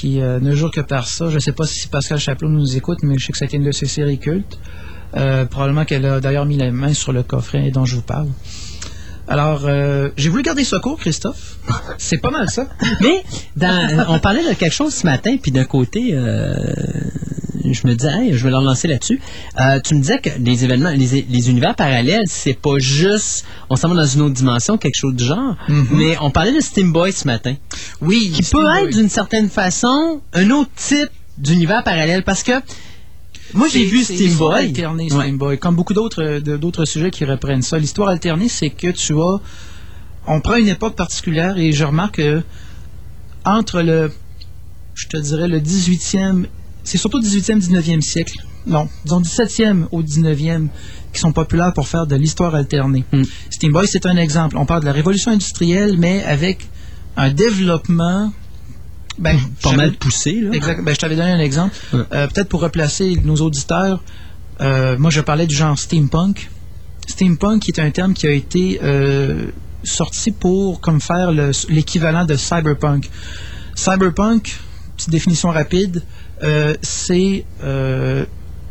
qui 0.00 0.22
euh, 0.22 0.40
ne 0.40 0.54
jouent 0.54 0.70
que 0.70 0.80
par 0.80 1.06
ça. 1.06 1.28
Je 1.28 1.34
ne 1.34 1.40
sais 1.40 1.52
pas 1.52 1.66
si 1.66 1.86
Pascal 1.88 2.18
Chaplot 2.18 2.48
nous 2.48 2.74
écoute, 2.74 3.00
mais 3.02 3.18
je 3.18 3.26
sais 3.26 3.32
que 3.32 3.38
ça 3.38 3.44
a 3.44 3.48
été 3.48 3.58
une 3.58 3.64
de 3.64 3.72
ses 3.72 3.84
séries 3.84 4.18
cultes. 4.18 4.58
Euh, 5.14 5.44
probablement 5.44 5.84
qu'elle 5.84 6.06
a 6.06 6.20
d'ailleurs 6.20 6.46
mis 6.46 6.56
la 6.56 6.70
main 6.70 6.94
sur 6.94 7.12
le 7.12 7.22
coffret 7.22 7.70
dont 7.70 7.84
je 7.84 7.96
vous 7.96 8.02
parle. 8.02 8.28
Alors, 9.28 9.66
euh, 9.66 10.08
j'ai 10.16 10.30
voulu 10.30 10.42
garder 10.42 10.64
ça 10.64 10.78
court, 10.78 10.98
Christophe. 10.98 11.58
C'est 11.98 12.16
pas 12.16 12.30
mal 12.30 12.48
ça. 12.48 12.66
Mais 13.02 13.22
on 14.08 14.18
parlait 14.20 14.42
de 14.48 14.54
quelque 14.54 14.72
chose 14.72 14.94
ce 14.94 15.04
matin, 15.04 15.36
puis 15.36 15.52
d'un 15.52 15.64
côté, 15.64 16.16
je 17.64 17.86
me 17.86 17.94
disais, 17.94 18.10
hey, 18.12 18.32
je 18.36 18.44
vais 18.44 18.50
leur 18.50 18.62
lancer 18.62 18.88
là-dessus. 18.88 19.20
Euh, 19.60 19.80
tu 19.80 19.94
me 19.94 20.00
disais 20.00 20.18
que 20.18 20.30
les 20.38 20.64
événements, 20.64 20.90
les, 20.90 21.26
les 21.28 21.50
univers 21.50 21.74
parallèles, 21.74 22.24
c'est 22.26 22.54
pas 22.58 22.78
juste, 22.78 23.44
on 23.68 23.76
s'en 23.76 23.88
va 23.88 23.94
dans 23.96 24.06
une 24.06 24.22
autre 24.22 24.34
dimension, 24.34 24.78
quelque 24.78 24.96
chose 24.96 25.14
du 25.14 25.24
genre. 25.24 25.56
Mais 25.68 26.16
on 26.20 26.30
parlait 26.30 26.52
de 26.54 26.60
Steam 26.60 26.92
Boy 26.92 27.12
ce 27.12 27.26
matin. 27.26 27.54
Oui. 28.00 28.30
Qui 28.34 28.42
peut 28.42 28.66
être 28.82 28.90
d'une 28.96 29.08
certaine 29.08 29.48
façon 29.50 30.20
un 30.32 30.50
autre 30.50 30.70
type 30.76 31.08
d'univers 31.38 31.82
parallèle, 31.84 32.22
parce 32.22 32.42
que 32.42 32.52
moi 33.54 33.66
j'ai 33.68 33.84
vu 33.84 34.04
C'est 34.04 34.14
Steam 34.14 34.28
l'histoire 34.28 34.56
Boy. 34.58 34.66
alternée, 34.66 35.12
Ouais. 35.12 35.22
Steam 35.24 35.38
Boy. 35.38 35.58
Comme 35.58 35.74
beaucoup 35.76 35.94
d'autres 35.94 36.22
euh, 36.22 36.40
d'autres 36.58 36.84
sujets 36.84 37.10
qui 37.10 37.24
reprennent 37.24 37.62
ça. 37.62 37.78
L'histoire 37.78 38.08
alternée, 38.08 38.48
c'est 38.48 38.70
que 38.70 38.88
tu 38.92 39.14
as. 39.20 39.38
On 40.26 40.40
prend 40.40 40.56
une 40.56 40.68
époque 40.68 40.94
particulière 40.96 41.56
et 41.58 41.72
je 41.72 41.84
remarque 41.84 42.16
que 42.16 42.42
entre 43.44 43.80
le. 43.82 44.12
Je 44.94 45.08
te 45.08 45.16
dirais 45.16 45.48
le 45.48 45.58
18e. 45.60 46.44
C'est 46.84 46.98
surtout 46.98 47.18
le 47.18 47.24
18e, 47.26 47.60
19e 47.60 48.00
siècle. 48.00 48.34
Non, 48.66 48.88
disons 49.04 49.20
17e 49.22 49.86
au 49.90 50.02
19e 50.02 50.68
qui 51.12 51.20
sont 51.20 51.32
populaires 51.32 51.72
pour 51.72 51.88
faire 51.88 52.06
de 52.06 52.14
l'histoire 52.16 52.54
alternée. 52.54 53.04
Hmm. 53.12 53.22
Steam 53.50 53.72
Boy, 53.72 53.86
c'est 53.88 54.06
un 54.06 54.16
exemple. 54.16 54.56
On 54.58 54.66
parle 54.66 54.80
de 54.82 54.86
la 54.86 54.92
révolution 54.92 55.30
industrielle, 55.32 55.96
mais 55.98 56.22
avec 56.24 56.68
un 57.16 57.30
développement. 57.30 58.32
Ben, 59.18 59.36
Pas 59.36 59.70
j'avais- 59.70 59.76
mal 59.76 59.92
poussé, 59.94 60.32
là. 60.40 60.50
Exact. 60.52 60.82
Ben, 60.84 60.94
je 60.94 60.98
t'avais 60.98 61.16
donné 61.16 61.30
un 61.32 61.40
exemple. 61.40 61.74
Ouais. 61.92 62.00
Euh, 62.12 62.26
Peut-être 62.28 62.48
pour 62.48 62.60
replacer 62.62 63.16
nos 63.24 63.36
auditeurs, 63.36 64.02
euh, 64.60 64.96
moi 64.98 65.10
je 65.10 65.20
parlais 65.20 65.46
du 65.46 65.54
genre 65.54 65.78
steampunk. 65.78 66.50
Steampunk 67.06 67.62
qui 67.62 67.70
est 67.72 67.80
un 67.80 67.90
terme 67.90 68.14
qui 68.14 68.26
a 68.26 68.30
été 68.30 68.78
euh, 68.82 69.46
sorti 69.82 70.30
pour 70.30 70.80
comme 70.80 71.00
faire 71.00 71.32
le- 71.32 71.50
l'équivalent 71.70 72.24
de 72.24 72.36
cyberpunk. 72.36 73.10
Cyberpunk, 73.74 74.58
petite 74.96 75.10
définition 75.10 75.50
rapide, 75.50 76.02
c'est 76.82 77.44
euh, 77.62 78.24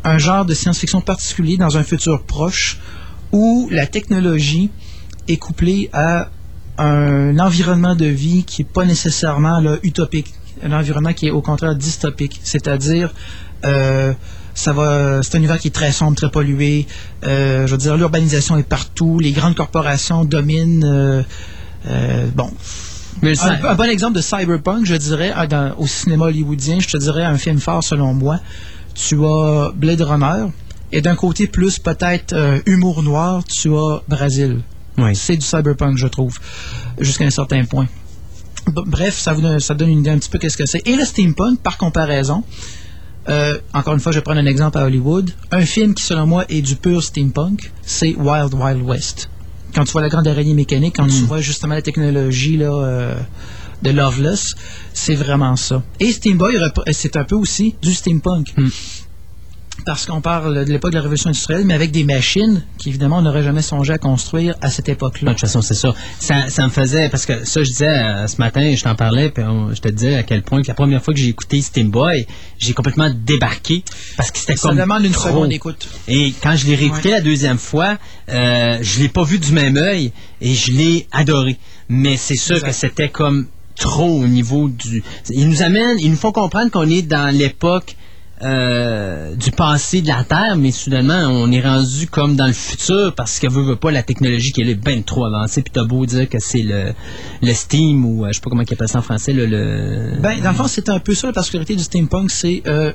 un 0.04 0.18
genre 0.18 0.46
de 0.46 0.54
science-fiction 0.54 1.02
particulier 1.02 1.58
dans 1.58 1.78
un 1.78 1.84
futur 1.84 2.24
proche 2.24 2.80
où 3.32 3.68
la 3.72 3.86
technologie 3.86 4.72
est 5.28 5.38
couplée 5.38 5.90
à 5.94 6.30
un 6.78 7.38
environnement 7.40 7.96
de 7.96 8.06
vie 8.06 8.44
qui 8.44 8.62
n'est 8.62 8.70
pas 8.70 8.86
nécessairement 8.86 9.60
là, 9.60 9.78
utopique, 9.84 10.34
un 10.64 10.72
environnement 10.72 11.14
qui 11.14 11.28
est 11.28 11.32
au 11.32 11.42
contraire 11.42 11.76
dystopique, 11.76 12.40
c'est-à-dire 12.44 13.14
euh, 13.66 14.14
ça 14.56 14.74
va, 14.74 15.22
c'est 15.22 15.36
un 15.36 15.40
univers 15.40 15.60
qui 15.60 15.68
est 15.68 15.72
très 15.72 15.92
sombre, 15.92 16.16
très 16.16 16.32
pollué. 16.32 16.88
euh, 17.26 17.68
je 17.68 17.72
veux 17.72 17.78
dire, 17.78 17.96
l'urbanisation 17.98 18.58
est 18.58 18.64
partout, 18.68 19.20
les 19.20 19.32
grandes 19.32 19.56
corporations 19.56 20.26
dominent. 20.26 20.84
euh, 20.84 21.24
euh, 21.88 22.28
bon, 22.36 22.52
Mais 23.22 23.40
un, 23.42 23.64
un 23.66 23.76
bon 23.76 23.90
exemple 23.90 24.16
de 24.18 24.22
cyberpunk, 24.22 24.86
je 24.86 24.96
dirais, 24.96 25.34
dans- 25.50 25.74
au 25.78 25.88
cinéma 25.88 26.26
hollywoodien, 26.26 26.80
je 26.80 26.88
te 26.88 26.98
dirais 26.98 27.24
un 27.24 27.38
film 27.38 27.60
fort 27.60 27.84
selon 27.84 28.14
moi. 28.14 28.40
Tu 28.96 29.24
as 29.26 29.72
Blade 29.76 30.02
Runner, 30.02 30.46
et 30.92 31.02
d'un 31.02 31.16
côté 31.16 31.48
plus 31.48 31.80
peut-être 31.80 32.34
euh, 32.34 32.60
humour 32.66 33.04
noir, 33.04 33.44
tu 33.44 33.74
as 33.76 34.02
Brésil. 34.08 34.62
Oui. 34.98 35.16
C'est 35.16 35.38
du 35.38 35.46
cyberpunk, 35.46 35.98
je 35.98 36.08
trouve, 36.08 36.38
jusqu'à 37.00 37.26
un 37.26 37.30
certain 37.30 37.64
point. 37.66 37.88
Bref, 38.68 39.18
ça, 39.18 39.34
vous 39.34 39.42
donne, 39.42 39.60
ça 39.60 39.74
donne 39.74 39.90
une 39.90 40.00
idée 40.00 40.10
un 40.10 40.18
petit 40.18 40.30
peu 40.30 40.38
qu'est-ce 40.38 40.58
que 40.58 40.66
c'est. 40.66 40.86
Et 40.88 40.96
le 40.96 41.06
steampunk, 41.06 41.60
par 41.62 41.78
comparaison, 41.78 42.44
euh, 43.30 43.58
encore 43.74 43.94
une 43.94 44.00
fois, 44.00 44.12
je 44.12 44.18
vais 44.18 44.24
prendre 44.24 44.40
un 44.40 44.46
exemple 44.46 44.78
à 44.78 44.86
Hollywood. 44.86 45.32
Un 45.52 45.62
film 45.62 45.94
qui, 45.94 46.04
selon 46.04 46.26
moi, 46.28 46.46
est 46.50 46.62
du 46.62 46.76
pur 46.76 47.02
steampunk, 47.04 47.72
c'est 47.84 48.16
Wild 48.16 48.54
Wild 48.54 48.82
West. 48.84 49.30
Quand 49.74 49.84
tu 49.86 49.92
vois 49.92 50.02
la 50.02 50.10
grande 50.10 50.28
araignée 50.28 50.54
mécanique, 50.54 50.96
quand 50.98 51.08
tu 51.08 51.14
vois 51.26 51.42
justement 51.42 51.76
la 51.76 51.82
technologie 51.82 52.58
là, 52.58 52.72
euh, 52.74 53.16
de 53.82 53.92
Loveless, 53.92 54.56
c'est 54.94 55.16
vraiment 55.16 55.56
ça. 55.56 55.84
Et 56.00 56.12
Steamboy, 56.12 56.58
rep- 56.58 56.82
c'est 56.92 57.16
un 57.16 57.24
peu 57.24 57.36
aussi 57.36 57.76
du 57.82 57.94
steampunk. 57.94 58.48
Parce 59.86 60.06
qu'on 60.06 60.22
parle 60.22 60.66
de 60.66 60.72
l'époque 60.72 60.92
de 60.92 60.96
la 60.98 61.02
révolution 61.02 61.30
industrielle, 61.30 61.64
mais 61.66 61.74
avec 61.74 61.92
des 61.92 62.04
machines 62.04 62.64
qu'évidemment 62.78 63.18
on 63.18 63.22
n'aurait 63.22 63.44
jamais 63.44 63.62
songé 63.62 63.94
à 63.94 63.98
construire 63.98 64.56
à 64.62 64.70
cette 64.70 64.86
De 64.88 64.92
époque-là. 64.92 65.32
toute 65.32 65.42
façon, 65.42 65.62
c'est 65.62 65.74
ça. 65.74 65.94
ça. 66.20 66.50
Ça 66.50 66.64
me 66.66 66.70
faisait, 66.70 67.10
parce 67.10 67.26
que 67.26 67.46
ça, 67.46 67.64
je 67.64 67.70
disais 67.70 67.88
euh, 67.90 68.28
ce 68.28 68.38
matin, 68.38 68.74
je 68.76 68.84
t'en 68.84 68.96
parlais, 68.96 69.30
puis 69.30 69.44
on- 69.44 69.74
je 69.74 69.82
te 69.82 69.88
disais 69.90 70.16
à 70.16 70.24
quel 70.24 70.44
point 70.44 70.62
que 70.62 70.68
la 70.68 70.74
première 70.74 71.04
fois 71.04 71.14
que 71.14 71.20
j'ai 71.20 71.30
écouté 71.30 71.62
Steam 71.62 71.90
Boy, 71.90 72.28
j'ai 72.58 72.74
complètement 72.74 73.10
débarqué 73.14 73.84
parce 74.18 74.32
que 74.32 74.38
c'était 74.40 74.56
Ça 74.56 74.70
comme 74.70 74.78
demande 74.78 75.06
une 75.06 75.12
trop. 75.12 75.30
seconde 75.30 75.52
écoute. 75.52 75.88
Et 76.08 76.34
quand 76.44 76.56
je 76.56 76.68
l'ai 76.68 76.76
réécouté 76.76 77.12
la 77.12 77.22
deuxième 77.22 77.58
fois, 77.58 77.98
euh, 78.30 78.78
je 78.82 79.00
l'ai 79.00 79.10
pas 79.10 79.24
vu 79.24 79.40
du 79.40 79.52
même 79.54 79.78
œil 79.78 80.12
et 80.42 80.54
je 80.54 80.72
l'ai 80.72 81.08
adoré. 81.12 81.58
Mais 81.88 82.18
c'est 82.18 82.36
sûr 82.36 82.56
Exact. 82.58 82.68
que 82.68 82.74
c'était 82.74 83.10
comme 83.10 83.48
trop 83.76 84.10
au 84.22 84.28
niveau 84.28 84.68
du. 84.70 85.04
Ils 85.30 85.48
nous 85.48 85.62
amènent, 85.64 85.98
ils 86.00 86.12
nous 86.12 86.18
font 86.18 86.32
comprendre 86.34 86.70
qu'on 86.70 86.90
est 86.90 87.02
dans 87.02 87.34
l'époque 87.34 87.96
euh, 88.42 89.36
du 89.36 89.52
passé 89.52 90.02
de 90.02 90.08
la 90.08 90.24
Terre, 90.24 90.56
mais 90.58 90.72
soudainement 90.72 91.28
on 91.30 91.52
est 91.52 91.62
rendu 91.62 92.08
comme 92.08 92.36
dans 92.36 92.48
le 92.48 92.54
futur 92.54 93.14
parce 93.16 93.40
que 93.40 93.48
veut, 93.48 93.64
veut 93.64 93.76
pas 93.76 93.92
la 93.92 94.04
technologie 94.04 94.52
qui 94.52 94.62
est 94.62 94.76
bien 94.76 95.02
trop 95.02 95.26
avancée. 95.26 95.62
Puis 95.62 95.72
t'as 95.74 95.84
beau 95.84 96.06
dire 96.06 96.28
que 96.30 96.40
c'est 96.40 96.62
le, 96.64 96.94
le 97.42 97.54
Steam 97.54 98.06
ou 98.06 98.24
euh, 98.26 98.30
je 98.30 98.34
sais 98.36 98.42
pas 98.42 98.50
comment 98.50 98.64
ils 98.64 98.74
appellent 98.74 98.88
ça 98.88 99.00
en 99.00 99.02
français, 99.02 99.34
le, 99.34 99.46
le- 99.46 100.18
Ben, 100.22 100.40
dans 100.42 100.52
le 100.52 100.56
fond, 100.56 100.68
c'est 100.68 100.90
un 100.90 101.00
peu 101.00 101.14
ça 101.16 101.28
la 101.28 101.34
particularité 101.34 101.76
du 101.76 101.84
steampunk, 101.84 102.32
c'est 102.32 102.64
euh, 102.68 102.94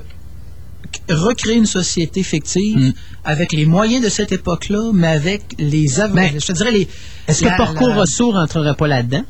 recréer 1.09 1.55
une 1.55 1.65
société 1.65 2.23
fictive 2.23 2.77
Mm. 2.77 2.93
avec 3.23 3.51
les 3.51 3.65
moyens 3.65 4.03
de 4.03 4.09
cette 4.09 4.31
époque-là, 4.31 4.91
mais 4.93 5.07
avec 5.07 5.43
les 5.59 5.99
av- 5.99 6.13
Ben, 6.13 6.31
je 6.39 6.45
te 6.45 6.51
dirais 6.53 6.71
les. 6.71 6.87
Est-ce 7.27 7.43
que 7.43 7.57
Porco 7.57 7.87
la- 7.87 7.95
Rosso 7.95 8.31
rentrerait 8.31 8.75
pas 8.75 8.87
là-dedans? 8.87 9.23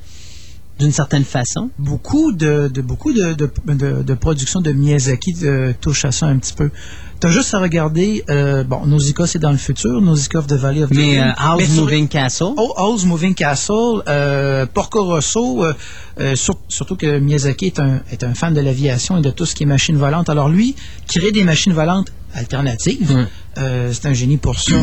D'une 0.80 0.92
certaine 0.92 1.24
façon? 1.24 1.70
beaucoup 1.80 2.32
de, 2.34 2.68
de- 2.68 2.82
beaucoup 2.82 3.14
de, 3.14 3.34
de, 3.34 3.50
de, 3.68 4.04
de 4.04 4.14
productions 4.14 4.62
de 4.62 4.72
Miyazaki 4.72 5.36
euh, 5.44 5.74
touchent 5.80 6.06
à 6.06 6.12
ça 6.12 6.26
un 6.28 6.38
petit 6.38 6.54
peu. 6.54 6.70
T'as 7.22 7.30
juste 7.30 7.54
à 7.54 7.60
regarder, 7.60 8.24
euh, 8.30 8.64
bon, 8.66 8.86
Nausicaa 8.86 9.26
c'est 9.26 9.40
dans 9.40 9.52
le 9.52 9.58
futur, 9.58 10.02
Nausicaa 10.02 10.40
of 10.40 10.48
the 10.48 10.54
Valley 10.54 10.84
of 10.84 10.90
the 10.90 10.96
Mais 10.96 11.20
euh, 11.20 11.32
House 11.38 11.60
Mais 11.60 11.66
sur- 11.68 11.84
Moving 11.84 12.08
Castle. 12.10 12.54
Oh, 12.58 12.74
House 12.76 13.06
Moving 13.06 13.34
Castle, 13.34 14.02
euh, 14.10 14.66
Porco 14.66 15.06
Rosso, 15.06 15.64
sur- 16.36 16.60
surtout 16.68 16.98
que 16.98 17.20
Miyazaki 17.20 17.68
est 17.68 17.80
un, 17.80 18.02
est 18.12 18.24
un 18.24 18.34
fan 18.34 18.54
de 18.54 18.60
l'aviation 18.60 19.18
et 19.18 19.22
de 19.22 19.30
tout 19.32 19.46
ce 19.46 19.56
qui 19.56 19.64
est 19.64 19.68
machine 19.68 19.96
volante. 19.98 20.30
Alors 20.30 20.50
lui, 20.50 20.76
créer 21.08 21.32
des 21.32 21.44
machines 21.46 21.74
volantes 21.74 22.12
alternatives, 22.34 23.14
Mm. 23.14 23.28
c'est 23.94 24.06
un 24.08 24.14
génie 24.14 24.38
pour 24.38 24.60
ça. 24.60 24.74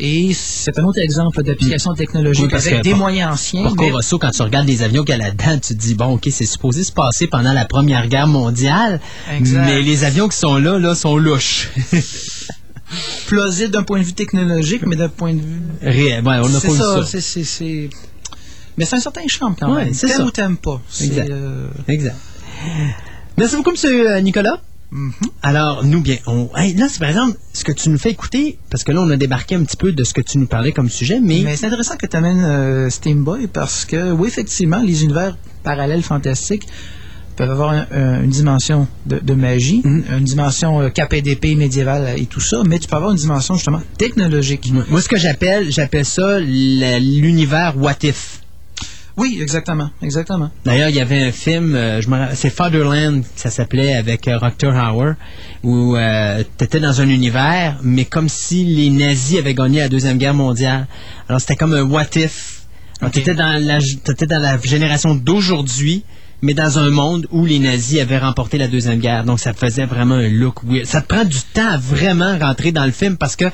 Et 0.00 0.32
c'est 0.34 0.78
un 0.78 0.84
autre 0.84 1.00
exemple 1.00 1.42
d'application 1.42 1.92
technologique 1.94 2.44
Oui, 2.44 2.50
parce 2.50 2.66
avec 2.66 2.78
que 2.78 2.82
des 2.84 2.94
moyens 2.94 3.32
anciens. 3.32 3.64
Porco 3.64 3.82
mais- 3.84 3.90
Rosso, 3.90 4.18
quand 4.18 4.30
tu 4.30 4.42
regardes 4.42 4.66
les 4.68 4.82
avions 4.82 5.02
qu'il 5.04 5.16
y 5.16 5.20
a 5.20 5.24
là-dedans, 5.24 5.54
tu 5.58 5.74
te 5.74 5.80
dis, 5.80 5.94
bon, 5.94 6.14
OK, 6.14 6.28
c'est 6.30 6.46
supposé 6.46 6.84
se 6.84 6.92
passer 6.92 7.26
pendant 7.26 7.52
la 7.52 7.64
Première 7.64 8.06
Guerre 8.08 8.28
mondiale, 8.28 9.00
Exact. 9.30 9.64
mais 9.66 9.82
les 9.82 10.04
avions 10.04 10.28
qui 10.28 10.36
sont 10.36 10.56
là, 10.56 10.78
là, 10.78 10.94
sont 10.94 11.16
louches. 11.16 11.70
plausible 13.26 13.70
d'un 13.70 13.82
point 13.82 13.98
de 14.00 14.04
vue 14.04 14.12
technologique, 14.14 14.82
mais 14.86 14.96
d'un 14.96 15.08
point 15.08 15.34
de 15.34 15.40
vue. 15.40 15.60
Réel, 15.82 16.24
ouais, 16.26 16.36
on 16.42 16.48
n'a 16.48 16.60
C'est 16.60 16.68
pas 16.68 16.74
ça. 16.74 17.06
ça. 17.06 17.20
c'est- 17.20 17.90
Mais 18.76 18.84
c'est 18.84 18.96
un 18.96 19.00
certain 19.00 19.26
charme 19.26 19.56
quand 19.58 19.74
Ouais, 19.74 19.86
même. 19.86 19.94
c'est 19.94 20.06
T'aimes 20.06 20.26
ou 20.26 20.30
t'aimes 20.30 20.56
pas. 20.56 20.80
Exact. 21.00 21.28
euh, 21.30 21.66
Exact. 21.88 22.16
Merci 23.36 23.56
beaucoup, 23.56 23.70
monsieur 23.72 24.10
euh, 24.10 24.20
Mhm. 24.90 25.12
Alors, 25.42 25.84
nous, 25.84 26.00
bien, 26.00 26.16
on... 26.26 26.48
hey, 26.56 26.74
là, 26.74 26.86
c'est 26.90 26.98
par 26.98 27.10
exemple 27.10 27.36
ce 27.52 27.62
que 27.62 27.72
tu 27.72 27.90
nous 27.90 27.98
fais 27.98 28.10
écouter, 28.10 28.58
parce 28.70 28.84
que 28.84 28.92
là, 28.92 29.02
on 29.02 29.10
a 29.10 29.16
débarqué 29.16 29.54
un 29.54 29.62
petit 29.64 29.76
peu 29.76 29.92
de 29.92 30.02
ce 30.02 30.14
que 30.14 30.22
tu 30.22 30.38
nous 30.38 30.46
parlais 30.46 30.72
comme 30.72 30.88
sujet, 30.88 31.20
mais, 31.20 31.40
Mais 31.44 31.56
c'est 31.56 31.66
intéressant 31.66 31.96
que 31.96 32.06
tu 32.06 32.16
amènes 32.16 32.88
Steam 32.90 33.22
Boy 33.22 33.48
parce 33.48 33.84
que, 33.84 34.12
oui, 34.12 34.28
effectivement, 34.28 34.78
les 34.82 35.04
univers 35.04 35.36
parallèles 35.62 36.02
fantastiques 36.02 36.66
peuvent 37.36 37.50
avoir 37.50 37.70
un- 37.70 37.86
un- 37.92 38.22
une 38.24 38.30
dimension 38.30 38.88
de, 39.06 39.18
de 39.18 39.34
magie, 39.34 39.82
Mhm. 39.84 40.04
une 40.18 40.24
dimension 40.24 40.80
euh, 40.80 40.88
KPDP 40.88 41.54
médiévale 41.54 42.14
et 42.18 42.26
tout 42.26 42.40
ça, 42.40 42.62
mais 42.66 42.78
tu 42.78 42.88
peux 42.88 42.96
avoir 42.96 43.10
une 43.12 43.16
dimension 43.18 43.54
justement 43.54 43.82
technologique. 43.98 44.72
moi, 44.90 45.00
ce 45.02 45.08
que 45.08 45.18
j'appelle, 45.18 45.70
j'appelle 45.70 46.04
ça 46.06 46.40
la- 46.40 46.98
l'univers 46.98 47.74
What 47.76 47.98
If. 48.04 48.40
Oui, 49.18 49.38
exactement, 49.42 49.90
exactement. 50.00 50.50
D'ailleurs, 50.64 50.90
il 50.90 50.94
y 50.94 51.00
avait 51.00 51.24
un 51.24 51.32
film, 51.32 51.74
euh, 51.74 52.00
je 52.00 52.08
c'est 52.34 52.50
Fatherland, 52.50 53.24
ça 53.34 53.50
s'appelait, 53.50 53.94
avec 53.94 54.28
euh, 54.28 54.38
Rutger 54.38 54.68
Hauer, 54.68 55.14
où 55.64 55.96
tu 56.56 56.64
étais 56.64 56.78
dans 56.78 57.00
un 57.00 57.08
univers, 57.08 57.78
mais 57.82 58.04
comme 58.04 58.28
si 58.28 58.64
les 58.64 58.90
nazis 58.90 59.38
avaient 59.38 59.54
gagné 59.54 59.80
la 59.80 59.88
Deuxième 59.88 60.18
Guerre 60.18 60.34
mondiale. 60.34 60.86
Alors, 61.28 61.40
c'était 61.40 61.56
comme 61.56 61.74
un 61.74 61.82
what 61.82 62.06
if. 62.14 62.62
Alors, 63.00 63.10
tu 63.10 63.18
étais 63.18 63.34
dans 63.34 63.60
la, 63.60 63.78
t'étais 63.80 64.26
dans 64.26 64.40
la 64.40 64.56
génération 64.58 65.16
d'aujourd'hui, 65.16 66.04
mais 66.40 66.54
dans 66.54 66.78
un 66.78 66.90
monde 66.90 67.26
où 67.32 67.44
les 67.44 67.58
nazis 67.58 68.00
avaient 68.00 68.18
remporté 68.18 68.56
la 68.56 68.68
Deuxième 68.68 69.00
Guerre. 69.00 69.24
Donc, 69.24 69.40
ça 69.40 69.52
faisait 69.52 69.86
vraiment 69.86 70.14
un 70.14 70.28
look 70.28 70.62
weird. 70.64 70.86
Ça 70.86 71.02
te 71.02 71.08
prend 71.08 71.24
du 71.24 71.38
temps 71.52 71.68
à 71.68 71.76
vraiment 71.76 72.38
rentrer 72.38 72.70
dans 72.70 72.84
le 72.84 72.92
film 72.92 73.16
parce 73.16 73.34
que 73.34 73.46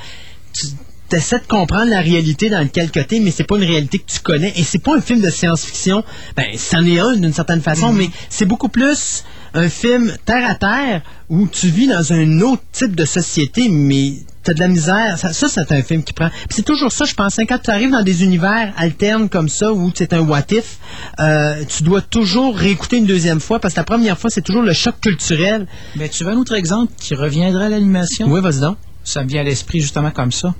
tu 0.53 0.67
essaies 1.15 1.39
de 1.39 1.47
comprendre 1.47 1.91
la 1.91 2.01
réalité 2.01 2.51
dans 2.51 2.61
lequel 2.61 2.91
côté, 2.91 3.21
mais 3.21 3.31
c'est 3.31 3.45
pas 3.45 3.57
une 3.57 3.65
réalité 3.65 3.99
que 3.99 4.11
tu 4.11 4.21
connais. 4.21 4.53
Et 4.57 4.65
c'est 4.65 4.83
pas 4.83 4.97
un 4.97 5.01
film 5.01 5.21
de 5.21 5.31
science-fiction. 5.31 6.05
Ben, 6.37 6.47
c'en 6.57 6.85
est 6.85 6.99
un 6.99 7.17
d'une 7.17 7.33
certaine 7.33 7.61
façon, 7.63 7.93
mais 7.93 8.09
c'est 8.29 8.47
beaucoup 8.47 8.69
plus 8.69 9.25
un 9.55 9.69
film 9.69 10.13
terre 10.25 10.51
à 10.51 10.55
terre 10.57 11.03
où 11.29 11.47
tu 11.47 11.69
vis 11.69 11.87
dans 11.87 12.13
un 12.13 12.41
autre 12.41 12.63
type 12.73 12.97
de 12.97 13.05
société, 13.05 13.69
mais 13.69 14.15
t'as 14.43 14.53
de 14.53 14.61
la 14.61 14.69
misère. 14.69 15.17
Ça, 15.17 15.33
ça, 15.33 15.49
c'est 15.49 15.73
un 15.73 15.83
film 15.83 16.03
qui 16.03 16.13
prend. 16.13 16.29
Puis 16.29 16.49
c'est 16.57 16.65
toujours 16.65 16.93
ça, 16.93 17.05
je 17.05 17.15
pense. 17.15 17.39
hein, 17.39 17.45
quand 17.49 17.59
tu 17.59 17.71
arrives 17.71 17.91
dans 17.93 18.03
des 18.03 18.25
univers 18.25 18.73
alternes 18.77 19.29
comme 19.29 19.49
ça, 19.49 19.73
où 19.73 19.91
c'est 19.95 20.13
un 20.13 20.21
what 20.21 20.45
if, 20.51 20.79
euh, 21.21 21.63
tu 21.69 21.83
dois 21.85 22.01
toujours 22.03 22.57
réécouter 22.57 22.99
une 22.99 23.07
deuxième 23.07 23.41
fois, 23.41 23.61
parce 23.61 23.75
que 23.75 23.81
la 23.81 23.85
première 23.85 24.19
fois, 24.19 24.29
c'est 24.29 24.43
toujours 24.43 24.63
le 24.63 24.73
choc 24.73 24.97
culturel. 25.01 25.67
Mais 25.97 26.09
tu 26.09 26.25
veux 26.25 26.31
un 26.33 26.37
autre 26.37 26.55
exemple 26.55 26.93
qui 26.99 27.15
reviendrait 27.15 27.67
à 27.67 27.69
l'animation? 27.71 28.27
Oui, 28.29 28.41
vas-y 28.41 28.61
donc. 28.61 28.77
Ça 29.05 29.23
me 29.23 29.29
vient 29.29 29.43
à 29.43 29.45
l'esprit 29.45 29.81
justement 29.81 30.11
comme 30.11 30.33
ça. 30.33 30.55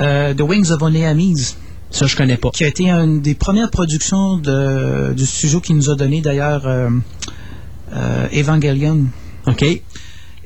Euh, 0.00 0.34
The 0.34 0.42
Wings 0.42 0.70
of 0.70 0.82
Oneamise. 0.82 1.56
Ça, 1.90 2.06
je 2.06 2.16
connais 2.16 2.36
pas. 2.36 2.50
Qui 2.50 2.64
a 2.64 2.68
été 2.68 2.90
une 2.90 3.20
des 3.20 3.34
premières 3.34 3.70
productions 3.70 4.36
de, 4.36 5.14
du 5.14 5.24
studio 5.24 5.60
qui 5.60 5.72
nous 5.72 5.88
a 5.90 5.94
donné 5.94 6.20
d'ailleurs 6.20 6.66
euh, 6.66 6.90
euh, 7.94 8.28
Evangelion. 8.32 9.04
OK. 9.46 9.64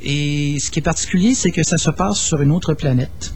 Et 0.03 0.59
ce 0.61 0.71
qui 0.71 0.79
est 0.79 0.83
particulier, 0.83 1.35
c'est 1.35 1.51
que 1.51 1.63
ça 1.63 1.79
se 1.79 1.91
passe 1.91 2.19
sur 2.19 2.41
une 2.41 2.53
autre 2.53 2.75
planète. 2.75 3.35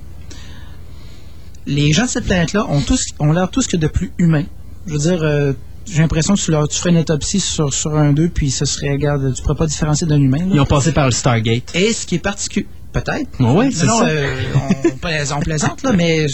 Les 1.66 1.92
gens 1.92 2.04
de 2.04 2.10
cette 2.10 2.26
planète-là 2.26 2.66
ont 2.68 2.82
tous 2.82 3.06
ont 3.18 3.32
l'air 3.32 3.50
tous 3.50 3.66
que 3.66 3.76
de 3.76 3.86
plus 3.86 4.12
humains. 4.18 4.44
Je 4.86 4.92
veux 4.92 4.98
dire, 4.98 5.54
j'ai 5.86 6.00
l'impression 6.02 6.34
que 6.34 6.40
tu, 6.40 6.50
leur, 6.50 6.68
tu 6.68 6.78
ferais 6.78 6.90
une 6.90 6.98
autopsie 6.98 7.40
sur, 7.40 7.72
sur 7.72 7.96
un 7.96 8.12
d'eux, 8.12 8.28
puis 8.28 8.50
ce 8.50 8.64
serait, 8.64 8.92
regarde, 8.92 9.32
tu 9.34 9.42
pourrais 9.42 9.56
pas 9.56 9.66
différencier 9.66 10.06
d'un 10.06 10.20
humain. 10.20 10.38
là. 10.38 10.50
Ils 10.52 10.60
ont 10.60 10.66
passé 10.66 10.92
par 10.92 11.06
le 11.06 11.12
Stargate. 11.12 11.74
Et 11.74 11.92
ce 11.92 12.06
qui 12.06 12.16
est 12.16 12.20
particulier, 12.20 12.66
peut-être. 12.94 13.28
Oui, 13.40 13.70
c'est 13.72 13.84
non, 13.86 13.98
ça. 13.98 14.06
euh, 14.06 14.42
on, 14.86 14.96
plais- 14.96 15.32
on 15.32 15.40
plaisante, 15.40 15.82
là, 15.82 15.92
mais 15.92 16.26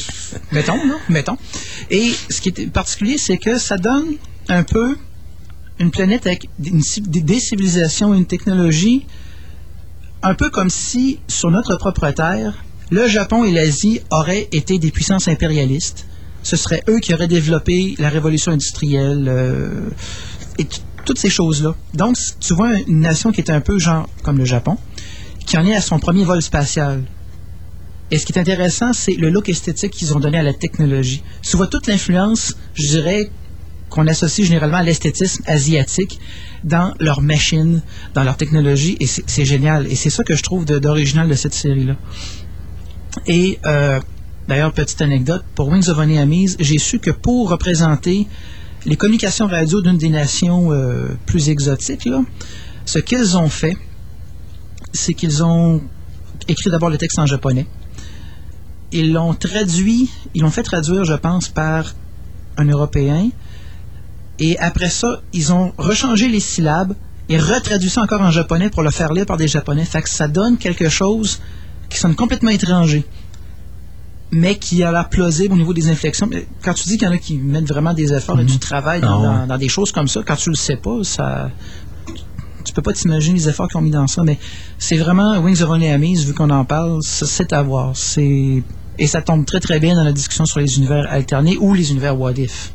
mettons, 0.53 0.77
là, 0.77 0.95
mettons. 1.09 1.37
Et 1.91 2.13
ce 2.31 2.41
qui 2.41 2.51
est 2.51 2.71
particulier, 2.71 3.17
c'est 3.19 3.39
que 3.39 3.59
ça 3.59 3.77
donne 3.79 4.07
un 4.49 4.63
peu 4.63 4.97
une 5.81 5.91
planète 5.91 6.27
avec 6.27 6.49
des, 6.59 6.71
une 6.71 6.83
civilisations 6.83 8.15
et 8.15 8.19
une 8.19 8.27
technologie 8.27 9.07
un 10.23 10.35
peu 10.35 10.51
comme 10.51 10.69
si, 10.71 11.19
sur 11.29 11.51
notre 11.51 11.77
propre 11.77 12.11
terre, 12.11 12.63
le 12.91 13.09
Japon 13.09 13.45
et 13.45 13.53
l'Asie 13.53 14.01
auraient 14.11 14.49
été 14.53 14.79
des 14.79 14.91
puissances 14.91 15.29
impérialistes. 15.29 16.07
Ce 16.43 16.57
serait 16.57 16.83
eux 16.89 16.99
qui 17.01 17.15
auraient 17.15 17.29
développé 17.29 17.95
la 17.99 18.09
révolution 18.11 18.53
industrielle 18.53 19.27
euh, 19.29 19.89
et 20.59 20.67
toutes 21.07 21.19
ces 21.19 21.31
choses-là. 21.31 21.75
Donc, 21.95 22.17
tu 22.41 22.53
vois 22.55 22.75
une 22.87 23.01
nation 23.01 23.33
qui 23.33 23.41
est 23.41 23.51
un 23.51 23.61
peu 23.63 23.79
genre 23.79 24.07
comme 24.23 24.37
le 24.39 24.45
Japon, 24.45 24.77
qui 25.51 25.59
en 25.59 25.66
est 25.66 25.74
à 25.74 25.80
son 25.80 25.98
premier 25.98 26.22
vol 26.22 26.40
spatial. 26.40 27.03
Et 28.12 28.18
ce 28.18 28.24
qui 28.24 28.32
est 28.32 28.38
intéressant, 28.38 28.92
c'est 28.92 29.14
le 29.14 29.30
look 29.30 29.48
esthétique 29.48 29.90
qu'ils 29.90 30.14
ont 30.14 30.20
donné 30.20 30.38
à 30.38 30.44
la 30.44 30.55
technologie. 30.55 31.24
Tu 31.42 31.57
vois 31.57 31.66
toute 31.66 31.88
l'influence, 31.88 32.55
je 32.74 32.86
dirais, 32.86 33.32
qu'on 33.88 34.07
associe 34.07 34.46
généralement 34.46 34.76
à 34.76 34.84
l'esthétisme 34.84 35.42
asiatique 35.46 36.20
dans 36.62 36.94
leurs 37.01 37.20
machines, 37.20 37.82
dans 38.14 38.22
leur 38.22 38.36
technologie, 38.36 38.96
et 39.01 39.09
c'est 39.09 39.44
génial. 39.44 39.88
Et 39.88 39.96
c'est 39.96 40.09
ça 40.09 40.22
que 40.22 40.36
je 40.36 40.42
trouve 40.44 40.66
d'original 40.66 41.28
de, 41.28 41.34
cette 41.34 41.55
série-là. 41.55 41.96
Et 43.26 43.59
euh, 43.66 43.98
d'ailleurs, 44.46 44.72
petite 44.72 45.03
anecdote, 45.03 45.42
pour 45.57 45.66
Wings 45.66 45.88
of 45.88 45.98
Oneamise, 45.98 46.59
j'ai 46.61 46.78
su 46.78 47.01
que 47.01 47.11
pour 47.11 47.51
représenter 47.51 48.28
les 48.86 48.94
communications 48.94 49.48
radio 49.48 49.80
d'une 49.82 49.98
des 49.98 50.11
nations 50.11 50.70
euh, 50.70 51.09
plus 51.26 51.48
exotiques, 51.48 52.09
ce 52.84 53.01
qu'ils 53.01 53.36
ont 53.36 53.48
fait, 53.48 53.76
c'est 54.93 55.14
qu'ils 55.14 55.43
ont 55.45 55.80
écrit 56.49 56.70
d'abord 56.70 56.91
le 56.91 56.99
texte 56.99 57.18
en 57.18 57.26
japonais. 57.26 57.66
Ils 58.93 59.12
l'ont 59.12 59.34
traduit, 59.34 60.11
ils 60.34 60.43
l'ont 60.43 60.51
fait 60.51 60.62
traduire, 60.64 61.05
je 61.05 61.14
pense, 61.14 61.49
par 61.49 61.95
un 62.57 62.64
Européen. 62.66 63.30
Et 64.38 64.59
après 64.59 64.88
ça, 64.91 65.20
ils 65.32 65.53
ont 65.53 65.72
rechangé 65.78 66.28
les 66.28 66.41
syllabes 66.41 66.95
et 67.28 67.38
retraduit 67.38 67.91
ça 67.91 68.03
encore 68.03 68.22
en 68.22 68.30
japonais 68.30 68.70
pour 68.70 68.82
le 68.82 68.91
faire 68.91 69.12
lire 69.12 69.26
par 69.26 69.36
des 69.36 69.47
japonais. 69.49 69.84
Fait 69.84 70.03
que 70.03 70.09
ça 70.11 70.26
donne 70.28 70.57
quelque 70.59 70.88
chose 70.88 71.41
qui 71.88 71.99
sonne 71.99 72.16
complètement 72.16 72.51
étranger, 72.51 73.05
mais 74.32 74.57
qui 74.57 74.82
a 74.82 74.91
l'air 74.91 75.09
plausible 75.09 75.55
au 75.55 75.57
niveau 75.57 75.74
des 75.74 75.88
inflexions. 75.88 76.26
Mais 76.28 76.47
Quand 76.62 76.74
tu 76.74 76.84
dis 76.88 76.97
qu'il 76.99 77.07
y 77.07 77.11
en 77.11 77.14
a 77.14 77.18
qui 77.18 77.36
mettent 77.36 77.68
vraiment 77.68 77.93
des 77.95 78.12
efforts 78.12 78.41
et 78.41 78.45
du 78.45 78.59
travail 78.59 79.01
dans, 79.01 79.20
Ah 79.22 79.38
dans- 79.43 79.47
dans 79.47 79.59
des 79.59 79.68
choses 79.68 79.93
comme 79.93 80.09
ça, 80.09 80.22
quand 80.26 80.36
tu 80.36 80.51
le 80.51 80.57
sais 80.57 80.76
pas, 80.76 80.99
ça 81.05 81.51
tu 82.65 82.73
peux 82.73 82.83
pas 82.83 82.93
t'imaginer 82.93 83.39
les 83.39 83.49
efforts 83.49 83.69
qu'ils 83.69 83.79
ont 83.79 83.83
mis 83.83 83.91
dans 83.91 84.07
ça, 84.07 84.23
mais 84.25 84.39
c'est 84.79 84.97
vraiment 84.97 85.39
Wings 85.39 85.63
of 85.63 85.71
Only 85.71 85.89
Amis, 85.89 86.25
vu 86.25 86.35
qu'on 86.35 86.51
en 86.51 86.65
parle, 86.65 86.99
c'est 87.03 87.53
à 87.53 87.63
voir. 87.63 87.97
C'est 87.97 88.63
et 88.99 89.07
ça 89.07 89.23
tombe 89.23 89.47
très 89.47 89.61
très 89.61 89.81
bien 89.81 89.95
dans 89.95 90.05
la 90.05 90.13
discussion 90.13 90.45
sur 90.45 90.61
les 90.61 90.77
univers 90.77 91.07
alternés 91.11 91.57
ou 91.59 91.75
les 91.75 91.91
univers 91.91 92.21
What 92.21 92.35
If. 92.35 92.73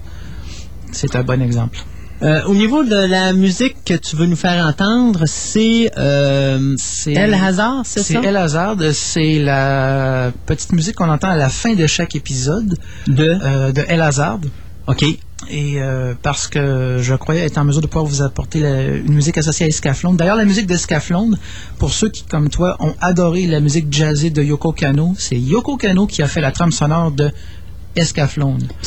C'est 0.91 1.15
un 1.15 1.23
bon 1.23 1.41
exemple. 1.41 1.77
Euh, 2.23 2.43
au 2.45 2.55
niveau 2.55 2.83
de 2.83 2.95
la 2.95 3.33
musique 3.33 3.75
que 3.85 3.93
tu 3.93 4.15
veux 4.15 4.25
nous 4.25 4.37
faire 4.37 4.65
entendre, 4.65 5.25
c'est 5.27 5.91
euh, 5.97 6.75
El 7.05 7.33
Hazard, 7.33 7.81
c'est 7.83 7.99
ça? 7.99 8.21
C'est 8.21 8.27
El 8.27 8.37
Hazard, 8.37 8.77
c'est 8.93 9.37
la 9.39 10.31
petite 10.45 10.71
musique 10.71 10.95
qu'on 10.95 11.09
entend 11.09 11.29
à 11.29 11.35
la 11.35 11.49
fin 11.49 11.73
de 11.73 11.85
chaque 11.85 12.15
épisode 12.15 12.77
de, 13.07 13.71
de 13.71 13.83
El 13.87 14.01
Hazard. 14.01 14.39
OK. 14.87 15.03
Et 15.49 15.81
euh, 15.81 16.13
parce 16.21 16.47
que 16.47 16.97
je 17.01 17.13
croyais 17.13 17.41
être 17.41 17.57
en 17.57 17.65
mesure 17.65 17.81
de 17.81 17.87
pouvoir 17.87 18.05
vous 18.05 18.21
apporter 18.21 18.61
la- 18.61 18.83
une 18.95 19.13
musique 19.13 19.37
associée 19.37 19.65
à 19.65 19.69
Escaflowne. 19.69 20.15
D'ailleurs, 20.15 20.37
la 20.37 20.45
musique 20.45 20.65
d'Escaflowne, 20.65 21.37
pour 21.77 21.91
ceux 21.91 22.09
qui, 22.09 22.23
comme 22.23 22.49
toi, 22.49 22.77
ont 22.79 22.95
adoré 23.01 23.45
la 23.45 23.59
musique 23.59 23.91
jazzée 23.93 24.29
de 24.29 24.41
Yoko 24.41 24.71
Kano, 24.71 25.13
c'est 25.19 25.37
Yoko 25.37 25.75
Kano 25.77 26.07
qui 26.07 26.21
a 26.23 26.27
fait 26.27 26.41
la 26.41 26.51
trame 26.51 26.71
sonore 26.71 27.11
de. 27.11 27.31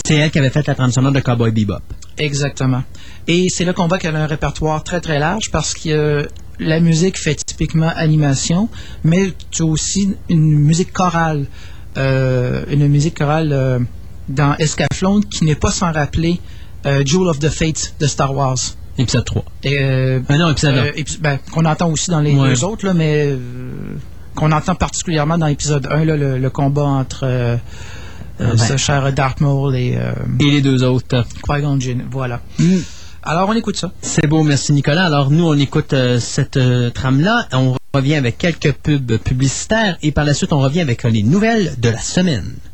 C'est 0.05 0.15
elle 0.17 0.31
qui 0.31 0.39
avait 0.39 0.51
fait 0.51 0.67
la 0.67 0.75
trame 0.75 0.93
sonore 0.93 1.13
de 1.13 1.21
Cowboy 1.21 1.51
Bebop. 1.51 1.81
Exactement. 2.19 2.83
Et 3.27 3.49
c'est 3.49 3.65
là 3.65 3.73
qu'on 3.73 3.89
voit 3.89 3.99
qu'elle 3.99 4.15
a 4.17 4.23
un 4.25 4.27
répertoire 4.27 4.85
très 4.85 5.01
très 5.01 5.19
large 5.19 5.51
parce 5.51 5.73
que 5.73 5.89
euh, 5.89 6.27
la 6.59 6.81
musique 6.81 7.19
fait 7.19 7.35
typiquement 7.35 7.89
animation, 7.95 8.69
mais 9.05 9.33
tu 9.51 9.63
as 9.63 9.67
aussi 9.67 10.15
une 10.29 10.59
musique 10.59 10.93
chorale, 10.93 11.47
euh, 11.97 12.65
une 12.71 12.87
musique 12.89 13.17
chorale 13.17 13.51
euh, 13.53 13.79
dans 14.29 14.55
Escaflowne 14.57 15.25
qui 15.25 15.45
n'est 15.45 15.55
pas 15.55 15.71
sans 15.71 15.93
rappeler 15.93 16.41
euh, 16.87 17.03
Jewel 17.05 17.29
of 17.29 17.39
the 17.39 17.49
Fate 17.49 17.95
de 18.01 18.07
Star 18.07 18.35
Wars. 18.35 18.57
Épisode 18.99 19.25
3. 19.25 19.45
Et, 19.65 19.79
euh, 19.81 20.21
Ah 20.29 20.39
non, 20.39 20.51
épisode 20.51 20.75
un. 20.77 20.85
euh, 20.87 20.93
épi- 20.97 21.19
ben, 21.21 21.39
qu'on 21.53 21.65
entend 21.65 21.91
aussi 21.91 22.11
dans 22.11 22.21
les 22.21 22.35
Ouais. 22.35 22.49
deux 22.51 22.65
autres, 22.65 22.85
là, 22.87 22.95
mais 22.95 23.33
qu'on 24.35 24.51
entend 24.53 24.75
particulièrement 24.75 25.39
dans 25.39 25.47
l'épisode 25.47 25.87
1, 25.91 26.05
là, 26.05 26.17
le, 26.17 26.39
le 26.39 26.51
combat 26.51 26.83
entre 26.85 27.25
Ah 27.25 28.45
ben. 28.45 28.57
ce 28.59 28.77
cher 28.77 29.13
Darth 29.13 29.41
Maul 29.41 29.75
et, 29.77 29.99
Et 30.41 30.51
les 30.51 30.61
deux 30.63 30.83
autres. 30.85 31.25
Qui-Gon 31.45 31.79
Jinn. 31.81 32.05
Voilà. 32.11 32.41
Alors, 33.23 33.49
on 33.49 33.55
écoute 33.55 33.77
ça. 33.77 33.93
C'est 34.01 34.27
beau, 34.27 34.43
merci 34.43 34.73
Nicolas. 34.73 35.05
Alors 35.07 35.31
nous, 35.31 35.45
on 35.47 35.57
écoute 35.59 35.95
cette 36.21 36.59
trame-là. 36.95 37.47
On 37.53 37.75
revient 37.95 38.15
avec 38.15 38.39
quelques 38.39 38.73
pubs 38.73 39.17
publicitaires 39.19 39.97
et 40.03 40.13
par 40.13 40.25
la 40.25 40.35
suite, 40.35 40.53
on 40.53 40.59
revient 40.61 40.81
avec 40.81 41.03
les 41.05 41.23
nouvelles 41.23 41.75
de 41.79 41.89
la 41.91 41.99
semaine.「 41.99 42.68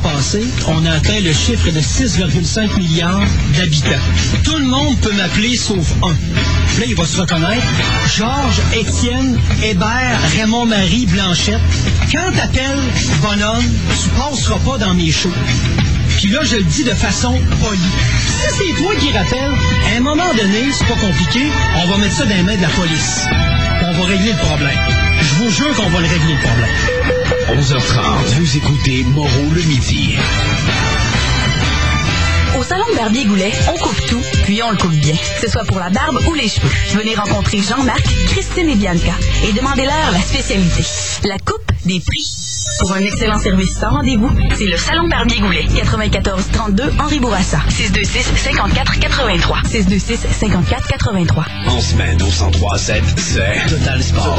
passé, 0.00 0.44
on 0.66 0.84
a 0.86 0.92
atteint 0.92 1.20
le 1.20 1.32
chiffre 1.32 1.70
de 1.70 1.80
6,5 1.80 2.76
milliards 2.78 3.26
d'habitants. 3.56 3.88
Tout 4.42 4.56
le 4.58 4.64
monde 4.64 4.98
peut 5.00 5.12
m'appeler 5.12 5.56
sauf 5.56 5.94
un. 6.02 6.10
Là, 6.10 6.86
il 6.86 6.94
va 6.94 7.04
se 7.04 7.20
reconnaître. 7.20 7.66
Georges, 8.16 8.60
Étienne, 8.74 9.38
Hébert, 9.62 10.18
Raymond-Marie, 10.36 11.06
Blanchette. 11.06 11.60
Quand 12.12 12.32
t'appelles 12.34 12.82
bonhomme, 13.22 13.64
tu 14.02 14.08
passeras 14.10 14.58
pas 14.58 14.78
dans 14.78 14.94
mes 14.94 15.10
shows. 15.10 15.32
Puis 16.16 16.28
là, 16.28 16.40
je 16.44 16.56
le 16.56 16.64
dis 16.64 16.84
de 16.84 16.94
façon 16.94 17.32
polie. 17.60 17.80
Si 18.28 18.46
c'est 18.58 18.82
toi 18.82 18.94
qui 18.98 19.12
rappelles, 19.16 19.52
à 19.92 19.96
un 19.96 20.00
moment 20.00 20.32
donné, 20.34 20.70
c'est 20.72 20.86
pas 20.86 21.00
compliqué, 21.00 21.40
on 21.82 21.90
va 21.90 21.98
mettre 21.98 22.14
ça 22.14 22.24
dans 22.24 22.36
les 22.36 22.42
mains 22.42 22.56
de 22.56 22.62
la 22.62 22.68
police. 22.68 23.26
On 23.82 23.92
va 23.92 24.04
régler 24.06 24.32
le 24.32 24.38
problème. 24.38 24.78
Je 25.20 25.34
vous 25.44 25.50
jure 25.50 25.74
qu'on 25.76 25.90
va 25.90 26.00
le 26.00 26.06
régler 26.06 26.34
le 26.34 26.40
problème. 26.40 26.93
11h30, 27.48 28.38
vous 28.38 28.56
écoutez 28.56 29.04
Moreau 29.04 29.28
le 29.52 29.62
midi. 29.62 30.16
Au 32.58 32.62
salon 32.62 32.84
de 32.90 32.96
Barbier 32.96 33.24
Goulet, 33.26 33.52
on 33.68 33.78
coupe 33.78 34.06
tout, 34.06 34.22
puis 34.44 34.62
on 34.62 34.70
le 34.70 34.76
coupe 34.78 34.94
bien, 34.94 35.14
que 35.14 35.46
ce 35.46 35.50
soit 35.50 35.64
pour 35.64 35.78
la 35.78 35.90
barbe 35.90 36.20
ou 36.26 36.34
les 36.34 36.48
cheveux. 36.48 36.70
Venez 36.94 37.14
rencontrer 37.14 37.58
Jean-Marc, 37.58 38.02
Christine 38.28 38.70
et 38.70 38.76
Bianca 38.76 39.12
et 39.46 39.52
demandez-leur 39.52 40.10
la 40.12 40.20
spécialité. 40.20 40.84
La 41.24 41.36
coupe 41.38 41.70
des 41.84 42.00
prix. 42.00 42.26
Pour 42.80 42.92
un 42.92 43.00
excellent 43.00 43.38
service 43.38 43.76
sans 43.78 43.90
rendez-vous, 43.90 44.30
c'est 44.56 44.66
le 44.66 44.76
Salon 44.78 45.06
Barbier 45.08 45.38
Goulet, 45.40 45.66
94 45.76 46.44
32 46.50 46.92
Henri 46.98 47.18
Bourassa, 47.20 47.58
626 47.68 48.22
54 48.42 49.00
83, 49.00 49.58
626 49.70 50.18
54 50.40 50.86
83. 50.88 51.44
En 51.66 51.80
semaine 51.80 52.22
au 52.22 52.26
103.7, 52.26 53.02
c'est 53.18 53.68
Total 53.68 54.02
Sport. 54.02 54.38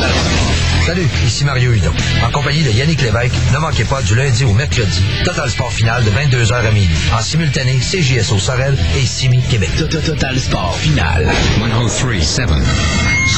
Salut, 0.86 1.10
ici 1.26 1.44
Mario 1.46 1.72
Hudon. 1.74 1.92
En 2.24 2.30
compagnie 2.30 2.62
de 2.62 2.70
Yannick 2.70 3.02
Lévesque, 3.02 3.34
ne 3.52 3.58
manquez 3.58 3.86
pas 3.86 4.04
du 4.04 4.14
lundi 4.14 4.46
au 4.46 4.54
mercredi, 4.54 5.02
Total 5.24 5.50
Sport 5.50 5.74
final 5.74 6.04
de 6.04 6.12
22h 6.12 6.54
à 6.54 6.72
minuit. 6.72 6.96
En 7.12 7.24
simultané, 7.24 7.80
CJSO 7.80 8.38
Sorel 8.38 8.78
et 8.96 9.04
Simi 9.04 9.42
Québec. 9.50 9.72
Total 9.90 10.40
Sport 10.40 10.76
final. 10.76 11.28
103.7. 11.60 12.46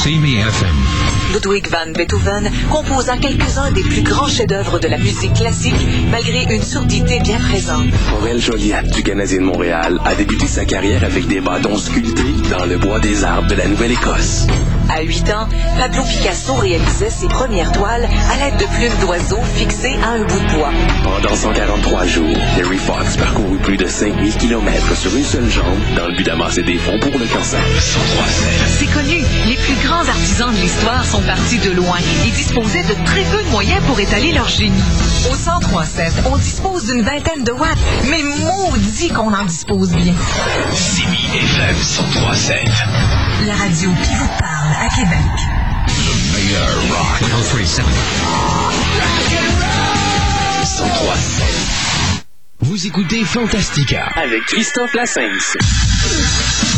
CME 0.02 0.46
FM. 0.46 0.76
Ludwig 1.32 1.68
van 1.70 1.92
Beethoven 1.94 2.50
composa 2.70 3.16
quelques-uns 3.16 3.70
des 3.72 3.82
plus 3.82 4.02
grands 4.02 4.28
chefs-d'œuvre 4.28 4.78
de 4.78 4.88
la 4.88 4.98
musique 4.98 5.32
classique, 5.32 5.86
malgré 6.10 6.54
une 6.54 6.62
surdité 6.62 7.18
bien 7.20 7.38
présente. 7.38 7.86
Aurel 8.18 8.42
Joliat 8.42 8.82
du 8.82 9.02
Canadien 9.02 9.38
de 9.38 9.44
Montréal 9.44 9.98
a 10.04 10.14
débuté 10.14 10.46
sa 10.46 10.66
carrière 10.66 11.02
avec 11.02 11.26
des 11.26 11.40
bâtons 11.40 11.78
sculptés 11.78 12.34
dans 12.50 12.66
le 12.66 12.76
bois 12.76 13.00
des 13.00 13.24
arbres 13.24 13.48
de 13.48 13.54
la 13.54 13.68
Nouvelle-Écosse. 13.68 14.46
À 14.88 15.02
8 15.02 15.30
ans, 15.30 15.48
Pablo 15.78 16.02
Picasso 16.02 16.54
réalisait 16.54 17.10
ses 17.10 17.28
premières 17.28 17.70
toiles 17.72 18.08
à 18.32 18.36
l'aide 18.36 18.58
de 18.58 18.64
plumes 18.64 18.98
d'oiseaux 19.00 19.42
fixées 19.54 19.96
à 20.02 20.10
un 20.10 20.24
bout 20.24 20.40
de 20.40 20.54
bois. 20.54 20.70
Pendant 21.04 21.34
143 21.34 22.06
jours, 22.06 22.36
Harry 22.58 22.78
Fox 22.78 23.16
parcourut 23.16 23.58
plus 23.58 23.76
de 23.76 23.86
5000 23.86 24.34
km 24.36 24.96
sur 24.96 25.14
une 25.14 25.24
seule 25.24 25.48
jambe 25.48 25.78
dans 25.96 26.06
le 26.06 26.14
but 26.14 26.24
d'amasser 26.24 26.62
des 26.62 26.78
fonds 26.78 26.98
pour 27.00 27.18
le 27.18 27.26
cancer. 27.26 27.60
C'est 28.78 28.86
connu, 28.86 29.22
les 29.46 29.56
plus 29.56 29.86
grands 29.86 30.08
artisans 30.08 30.52
de 30.54 30.60
l'histoire 30.60 31.04
sont 31.04 31.22
partis 31.22 31.58
de 31.58 31.70
loin 31.72 31.98
et 32.26 32.30
disposaient 32.30 32.84
de 32.84 32.94
très 33.04 33.22
peu 33.22 33.42
de 33.42 33.48
moyens 33.50 33.82
pour 33.86 34.00
étaler 34.00 34.32
leur 34.32 34.48
génie. 34.48 34.82
Au 35.30 35.34
1037, 35.34 36.12
on 36.32 36.36
dispose 36.36 36.86
d'une 36.86 37.02
vingtaine 37.02 37.44
de 37.44 37.52
watts, 37.52 37.78
mais 38.10 38.22
maudit 38.22 39.08
qu'on 39.10 39.32
en 39.34 39.44
dispose 39.44 39.90
bien. 39.92 40.14
CME 40.72 41.36
FM 41.36 41.76
103.7. 41.76 43.46
La 43.46 43.54
radio 43.54 43.90
qui 44.02 44.14
vous 44.14 44.28
parle 44.38 44.57
à 44.76 44.88
Québec. 44.94 45.18
Le 45.88 46.32
meilleur 46.36 46.74
rock. 46.82 47.22
103.7. 47.22 47.82
103.7. 50.64 52.22
Vous 52.60 52.86
écoutez 52.86 53.24
Fantastica. 53.24 54.08
Avec 54.16 54.42
Christophe 54.46 54.94
Lassens. 54.94 56.77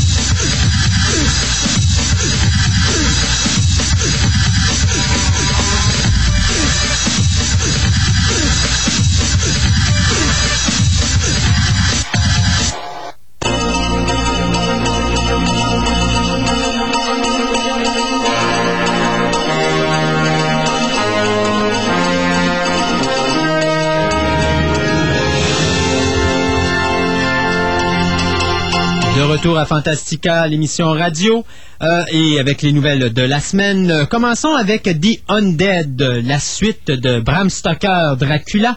Retour 29.30 29.58
à 29.58 29.64
Fantastica, 29.64 30.48
l'émission 30.48 30.90
radio, 30.90 31.44
euh, 31.82 32.02
et 32.10 32.40
avec 32.40 32.62
les 32.62 32.72
nouvelles 32.72 33.12
de 33.12 33.22
la 33.22 33.38
semaine. 33.38 33.88
Euh, 33.88 34.04
commençons 34.04 34.52
avec 34.54 34.82
The 34.82 35.20
Undead, 35.28 36.02
la 36.24 36.40
suite 36.40 36.90
de 36.90 37.20
Bram 37.20 37.48
Stoker, 37.48 38.16
Dracula. 38.18 38.76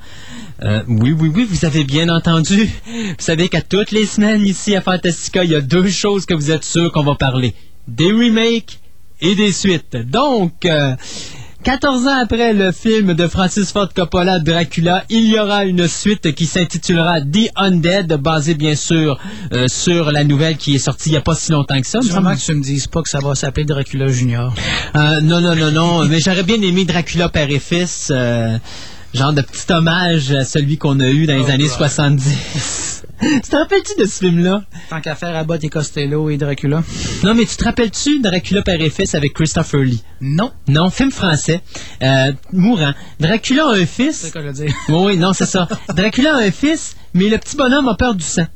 Euh, 0.62 0.84
oui, 0.88 1.12
oui, 1.12 1.32
oui, 1.34 1.48
vous 1.50 1.66
avez 1.66 1.84
bien 1.84 2.08
entendu. 2.08 2.70
Vous 2.86 3.16
savez 3.18 3.50
qu'à 3.50 3.62
toutes 3.62 3.90
les 3.90 4.06
semaines 4.06 4.46
ici 4.46 4.76
à 4.76 4.82
Fantastica, 4.82 5.44
il 5.44 5.50
y 5.50 5.56
a 5.56 5.62
deux 5.62 5.90
choses 5.90 6.28
que 6.28 6.36
vous 6.36 6.52
êtes 6.52 6.66
sûrs 6.66 6.92
qu'on 6.92 7.04
va 7.04 7.16
parler. 7.16 7.56
Des 7.88 8.12
remakes 8.12 8.80
et 9.22 9.34
des 9.34 9.52
suites. 9.52 9.96
Donc, 9.96 10.68
14 11.64 12.08
ans 12.08 12.20
après 12.22 12.52
le 12.52 12.74
film 12.74 13.14
de 13.14 13.26
Francis 13.26 13.72
Ford 13.72 13.88
Coppola 13.96 14.40
Dracula, 14.40 15.06
il 15.10 15.30
y 15.30 15.40
aura 15.40 15.64
une 15.64 15.88
suite 15.88 16.36
qui 16.36 16.46
s'intitulera 16.46 17.22
The 17.22 17.50
Undead, 17.56 18.18
basée 18.18 18.54
bien 18.54 18.76
sûr 18.76 19.18
euh, 19.54 19.70
sur 19.70 20.12
la 20.12 20.26
nouvelle 20.26 20.58
qui 20.58 20.76
est 20.76 20.80
sortie 20.80 21.10
il 21.10 21.12
n'y 21.14 21.18
a 21.18 21.22
pas 21.22 21.36
si 21.36 21.54
longtemps 21.54 21.80
que 21.80 21.88
ça. 21.88 22.02
semble. 22.02 22.12
Sûrement 22.12 22.36
que 22.36 22.42
tu 22.42 22.54
me 22.54 22.62
dises 22.62 22.88
pas 22.88 23.02
que 23.02 23.10
ça 23.10 23.20
va 23.20 23.34
s'appeler 23.34 23.66
Dracula 23.66 24.08
Junior? 24.08 24.54
Euh, 24.98 25.22
non, 25.22 25.40
non, 25.40 25.56
non, 25.56 25.72
non, 25.72 26.06
mais 26.06 26.20
j'aurais 26.20 26.44
bien 26.44 26.62
aimé 26.62 26.84
Dracula 26.84 27.30
père 27.30 27.50
et 27.50 27.60
fils, 27.60 28.10
euh, 28.12 28.58
genre 29.14 29.34
de 29.34 29.42
petit 29.42 29.72
hommage 29.72 30.32
à 30.32 30.44
celui 30.46 30.78
qu'on 30.78 31.00
a 31.00 31.10
eu 31.10 31.26
dans 31.26 31.36
les 31.36 31.44
Oh, 31.48 31.52
années 31.52 31.64
God. 31.68 31.78
70. 31.78 33.04
tu 33.22 33.42
te 33.42 33.56
rappelles-tu 33.56 34.02
de 34.02 34.06
ce 34.06 34.20
film-là? 34.20 34.64
Tant 34.90 35.02
qu'à 35.02 35.16
faire 35.16 35.36
Abbott 35.36 35.64
et 35.64 35.70
Costello 35.70 36.30
et 36.30 36.38
Dracula. 36.38 36.84
Non, 37.24 37.34
mais 37.36 37.46
tu 37.46 37.56
te 37.56 37.64
rappelles-tu 37.64 38.22
Dracula 38.22 38.62
et 38.80 38.90
fils 38.90 39.14
avec 39.16 39.34
Christopher 39.34 39.82
Lee? 39.82 40.04
Non. 40.22 40.52
Non, 40.68 40.90
film 40.90 41.12
français, 41.12 41.62
euh, 42.02 42.34
mourant. 42.52 42.94
Dracula 43.20 43.68
a 43.70 43.74
un 43.76 43.86
fils. 43.86 44.18
C'est 44.18 44.32
quoi 44.32 44.42
le 44.42 44.52
dire? 44.54 44.74
Oui, 44.90 44.98
oui, 45.06 45.18
non, 45.18 45.34
c'est 45.34 45.46
ça. 45.46 45.68
Dracula 45.96 46.36
a 46.36 46.40
un 46.40 46.52
fils, 46.52 46.96
mais 47.14 47.30
le 47.30 47.38
petit 47.38 47.56
bonhomme 47.56 47.88
a 47.88 47.96
peur 47.96 48.16
du 48.16 48.24
sang. 48.26 48.48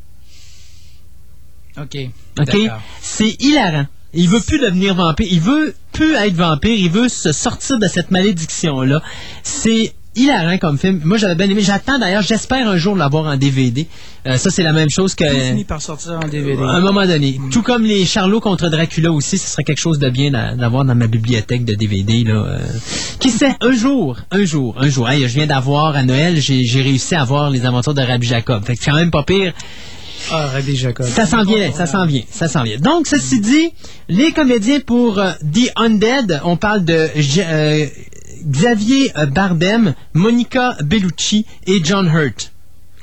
OK. 1.79 1.97
OK? 2.39 2.57
C'est 3.01 3.35
hilarant. 3.41 3.85
Il 4.13 4.29
veut 4.29 4.39
plus 4.39 4.57
devenir 4.59 4.95
vampire. 4.95 5.27
Il 5.29 5.41
veut 5.41 5.75
plus 5.91 6.15
être 6.15 6.34
vampire. 6.34 6.73
Il 6.75 6.89
veut 6.89 7.09
se 7.09 7.31
sortir 7.31 7.77
de 7.77 7.88
cette 7.88 8.09
malédiction-là. 8.09 9.01
C'est 9.43 9.93
hilarant 10.18 10.57
comme 10.57 10.77
film. 10.77 10.99
Moi, 11.06 11.18
j'avais 11.18 11.35
bien 11.35 11.49
aimé. 11.49 11.61
J'attends 11.61 11.99
d'ailleurs, 11.99 12.22
j'espère 12.23 12.68
un 12.68 12.77
jour 12.77 12.95
l'avoir 12.95 13.26
en 13.27 13.38
DVD. 13.38 13.88
Euh, 14.26 14.35
ça, 14.38 14.49
c'est 14.49 14.64
la 14.64 14.73
même 14.73 14.89
chose 14.89 15.15
que... 15.15 15.23
Tout 15.23 15.39
finit 15.52 15.64
par 15.64 15.81
sortir 15.81 16.14
en 16.23 16.27
DVD. 16.27 16.61
À 16.61 16.72
un 16.72 16.81
moment 16.81 17.06
donné. 17.06 17.39
Tout 17.52 17.61
comme 17.61 17.84
les 17.85 18.06
Charlots 18.06 18.41
contre 18.41 18.68
Dracula 18.69 19.11
aussi, 19.11 19.38
ce 19.38 19.48
serait 19.48 19.64
quelque 19.64 19.80
chose 19.80 19.99
de 19.99 20.10
bien 20.10 20.31
d'a- 20.31 20.56
d'avoir 20.56 20.84
dans 20.84 20.95
ma 20.95 21.07
bibliothèque 21.07 21.64
de 21.64 21.76
DVD. 21.76 22.23
Là. 22.26 22.34
euh. 22.34 22.60
Qui 23.19 23.30
sait, 23.30 23.56
un 23.61 23.72
jour, 23.72 24.18
un 24.31 24.44
jour, 24.44 24.76
un 24.80 24.89
jour. 24.89 25.10
Hey, 25.10 25.22
je 25.22 25.34
viens 25.34 25.48
d'avoir 25.48 25.95
à 25.95 26.03
Noël, 26.03 26.38
j'ai 26.41 26.81
réussi 26.81 27.15
à 27.15 27.23
voir 27.23 27.49
les 27.49 27.65
aventures 27.65 27.94
de 27.94 28.02
Rabbi 28.02 28.27
Jacob. 28.27 28.65
Fait 28.65 28.76
que 28.76 28.84
c'est 28.84 28.89
quand 28.91 28.98
même 28.98 29.11
pas 29.11 29.23
pire. 29.23 29.53
Ah, 30.31 30.48
Rabbi 30.48 30.76
Jacob. 30.76 31.06
Ça 31.06 31.26
s'en 31.26 31.44
vient, 31.44 31.72
ça 31.72 31.85
s'en 31.85 32.06
vient, 32.06 32.23
ça 32.30 32.48
s'en 32.49 32.64
vient. 32.64 32.77
Donc, 32.80 33.07
ceci 33.07 33.39
dit, 33.39 33.69
les 34.10 34.31
comédiens 34.31 34.80
pour 34.81 35.19
euh, 35.19 35.31
The 35.53 35.72
Undead, 35.77 36.41
on 36.44 36.57
parle 36.57 36.84
de 36.84 37.07
euh, 37.39 37.85
Xavier 38.45 39.11
euh, 39.18 39.26
Bardem, 39.26 39.93
Monica 40.14 40.76
Bellucci 40.84 41.45
et 41.65 41.84
John 41.84 42.07
Hurt. 42.07 42.51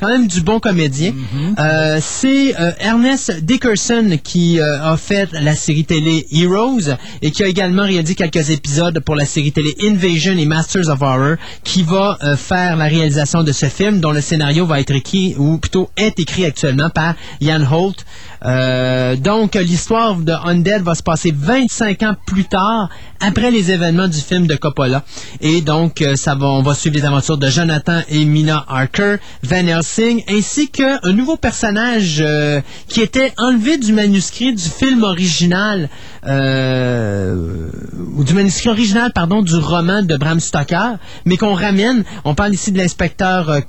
Quand 0.00 0.08
même 0.08 0.26
du 0.26 0.40
bon 0.40 0.58
comédien. 0.58 1.12
Euh, 1.58 1.98
c'est 2.02 2.60
euh, 2.60 2.72
Ernest 2.80 3.44
Dickerson 3.44 4.18
qui 4.22 4.58
euh, 4.58 4.82
a 4.82 4.96
fait 4.96 5.28
la 5.32 5.54
série 5.54 5.84
télé 5.84 6.26
Heroes 6.32 6.96
et 7.22 7.30
qui 7.30 7.44
a 7.44 7.46
également 7.46 7.84
réalisé 7.84 8.16
quelques 8.16 8.50
épisodes 8.50 8.98
pour 9.00 9.14
la 9.14 9.24
série 9.24 9.52
télé 9.52 9.72
Invasion 9.82 10.36
et 10.36 10.46
Masters 10.46 10.88
of 10.88 11.00
Horror 11.00 11.36
qui 11.62 11.84
va 11.84 12.18
faire 12.36 12.76
la 12.76 12.86
réalisation 12.86 13.44
de 13.44 13.52
ce 13.52 13.66
film 13.66 14.00
dont 14.00 14.10
le 14.10 14.20
scénario 14.20 14.66
va 14.66 14.80
être 14.80 14.90
écrit 14.90 15.36
ou 15.38 15.58
plutôt 15.58 15.88
est 15.96 16.18
écrit 16.18 16.44
actuellement 16.44 16.90
par 16.90 17.14
Ian 17.40 17.62
Holt. 17.70 18.04
Euh, 18.44 19.16
donc, 19.16 19.54
l'histoire 19.54 20.16
de 20.16 20.32
Undead 20.32 20.82
va 20.82 20.94
se 20.94 21.02
passer 21.02 21.32
25 21.34 22.02
ans 22.02 22.14
plus 22.26 22.44
tard, 22.44 22.90
après 23.20 23.50
les 23.50 23.70
événements 23.70 24.08
du 24.08 24.20
film 24.20 24.46
de 24.46 24.54
Coppola. 24.54 25.02
Et 25.40 25.62
donc, 25.62 26.02
euh, 26.02 26.14
ça 26.16 26.34
va, 26.34 26.46
on 26.46 26.62
va 26.62 26.74
suivre 26.74 26.96
les 26.96 27.04
aventures 27.04 27.38
de 27.38 27.48
Jonathan 27.48 28.00
et 28.08 28.24
Mina 28.24 28.64
Harker, 28.68 29.16
Van 29.42 29.66
Helsing, 29.66 30.22
ainsi 30.28 30.68
qu'un 30.68 31.00
nouveau 31.12 31.36
personnage 31.36 32.18
euh, 32.20 32.60
qui 32.88 33.00
était 33.00 33.32
enlevé 33.38 33.78
du 33.78 33.92
manuscrit 33.92 34.54
du 34.54 34.62
film 34.62 35.04
original, 35.04 35.88
euh, 36.26 37.68
ou 38.16 38.24
du 38.24 38.34
manuscrit 38.34 38.70
original, 38.70 39.12
pardon, 39.12 39.42
du 39.42 39.56
roman 39.56 40.02
de 40.02 40.16
Bram 40.16 40.40
Stoker, 40.40 40.98
mais 41.24 41.36
qu'on 41.36 41.54
ramène. 41.54 42.04
On 42.24 42.34
parle 42.34 42.54
ici 42.54 42.72
de 42.72 42.78
l'inspecteur 42.78 43.50
euh. 43.50 43.60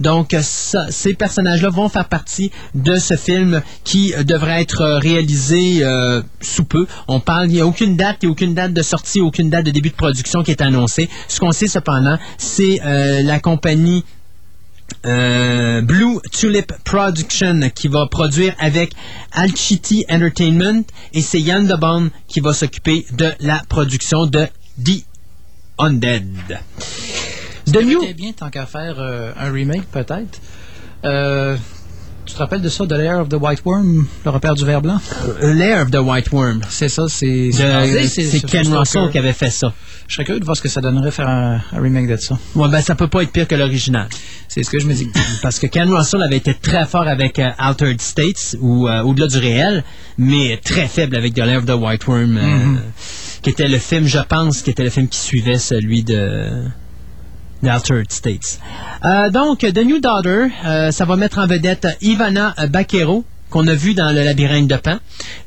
Donc, 0.00 0.34
euh, 0.34 0.40
ces 0.90 1.14
personnages-là 1.14 1.68
vont 1.70 1.88
faire 1.88 2.08
partie 2.08 2.50
de 2.74 2.96
ce 2.96 3.14
film 3.14 3.62
qui 3.84 4.14
euh, 4.14 4.24
devrait 4.24 4.62
être 4.62 4.80
euh, 4.82 4.98
réalisé 4.98 5.82
sous 6.40 6.64
peu. 6.64 6.86
On 7.08 7.20
parle, 7.20 7.46
il 7.46 7.54
n'y 7.54 7.60
a 7.60 7.66
aucune 7.66 7.96
date, 7.96 8.18
il 8.22 8.26
n'y 8.26 8.30
a 8.30 8.32
aucune 8.32 8.54
date 8.54 8.72
de 8.72 8.82
sortie, 8.82 9.20
aucune 9.20 9.50
date 9.50 9.66
de 9.66 9.70
début 9.70 9.90
de 9.90 9.94
production 9.94 10.42
qui 10.42 10.50
est 10.50 10.60
annoncée. 10.60 11.08
Ce 11.28 11.40
qu'on 11.40 11.52
sait 11.52 11.66
cependant, 11.66 12.18
c'est 12.38 12.80
la 12.84 13.40
compagnie 13.40 14.04
euh, 15.04 15.80
Blue 15.82 16.18
Tulip 16.30 16.72
Production 16.84 17.60
qui 17.74 17.88
va 17.88 18.06
produire 18.06 18.54
avec 18.58 18.92
Alchity 19.32 20.04
Entertainment 20.08 20.84
et 21.12 21.22
c'est 21.22 21.40
Yann 21.40 21.66
DeBon 21.66 22.10
qui 22.28 22.40
va 22.40 22.52
s'occuper 22.52 23.06
de 23.12 23.30
la 23.40 23.62
production 23.68 24.26
de 24.26 24.46
The 24.84 25.04
Undead. 25.78 26.60
Bien 27.66 28.32
tant 28.32 28.50
qu'à 28.50 28.66
faire 28.66 28.98
euh, 28.98 29.32
un 29.36 29.52
remake, 29.52 29.90
peut-être? 29.90 30.40
Euh, 31.04 31.56
tu 32.32 32.36
te 32.38 32.42
rappelles 32.42 32.62
de 32.62 32.68
ça, 32.70 32.86
The 32.86 32.92
Lair 32.92 33.20
of 33.20 33.28
the 33.28 33.34
White 33.38 33.62
Worm, 33.64 34.06
le 34.24 34.30
repère 34.30 34.54
du 34.54 34.64
ver 34.64 34.80
blanc? 34.80 34.98
Lair 35.42 35.82
of 35.82 35.90
the 35.90 35.98
White 35.98 36.30
Worm. 36.32 36.60
C'est 36.70 36.88
ça, 36.88 37.04
c'est... 37.08 37.48
De- 37.50 38.06
c'est- 38.08 38.46
Ken. 38.46 38.66
Russell 38.74 39.10
qui 39.10 39.18
avait 39.18 39.32
fait 39.34 39.50
ça. 39.50 39.72
Je 40.08 40.14
serais 40.14 40.24
curieux 40.24 40.40
de 40.40 40.44
voir 40.44 40.56
ce 40.56 40.62
que 40.62 40.68
ça 40.68 40.80
donnerait 40.80 41.10
faire 41.10 41.28
un, 41.28 41.60
un 41.72 41.80
remake 41.80 42.08
de 42.08 42.16
ça. 42.16 42.38
Ouais, 42.54 42.68
ben 42.68 42.80
ça 42.80 42.94
peut 42.94 43.08
pas 43.08 43.22
être 43.22 43.32
pire 43.32 43.46
que 43.46 43.54
l'original. 43.54 44.08
C'est 44.48 44.62
ce 44.62 44.70
que 44.70 44.78
je 44.80 44.86
me 44.86 44.94
dis. 44.94 45.08
Parce 45.42 45.58
que 45.58 45.66
Ken 45.66 45.92
Russell 45.92 46.22
avait 46.22 46.36
été 46.38 46.54
très 46.54 46.86
fort 46.86 47.06
avec 47.06 47.38
euh, 47.38 47.50
Altered 47.58 48.00
States, 48.00 48.56
ou 48.60 48.88
euh, 48.88 49.02
au-delà 49.02 49.26
du 49.26 49.38
réel, 49.38 49.84
mais 50.18 50.58
très 50.64 50.86
faible 50.86 51.16
avec 51.16 51.34
The 51.34 51.38
Lair 51.40 51.58
of 51.58 51.66
the 51.66 51.74
White 51.78 52.06
Worm, 52.06 52.36
euh, 52.38 52.40
Mhm. 52.42 52.80
qui 53.42 53.50
était 53.50 53.68
le 53.68 53.78
film, 53.78 54.06
je 54.06 54.18
pense, 54.20 54.62
qui 54.62 54.70
était 54.70 54.84
le 54.84 54.90
film 54.90 55.08
qui 55.08 55.18
suivait 55.18 55.58
celui 55.58 56.02
de 56.02 56.48
d'Altered 57.62 58.12
States. 58.12 58.58
Euh, 59.04 59.30
donc, 59.30 59.60
The 59.60 59.84
New 59.84 60.00
Daughter, 60.00 60.46
euh, 60.64 60.90
ça 60.90 61.04
va 61.04 61.16
mettre 61.16 61.38
en 61.38 61.46
vedette 61.46 61.86
Ivana 62.00 62.54
Baquero, 62.68 63.24
qu'on 63.52 63.66
a 63.66 63.74
vu 63.74 63.92
dans 63.92 64.10
Le 64.14 64.24
Labyrinthe 64.24 64.66
de 64.66 64.76
Pan, 64.76 64.96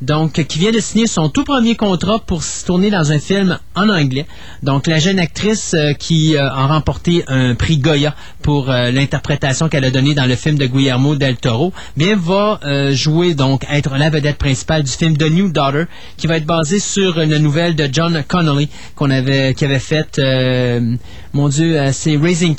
donc 0.02 0.34
qui 0.46 0.60
vient 0.60 0.72
de 0.72 0.80
signer 0.80 1.08
son 1.08 1.28
tout 1.30 1.44
premier 1.44 1.76
contrat 1.76 2.20
pour 2.20 2.44
se 2.44 2.64
tourner 2.64 2.92
dans 2.92 3.12
un 3.12 3.18
film 3.18 3.58
en 3.74 3.90
anglais. 3.90 4.28
Donc, 4.62 4.86
la 4.86 5.00
jeune 5.00 5.20
actrice 5.20 5.74
euh, 5.74 5.94
qui 5.94 6.38
euh, 6.38 6.48
a 6.48 6.68
remporté 6.68 7.24
un 7.28 7.56
prix 7.56 7.80
Goya 7.80 8.16
pour 8.44 8.70
euh, 8.70 8.92
l'interprétation 8.92 9.70
qu'elle 9.70 9.86
a 9.86 9.92
donnée 9.92 10.14
dans 10.14 10.28
le 10.28 10.36
film 10.36 10.56
de 10.56 10.68
Guillermo 10.68 11.16
del 11.16 11.36
Toro, 11.36 11.74
bien 11.98 12.16
va 12.16 12.60
jouer 12.92 13.34
donc 13.34 13.66
être 13.72 13.96
la 13.98 14.10
vedette 14.10 14.38
principale 14.38 14.84
du 14.84 14.92
film 14.92 15.18
The 15.18 15.30
New 15.32 15.50
Daughter, 15.50 15.86
qui 16.18 16.28
va 16.28 16.38
être 16.38 16.46
basé 16.46 16.80
sur 16.80 17.20
une 17.20 17.38
nouvelle 17.38 17.76
de 17.76 17.90
John 17.92 18.24
Connolly 18.28 18.70
qu'on 18.96 19.10
avait 19.10 19.54
qui 19.56 19.66
avait 19.66 19.80
faite, 19.80 20.20
euh, 20.20 20.96
mon 21.34 21.50
Dieu, 21.50 21.78
c'est 21.92 22.18
Raising 22.18 22.56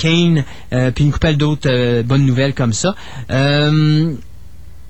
euh, 0.73 0.91
puis 0.91 1.05
une 1.05 1.13
couple 1.13 1.37
d'autres 1.37 2.03
bonnes 2.03 2.27
nouvelles 2.27 2.55
comme 2.55 2.73
ça. 2.73 2.95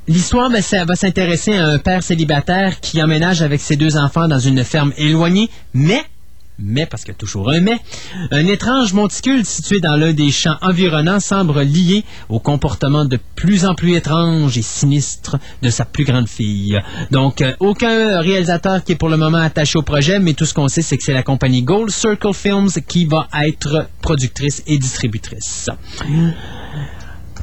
L'histoire 0.09 0.51
ben, 0.51 0.63
va 0.87 0.95
s'intéresser 0.95 1.57
à 1.57 1.67
un 1.67 1.79
père 1.79 2.03
célibataire 2.03 2.81
qui 2.81 3.03
emménage 3.03 3.43
avec 3.43 3.61
ses 3.61 3.77
deux 3.77 3.97
enfants 3.97 4.29
dans 4.29 4.39
une 4.39 4.63
ferme 4.63 4.93
éloignée, 4.97 5.51
mais 5.75 6.05
mais, 6.59 6.87
parce 6.87 7.03
qu'il 7.03 7.13
y 7.13 7.17
a 7.17 7.19
toujours 7.19 7.51
un 7.51 7.61
mais, 7.61 7.79
un 8.31 8.47
étrange 8.47 8.95
monticule 8.95 9.45
situé 9.45 9.79
dans 9.81 9.97
l'un 9.97 10.15
des 10.15 10.31
champs 10.31 10.57
environnants 10.63 11.21
semble 11.21 11.61
lié 11.61 12.03
au 12.31 12.41
comportement 12.41 13.05
de 13.05 13.19
plus 13.35 13.67
en 13.67 13.75
plus 13.75 13.95
étrange 13.95 14.57
et 14.57 14.63
sinistre 14.63 15.37
de 15.61 15.69
sa 15.69 15.85
plus 15.85 16.05
grande 16.05 16.29
fille. 16.29 16.81
Donc, 17.11 17.43
euh, 17.43 17.53
aucun 17.61 18.21
réalisateur 18.21 18.83
qui 18.83 18.93
est 18.93 18.97
pour 18.97 19.11
le 19.11 19.19
moment 19.19 19.39
attaché 19.39 19.79
au 19.79 19.83
projet, 19.83 20.19
mais 20.19 20.33
tout 20.33 20.47
ce 20.47 20.55
qu'on 20.55 20.69
sait, 20.69 20.83
c'est 20.83 20.97
que 20.97 21.05
c'est 21.05 21.13
la 21.13 21.23
compagnie 21.23 21.63
Gold 21.63 21.91
Circle 21.91 22.33
Films 22.33 22.71
qui 22.89 23.05
va 23.05 23.29
être 23.45 23.89
productrice 24.01 24.63
et 24.67 24.79
distributrice. 24.79 25.69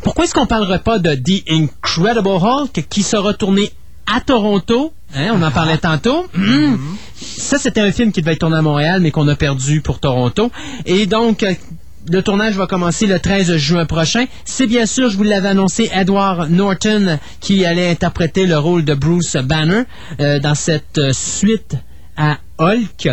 Pourquoi 0.04 0.26
est-ce 0.26 0.34
qu'on 0.34 0.46
parlerait 0.46 0.80
pas 0.80 1.00
de 1.00 1.16
The 1.16 1.50
Incredible 1.50 2.28
Hulk 2.28 2.86
qui 2.90 3.04
sera 3.04 3.34
tourné 3.34 3.72
à 4.14 4.20
Toronto? 4.20 4.94
Hein, 5.16 5.32
on 5.34 5.42
en 5.42 5.52
parlait 5.52 5.78
tantôt. 5.78 6.26
Hmm. 6.36 6.78
Ça, 7.16 7.58
c'était 7.58 7.80
un 7.80 7.92
film 7.92 8.12
qui 8.12 8.22
devait 8.22 8.34
être 8.34 8.40
tourné 8.40 8.58
à 8.58 8.62
Montréal, 8.62 9.00
mais 9.02 9.12
qu'on 9.12 9.28
a 9.30 9.36
perdu 9.36 9.80
pour 9.80 10.00
Toronto. 10.00 10.52
Et 10.86 11.06
donc, 11.06 11.44
euh, 11.44 11.54
le 12.10 12.22
tournage 12.22 12.56
va 12.56 12.68
commencer 12.68 13.08
le 13.08 13.20
13 13.20 13.56
juin 13.56 13.86
prochain. 13.86 14.26
C'est 14.44 14.68
bien 14.68 14.86
sûr, 14.86 15.10
je 15.10 15.16
vous 15.16 15.24
l'avais 15.24 15.50
annoncé, 15.50 15.90
Edward 15.94 16.50
Norton 16.50 17.18
qui 17.40 17.66
allait 17.66 17.90
interpréter 17.90 18.46
le 18.46 18.58
rôle 18.58 18.84
de 18.84 18.94
Bruce 18.94 19.38
Banner 19.38 19.84
euh, 20.20 20.40
dans 20.40 20.56
cette 20.56 20.98
euh, 20.98 21.12
suite 21.14 21.78
à 22.18 22.38
Hulk 22.60 23.10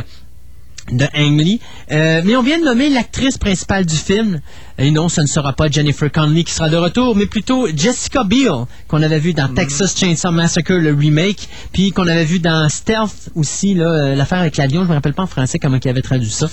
de 0.93 1.07
Ang 1.15 1.41
Lee. 1.41 1.61
Euh, 1.91 2.23
mais 2.25 2.37
on 2.37 2.43
vient 2.43 2.59
de 2.59 2.65
nommer 2.65 2.89
l'actrice 2.89 3.39
principale 3.39 3.87
du 3.87 3.97
film. 3.97 4.41
Et 4.79 4.91
non, 4.91 5.09
ce 5.09 5.21
ne 5.21 5.27
sera 5.27 5.53
pas 5.53 5.69
Jennifer 5.69 6.11
Connelly 6.11 6.45
qui 6.45 6.53
sera 6.53 6.69
de 6.69 6.77
retour, 6.77 7.15
mais 7.15 7.27
plutôt 7.27 7.69
Jessica 7.75 8.25
Biel, 8.25 8.65
qu'on 8.89 9.03
avait 9.03 9.19
vu 9.19 9.35
dans 9.35 9.49
Texas 9.49 9.95
Chainsaw 9.97 10.33
Massacre, 10.33 10.73
le 10.73 10.95
remake, 10.95 11.49
puis 11.73 11.91
qu'on 11.91 12.07
avait 12.09 12.25
vu 12.25 12.39
dans 12.39 12.69
Stealth 12.69 13.31
aussi, 13.35 13.79
euh, 13.79 14.15
l'affaire 14.15 14.39
avec 14.39 14.57
l'avion, 14.57 14.85
je 14.85 14.89
me 14.89 14.95
rappelle 14.95 15.13
pas 15.13 15.25
en 15.25 15.27
français 15.27 15.59
comment 15.59 15.79
il 15.83 15.89
avait 15.89 16.01
traduit 16.01 16.31
ça. 16.31 16.49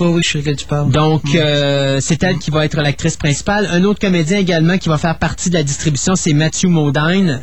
Oui, 0.00 0.08
oui, 0.08 0.20
je 0.22 0.30
sais 0.30 0.38
lequel 0.38 0.56
tu 0.56 0.66
parles. 0.66 0.90
Donc, 0.90 1.22
euh, 1.34 1.98
c'est 2.00 2.22
elle 2.22 2.38
qui 2.38 2.50
va 2.50 2.64
être 2.64 2.76
l'actrice 2.80 3.16
principale. 3.16 3.68
Un 3.72 3.84
autre 3.84 4.00
comédien 4.00 4.38
également 4.38 4.76
qui 4.76 4.88
va 4.88 4.98
faire 4.98 5.18
partie 5.18 5.48
de 5.48 5.54
la 5.54 5.62
distribution, 5.62 6.14
c'est 6.14 6.32
Matthew 6.32 6.66
Modine. 6.66 7.40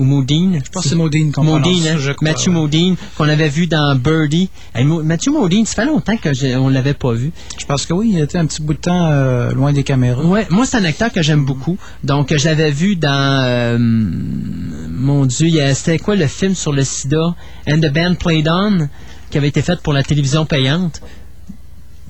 Ou 0.00 0.04
Modine? 0.04 0.60
Je 0.64 0.70
pense 0.70 0.82
que 0.84 0.88
c'est 0.88 0.94
Modine 0.96 1.30
qu'on 1.30 1.44
Modine, 1.44 1.86
hein, 1.86 1.96
je 1.98 2.12
crois, 2.12 2.28
Matthew 2.28 2.46
ouais. 2.48 2.52
Modine, 2.54 2.96
qu'on 3.16 3.28
avait 3.28 3.48
vu 3.50 3.66
dans 3.66 3.94
Birdie. 3.94 4.48
Hey, 4.74 4.84
Mo- 4.84 5.02
Matthew 5.02 5.28
Modine, 5.30 5.66
ça 5.66 5.74
fait 5.82 5.86
longtemps 5.86 6.16
qu'on 6.16 6.68
ne 6.68 6.74
l'avait 6.74 6.94
pas 6.94 7.12
vu. 7.12 7.30
Je 7.58 7.66
pense 7.66 7.84
que 7.86 7.92
oui, 7.92 8.10
il 8.14 8.18
était 8.20 8.38
un 8.38 8.46
petit 8.46 8.62
bout 8.62 8.72
de 8.74 8.78
temps 8.78 9.06
euh, 9.10 9.52
loin 9.52 9.72
des 9.72 9.84
caméras. 9.84 10.24
Ouais, 10.24 10.46
moi 10.50 10.64
c'est 10.66 10.78
un 10.78 10.84
acteur 10.84 11.12
que 11.12 11.22
j'aime 11.22 11.44
beaucoup. 11.44 11.76
Donc 12.02 12.34
je 12.36 12.44
l'avais 12.46 12.70
vu 12.70 12.96
dans 12.96 13.10
euh, 13.44 13.76
mon 13.78 15.26
Dieu, 15.26 15.46
il 15.48 15.54
y 15.54 15.60
a- 15.60 15.74
c'était 15.74 15.98
quoi 15.98 16.16
le 16.16 16.26
film 16.26 16.54
sur 16.54 16.72
le 16.72 16.82
SIDA? 16.82 17.34
And 17.68 17.78
the 17.80 17.92
Band 17.92 18.14
Played 18.14 18.48
On 18.48 18.88
qui 19.30 19.38
avait 19.38 19.48
été 19.48 19.62
fait 19.62 19.80
pour 19.80 19.92
la 19.92 20.02
télévision 20.02 20.44
payante. 20.44 21.00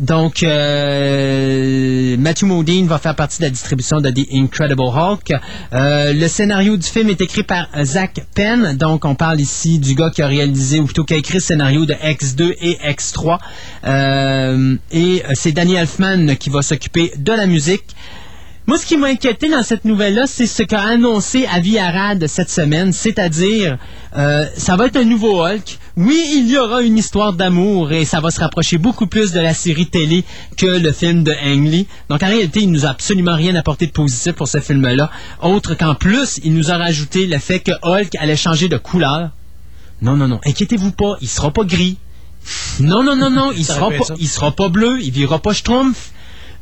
Donc, 0.00 0.42
euh, 0.42 2.16
Matthew 2.16 2.44
Modine 2.44 2.86
va 2.86 2.98
faire 2.98 3.14
partie 3.14 3.38
de 3.38 3.44
la 3.44 3.50
distribution 3.50 4.00
de 4.00 4.08
The 4.08 4.26
Incredible 4.32 4.80
Hulk. 4.80 5.32
Euh, 5.74 6.14
le 6.14 6.26
scénario 6.26 6.78
du 6.78 6.86
film 6.86 7.10
est 7.10 7.20
écrit 7.20 7.42
par 7.42 7.68
Zach 7.84 8.24
Penn. 8.34 8.78
Donc, 8.78 9.04
on 9.04 9.14
parle 9.14 9.40
ici 9.40 9.78
du 9.78 9.94
gars 9.94 10.08
qui 10.08 10.22
a 10.22 10.26
réalisé, 10.26 10.80
ou 10.80 10.86
plutôt 10.86 11.04
qui 11.04 11.12
a 11.12 11.16
écrit 11.18 11.34
le 11.34 11.40
scénario 11.40 11.84
de 11.84 11.92
X2 11.92 12.54
et 12.62 12.78
X3. 12.82 13.38
Euh, 13.84 14.76
et 14.90 15.22
c'est 15.34 15.52
Danny 15.52 15.74
Elfman 15.74 16.34
qui 16.36 16.48
va 16.48 16.62
s'occuper 16.62 17.12
de 17.18 17.32
la 17.32 17.44
musique. 17.46 17.94
Moi, 18.70 18.78
ce 18.78 18.86
qui 18.86 18.96
m'a 18.96 19.08
inquiété 19.08 19.48
dans 19.48 19.64
cette 19.64 19.84
nouvelle-là, 19.84 20.28
c'est 20.28 20.46
ce 20.46 20.62
qu'a 20.62 20.82
annoncé 20.82 21.44
Avi 21.44 21.76
Arad 21.76 22.24
cette 22.28 22.50
semaine, 22.50 22.92
c'est-à-dire, 22.92 23.78
euh, 24.16 24.46
ça 24.56 24.76
va 24.76 24.86
être 24.86 24.96
un 24.96 25.04
nouveau 25.04 25.44
Hulk. 25.44 25.76
Oui, 25.96 26.22
il 26.36 26.48
y 26.48 26.56
aura 26.56 26.80
une 26.80 26.96
histoire 26.96 27.32
d'amour 27.32 27.90
et 27.90 28.04
ça 28.04 28.20
va 28.20 28.30
se 28.30 28.38
rapprocher 28.38 28.78
beaucoup 28.78 29.08
plus 29.08 29.32
de 29.32 29.40
la 29.40 29.54
série 29.54 29.86
télé 29.86 30.24
que 30.56 30.66
le 30.66 30.92
film 30.92 31.24
de 31.24 31.32
Ang 31.32 31.66
Lee. 31.66 31.88
Donc, 32.10 32.22
en 32.22 32.28
réalité, 32.28 32.60
il 32.60 32.70
nous 32.70 32.86
a 32.86 32.90
absolument 32.90 33.34
rien 33.34 33.56
apporté 33.56 33.88
de 33.88 33.90
positif 33.90 34.34
pour 34.34 34.46
ce 34.46 34.60
film-là, 34.60 35.10
autre 35.42 35.74
qu'en 35.74 35.96
plus, 35.96 36.38
il 36.44 36.54
nous 36.54 36.70
a 36.70 36.76
rajouté 36.76 37.26
le 37.26 37.38
fait 37.38 37.58
que 37.58 37.72
Hulk 37.82 38.14
allait 38.20 38.36
changer 38.36 38.68
de 38.68 38.76
couleur. 38.76 39.30
Non, 40.00 40.14
non, 40.14 40.28
non, 40.28 40.38
inquiétez-vous 40.46 40.92
pas, 40.92 41.16
il 41.20 41.28
sera 41.28 41.50
pas 41.50 41.64
gris. 41.64 41.98
Non, 42.78 43.02
non, 43.02 43.16
non, 43.16 43.30
non, 43.30 43.50
il 43.50 43.64
sera 43.64 43.88
pas, 43.88 44.14
il 44.16 44.28
sera 44.28 44.52
pas 44.52 44.68
bleu, 44.68 45.00
il 45.02 45.10
vira 45.10 45.40
pas 45.40 45.54
schtroumpf. 45.54 46.12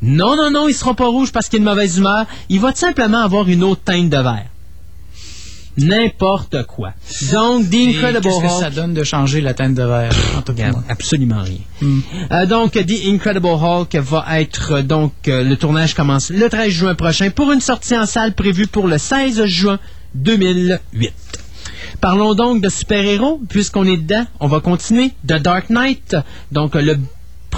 Non, 0.01 0.35
non, 0.35 0.49
non, 0.51 0.67
il 0.67 0.73
sera 0.73 0.93
pas 0.93 1.07
rouge 1.07 1.31
parce 1.31 1.49
qu'il 1.49 1.57
a 1.57 1.59
une 1.59 1.65
mauvaise 1.65 1.97
humeur. 1.97 2.25
Il 2.49 2.59
va 2.59 2.71
tout 2.71 2.79
simplement 2.79 3.19
avoir 3.19 3.47
une 3.49 3.63
autre 3.63 3.81
teinte 3.83 4.09
de 4.09 4.17
vert. 4.17 4.45
N'importe 5.77 6.63
quoi. 6.63 6.93
Donc, 7.31 7.69
The 7.69 7.75
Incredible 7.75 8.21
Qu'est-ce 8.21 8.39
que 8.41 8.45
Hulk. 8.45 8.63
ça 8.63 8.69
donne 8.69 8.93
de 8.93 9.03
changer 9.03 9.39
la 9.39 9.53
teinte 9.53 9.75
de 9.75 9.83
verre 9.83 10.11
en 10.37 10.41
tout 10.41 10.53
cas? 10.53 10.71
Absolument 10.89 11.41
rien. 11.41 11.59
Hmm. 11.81 11.99
Euh, 12.31 12.45
donc, 12.45 12.73
The 12.73 13.07
Incredible 13.07 13.47
Hulk 13.47 13.95
va 13.95 14.41
être, 14.41 14.73
euh, 14.73 14.81
donc, 14.81 15.13
euh, 15.27 15.43
le 15.43 15.55
tournage 15.55 15.93
commence 15.93 16.31
le 16.31 16.49
13 16.49 16.69
juin 16.69 16.95
prochain 16.95 17.29
pour 17.29 17.51
une 17.51 17.61
sortie 17.61 17.97
en 17.97 18.05
salle 18.05 18.33
prévue 18.33 18.67
pour 18.67 18.87
le 18.87 18.97
16 18.97 19.45
juin 19.45 19.79
2008. 20.15 21.13
Parlons 22.01 22.33
donc 22.33 22.61
de 22.61 22.69
super-héros, 22.69 23.41
puisqu'on 23.47 23.85
est 23.85 23.97
dedans. 23.97 24.25
On 24.39 24.47
va 24.47 24.59
continuer. 24.59 25.11
The 25.25 25.33
Dark 25.33 25.69
Knight, 25.69 26.15
donc 26.51 26.75
le 26.75 26.97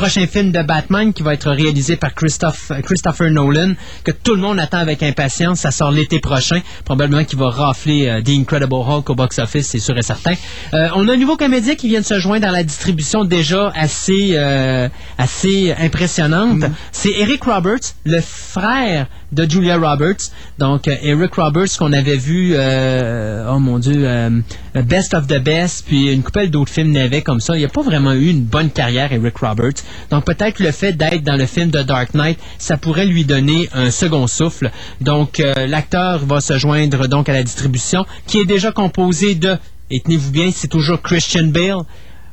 prochain 0.02 0.26
film 0.26 0.52
de 0.52 0.64
Batman 0.64 1.14
qui 1.14 1.22
va 1.22 1.36
être 1.36 1.52
réalisé 1.52 1.96
par 1.96 2.16
Christophe, 2.16 2.72
Christopher 2.84 3.30
Nolan, 3.30 3.74
que 4.04 4.10
tout 4.12 4.34
le 4.34 4.42
monde 4.42 4.60
attend 4.60 4.80
avec 4.80 5.04
impatience. 5.04 5.60
Ça 5.60 5.70
sort 5.70 5.92
l'été 5.92 6.20
prochain. 6.20 6.60
Probablement 6.86 7.24
qu'il 7.24 7.38
va 7.38 7.52
rafler 7.52 8.08
euh, 8.08 8.20
The 8.20 8.30
Incredible 8.30 8.74
Hulk 8.74 9.08
au 9.12 9.14
box-office, 9.14 9.68
c'est 9.68 9.78
sûr 9.78 9.96
et 9.96 10.02
certain. 10.02 10.34
Euh, 10.74 10.90
on 10.96 11.08
a 11.08 11.14
un 11.14 11.18
nouveau 11.18 11.38
comédien 11.38 11.76
qui 11.76 11.88
vient 11.88 12.00
de 12.00 12.06
se 12.06 12.18
joindre 12.18 12.48
dans 12.48 12.52
la 12.52 12.64
distribution 12.64 13.26
déjà 13.26 13.72
assez, 13.76 14.32
euh, 14.34 14.90
assez 15.20 15.72
impressionnante. 15.80 16.64
C'est 16.92 17.12
Eric 17.20 17.44
Roberts, 17.44 17.94
le 18.04 18.22
frère 18.22 19.06
de 19.32 19.50
Julia 19.50 19.78
Roberts. 19.78 20.32
Donc, 20.58 20.88
euh, 20.88 20.96
Eric 21.02 21.36
Roberts 21.36 21.78
qu'on 21.78 21.94
avait 21.94 22.18
vu, 22.18 22.52
euh, 22.54 23.46
oh 23.50 23.60
mon 23.60 23.80
Dieu, 23.80 24.04
euh, 24.06 24.30
Best 24.76 25.14
of 25.14 25.28
the 25.28 25.40
Best, 25.40 25.86
puis 25.88 26.12
une 26.12 26.24
couple 26.24 26.50
d'autres 26.50 26.72
films 26.72 26.92
n'avaient 26.92 27.22
comme 27.22 27.40
ça. 27.40 27.56
Il 27.56 27.62
n'a 27.62 27.70
pas 27.70 27.82
vraiment 27.82 28.14
eu 28.14 28.30
une 28.30 28.44
bonne 28.44 28.70
carrière, 28.70 29.12
Eric 29.12 29.38
Roberts. 29.38 29.84
Donc, 30.10 30.26
peut-être 30.26 30.60
le 30.60 30.72
fait 30.72 30.94
d'être 30.94 31.24
dans 31.24 31.38
le 31.38 31.46
film 31.46 31.70
de 31.70 31.82
Dark 31.82 32.14
Knight, 32.14 32.40
ça 32.58 32.78
pourrait 32.78 33.06
lui 33.06 33.26
donner 33.26 33.70
un 33.74 33.92
second 33.92 34.28
souffle. 34.28 34.72
Donc, 35.00 35.40
euh, 35.40 35.68
l'acteur 35.68 36.26
va 36.26 36.42
se 36.42 36.58
joindre 36.58 37.08
donc 37.08 37.30
à 37.30 37.34
la 37.34 37.44
distribution, 37.44 38.06
qui 38.28 38.40
est 38.40 38.46
déjà 38.46 38.72
composée 38.72 39.36
de, 39.36 39.58
et 39.90 40.02
tenez-vous 40.02 40.32
bien, 40.32 40.52
c'est 40.54 40.68
toujours 40.68 41.02
Christian 41.02 41.48
Bale, 41.48 41.82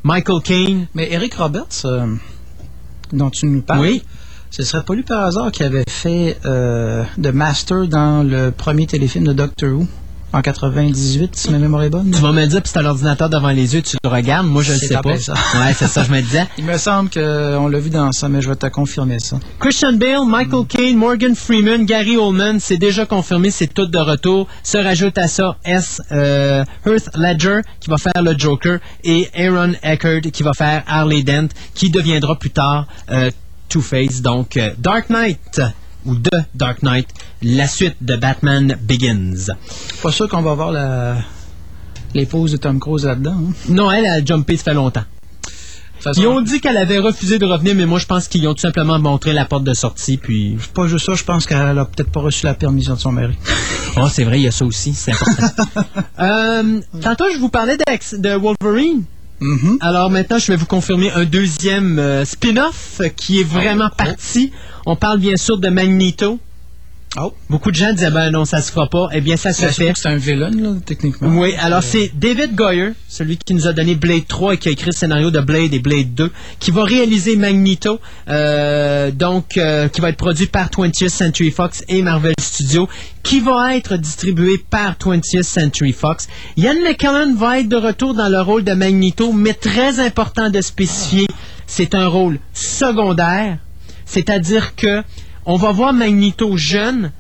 Michael 0.02 0.42
Caine. 0.42 0.86
Mais 0.94 1.08
Eric 1.12 1.34
Roberts, 1.34 1.86
dont 3.12 3.30
tu 3.30 3.46
nous 3.46 3.62
parles, 3.62 3.80
Oui. 3.80 4.02
Ce 4.50 4.62
serait 4.62 4.82
pas 4.82 4.94
lui 4.94 5.02
par 5.02 5.24
hasard 5.24 5.52
qui 5.52 5.62
avait 5.62 5.84
fait 5.88 6.38
euh, 6.44 7.04
The 7.22 7.32
Master 7.32 7.86
dans 7.86 8.22
le 8.22 8.50
premier 8.50 8.86
téléfilm 8.86 9.26
de 9.26 9.32
Doctor 9.32 9.70
Who 9.70 9.86
en 10.32 10.42
98, 10.42 11.34
si 11.34 11.50
ma 11.50 11.58
mémoire 11.58 11.84
est 11.84 11.90
bonne? 11.90 12.10
Tu 12.10 12.20
vas 12.20 12.32
me 12.32 12.44
dire, 12.44 12.60
puis 12.60 12.70
c'est 12.72 12.82
l'ordinateur 12.82 13.30
devant 13.30 13.48
les 13.48 13.74
yeux, 13.74 13.82
tu 13.82 13.96
le 14.02 14.10
regardes. 14.10 14.46
Moi, 14.46 14.62
je 14.62 14.74
ne 14.74 14.78
sais 14.78 14.98
pas. 15.02 15.18
ça. 15.18 15.32
Ouais, 15.32 15.72
c'est 15.74 15.86
ça, 15.86 16.04
je 16.04 16.12
me 16.12 16.20
disais. 16.20 16.46
Il 16.58 16.64
me 16.64 16.76
semble 16.76 17.08
qu'on 17.08 17.68
l'a 17.68 17.78
vu 17.78 17.88
dans 17.88 18.12
ça, 18.12 18.28
mais 18.28 18.42
je 18.42 18.48
vais 18.50 18.56
te 18.56 18.66
confirmer 18.66 19.20
ça. 19.20 19.38
Christian 19.58 19.94
Bale, 19.94 20.26
Michael 20.26 20.66
Caine, 20.66 20.96
Morgan 20.98 21.34
Freeman, 21.34 21.86
Gary 21.86 22.18
Oldman, 22.18 22.60
c'est 22.60 22.76
déjà 22.76 23.06
confirmé, 23.06 23.50
c'est 23.50 23.72
tout 23.72 23.86
de 23.86 23.98
retour. 23.98 24.48
Se 24.62 24.76
rajoute 24.76 25.16
à 25.16 25.28
ça 25.28 25.56
S. 25.64 26.02
Euh, 26.12 26.62
Heath 26.84 27.08
Ledger 27.16 27.60
qui 27.80 27.88
va 27.88 27.96
faire 27.96 28.22
le 28.22 28.36
Joker 28.36 28.80
et 29.04 29.28
Aaron 29.34 29.72
Eckert 29.82 30.20
qui 30.30 30.42
va 30.42 30.52
faire 30.52 30.82
Harley 30.86 31.22
Dent 31.22 31.48
qui 31.74 31.90
deviendra 31.90 32.38
plus 32.38 32.50
tard 32.50 32.86
euh, 33.10 33.30
Two-Face. 33.68 34.22
Donc 34.22 34.56
euh, 34.56 34.70
Dark 34.78 35.10
Knight 35.10 35.60
ou 36.06 36.14
The 36.14 36.44
Dark 36.54 36.82
Knight, 36.82 37.08
la 37.42 37.66
suite 37.68 37.96
de 38.00 38.16
Batman 38.16 38.76
Begins. 38.82 39.52
Pas 40.02 40.12
sûr 40.12 40.28
qu'on 40.28 40.42
va 40.42 40.54
voir 40.54 40.72
la... 40.72 41.16
les 42.14 42.24
poses 42.26 42.52
de 42.52 42.56
Tom 42.56 42.78
Cruise 42.80 43.04
là-dedans. 43.04 43.36
hein? 43.36 43.52
Non, 43.68 43.90
elle 43.90 44.06
a 44.06 44.24
jumpé, 44.24 44.56
ça 44.56 44.64
fait 44.64 44.74
longtemps. 44.74 45.04
façon- 46.00 46.20
Ils 46.22 46.26
ont 46.28 46.40
dit 46.40 46.60
qu'elle 46.60 46.76
avait 46.76 46.98
refusé 46.98 47.38
de 47.38 47.44
revenir, 47.44 47.74
mais 47.74 47.84
moi 47.84 47.98
je 47.98 48.06
pense 48.06 48.28
qu'ils 48.28 48.46
ont 48.48 48.54
tout 48.54 48.60
simplement 48.60 48.98
montré 48.98 49.32
la 49.32 49.44
porte 49.44 49.64
de 49.64 49.74
sortie, 49.74 50.16
puis... 50.16 50.56
Pas 50.72 50.86
juste 50.86 51.04
ça, 51.06 51.14
je 51.14 51.24
pense 51.24 51.44
qu'elle 51.46 51.58
a 51.78 51.84
peut-être 51.84 52.10
pas 52.12 52.20
reçu 52.20 52.46
la 52.46 52.54
permission 52.54 52.94
de 52.94 53.00
son 53.00 53.12
mari. 53.12 53.36
Oh, 54.00 54.06
c'est 54.08 54.22
vrai, 54.22 54.38
il 54.38 54.42
y 54.44 54.46
a 54.48 54.52
ça 54.52 54.64
aussi, 54.64 54.94
c'est 54.94 55.10
important. 55.12 55.64
Euh, 56.20 56.80
tantôt, 57.02 57.24
je 57.34 57.38
vous 57.38 57.48
parlais 57.48 57.76
d'Ex- 57.76 58.14
de 58.14 58.30
Wolverine. 58.30 59.02
Alors 59.81 60.10
maintenant, 60.10 60.39
je 60.39 60.51
vais 60.52 60.56
vous 60.56 60.66
confirmer 60.66 61.10
un 61.12 61.24
deuxième 61.24 61.98
euh, 61.98 62.24
spin-off 62.24 63.01
qui 63.16 63.40
est 63.40 63.44
vraiment 63.44 63.90
parti. 63.97 64.52
On 64.86 64.97
parle 64.97 65.19
bien 65.20 65.36
sûr 65.36 65.59
de 65.59 65.69
Magneto. 65.69 66.40
Beaucoup 67.48 67.70
de 67.70 67.76
gens 67.76 67.92
disaient, 67.92 68.10
ben 68.10 68.30
non, 68.30 68.44
ça 68.44 68.62
se 68.62 68.70
fera 68.70 68.88
pas. 68.88 69.08
Eh 69.12 69.20
bien, 69.20 69.36
ça 69.36 69.52
se 69.52 69.66
fait. 69.66 69.92
C'est 69.96 70.08
un 70.08 70.16
villain, 70.16 70.50
là, 70.50 70.70
techniquement. 70.84 71.28
Oui, 71.28 71.54
alors 71.60 71.82
c'est 71.82 72.12
David 72.14 72.54
Goyer, 72.54 72.92
celui 73.08 73.36
qui 73.36 73.54
nous 73.54 73.66
a 73.66 73.72
donné 73.72 73.94
Blade 73.94 74.26
3 74.26 74.54
et 74.54 74.56
qui 74.58 74.68
a 74.68 74.72
écrit 74.72 74.86
le 74.86 74.92
scénario 74.92 75.30
de 75.30 75.40
Blade 75.40 75.74
et 75.74 75.78
Blade 75.78 76.14
2, 76.14 76.30
qui 76.58 76.70
va 76.70 76.84
réaliser 76.84 77.36
Magneto, 77.36 78.00
euh, 78.28 79.10
donc 79.10 79.56
euh, 79.56 79.88
qui 79.88 80.00
va 80.00 80.10
être 80.10 80.16
produit 80.16 80.46
par 80.46 80.68
20th 80.68 81.08
Century 81.08 81.50
Fox 81.50 81.82
et 81.88 82.02
Marvel 82.02 82.34
Studios, 82.40 82.88
qui 83.22 83.40
va 83.40 83.76
être 83.76 83.96
distribué 83.96 84.58
par 84.58 84.94
20th 84.94 85.42
Century 85.42 85.92
Fox. 85.92 86.28
Ian 86.56 86.74
McKellen 86.82 87.34
va 87.36 87.60
être 87.60 87.68
de 87.68 87.76
retour 87.76 88.14
dans 88.14 88.28
le 88.28 88.40
rôle 88.40 88.64
de 88.64 88.72
Magneto, 88.72 89.32
mais 89.32 89.54
très 89.54 90.00
important 90.00 90.50
de 90.50 90.60
spécifier, 90.60 91.26
c'est 91.66 91.94
un 91.94 92.06
rôle 92.06 92.38
secondaire, 92.52 93.58
c'est-à-dire 94.06 94.74
que 94.76 95.02
on 95.48 95.56
va 95.56 95.72
voir 95.72 95.94
Magneto 95.94 96.58
jeune, 96.58 97.10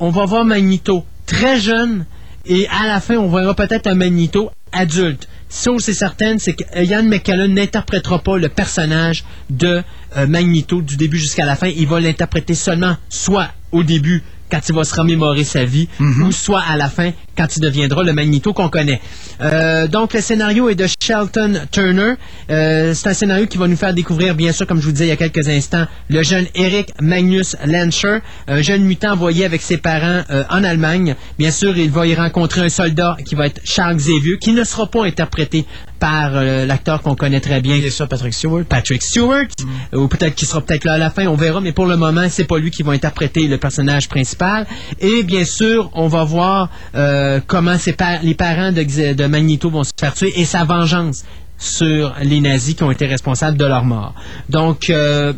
on 0.00 0.10
va 0.10 0.24
voir 0.24 0.44
Magneto 0.44 1.06
très 1.24 1.60
jeune 1.60 2.04
et 2.44 2.66
à 2.66 2.88
la 2.88 3.00
fin, 3.00 3.16
on 3.16 3.30
verra 3.30 3.54
peut-être 3.54 3.86
un 3.86 3.94
Magneto 3.94 4.50
adulte. 4.72 5.28
Chose 5.48 5.84
c'est 5.84 5.94
certaine, 5.94 6.40
c'est 6.40 6.54
que 6.54 6.64
Ian 6.82 7.04
McKellen 7.04 7.54
n'interprétera 7.54 8.18
pas 8.18 8.38
le 8.38 8.48
personnage 8.48 9.24
de 9.50 9.84
euh, 10.16 10.26
Magneto 10.26 10.82
du 10.82 10.96
début 10.96 11.18
jusqu'à 11.18 11.44
la 11.44 11.54
fin. 11.54 11.68
Il 11.68 11.86
va 11.86 12.00
l'interpréter 12.00 12.56
seulement 12.56 12.96
soit 13.08 13.50
au 13.70 13.84
début, 13.84 14.24
quand 14.50 14.60
il 14.68 14.74
va 14.74 14.84
se 14.84 14.94
remémorer 14.94 15.44
sa 15.44 15.64
vie, 15.64 15.88
ou 16.00 16.32
soit 16.32 16.62
à 16.68 16.76
la 16.76 16.88
fin, 16.88 17.12
quand 17.36 17.56
il 17.56 17.60
deviendra 17.60 18.02
le 18.02 18.12
Magneto 18.12 18.52
qu'on 18.52 18.68
connaît. 18.68 19.00
Euh, 19.40 19.88
donc, 19.88 20.12
le 20.12 20.20
scénario 20.20 20.68
est 20.68 20.74
de 20.74 20.86
Shelton 21.00 21.60
Turner. 21.70 22.14
Euh, 22.50 22.92
c'est 22.94 23.08
un 23.08 23.14
scénario 23.14 23.46
qui 23.46 23.58
va 23.58 23.66
nous 23.66 23.76
faire 23.76 23.94
découvrir, 23.94 24.34
bien 24.34 24.52
sûr, 24.52 24.66
comme 24.66 24.80
je 24.80 24.86
vous 24.86 24.92
disais 24.92 25.06
il 25.06 25.08
y 25.08 25.12
a 25.12 25.16
quelques 25.16 25.48
instants, 25.48 25.86
le 26.08 26.22
jeune 26.22 26.46
Eric 26.54 26.92
Magnus 27.00 27.56
Lancher, 27.64 28.18
un 28.46 28.62
jeune 28.62 28.82
mutant 28.82 29.12
envoyé 29.12 29.44
avec 29.44 29.62
ses 29.62 29.78
parents 29.78 30.22
euh, 30.30 30.44
en 30.50 30.64
Allemagne. 30.64 31.14
Bien 31.38 31.50
sûr, 31.50 31.76
il 31.76 31.90
va 31.90 32.06
y 32.06 32.14
rencontrer 32.14 32.60
un 32.62 32.68
soldat 32.68 33.16
qui 33.24 33.34
va 33.34 33.46
être 33.46 33.60
Charles 33.64 33.96
Xavier, 33.96 34.38
qui 34.38 34.52
ne 34.52 34.64
sera 34.64 34.86
pas 34.86 35.04
interprété 35.04 35.64
par 36.00 36.32
euh, 36.34 36.66
l'acteur 36.66 37.02
qu'on 37.02 37.14
connaît 37.14 37.40
très 37.40 37.60
bien. 37.60 37.78
C'est 37.82 37.90
ça, 37.90 38.06
Patrick 38.08 38.34
Stewart. 38.34 38.64
Patrick 38.64 39.02
Stewart, 39.02 39.46
ou 39.92 40.08
peut-être 40.08 40.34
qu'il 40.34 40.48
sera 40.48 40.60
peut-être 40.62 40.84
là 40.84 40.94
à 40.94 40.98
la 40.98 41.10
fin, 41.10 41.26
on 41.26 41.36
verra, 41.36 41.60
mais 41.60 41.72
pour 41.72 41.86
le 41.86 41.96
moment, 41.96 42.26
c'est 42.28 42.44
pas 42.44 42.58
lui 42.58 42.70
qui 42.70 42.82
va 42.82 42.92
interpréter 42.92 43.46
le 43.46 43.58
personnage 43.58 44.08
principal. 44.08 44.66
Et 44.98 45.22
bien 45.22 45.44
sûr, 45.44 45.90
on 45.94 46.08
va 46.08 46.24
voir 46.24 46.70
euh, 46.94 47.40
comment 47.46 47.78
ses 47.78 47.92
pa- 47.92 48.18
les 48.22 48.34
parents 48.34 48.72
de, 48.72 49.12
de 49.12 49.26
Magneto 49.26 49.70
vont 49.70 49.84
se 49.84 49.92
faire 49.98 50.14
tuer 50.14 50.32
et 50.40 50.44
sa 50.44 50.64
vengeance 50.64 51.24
sur 51.58 52.14
les 52.22 52.40
nazis 52.40 52.74
qui 52.74 52.82
ont 52.82 52.90
été 52.90 53.06
responsables 53.06 53.58
de 53.58 53.66
leur 53.66 53.84
mort. 53.84 54.14
Donc, 54.48 54.88
euh, 54.88 55.34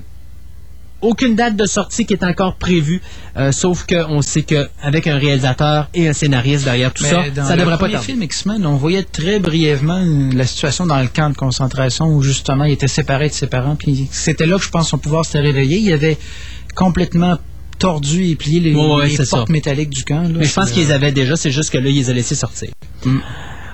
aucune 1.02 1.34
date 1.36 1.56
de 1.56 1.66
sortie 1.66 2.06
qui 2.06 2.14
est 2.14 2.24
encore 2.24 2.54
prévue, 2.56 3.02
euh, 3.36 3.52
sauf 3.52 3.84
qu'on 3.86 4.22
sait 4.22 4.42
qu'avec 4.42 5.06
un 5.06 5.18
réalisateur 5.18 5.88
et 5.94 6.08
un 6.08 6.12
scénariste 6.12 6.64
derrière 6.64 6.92
tout 6.92 7.02
Mais 7.04 7.10
ça, 7.10 7.22
dans 7.34 7.44
ça 7.44 7.56
le 7.56 7.60
devrait 7.62 7.78
pas 7.78 7.88
tarder. 7.88 8.06
film 8.06 8.22
X-Men, 8.22 8.64
on 8.64 8.76
voyait 8.76 9.02
très 9.02 9.38
brièvement 9.40 10.02
la 10.32 10.46
situation 10.46 10.86
dans 10.86 11.00
le 11.00 11.08
camp 11.08 11.28
de 11.30 11.36
concentration 11.36 12.06
où 12.06 12.22
justement 12.22 12.64
il 12.64 12.72
était 12.72 12.88
séparé 12.88 13.28
de 13.28 13.34
ses 13.34 13.46
parents. 13.48 13.76
Puis 13.76 14.08
c'était 14.10 14.46
là 14.46 14.56
que 14.58 14.64
je 14.64 14.70
pense 14.70 14.88
son 14.88 14.98
pouvoir 14.98 15.24
s'était 15.24 15.40
réveillé. 15.40 15.78
Il 15.78 15.92
avait 15.92 16.16
complètement 16.74 17.36
tordu 17.78 18.26
et 18.28 18.36
plié 18.36 18.60
les, 18.60 18.74
Ouais, 18.74 18.94
ouais, 18.94 19.08
les 19.08 19.16
c'est 19.16 19.28
portes 19.28 19.48
ça. 19.48 19.52
métalliques 19.52 19.90
du 19.90 20.04
camp. 20.04 20.22
là. 20.22 20.28
Mais 20.36 20.44
je 20.44 20.52
pense 20.54 20.70
qu'ils 20.70 20.84
les 20.84 20.92
euh, 20.92 20.94
avaient 20.94 21.10
déjà, 21.12 21.34
c'est 21.36 21.50
juste 21.50 21.70
que 21.70 21.78
là, 21.78 21.88
ils 21.90 21.96
les 21.96 22.10
ont 22.10 22.14
laissés 22.14 22.36
sortir. 22.36 22.68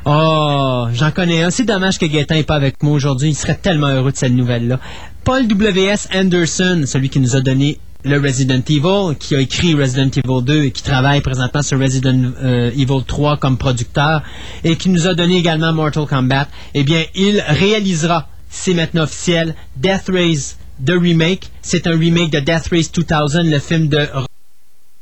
Oh, 0.06 0.86
j'en 0.94 1.10
connais 1.10 1.42
un. 1.42 1.50
C'est 1.50 1.64
dommage 1.66 1.98
que 1.98 2.06
Gaëtan 2.06 2.36
n'est 2.36 2.42
pas 2.44 2.54
avec 2.54 2.82
moi 2.82 2.92
aujourd'hui. 2.94 3.30
Il 3.30 3.34
serait 3.34 3.56
tellement 3.60 3.88
heureux 3.88 4.12
de 4.12 4.16
cette 4.16 4.32
nouvelle-là. 4.32 4.80
Paul 5.28 5.46
W.S. 5.46 6.08
Anderson, 6.14 6.84
celui 6.86 7.10
qui 7.10 7.20
nous 7.20 7.36
a 7.36 7.42
donné 7.42 7.78
le 8.02 8.18
Resident 8.18 8.62
Evil, 8.66 9.14
qui 9.20 9.36
a 9.36 9.40
écrit 9.40 9.74
Resident 9.74 10.08
Evil 10.08 10.42
2 10.42 10.64
et 10.64 10.70
qui 10.70 10.82
travaille 10.82 11.20
présentement 11.20 11.60
sur 11.60 11.78
Resident 11.78 12.32
euh, 12.42 12.70
Evil 12.70 13.04
3 13.06 13.36
comme 13.36 13.58
producteur 13.58 14.22
et 14.64 14.76
qui 14.76 14.88
nous 14.88 15.06
a 15.06 15.12
donné 15.12 15.36
également 15.36 15.74
Mortal 15.74 16.06
Kombat, 16.06 16.48
eh 16.72 16.82
bien, 16.82 17.04
il 17.14 17.44
réalisera, 17.46 18.26
c'est 18.48 18.72
maintenant 18.72 19.02
officiel, 19.02 19.54
Death 19.76 20.08
Race 20.08 20.56
The 20.82 20.92
Remake. 20.98 21.50
C'est 21.60 21.86
un 21.86 21.98
remake 21.98 22.30
de 22.30 22.40
Death 22.40 22.68
Race 22.72 22.90
2000, 22.90 23.50
le 23.50 23.58
film 23.58 23.88
de 23.88 24.08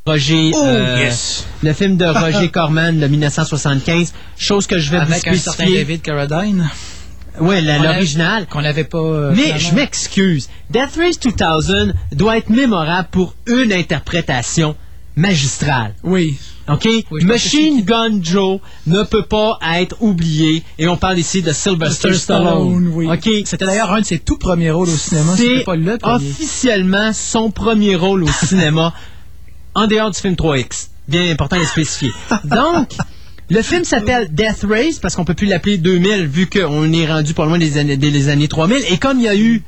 Roger, 0.07 0.51
Oh, 0.55 0.65
euh, 0.65 1.05
yes. 1.05 1.47
le 1.63 1.73
film 1.73 1.97
de 1.97 2.05
Roger 2.05 2.49
Corman 2.53 2.99
de 2.99 3.07
1975, 3.07 4.13
chose 4.37 4.67
que 4.67 4.81
je 4.81 4.91
vais 4.91 4.97
avec 4.97 5.25
vous 5.25 5.31
un 5.31 5.37
certain 5.37 5.53
spécifier. 5.53 5.85
David 5.85 6.03
Carradine. 6.03 6.69
Oui, 7.41 7.57
l'original. 7.63 8.47
Qu'on 8.47 8.63
n'avait 8.63 8.85
pas. 8.85 8.99
euh, 8.99 9.33
Mais 9.37 9.59
je 9.59 9.75
m'excuse. 9.75 10.49
Death 10.71 10.97
Race 10.97 11.19
2000 11.21 11.95
doit 12.13 12.39
être 12.39 12.51
mémorable 12.51 13.09
pour 13.11 13.35
une 13.47 13.73
interprétation 13.73 14.77
magistrale. 15.17 15.95
Oui. 16.03 16.39
OK? 16.69 16.89
Oui, 17.11 17.25
Machine 17.25 17.83
Gun 17.85 18.19
Joe 18.23 18.59
ne 18.87 19.03
peut 19.05 19.23
pas 19.23 19.59
être 19.77 19.97
oublié. 20.01 20.63
Et 20.79 20.89
on 20.89 20.97
parle 20.97 21.19
ici 21.19 21.41
de 21.41 21.53
Sylvester 21.53 22.13
Stallone. 22.15 22.49
Stallone, 22.49 22.89
oui. 22.93 23.07
OK? 23.11 23.29
C'était 23.47 23.67
d'ailleurs 23.67 23.93
un 23.93 24.01
de 24.01 24.05
ses 24.07 24.19
tout 24.19 24.37
premiers 24.37 24.73
rôles 24.73 24.89
au 24.89 24.97
cinéma. 24.97 25.33
C'était 25.37 25.59
C'est 25.59 25.65
pas 25.65 25.77
le 25.77 25.97
premier. 25.99 26.15
officiellement 26.17 27.13
son 27.13 27.51
premier 27.51 27.95
rôle 27.95 28.25
au 28.25 28.29
cinéma 28.47 28.93
en 29.75 29.87
dehors 29.87 30.11
du 30.11 30.19
film 30.21 30.35
3X. 30.35 30.89
Bien 31.07 31.31
important 31.31 31.55
de 31.57 31.61
le 31.63 31.67
spécifier. 31.69 32.11
Donc, 32.45 32.89
le 33.49 33.63
film 33.63 33.85
s'appelle 33.85 34.29
Death 34.33 34.65
Race 34.69 34.99
parce 34.99 35.15
qu'on 35.15 35.25
peut 35.25 35.35
plus 35.35 35.47
l'appeler 35.47 35.79
2000 35.79 36.27
vu 36.27 36.49
qu'on 36.49 36.93
est 36.93 37.07
rendu 37.07 37.33
pas 37.33 37.47
loin 37.47 37.59
des 37.59 37.79
années, 37.79 37.97
des 37.97 38.29
années 38.29 38.49
3000. 38.49 38.85
Et 38.91 38.99
comme 38.99 39.19
il 39.19 39.25
y 39.25 39.29
a 39.29 39.37
eu 39.37 39.63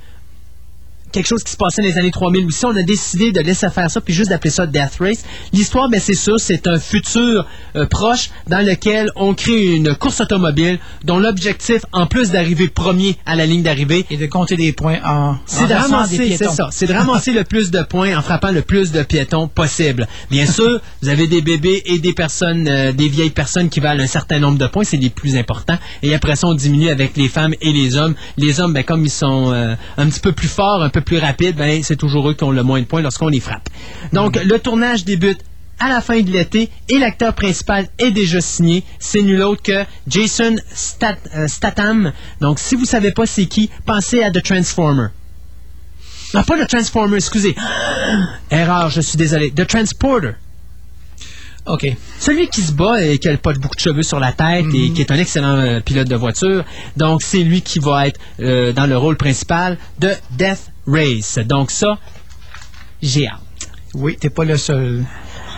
quelque 1.12 1.26
chose 1.26 1.42
qui 1.42 1.52
se 1.52 1.56
passait 1.56 1.82
dans 1.82 1.88
les 1.88 1.98
années 1.98 2.10
3000 2.10 2.46
aussi. 2.46 2.64
On 2.64 2.76
a 2.76 2.82
décidé 2.82 3.32
de 3.32 3.40
laisser 3.40 3.68
faire 3.70 3.90
ça, 3.90 4.00
puis 4.00 4.14
juste 4.14 4.30
d'appeler 4.30 4.50
ça 4.50 4.66
Death 4.66 4.98
Race. 5.00 5.24
L'histoire, 5.52 5.88
ben, 5.88 6.00
c'est 6.00 6.14
ça, 6.14 6.32
c'est 6.38 6.66
un 6.66 6.78
futur 6.78 7.46
euh, 7.76 7.86
proche 7.86 8.30
dans 8.46 8.64
lequel 8.64 9.10
on 9.16 9.34
crée 9.34 9.76
une 9.76 9.94
course 9.94 10.20
automobile 10.20 10.78
dont 11.04 11.18
l'objectif, 11.18 11.82
en 11.92 12.06
plus 12.06 12.30
d'arriver 12.30 12.68
premier 12.68 13.16
à 13.26 13.36
la 13.36 13.46
ligne 13.46 13.62
d'arrivée, 13.62 14.06
Et 14.10 14.16
de 14.16 14.26
compter 14.26 14.56
des 14.56 14.72
points 14.72 14.98
en, 15.04 15.36
c'est 15.46 15.66
de 15.66 15.74
ramasser, 15.74 16.36
c'est 16.36 16.48
ça, 16.48 16.68
c'est 16.70 16.86
de 16.86 16.92
ramasser 16.92 17.32
le 17.32 17.44
plus 17.44 17.70
de 17.70 17.82
points 17.82 18.16
en 18.16 18.22
frappant 18.22 18.50
le 18.50 18.62
plus 18.62 18.92
de 18.92 19.02
piétons 19.02 19.48
possible. 19.48 20.06
Bien 20.30 20.46
sûr, 20.50 20.80
vous 21.02 21.08
avez 21.08 21.26
des 21.26 21.42
bébés 21.42 21.82
et 21.86 21.98
des 21.98 22.12
personnes, 22.12 22.68
euh, 22.68 22.92
des 22.92 23.08
vieilles 23.08 23.30
personnes 23.30 23.68
qui 23.68 23.80
valent 23.80 24.02
un 24.02 24.06
certain 24.06 24.38
nombre 24.38 24.58
de 24.58 24.66
points, 24.66 24.84
c'est 24.84 24.96
les 24.96 25.10
plus 25.10 25.36
importants. 25.36 25.78
Et 26.02 26.14
après 26.14 26.36
ça, 26.36 26.46
on 26.46 26.54
diminue 26.54 26.88
avec 26.88 27.16
les 27.16 27.28
femmes 27.28 27.54
et 27.60 27.72
les 27.72 27.96
hommes. 27.96 28.14
Les 28.36 28.60
hommes, 28.60 28.72
ben, 28.72 28.84
comme 28.84 29.04
ils 29.04 29.10
sont 29.10 29.52
euh, 29.52 29.74
un 29.96 30.06
petit 30.06 30.20
peu 30.20 30.32
plus 30.32 30.48
forts, 30.48 30.82
un 30.82 30.90
peu 30.90 30.97
plus 31.00 31.18
rapides, 31.18 31.56
ben, 31.56 31.82
c'est 31.82 31.96
toujours 31.96 32.28
eux 32.28 32.34
qui 32.34 32.44
ont 32.44 32.50
le 32.50 32.62
moins 32.62 32.80
de 32.80 32.86
points 32.86 33.00
lorsqu'on 33.02 33.28
les 33.28 33.40
frappe. 33.40 33.68
Donc, 34.12 34.36
le 34.42 34.58
tournage 34.58 35.04
débute 35.04 35.40
à 35.80 35.88
la 35.88 36.00
fin 36.00 36.20
de 36.20 36.30
l'été 36.30 36.70
et 36.88 36.98
l'acteur 36.98 37.34
principal 37.34 37.86
est 37.98 38.10
déjà 38.10 38.40
signé. 38.40 38.82
C'est 38.98 39.22
nul 39.22 39.42
autre 39.42 39.62
que 39.62 39.84
Jason 40.08 40.56
Stat- 40.74 41.16
euh, 41.36 41.46
Statham. 41.46 42.12
Donc, 42.40 42.58
si 42.58 42.74
vous 42.74 42.84
savez 42.84 43.12
pas 43.12 43.26
c'est 43.26 43.46
qui, 43.46 43.70
pensez 43.86 44.22
à 44.22 44.30
The 44.30 44.42
Transformer. 44.42 45.08
Non, 46.34 46.42
pas 46.42 46.62
The 46.62 46.68
Transformer, 46.68 47.16
excusez. 47.16 47.54
Erreur, 48.50 48.90
je 48.90 49.00
suis 49.00 49.16
désolé. 49.16 49.50
The 49.50 49.66
Transporter. 49.66 50.32
OK. 51.66 51.86
Celui 52.18 52.48
qui 52.48 52.62
se 52.62 52.72
bat 52.72 53.02
et 53.02 53.18
qui 53.18 53.28
a 53.28 53.36
pas 53.36 53.52
beaucoup 53.52 53.76
de 53.76 53.80
cheveux 53.80 54.02
sur 54.02 54.18
la 54.18 54.32
tête 54.32 54.66
et 54.74 54.90
qui 54.90 55.00
est 55.02 55.10
un 55.10 55.18
excellent 55.18 55.58
euh, 55.58 55.80
pilote 55.80 56.08
de 56.08 56.16
voiture. 56.16 56.64
Donc, 56.96 57.22
c'est 57.22 57.42
lui 57.42 57.60
qui 57.60 57.78
va 57.78 58.08
être 58.08 58.18
euh, 58.40 58.72
dans 58.72 58.86
le 58.86 58.96
rôle 58.96 59.16
principal 59.16 59.76
de 59.98 60.10
Death 60.30 60.70
Race. 60.88 61.38
Donc, 61.38 61.70
ça, 61.70 61.98
j'ai 63.02 63.28
hâte. 63.28 63.40
Oui, 63.94 64.16
t'es 64.18 64.30
pas 64.30 64.44
le 64.44 64.56
seul. 64.56 65.04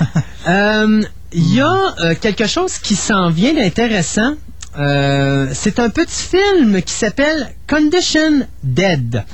Euh, 0.49 1.03
Il 1.33 1.55
y 1.55 1.61
a 1.61 1.95
euh, 2.01 2.15
quelque 2.19 2.47
chose 2.47 2.79
qui 2.79 2.97
s'en 2.97 3.29
vient 3.29 3.53
d'intéressant. 3.53 4.37
Euh, 4.79 5.49
c'est 5.53 5.79
un 5.79 5.91
petit 5.91 6.23
film 6.23 6.81
qui 6.81 6.95
s'appelle 6.95 7.55
Condition 7.69 8.47
Dead. 8.65 9.25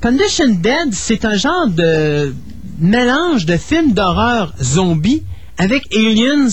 Condition 0.00 0.48
Dead, 0.48 0.92
c'est 0.92 1.24
un 1.24 1.34
genre 1.34 1.66
de 1.66 2.32
mélange 2.78 3.46
de 3.46 3.56
film 3.56 3.92
d'horreur 3.92 4.54
zombie 4.62 5.24
avec 5.58 5.92
Aliens 5.92 6.48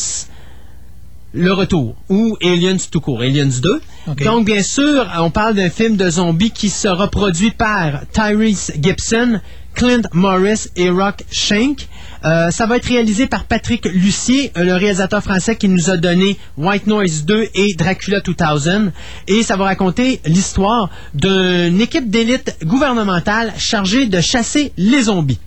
le 1.33 1.53
retour 1.53 1.95
ou 2.09 2.37
Aliens 2.41 2.77
tout 2.91 3.01
court, 3.01 3.21
Aliens 3.21 3.59
2. 3.61 3.81
Donc 4.23 4.45
bien 4.45 4.63
sûr, 4.63 5.07
on 5.19 5.29
parle 5.29 5.55
d'un 5.55 5.69
film 5.69 5.95
de 5.95 6.09
zombies 6.09 6.51
qui 6.51 6.69
sera 6.69 7.09
produit 7.09 7.51
par 7.51 8.01
Tyrese 8.11 8.71
Gibson, 8.81 9.39
Clint 9.75 10.01
Morris 10.13 10.67
et 10.75 10.89
Rock 10.89 11.23
Shank. 11.31 11.87
Euh, 12.25 12.51
ça 12.51 12.65
va 12.65 12.77
être 12.77 12.87
réalisé 12.87 13.27
par 13.27 13.45
Patrick 13.45 13.85
Lucier, 13.85 14.51
euh, 14.57 14.63
le 14.63 14.73
réalisateur 14.73 15.23
français 15.23 15.55
qui 15.55 15.69
nous 15.69 15.89
a 15.89 15.95
donné 15.95 16.37
White 16.57 16.87
Noise 16.87 17.23
2 17.25 17.47
et 17.53 17.75
Dracula 17.75 18.19
2000. 18.19 18.91
Et 19.27 19.43
ça 19.43 19.55
va 19.55 19.65
raconter 19.65 20.19
l'histoire 20.25 20.89
d'une 21.13 21.79
équipe 21.79 22.09
d'élite 22.09 22.57
gouvernementale 22.65 23.53
chargée 23.57 24.07
de 24.07 24.19
chasser 24.19 24.73
les 24.75 25.03
zombies. 25.03 25.39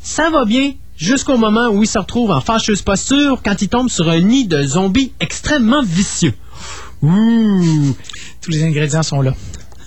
Ça 0.00 0.30
va 0.30 0.44
bien 0.46 0.72
jusqu'au 0.96 1.36
moment 1.36 1.68
où 1.68 1.82
il 1.82 1.86
se 1.86 1.98
retrouve 1.98 2.30
en 2.30 2.40
fâcheuse 2.40 2.82
posture 2.82 3.40
quand 3.44 3.60
il 3.62 3.68
tombe 3.68 3.88
sur 3.88 4.08
un 4.08 4.20
nid 4.20 4.46
de 4.46 4.62
zombies 4.62 5.12
extrêmement 5.20 5.82
vicieux. 5.82 6.34
Ouh! 7.02 7.94
Tous 8.40 8.50
les 8.50 8.64
ingrédients 8.64 9.02
sont 9.02 9.20
là. 9.20 9.34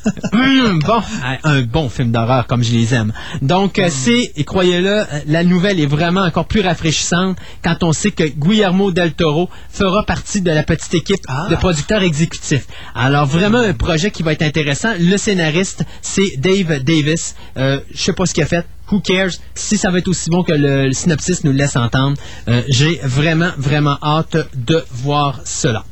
Hum, 0.31 0.79
bon, 0.79 1.01
un 1.43 1.61
bon 1.63 1.89
film 1.89 2.11
d'horreur 2.11 2.47
comme 2.47 2.63
je 2.63 2.71
les 2.71 2.93
aime. 2.93 3.11
Donc 3.41 3.79
euh, 3.79 3.87
c'est, 3.89 4.31
et 4.35 4.43
croyez-le, 4.43 4.99
euh, 4.99 5.03
la 5.27 5.43
nouvelle 5.43 5.79
est 5.79 5.85
vraiment 5.85 6.21
encore 6.21 6.45
plus 6.45 6.61
rafraîchissante 6.61 7.37
quand 7.63 7.83
on 7.83 7.93
sait 7.93 8.11
que 8.11 8.23
Guillermo 8.23 8.91
del 8.91 9.13
Toro 9.13 9.49
fera 9.69 10.05
partie 10.05 10.41
de 10.41 10.51
la 10.51 10.63
petite 10.63 10.93
équipe 10.93 11.21
de 11.49 11.55
producteurs 11.55 12.03
exécutifs. 12.03 12.67
Alors 12.95 13.25
vraiment 13.25 13.59
un 13.59 13.73
projet 13.73 14.11
qui 14.11 14.23
va 14.23 14.33
être 14.33 14.43
intéressant. 14.43 14.93
Le 14.99 15.17
scénariste, 15.17 15.83
c'est 16.01 16.37
Dave 16.37 16.83
Davis. 16.83 17.35
Euh, 17.57 17.79
je 17.93 18.01
sais 18.01 18.13
pas 18.13 18.25
ce 18.25 18.33
qu'il 18.33 18.43
a 18.43 18.47
fait. 18.47 18.65
Who 18.91 19.01
cares? 19.01 19.31
Si 19.53 19.77
ça 19.77 19.91
va 19.91 19.99
être 19.99 20.07
aussi 20.07 20.29
bon 20.29 20.43
que 20.43 20.51
le, 20.51 20.87
le 20.87 20.93
synopsis 20.93 21.43
nous 21.43 21.51
le 21.51 21.57
laisse 21.57 21.75
entendre, 21.75 22.17
euh, 22.47 22.61
j'ai 22.69 22.99
vraiment, 23.03 23.51
vraiment 23.57 23.97
hâte 24.01 24.37
de 24.55 24.83
voir 24.91 25.41
cela. 25.45 25.83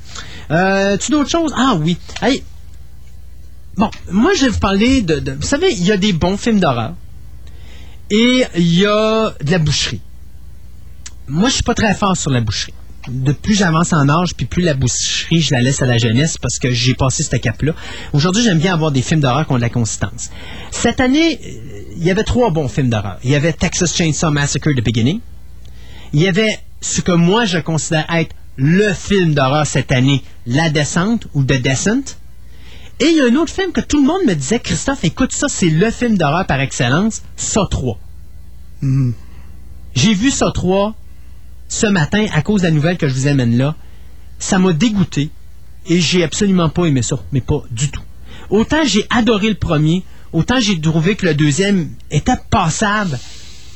Euh, 0.49 0.97
tu 0.97 1.11
d'autres 1.11 1.29
choses? 1.29 1.53
Ah 1.55 1.75
oui. 1.79 1.97
Hey, 2.21 2.43
Bon, 3.77 3.91
moi, 4.11 4.31
je 4.35 4.45
vais 4.45 4.49
vous 4.49 4.59
parler 4.59 5.01
de, 5.01 5.33
Vous 5.33 5.47
savez, 5.47 5.71
il 5.71 5.85
y 5.85 5.91
a 5.91 5.97
des 5.97 6.13
bons 6.13 6.37
films 6.37 6.59
d'horreur 6.59 6.93
et 8.09 8.43
il 8.55 8.73
y 8.73 8.85
a 8.85 9.33
de 9.43 9.51
la 9.51 9.59
boucherie. 9.59 10.01
Moi, 11.27 11.49
je 11.49 11.55
suis 11.55 11.63
pas 11.63 11.75
très 11.75 11.93
fort 11.93 12.15
sur 12.17 12.31
la 12.31 12.41
boucherie. 12.41 12.73
De 13.09 13.31
plus 13.31 13.53
j'avance 13.53 13.93
en 13.93 14.09
âge, 14.09 14.33
puis 14.35 14.45
plus 14.45 14.63
la 14.63 14.73
boucherie, 14.73 15.41
je 15.41 15.53
la 15.53 15.61
laisse 15.61 15.81
à 15.81 15.85
la 15.85 15.97
jeunesse 15.97 16.37
parce 16.37 16.59
que 16.59 16.71
j'ai 16.71 16.93
passé 16.93 17.23
ce 17.23 17.35
cap-là. 17.35 17.73
Aujourd'hui, 18.13 18.43
j'aime 18.43 18.57
bien 18.59 18.73
avoir 18.73 18.91
des 18.91 19.01
films 19.01 19.21
d'horreur 19.21 19.45
qui 19.45 19.53
ont 19.53 19.57
de 19.57 19.61
la 19.61 19.69
consistance. 19.69 20.29
Cette 20.71 20.99
année, 20.99 21.39
euh, 21.41 21.81
il 21.97 22.03
y 22.03 22.11
avait 22.11 22.23
trois 22.23 22.49
bons 22.49 22.67
films 22.67 22.89
d'horreur. 22.89 23.17
Il 23.23 23.29
y 23.29 23.35
avait 23.35 23.53
Texas 23.53 23.95
Chainsaw 23.95 24.31
Massacre 24.31 24.71
The 24.71 24.83
Beginning. 24.83 25.19
Il 26.13 26.21
y 26.21 26.27
avait 26.27 26.59
ce 26.81 27.01
que 27.01 27.11
moi, 27.11 27.45
je 27.45 27.59
considère 27.59 28.05
être 28.13 28.35
le 28.55 28.91
film 28.93 29.33
d'horreur 29.33 29.67
cette 29.67 29.91
année, 29.91 30.23
La 30.45 30.69
Descente 30.69 31.27
ou 31.33 31.43
The 31.43 31.61
Descent. 31.61 32.17
Et 32.99 33.05
il 33.05 33.17
y 33.17 33.21
a 33.21 33.25
un 33.25 33.35
autre 33.35 33.53
film 33.53 33.71
que 33.71 33.81
tout 33.81 34.01
le 34.01 34.07
monde 34.07 34.21
me 34.25 34.33
disait, 34.33 34.59
Christophe, 34.59 35.03
écoute 35.03 35.31
ça, 35.31 35.47
c'est 35.49 35.69
le 35.69 35.91
film 35.91 36.17
d'horreur 36.17 36.47
par 36.47 36.59
excellence, 36.59 37.21
Ça 37.35 37.67
3. 37.69 37.99
J'ai 39.95 40.13
vu 40.13 40.31
Ça 40.31 40.51
3 40.51 40.95
ce 41.69 41.85
matin 41.85 42.25
à 42.33 42.41
cause 42.41 42.61
de 42.61 42.67
la 42.67 42.71
nouvelle 42.71 42.97
que 42.97 43.07
je 43.07 43.13
vous 43.13 43.27
amène 43.27 43.57
là. 43.57 43.75
Ça 44.39 44.57
m'a 44.57 44.73
dégoûté 44.73 45.29
et 45.85 45.99
j'ai 45.99 46.23
absolument 46.23 46.69
pas 46.69 46.85
aimé 46.85 47.01
ça, 47.01 47.17
mais 47.31 47.41
pas 47.41 47.63
du 47.71 47.91
tout. 47.91 48.01
Autant 48.49 48.83
j'ai 48.85 49.05
adoré 49.09 49.49
le 49.49 49.55
premier, 49.55 50.03
autant 50.33 50.59
j'ai 50.59 50.79
trouvé 50.79 51.15
que 51.15 51.25
le 51.25 51.33
deuxième 51.33 51.89
était 52.11 52.37
passable. 52.49 53.19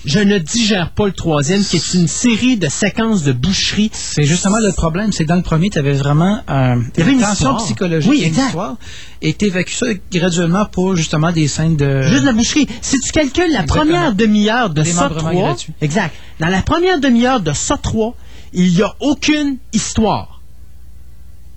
Je 0.03 0.19
ne 0.19 0.39
digère 0.39 0.91
pas 0.91 1.05
le 1.05 1.11
troisième, 1.11 1.63
qui 1.63 1.75
est 1.77 1.93
une 1.93 2.07
série 2.07 2.57
de 2.57 2.67
séquences 2.69 3.21
de 3.23 3.33
boucherie. 3.33 3.91
C'est 3.93 4.23
justement 4.23 4.57
le 4.59 4.71
problème, 4.71 5.11
c'est 5.11 5.23
que 5.25 5.29
dans 5.29 5.35
le 5.35 5.43
premier, 5.43 5.69
tu 5.69 5.77
avais 5.77 5.93
vraiment 5.93 6.41
euh, 6.49 6.75
Il 6.95 6.99
y 6.99 7.03
avait 7.03 7.11
une 7.11 7.19
tension 7.19 7.33
histoire. 7.51 7.57
psychologique, 7.63 8.09
Oui, 8.09 8.19
une 8.21 8.25
exact. 8.27 8.47
histoire, 8.47 8.77
et 9.21 9.33
tu 9.35 9.45
évacues 9.45 9.73
ça 9.75 9.85
graduellement 10.11 10.65
pour 10.65 10.95
justement 10.95 11.31
des 11.31 11.47
scènes 11.47 11.77
de... 11.77 12.01
Juste 12.01 12.23
la 12.23 12.33
boucherie. 12.33 12.67
Si 12.81 12.99
tu 12.99 13.11
calcules 13.11 13.43
la 13.51 13.61
Exactement. 13.61 13.75
première 13.85 14.13
demi-heure 14.15 14.69
de 14.71 14.83
ça 14.83 15.07
Démembrement 15.09 15.29
3, 15.31 15.43
gratuit. 15.43 15.73
exact. 15.81 16.15
Dans 16.39 16.47
la 16.47 16.61
première 16.63 16.99
demi-heure 16.99 17.39
de 17.41 17.53
ça 17.53 17.77
3, 17.77 18.15
il 18.53 18.73
n'y 18.73 18.81
a 18.81 18.95
aucune 19.01 19.57
histoire. 19.71 20.41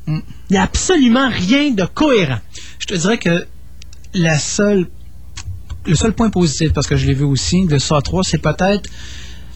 Mm. 0.06 0.18
Il 0.50 0.52
n'y 0.52 0.58
a 0.58 0.62
absolument 0.64 1.30
rien 1.30 1.70
de 1.70 1.84
cohérent. 1.84 2.38
Je 2.78 2.86
te 2.86 2.94
dirais 2.94 3.16
que 3.16 3.46
la 4.12 4.38
seule, 4.38 4.86
le 5.86 5.94
seul 5.94 6.12
point 6.12 6.30
positif, 6.30 6.72
parce 6.72 6.86
que 6.86 6.96
je 6.96 7.06
l'ai 7.06 7.14
vu 7.14 7.24
aussi, 7.24 7.66
de 7.66 7.78
ça 7.78 8.00
3, 8.02 8.22
c'est 8.24 8.38
peut-être 8.38 8.88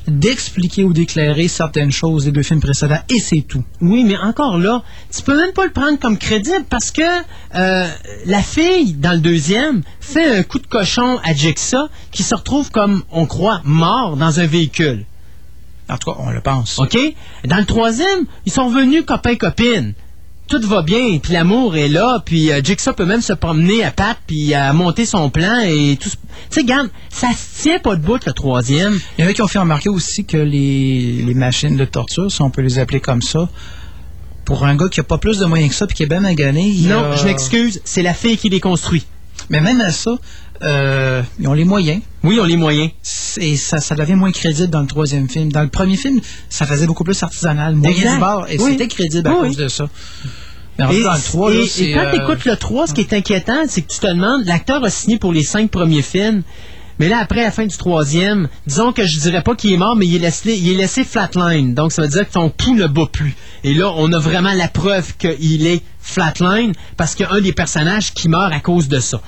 d'expliquer 0.07 0.85
ou 0.85 0.93
d'éclairer 0.93 1.49
certaines 1.49 1.93
choses 1.93 2.25
des 2.25 2.33
deux 2.33 2.43
films 2.43 2.61
précédents, 2.61 3.01
et 3.11 3.19
c'est 3.19 3.43
tout. 3.43 3.65
Oui, 3.81 4.05
mais 4.05 4.17
encore 4.17 4.59
là, 4.59 4.83
tu 5.15 5.23
peux 5.23 5.37
même 5.37 5.53
pas 5.53 5.65
le 5.65 5.73
prendre 5.73 5.99
comme 5.99 6.17
crédible 6.17 6.65
parce 6.69 6.91
que 6.91 7.03
euh, 7.55 7.89
la 8.27 8.43
fille, 8.43 8.95
dans 8.95 9.13
le 9.13 9.19
deuxième, 9.19 9.83
fait 10.01 10.39
un 10.39 10.43
coup 10.43 10.59
de 10.59 10.67
cochon 10.67 11.19
à 11.25 11.35
Jigsaw 11.35 11.89
qui 12.11 12.23
se 12.23 12.35
retrouve 12.35 12.71
comme, 12.71 13.03
on 13.11 13.27
croit, 13.27 13.61
mort 13.65 14.17
dans 14.17 14.41
un 14.41 14.47
véhicule. 14.47 15.05
En 15.91 15.97
tout 15.97 16.11
cas, 16.11 16.19
on 16.21 16.31
le 16.31 16.41
pense. 16.41 16.79
OK? 16.79 16.99
Dans 17.45 17.57
le 17.57 17.65
troisième, 17.65 18.27
ils 18.45 18.53
sont 18.53 18.69
venus 18.69 19.05
copains-copines. 19.07 19.95
Tout 20.49 20.61
va 20.66 20.81
bien, 20.83 21.19
puis 21.19 21.35
l'amour 21.35 21.77
est 21.77 21.89
là, 21.89 22.23
puis 22.25 22.51
euh, 22.51 22.61
Jigsaw 22.65 22.95
peut 22.95 23.05
même 23.05 23.20
se 23.20 23.35
promener 23.35 23.85
à 23.85 23.91
pattes, 23.91 24.16
puis 24.27 24.55
à 24.55 24.73
monter 24.73 25.05
son 25.05 25.29
plan, 25.29 25.61
et 25.62 25.99
tout. 26.01 26.09
Tu 26.09 26.16
sais, 26.49 26.61
regarde, 26.62 26.89
ça 27.11 27.29
se 27.33 27.62
tient 27.62 27.79
pas 27.81 27.97
de 27.97 28.01
bout, 28.01 28.25
le 28.25 28.33
troisième. 28.33 28.99
Il 29.19 29.25
y 29.25 29.27
en 29.27 29.31
a 29.31 29.35
qui 29.35 29.43
ont 29.43 29.47
fait 29.49 29.59
remarquer 29.59 29.91
aussi 29.91 30.25
que 30.25 30.39
les, 30.39 31.23
les 31.27 31.35
machines 31.35 31.77
de 31.77 31.85
torture, 31.85 32.33
si 32.33 32.41
on 32.41 32.49
peut 32.51 32.62
les 32.62 32.79
appeler 32.79 33.01
comme 33.01 33.20
ça, 33.20 33.49
pour 34.47 34.65
un 34.65 34.75
gars 34.75 34.89
qui 34.89 35.01
a 35.01 35.03
pas 35.03 35.19
plus 35.19 35.39
de 35.39 35.45
moyens 35.45 35.69
que 35.70 35.77
ça 35.77 35.87
puis 35.87 35.95
qui 35.97 36.03
est 36.05 36.07
bien 36.07 36.20
magané, 36.20 36.73
Non, 36.87 37.11
a- 37.12 37.16
je 37.16 37.25
m'excuse, 37.27 37.83
c'est 37.85 38.03
la 38.03 38.15
fille 38.15 38.39
qui 38.39 38.49
les 38.49 38.61
construit. 38.61 39.05
Mais 39.51 39.61
même 39.61 39.83
à 39.83 39.91
ça, 39.93 40.12
euh, 40.62 41.23
ils 41.39 41.47
ont 41.47 41.53
les 41.53 41.66
moyens. 41.66 42.01
Oui, 42.29 42.41
ont 42.41 42.45
les 42.45 42.57
moyens. 42.57 42.91
Et 43.39 43.57
ça, 43.57 43.81
ça 43.81 43.95
devient 43.95 44.15
moins 44.15 44.33
crédible 44.33 44.69
dans 44.69 44.81
le 44.83 44.87
troisième 44.87 45.29
film. 45.29 45.51
Dans 45.51 45.63
le 45.63 45.69
premier 45.69 45.97
film, 45.97 46.21
ça 46.49 46.67
faisait 46.67 46.87
beaucoup 46.87 47.05
plus 47.05 47.23
artisanal, 47.23 47.75
moyen 47.75 48.15
du 48.15 48.21
bord, 48.21 48.47
et 48.49 48.59
Oui. 48.61 48.73
c'était 48.73 48.89
crédible 48.89 49.27
à 49.29 49.33
Oui, 49.33 49.49
cause 49.49 49.57
de 49.57 49.69
ça. 49.69 49.89
Mais 50.79 50.85
en 50.85 50.89
fait, 50.91 51.01
Et, 51.01 51.03
dans 51.03 51.15
le 51.15 51.21
3, 51.21 51.53
et- 51.53 51.57
là, 51.57 51.63
et 51.79 51.93
quand 51.93 52.01
euh, 52.01 52.11
tu 52.13 52.17
écoutes 52.23 52.45
le 52.45 52.57
3, 52.57 52.87
ce 52.87 52.95
qui 52.95 53.01
est 53.01 53.13
inquiétant, 53.13 53.63
c'est 53.69 53.83
que 53.83 53.89
tu 53.93 53.99
te 53.99 54.07
demandes, 54.07 54.45
l'acteur 54.45 54.85
a 54.85 54.91
signé 54.91 55.19
pour 55.19 55.33
les 55.33 55.43
cinq 55.43 55.71
premiers 55.71 56.03
films, 56.03 56.43
Mais 56.99 57.09
là, 57.09 57.19
après 57.19 57.43
la 57.43 57.51
fin 57.51 57.65
du 57.66 57.77
troisième, 57.77 58.49
disons 58.66 58.93
que 58.93 59.07
je 59.07 59.19
dirais 59.20 59.43
pas 59.43 59.55
qu'il 59.55 59.73
est 59.73 59.77
mort, 59.77 59.95
mais 59.97 60.07
il 60.07 60.16
est 60.16 60.20
laissé, 60.20 60.57
il 60.57 60.70
est 60.73 60.77
laissé 60.77 61.05
flatline. 61.05 61.75
Donc, 61.75 61.93
ça 61.93 62.03
veut 62.03 62.09
dire 62.09 62.27
que 62.27 62.33
ton 62.33 62.51
pouls 62.51 62.75
ne 62.75 62.87
bat 62.87 63.07
plus. 63.11 63.35
Et 63.65 63.75
là, 63.75 63.93
on 63.97 64.12
a 64.12 64.19
vraiment 64.19 64.53
la 64.53 64.69
preuve 64.69 65.16
qu'il 65.16 65.66
est 65.66 65.83
flatline 66.01 66.73
parce 66.97 67.15
qu'il 67.15 67.27
y 67.27 67.29
a 67.29 67.33
un 67.33 67.41
des 67.41 67.53
personnages 67.53 68.15
qui 68.15 68.29
meurt 68.29 68.53
à 68.53 68.61
cause 68.61 68.89
de 68.89 68.99
ça. 68.99 69.20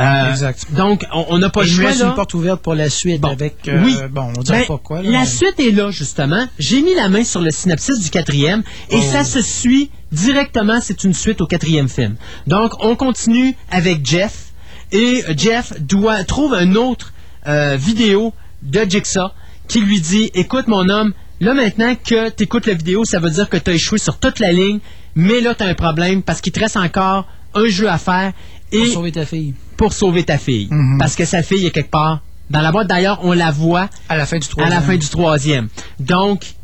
Euh, 0.00 0.30
Exact. 0.30 0.66
Donc, 0.72 1.04
on 1.12 1.38
n'a 1.38 1.48
pas 1.48 1.62
le 1.62 1.68
choix. 1.68 1.92
une 1.92 2.14
porte 2.14 2.34
ouverte 2.34 2.60
pour 2.60 2.74
la 2.74 2.90
suite 2.90 3.24
avec. 3.24 3.66
euh, 3.68 3.82
oui. 3.84 3.96
Bon, 4.10 4.30
on 4.36 4.42
dirait 4.42 4.60
Ben, 4.60 4.66
pas 4.66 4.78
quoi. 4.78 5.02
là, 5.02 5.10
la 5.10 5.20
mais- 5.20 5.26
suite 5.26 5.58
est 5.58 5.70
là, 5.70 5.90
justement. 5.90 6.46
J'ai 6.58 6.82
mis 6.82 6.94
la 6.94 7.08
main 7.08 7.24
sur 7.24 7.40
le 7.40 7.50
synopsis 7.50 7.98
du 8.00 8.10
quatrième 8.10 8.62
et 8.90 8.98
Oh. 8.98 9.02
ça 9.12 9.24
se 9.24 9.40
suit 9.40 9.90
directement. 10.12 10.80
C'est 10.82 11.04
une 11.04 11.14
suite 11.14 11.40
au 11.40 11.46
quatrième 11.46 11.88
film. 11.88 12.16
Donc, 12.46 12.72
on 12.84 12.94
continue 12.96 13.56
avec 13.70 14.04
Jeff 14.06 14.52
et 14.92 15.22
Jeff 15.36 15.72
doit 15.80 16.22
trouve 16.24 16.52
un 16.54 16.74
autre 16.74 17.12
euh, 17.48 17.76
vidéo 17.76 18.32
de 18.62 18.80
Jigsaw 18.88 19.28
qui 19.68 19.80
lui 19.80 20.00
dit 20.00 20.30
Écoute, 20.34 20.68
mon 20.68 20.88
homme, 20.88 21.12
là 21.40 21.54
maintenant 21.54 21.94
que 21.94 22.30
tu 22.30 22.44
écoutes 22.44 22.66
la 22.66 22.74
vidéo, 22.74 23.04
ça 23.04 23.18
veut 23.18 23.30
dire 23.30 23.48
que 23.48 23.56
tu 23.56 23.70
as 23.70 23.74
échoué 23.74 23.98
sur 23.98 24.18
toute 24.18 24.38
la 24.38 24.52
ligne, 24.52 24.78
mais 25.14 25.40
là, 25.40 25.54
tu 25.54 25.64
as 25.64 25.66
un 25.66 25.74
problème 25.74 26.22
parce 26.22 26.40
qu'il 26.40 26.52
te 26.52 26.60
reste 26.60 26.76
encore 26.76 27.26
un 27.54 27.66
jeu 27.68 27.88
à 27.88 27.98
faire. 27.98 28.32
Et 28.72 28.78
Pour 28.78 28.92
sauver 28.94 29.12
ta 29.12 29.24
fille. 29.26 29.54
pour 29.76 29.92
sauver 29.92 30.24
ta 30.24 30.38
fille. 30.38 30.68
Mhm. 30.70 30.98
Parce 30.98 31.14
que 31.14 31.24
sa 31.24 31.42
fille 31.42 31.64
est 31.66 31.70
quelque 31.70 31.90
part 31.90 32.20
dans 32.50 32.60
la 32.60 32.72
boîte. 32.72 32.88
D'ailleurs, 32.88 33.20
on 33.22 33.32
la 33.32 33.50
voit 33.50 33.88
à 34.08 34.16
la 34.16 34.26
fin 34.26 34.38
du 34.38 34.46
à 34.46 34.50
troisième. 34.50 34.74
la 34.74 34.80
fin 34.80 34.96
du 34.96 35.08
troisième. 35.08 35.68
Donc, 36.00 36.54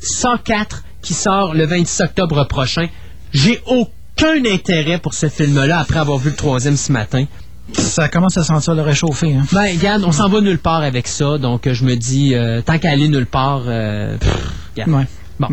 104 0.00 0.84
qui 1.02 1.14
sort 1.14 1.54
le 1.54 1.66
26 1.66 2.02
octobre 2.02 2.44
prochain. 2.44 2.88
J'ai 3.32 3.60
aucun 3.66 4.44
intérêt 4.46 4.98
pour 4.98 5.14
ce 5.14 5.28
film-là 5.28 5.80
après 5.80 5.98
avoir 5.98 6.18
vu 6.18 6.30
le 6.30 6.36
troisième 6.36 6.76
ce 6.76 6.92
matin. 6.92 7.24
Ça 7.72 8.08
commence 8.08 8.36
à 8.36 8.44
sentir 8.44 8.74
le 8.74 8.82
réchauffer. 8.82 9.34
Hein. 9.34 9.44
Ben, 9.52 9.66
regarde, 9.76 10.04
on 10.04 10.12
s'en 10.12 10.28
va 10.28 10.40
nulle 10.40 10.58
part 10.58 10.82
avec 10.82 11.06
ça. 11.06 11.38
Donc, 11.38 11.66
euh, 11.66 11.74
je 11.74 11.84
me 11.84 11.96
dis, 11.96 12.34
euh, 12.34 12.62
tant 12.62 12.78
qu'à 12.78 12.90
aller 12.90 13.08
nulle 13.08 13.26
part, 13.26 13.62
euh, 13.66 14.16
pff, 14.16 14.52
regarde. 14.74 14.90
Ouais. 14.90 15.06
Bon. 15.38 15.48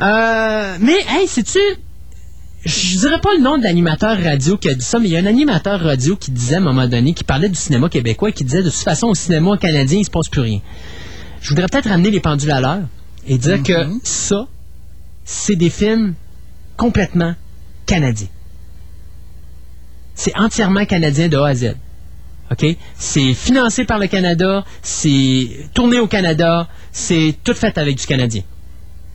Euh, 0.00 0.76
mais, 0.80 0.96
hey, 1.08 1.26
sais-tu, 1.26 1.60
je 2.64 2.98
dirais 2.98 3.20
pas 3.20 3.30
le 3.36 3.42
nom 3.42 3.58
de 3.58 3.62
l'animateur 3.62 4.18
radio 4.22 4.56
qui 4.56 4.68
a 4.68 4.74
dit 4.74 4.84
ça, 4.84 4.98
mais 4.98 5.08
il 5.08 5.12
y 5.12 5.16
a 5.16 5.20
un 5.20 5.26
animateur 5.26 5.80
radio 5.80 6.16
qui 6.16 6.30
disait 6.30 6.56
à 6.56 6.58
un 6.58 6.62
moment 6.62 6.86
donné, 6.86 7.12
qui 7.12 7.24
parlait 7.24 7.48
du 7.48 7.56
cinéma 7.56 7.88
québécois 7.88 8.32
qui 8.32 8.44
disait 8.44 8.62
de 8.62 8.70
toute 8.70 8.78
façon 8.78 9.08
au 9.08 9.14
cinéma 9.14 9.56
canadien, 9.58 9.98
il 9.98 10.04
se 10.04 10.10
passe 10.10 10.28
plus 10.28 10.40
rien. 10.40 10.60
Je 11.40 11.50
voudrais 11.50 11.66
peut-être 11.66 11.88
ramener 11.88 12.10
les 12.10 12.20
pendules 12.20 12.50
à 12.50 12.60
l'heure 12.60 12.82
et 13.26 13.36
dire 13.36 13.62
que 13.62 13.86
ça, 14.02 14.46
c'est 15.24 15.56
des 15.56 15.70
films 15.70 16.14
complètement 16.76 17.34
canadiens. 17.86 18.28
C'est 20.14 20.36
entièrement 20.38 20.84
canadien 20.84 21.28
de 21.28 21.36
A 21.36 21.48
à 21.48 21.54
Z. 21.54 21.74
OK? 22.50 22.76
C'est 22.96 23.34
financé 23.34 23.84
par 23.84 23.98
le 23.98 24.06
Canada, 24.06 24.64
c'est 24.82 25.68
tourné 25.72 25.98
au 25.98 26.06
Canada, 26.06 26.68
c'est 26.92 27.36
tout 27.42 27.54
fait 27.54 27.76
avec 27.78 27.96
du 27.96 28.06
Canadien. 28.06 28.42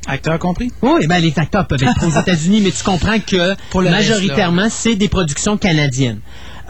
Acteur 0.07 0.39
compris? 0.39 0.71
Oui, 0.81 1.05
ben 1.07 1.19
les 1.19 1.38
acteurs 1.38 1.67
peuvent 1.67 1.84
être 1.84 2.05
aux 2.05 2.19
États-Unis, 2.21 2.61
mais 2.61 2.71
tu 2.71 2.84
comprends 2.84 3.19
que 3.19 3.55
Pour 3.69 3.84
majoritairement, 3.84 4.67
c'est 4.69 4.95
des 4.95 5.09
productions 5.09 5.57
canadiennes. 5.57 6.19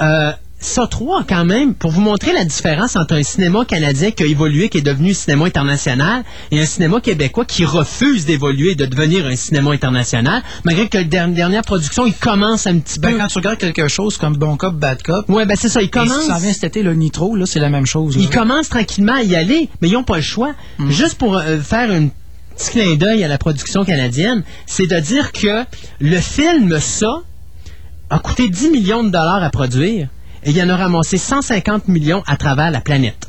Euh, 0.01 0.31
ça, 0.61 0.87
trois, 0.87 1.23
quand 1.27 1.45
même, 1.45 1.73
pour 1.73 1.91
vous 1.91 2.01
montrer 2.01 2.33
la 2.33 2.43
différence 2.43 2.97
entre 2.97 3.13
un 3.15 3.23
cinéma 3.23 3.63
canadien 3.63 4.11
qui 4.11 4.23
a 4.23 4.25
évolué, 4.25 4.67
qui 4.67 4.79
est 4.79 4.81
devenu 4.81 5.13
cinéma 5.13 5.45
international, 5.45 6.23
et 6.51 6.59
un 6.59 6.65
cinéma 6.65 6.99
québécois 6.99 7.45
qui 7.45 7.63
refuse 7.63 8.25
d'évoluer 8.25 8.71
et 8.71 8.75
de 8.75 8.85
devenir 8.85 9.25
un 9.25 9.37
cinéma 9.37 9.71
international, 9.71 10.43
malgré 10.65 10.89
que 10.89 10.97
la 10.97 11.03
der- 11.05 11.29
dernière 11.29 11.61
production, 11.61 12.05
il 12.05 12.13
commence 12.13 12.67
un 12.67 12.77
petit 12.79 12.99
Ben, 12.99 13.13
peu. 13.13 13.17
quand 13.19 13.27
tu 13.27 13.37
regardes 13.37 13.57
quelque 13.57 13.87
chose 13.87 14.17
comme 14.17 14.35
Bon 14.35 14.57
Cop, 14.57 14.75
Bad 14.75 15.01
Cop. 15.01 15.29
Ouais, 15.29 15.45
ben 15.45 15.55
c'est 15.59 15.69
ça, 15.69 15.81
il 15.81 15.89
commence. 15.89 16.25
Ça 16.27 16.39
vient 16.39 16.51
cet 16.51 16.65
été, 16.65 16.83
le 16.83 16.93
Nitro, 16.93 17.37
là, 17.37 17.45
c'est 17.45 17.59
la 17.59 17.69
même 17.69 17.85
chose. 17.85 18.17
là. 18.17 18.21
Ils 18.23 18.29
commencent 18.29 18.69
tranquillement 18.69 19.15
à 19.15 19.23
y 19.23 19.35
aller, 19.37 19.69
mais 19.81 19.87
ils 19.87 19.93
n'ont 19.93 20.03
pas 20.03 20.17
le 20.17 20.21
choix. 20.21 20.53
Juste 20.89 21.15
pour 21.15 21.37
euh, 21.37 21.57
faire 21.59 21.89
un 21.89 22.09
petit 22.57 22.71
clin 22.71 22.95
d'œil 22.95 23.23
à 23.23 23.29
la 23.29 23.37
production 23.37 23.85
canadienne, 23.85 24.43
c'est 24.65 24.87
de 24.87 24.99
dire 24.99 25.31
que 25.31 25.63
le 26.01 26.17
film 26.17 26.77
Ça 26.81 27.21
a 28.09 28.19
coûté 28.19 28.49
10 28.49 28.71
millions 28.71 29.03
de 29.03 29.09
dollars 29.09 29.41
à 29.41 29.49
produire 29.51 30.09
et 30.43 30.51
il 30.51 30.61
en 30.63 30.69
a 30.69 30.77
ramassé 30.77 31.17
150 31.17 31.87
millions 31.87 32.23
à 32.27 32.37
travers 32.37 32.71
la 32.71 32.81
planète. 32.81 33.28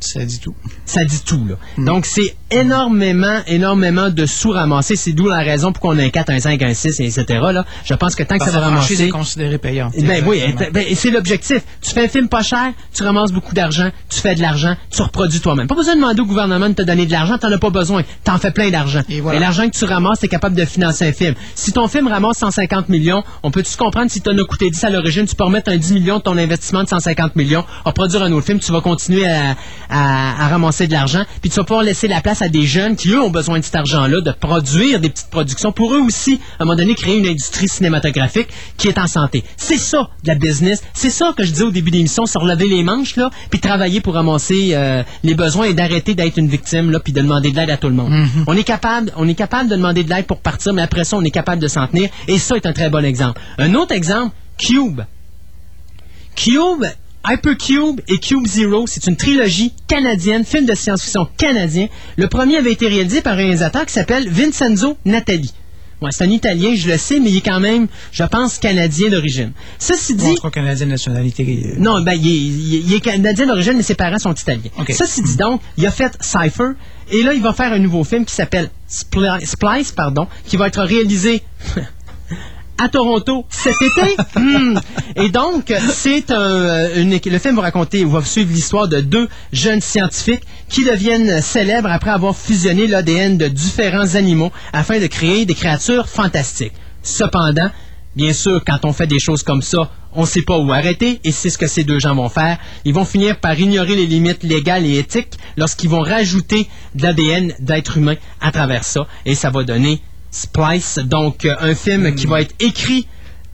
Ça 0.00 0.24
dit 0.24 0.38
tout. 0.40 0.54
Ça 0.84 1.04
dit 1.04 1.20
tout, 1.24 1.44
là. 1.48 1.56
Donc, 1.84 2.06
c'est 2.06 2.34
énormément, 2.50 3.40
énormément 3.46 4.10
de 4.10 4.26
sous 4.26 4.50
ramassés. 4.50 4.96
C'est 4.96 5.12
d'où 5.12 5.28
la 5.28 5.38
raison 5.38 5.72
pour 5.72 5.80
qu'on 5.82 5.98
a 5.98 6.02
un 6.04 6.08
4, 6.10 6.30
un 6.30 6.40
5, 6.40 6.62
un 6.62 6.74
6, 6.74 7.00
et 7.00 7.04
etc. 7.06 7.24
Là. 7.52 7.64
Je 7.84 7.94
pense 7.94 8.14
que 8.14 8.22
tant 8.22 8.38
que 8.38 8.44
ça 8.44 8.50
va 8.52 8.60
ramasser... 8.60 9.04
est 9.04 9.08
considérée 9.08 9.58
payante. 9.58 9.94
Ben 10.00 10.24
oui, 10.26 10.38
Effectivement. 10.38 10.66
ben, 10.72 10.84
c'est 10.94 11.10
l'objectif. 11.10 11.62
Tu 11.82 11.90
fais 11.90 12.04
un 12.04 12.08
film 12.08 12.28
pas 12.28 12.42
cher, 12.42 12.72
tu 12.94 13.02
ramasses 13.02 13.32
beaucoup 13.32 13.54
d'argent, 13.54 13.90
tu 14.08 14.20
fais 14.20 14.34
de 14.34 14.40
l'argent, 14.40 14.76
tu 14.90 15.02
reproduis 15.02 15.40
toi-même. 15.40 15.66
Pas 15.66 15.74
besoin 15.74 15.94
de 15.94 16.00
demander 16.00 16.20
au 16.20 16.26
gouvernement 16.26 16.68
de 16.68 16.74
te 16.74 16.82
donner 16.82 17.06
de 17.06 17.12
l'argent, 17.12 17.38
t'en 17.38 17.50
as 17.52 17.58
pas 17.58 17.70
besoin. 17.70 18.02
T'en 18.24 18.38
fais 18.38 18.50
plein 18.52 18.70
d'argent. 18.70 19.00
voilà. 19.22 19.36
Et 19.38 19.40
l'argent 19.40 19.68
que 19.68 19.76
tu 19.76 19.84
ramasses, 19.84 20.20
t'es 20.20 20.28
capable 20.28 20.54
de 20.56 20.64
financer 20.64 21.06
un 21.06 21.12
film. 21.12 21.34
Si 21.54 21.72
ton 21.72 21.88
film 21.88 22.06
ramasse 22.08 22.38
150 22.38 22.88
millions, 22.88 23.24
on 23.42 23.50
peut-tu 23.50 23.76
comprendre 23.76 24.10
si 24.10 24.20
t'en 24.20 24.36
as 24.38 24.44
coûté 24.44 24.70
10 24.70 24.84
à 24.84 24.90
l'origine, 24.90 25.26
tu 25.26 25.34
peux 25.34 25.44
remettre 25.44 25.70
un 25.70 25.76
10 25.76 25.92
millions 25.92 26.18
de 26.18 26.22
ton 26.22 26.36
investissement 26.38 26.82
de 26.84 26.88
150 26.88 27.36
millions, 27.36 27.64
reproduire 27.84 28.22
un 28.22 28.32
autre 28.32 28.46
film, 28.46 28.60
tu 28.60 28.70
vas 28.72 28.80
continuer 28.80 29.26
à, 29.26 29.56
à- 29.87 29.87
à 29.90 30.48
ramasser 30.48 30.86
de 30.86 30.92
l'argent, 30.92 31.24
puis 31.40 31.50
tu 31.50 31.56
vas 31.56 31.64
pouvoir 31.64 31.82
laisser 31.82 32.08
la 32.08 32.20
place 32.20 32.42
à 32.42 32.48
des 32.48 32.66
jeunes 32.66 32.96
qui, 32.96 33.10
eux, 33.10 33.20
ont 33.20 33.30
besoin 33.30 33.58
de 33.58 33.64
cet 33.64 33.76
argent-là, 33.76 34.20
de 34.20 34.32
produire 34.32 35.00
des 35.00 35.08
petites 35.08 35.30
productions 35.30 35.72
pour 35.72 35.94
eux 35.94 36.00
aussi, 36.00 36.40
à 36.58 36.62
un 36.62 36.66
moment 36.66 36.76
donné, 36.76 36.94
créer 36.94 37.16
une 37.16 37.26
industrie 37.26 37.68
cinématographique 37.68 38.48
qui 38.76 38.88
est 38.88 38.98
en 38.98 39.06
santé. 39.06 39.44
C'est 39.56 39.78
ça, 39.78 40.10
de 40.22 40.28
la 40.28 40.34
business. 40.34 40.82
C'est 40.94 41.10
ça 41.10 41.32
que 41.36 41.44
je 41.44 41.50
disais 41.50 41.64
au 41.64 41.70
début 41.70 41.90
de 41.90 41.96
l'émission, 41.96 42.26
se 42.26 42.38
relever 42.38 42.68
les 42.68 42.82
manches, 42.82 43.16
là, 43.16 43.30
puis 43.50 43.60
travailler 43.60 44.00
pour 44.00 44.14
ramasser 44.14 44.70
euh, 44.72 45.02
les 45.22 45.34
besoins 45.34 45.66
et 45.66 45.74
d'arrêter 45.74 46.14
d'être 46.14 46.36
une 46.36 46.48
victime, 46.48 46.90
là, 46.90 47.00
puis 47.00 47.12
de 47.12 47.20
demander 47.20 47.50
de 47.50 47.56
l'aide 47.56 47.70
à 47.70 47.76
tout 47.76 47.88
le 47.88 47.94
monde. 47.94 48.12
On 48.46 48.56
est 48.56 48.64
capable, 48.64 49.12
on 49.16 49.28
est 49.28 49.34
capable 49.34 49.68
de 49.68 49.76
demander 49.76 50.04
de 50.04 50.10
l'aide 50.10 50.26
pour 50.26 50.40
partir, 50.40 50.72
mais 50.72 50.82
après 50.82 51.04
ça, 51.04 51.16
on 51.16 51.24
est 51.24 51.30
capable 51.30 51.62
de 51.62 51.68
s'en 51.68 51.86
tenir, 51.86 52.10
et 52.26 52.38
ça 52.38 52.56
est 52.56 52.66
un 52.66 52.72
très 52.72 52.90
bon 52.90 53.04
exemple. 53.04 53.40
Un 53.58 53.74
autre 53.74 53.94
exemple, 53.94 54.34
Cube. 54.58 55.00
Cube, 56.34 56.84
Hypercube 57.26 58.00
et 58.08 58.18
Cube 58.18 58.46
Zero, 58.46 58.86
c'est 58.86 59.06
une 59.06 59.16
trilogie 59.16 59.72
canadienne, 59.86 60.44
film 60.44 60.66
de 60.66 60.74
science-fiction 60.74 61.28
canadien. 61.36 61.88
Le 62.16 62.28
premier 62.28 62.56
avait 62.56 62.72
été 62.72 62.88
réalisé 62.88 63.20
par 63.20 63.34
un 63.34 63.36
réalisateur 63.36 63.84
qui 63.86 63.92
s'appelle 63.92 64.28
Vincenzo 64.28 64.96
Natali. 65.04 65.52
Ouais, 66.00 66.10
c'est 66.12 66.22
un 66.24 66.30
Italien, 66.30 66.74
je 66.76 66.88
le 66.88 66.96
sais, 66.96 67.18
mais 67.18 67.30
il 67.30 67.38
est 67.38 67.40
quand 67.40 67.58
même, 67.58 67.88
je 68.12 68.22
pense, 68.22 68.58
canadien 68.58 69.10
d'origine. 69.10 69.50
Ceci 69.80 70.14
dit... 70.14 70.32
Bon, 70.42 70.48
canadien 70.50 70.86
de 70.86 70.92
nationalité. 70.92 71.72
euh, 71.74 71.80
Non, 71.80 72.00
ben, 72.02 72.12
il 72.12 72.28
est, 72.28 72.84
il 72.94 73.00
canadien 73.00 73.46
d'origine, 73.46 73.72
mais 73.76 73.82
ses 73.82 73.96
parents 73.96 74.18
sont 74.20 74.32
italiens. 74.32 74.70
Ok. 74.78 74.92
Ceci 74.96 75.22
dit 75.22 75.36
donc, 75.36 75.60
il 75.76 75.84
a 75.86 75.90
fait 75.90 76.16
Cypher, 76.20 76.70
et 77.10 77.24
là, 77.24 77.34
il 77.34 77.42
va 77.42 77.52
faire 77.52 77.72
un 77.72 77.80
nouveau 77.80 78.04
film 78.04 78.24
qui 78.24 78.34
s'appelle 78.34 78.70
Spli- 78.88 79.44
Splice, 79.44 79.90
pardon, 79.90 80.28
qui 80.46 80.56
va 80.56 80.68
être 80.68 80.82
réalisé 80.82 81.42
à 82.78 82.88
Toronto 82.88 83.44
cet 83.48 83.74
été. 83.82 84.16
Hmm. 84.38 84.78
Et 85.16 85.30
donc, 85.30 85.72
c'est 85.90 86.30
un, 86.30 86.40
euh, 86.40 87.02
une, 87.02 87.10
le 87.10 87.38
film 87.38 87.56
va 87.56 87.62
raconter, 87.62 88.04
va 88.04 88.22
suivre 88.22 88.52
l'histoire 88.52 88.86
de 88.86 89.00
deux 89.00 89.28
jeunes 89.52 89.80
scientifiques 89.80 90.44
qui 90.68 90.84
deviennent 90.84 91.42
célèbres 91.42 91.90
après 91.90 92.10
avoir 92.10 92.36
fusionné 92.36 92.86
l'ADN 92.86 93.36
de 93.36 93.48
différents 93.48 94.14
animaux 94.14 94.52
afin 94.72 95.00
de 95.00 95.06
créer 95.06 95.44
des 95.44 95.54
créatures 95.54 96.08
fantastiques. 96.08 96.72
Cependant, 97.02 97.70
Bien 98.18 98.32
sûr, 98.32 98.64
quand 98.64 98.84
on 98.84 98.92
fait 98.92 99.06
des 99.06 99.20
choses 99.20 99.44
comme 99.44 99.62
ça, 99.62 99.92
on 100.12 100.22
ne 100.22 100.26
sait 100.26 100.42
pas 100.42 100.58
où 100.58 100.72
arrêter 100.72 101.20
et 101.22 101.30
c'est 101.30 101.50
ce 101.50 101.56
que 101.56 101.68
ces 101.68 101.84
deux 101.84 102.00
gens 102.00 102.16
vont 102.16 102.28
faire. 102.28 102.58
Ils 102.84 102.92
vont 102.92 103.04
finir 103.04 103.38
par 103.38 103.56
ignorer 103.56 103.94
les 103.94 104.06
limites 104.06 104.42
légales 104.42 104.84
et 104.84 104.98
éthiques 104.98 105.38
lorsqu'ils 105.56 105.88
vont 105.88 106.00
rajouter 106.00 106.68
de 106.96 107.04
l'ADN 107.04 107.54
d'être 107.60 107.96
humain 107.96 108.16
à 108.40 108.50
travers 108.50 108.82
ça 108.82 109.06
et 109.24 109.36
ça 109.36 109.50
va 109.50 109.62
donner 109.62 110.02
Splice, 110.38 110.98
donc 110.98 111.44
euh, 111.44 111.54
un 111.60 111.74
film 111.74 112.14
qui 112.14 112.26
va 112.26 112.40
être 112.40 112.54
écrit 112.60 113.06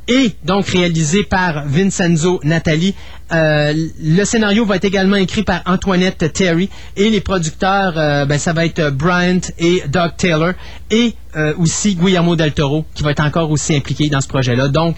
et 0.06 0.32
donc 0.44 0.69
réalisé 0.69 1.23
par 1.23 1.66
Vincenzo 1.66 2.39
Natali. 2.44 2.94
Euh, 3.32 3.73
le 4.02 4.24
scénario 4.24 4.66
va 4.66 4.77
être 4.77 4.85
également 4.85 5.16
écrit 5.16 5.43
par 5.43 5.62
Antoinette 5.65 6.32
Terry 6.35 6.69
et 6.97 7.09
les 7.09 7.23
producteurs, 7.23 7.94
euh, 7.97 8.27
ben, 8.27 8.39
ça 8.39 8.52
va 8.52 8.66
être 8.66 8.90
Bryant 8.90 9.40
et 9.59 9.82
Doug 9.89 10.12
Taylor 10.16 10.52
et 10.90 11.15
aussi 11.59 11.97
Guillermo 11.97 12.36
del 12.36 12.52
Toro 12.52 12.85
qui 12.94 13.02
va 13.02 13.11
être 13.11 13.24
encore 13.24 13.51
aussi 13.51 13.74
impliqué 13.74 14.09
dans 14.09 14.20
ce 14.20 14.28
projet-là. 14.28 14.69
Donc, 14.69 14.94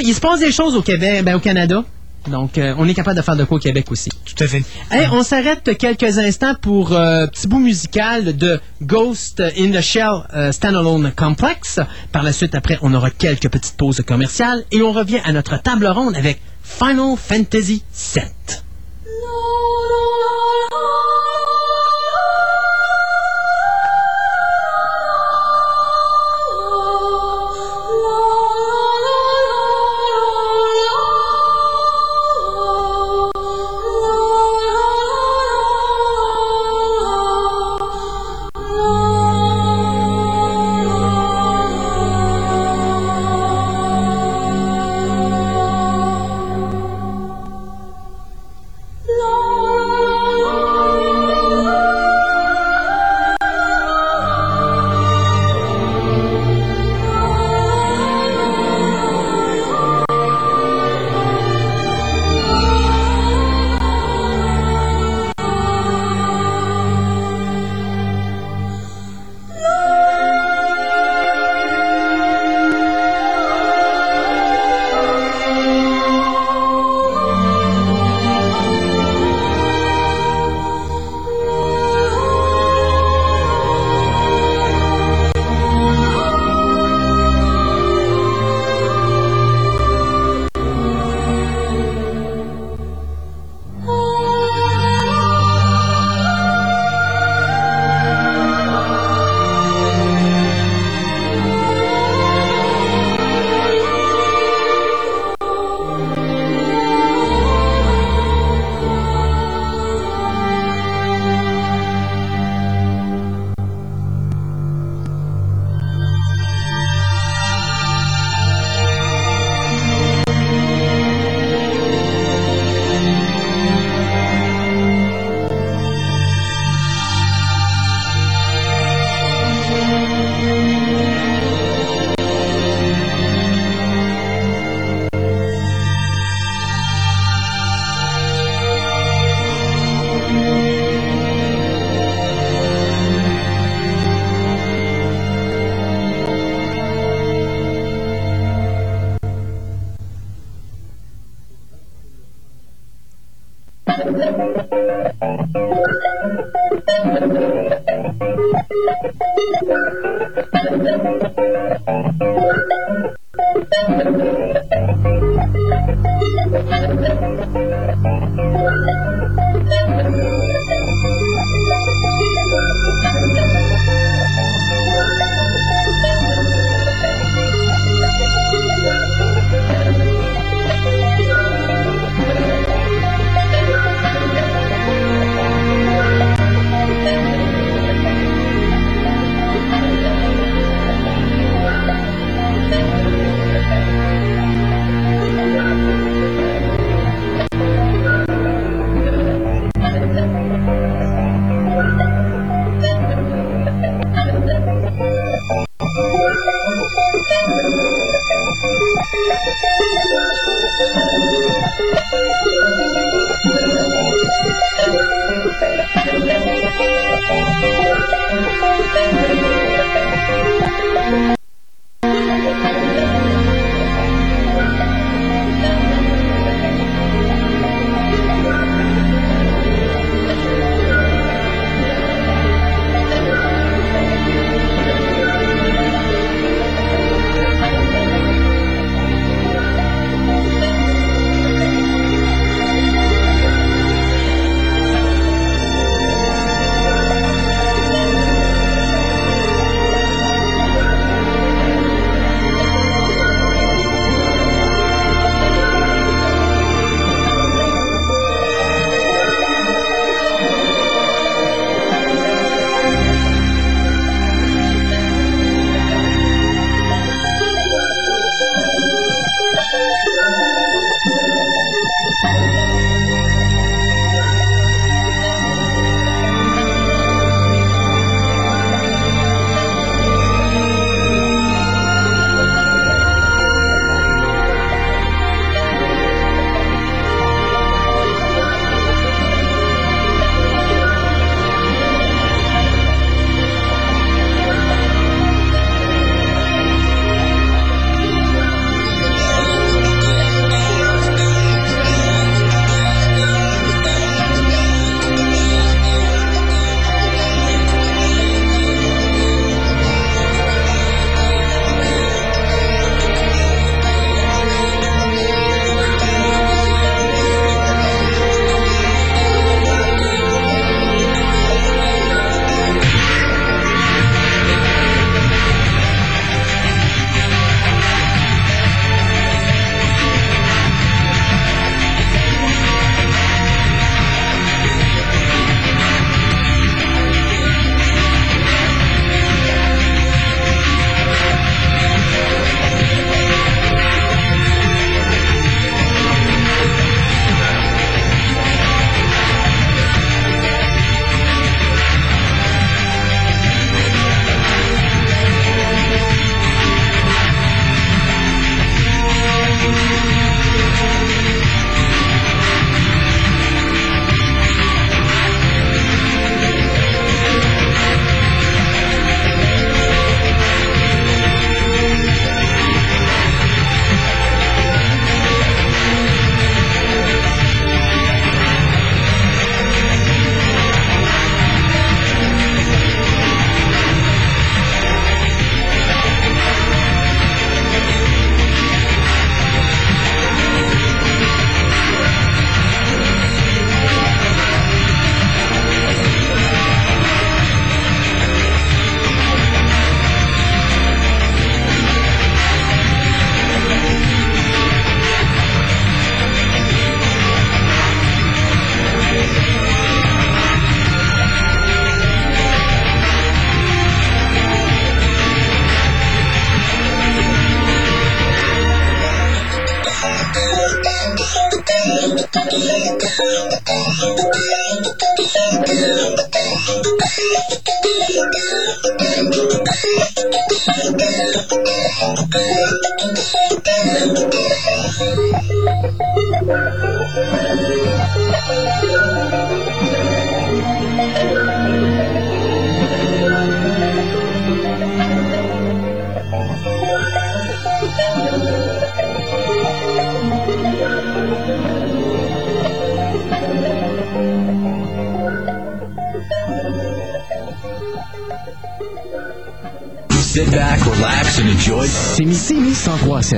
il 0.00 0.14
se 0.14 0.20
passe 0.20 0.38
des 0.38 0.52
choses 0.52 0.76
au 0.76 0.82
Québec, 0.82 1.24
ben, 1.24 1.34
au 1.34 1.40
Canada. 1.40 1.82
Donc, 2.28 2.58
euh, 2.58 2.74
on 2.78 2.88
est 2.88 2.94
capable 2.94 3.16
de 3.16 3.22
faire 3.22 3.36
de 3.36 3.44
quoi 3.44 3.56
au 3.56 3.60
Québec 3.60 3.90
aussi. 3.90 4.10
Tout 4.24 4.42
à 4.42 4.46
fait. 4.46 4.62
Hey, 4.90 5.08
on 5.12 5.22
s'arrête 5.22 5.76
quelques 5.78 6.18
instants 6.18 6.54
pour 6.60 6.92
euh, 6.92 7.26
petit 7.26 7.48
bout 7.48 7.58
musical 7.58 8.36
de 8.36 8.60
Ghost 8.82 9.40
in 9.40 9.70
the 9.70 9.80
Shell 9.80 10.24
euh, 10.34 10.52
Standalone 10.52 11.12
Complex. 11.16 11.80
Par 12.12 12.22
la 12.22 12.32
suite, 12.32 12.54
après, 12.54 12.78
on 12.82 12.94
aura 12.94 13.10
quelques 13.10 13.48
petites 13.48 13.76
pauses 13.76 14.02
commerciales 14.06 14.64
et 14.72 14.82
on 14.82 14.92
revient 14.92 15.20
à 15.24 15.32
notre 15.32 15.60
table 15.62 15.86
ronde 15.86 16.16
avec 16.16 16.40
Final 16.62 17.16
Fantasy 17.16 17.82
VII. 18.14 18.22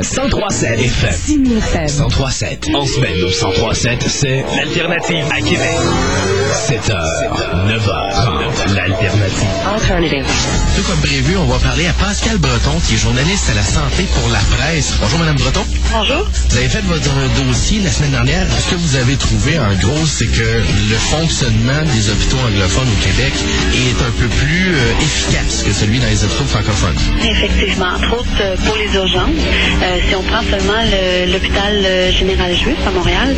Podcast. 0.01 0.10
1037. 0.21 0.79
1037 0.79 0.81
FM. 0.81 1.13
Simi 1.13 1.57
FM. 1.57 1.87
1037. 1.87 2.69
En 2.75 2.85
semaine 2.87 3.23
au 3.23 3.29
1037, 3.29 4.05
c'est 4.07 4.45
l'alternative 4.57 5.25
à 5.31 5.41
Québec. 5.41 5.79
7h, 6.69 6.93
9h, 7.67 8.75
l'alternative. 8.75 9.49
Alternative. 9.73 10.27
Tout 10.77 10.83
comme 10.83 11.01
prévu, 11.01 11.37
on 11.37 11.47
va 11.47 11.59
parler 11.59 11.87
à 11.87 11.93
Pascal 11.95 12.37
Breton, 12.39 12.79
qui 12.87 12.95
est 12.95 12.99
journaliste 12.99 13.49
à 13.51 13.55
la 13.55 13.63
santé 13.63 14.05
pour 14.21 14.29
la 14.31 14.41
presse. 14.57 14.95
Bonjour, 15.01 15.19
Madame 15.21 15.37
Breton. 15.37 15.65
Bonjour. 15.91 16.29
Vous 16.51 16.57
avez 16.57 16.69
fait 16.69 16.83
votre 16.83 17.11
dossier 17.47 17.81
la 17.81 17.91
semaine 17.91 18.11
dernière. 18.11 18.47
Ce 18.51 18.71
que 18.71 18.77
vous 18.77 18.97
avez 18.97 19.17
trouvé, 19.17 19.59
en 19.59 19.73
gros, 19.81 20.07
c'est 20.07 20.27
que 20.27 20.61
le 20.91 20.97
fonctionnement 20.97 21.83
des 21.95 22.11
hôpitaux 22.11 22.39
anglophones 22.47 22.89
au 22.89 23.05
Québec 23.05 23.33
est 23.75 24.03
un 24.03 24.13
peu 24.21 24.29
plus 24.29 24.75
euh, 24.75 25.01
efficace 25.01 25.63
que 25.63 25.73
celui 25.73 25.99
dans 25.99 26.09
les 26.09 26.25
hôpitaux 26.25 26.45
francophones? 26.45 26.99
Effectivement, 27.23 27.95
entre 27.97 28.21
autres 28.21 28.41
euh, 28.41 28.57
pour 28.67 28.77
les 28.77 28.95
urgences. 28.95 29.31
Euh, 29.83 30.10
si 30.11 30.17
on 30.17 30.23
prend 30.23 30.43
seulement 30.43 30.83
le- 30.91 31.33
l'hôpital 31.33 31.73
euh, 31.85 32.11
général 32.11 32.53
juif 32.53 32.77
à 32.85 32.91
Montréal, 32.91 33.29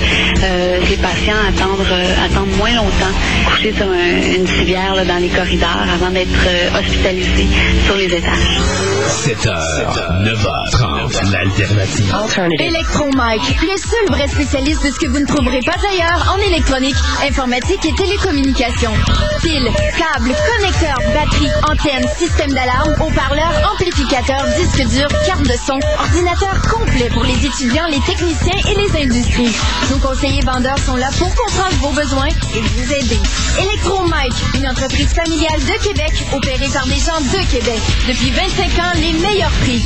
euh, 0.43 0.79
les 0.89 0.97
patients 0.97 1.35
attendent, 1.47 1.87
euh, 1.91 2.25
attendent 2.25 2.57
moins 2.57 2.73
longtemps 2.73 3.13
couchés 3.47 3.75
sur 3.77 3.87
un- 3.87 4.37
une 4.39 4.47
civière 4.47 4.95
là, 4.95 5.05
dans 5.05 5.19
les 5.19 5.29
corridors 5.29 5.85
avant 5.95 6.11
d'être 6.11 6.31
euh, 6.47 6.79
hospitalisés 6.81 7.47
sur 7.85 7.95
les 7.97 8.07
étages. 8.07 8.59
7h, 9.07 10.25
9h30, 10.25 11.31
l'alternative. 11.31 12.15
Electromike, 12.59 13.61
le 13.61 13.77
seul 13.77 14.07
vrai 14.09 14.27
spécialiste 14.29 14.83
de 14.87 14.91
ce 14.91 14.99
que 14.99 15.09
vous 15.11 15.19
ne 15.21 15.27
trouverez 15.27 15.61
pas 15.67 15.77
ailleurs 15.93 16.35
en 16.35 16.39
électronique, 16.51 16.97
informatique 17.29 17.85
et 17.85 17.95
télécommunications. 18.03 18.93
Piles, 19.43 19.71
câbles, 19.99 20.35
connecteurs, 20.57 20.99
batteries, 21.13 21.51
antennes, 21.69 22.07
système 22.17 22.53
d'alarme, 22.53 22.95
haut-parleurs, 23.01 23.73
amplificateurs, 23.73 24.45
disques 24.57 24.87
durs, 24.89 25.09
carte 25.27 25.43
de 25.43 25.57
son, 25.67 25.79
ordinateur 25.99 26.63
complet 26.71 27.11
pour 27.13 27.25
les 27.25 27.45
étudiants, 27.45 27.87
les 27.91 28.01
techniciens 28.01 28.61
et 28.71 28.75
les 28.75 29.03
industries. 29.05 29.53
Nos 29.91 29.99
conseillers 29.99 30.43
vendeurs 30.43 30.79
sont 30.79 30.95
là 30.97 31.09
pour 31.19 31.35
comprendre 31.35 31.75
vos 31.81 31.91
besoins 31.91 32.29
et 32.29 32.61
vous 32.61 32.93
aider. 32.93 33.19
Electromike, 33.59 34.35
une 34.55 34.69
entreprise 34.69 35.13
familiale 35.13 35.61
de 35.61 35.89
Québec 35.89 36.13
opérée 36.33 36.71
par 36.73 36.87
des 36.87 37.01
gens 37.01 37.21
de 37.21 37.51
Québec. 37.51 37.81
Depuis 38.07 38.31
25 38.31 38.65
ans, 38.79 38.93
les 38.97 39.13
meilleurs 39.13 39.51
prix. 39.63 39.83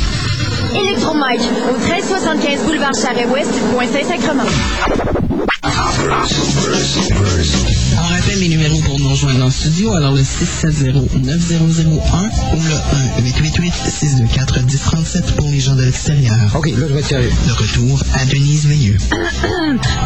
Electromike, 0.74 1.48
au 1.70 1.78
1375 1.78 2.62
boulevard 2.64 2.92
Charest-Ouest, 2.94 3.50
Point 3.72 3.86
Saint-Sacrement. 3.86 4.44
Rappelle 8.16 8.38
les 8.40 8.48
numéros 8.48 8.80
pour 8.80 8.98
nous 8.98 9.10
rejoindre 9.10 9.44
en 9.44 9.50
studio. 9.50 9.92
Alors 9.92 10.14
le 10.14 10.22
670-9001 10.22 11.18
ou 11.18 12.62
le 12.62 12.74
1-888-624-1037 13.22 15.34
pour 15.36 15.48
les 15.50 15.60
gens 15.60 15.76
de 15.76 15.82
l'extérieur. 15.82 16.34
OK, 16.54 16.66
là, 16.68 16.86
je 16.88 16.94
vais 16.94 17.00
être 17.00 17.06
sérieux. 17.08 17.30
De 17.46 17.52
retour 17.52 18.02
à 18.14 18.24
Denise 18.24 18.64
Veilleux. 18.66 18.96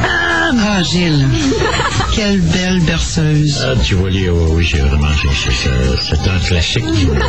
Ah, 0.03 0.82
Gilles. 0.82 1.24
Quelle 2.16 2.41
belle 2.41 2.81
berceuse. 2.81 3.65
Ah, 3.65 3.74
tu 3.81 3.95
vois, 3.95 4.11
Léo, 4.11 4.49
oui, 4.55 4.65
j'ai 4.65 4.78
vraiment, 4.81 5.07
c'est- 5.16 6.28
un 6.28 6.39
classique. 6.41 6.85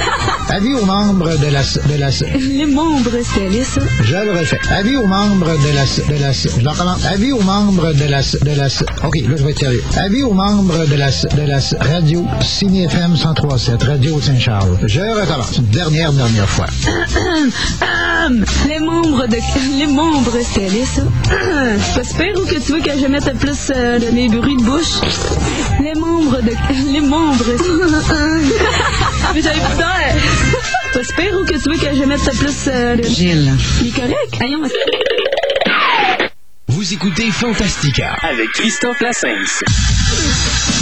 Avis 0.49 0.73
aux 0.73 0.85
membres 0.85 1.37
de 1.37 1.45
la... 1.45 1.61
De 1.61 1.99
la 1.99 2.09
Les 2.39 2.65
membres, 2.65 3.11
c'est 3.23 3.45
allé, 3.45 3.63
ça. 3.63 3.79
je 4.03 4.15
le 4.15 4.31
refais. 4.31 4.57
Avis 4.71 4.97
aux 4.97 5.05
membres 5.05 5.45
de 5.45 5.75
la... 5.75 5.85
De 6.15 6.19
la 6.19 6.31
je 6.31 6.47
le 6.63 6.69
recommence. 6.69 7.05
Avis 7.05 7.31
aux 7.31 7.43
membres 7.43 7.93
de 7.93 8.05
la... 8.05 8.21
De 8.21 8.55
la 8.57 8.65
OK, 9.05 9.17
là, 9.17 9.35
je 9.37 9.43
vais 9.43 9.51
être 9.51 9.59
sérieux. 9.59 9.83
Avis 9.97 10.23
aux 10.23 10.33
membres 10.33 10.70
de 10.71 10.95
la... 10.95 11.09
De 11.09 11.47
la 11.47 11.59
radio 11.79 12.25
Ciné 12.41 12.85
FM 12.85 13.15
103.7, 13.15 13.85
Radio 13.85 14.21
Saint-Charles. 14.21 14.77
Je 14.85 15.01
recommence. 15.01 15.57
Une 15.57 15.65
dernière, 15.65 16.13
dernière 16.13 16.47
fois. 16.47 16.67
Les 18.67 18.79
membres 18.79 19.27
de... 19.27 19.37
Les 19.77 19.87
membres, 19.87 20.37
c'est 20.53 20.65
allé, 20.65 20.85
ça. 20.85 21.01
Pas 21.95 22.03
super 22.03 22.33
ou 22.37 22.45
que 22.45 22.55
tu 22.55 22.71
veux 22.71 22.79
que 22.81 22.97
je 22.97 23.07
mette 23.07 23.37
plus 23.37 23.71
euh, 23.75 23.99
de 23.99 24.11
mes 24.11 24.29
bruits 24.29 24.55
de 24.55 24.63
bouche? 24.63 25.01
Les 25.81 25.93
membres 25.99 26.41
de... 26.41 26.51
Les 26.91 27.01
membres... 27.01 27.43
Mais 29.35 29.41
j'avais 29.41 29.59
plus 29.59 29.77
d'air. 29.77 30.15
Pas 30.93 31.03
super 31.03 31.39
ou 31.39 31.45
que 31.45 31.53
tu 31.53 31.69
veux 31.69 31.77
que 31.77 31.95
je 31.95 32.03
mette 32.03 32.37
plus 32.37 32.67
euh, 32.67 32.95
de... 32.95 33.03
Gilles. 33.03 33.51
Il 33.81 33.87
est 33.87 33.91
correct? 33.91 35.10
Écoutez 36.91 37.31
Fantastica 37.31 38.15
avec 38.21 38.49
Christophe 38.49 38.99
Lassens. 38.99 40.80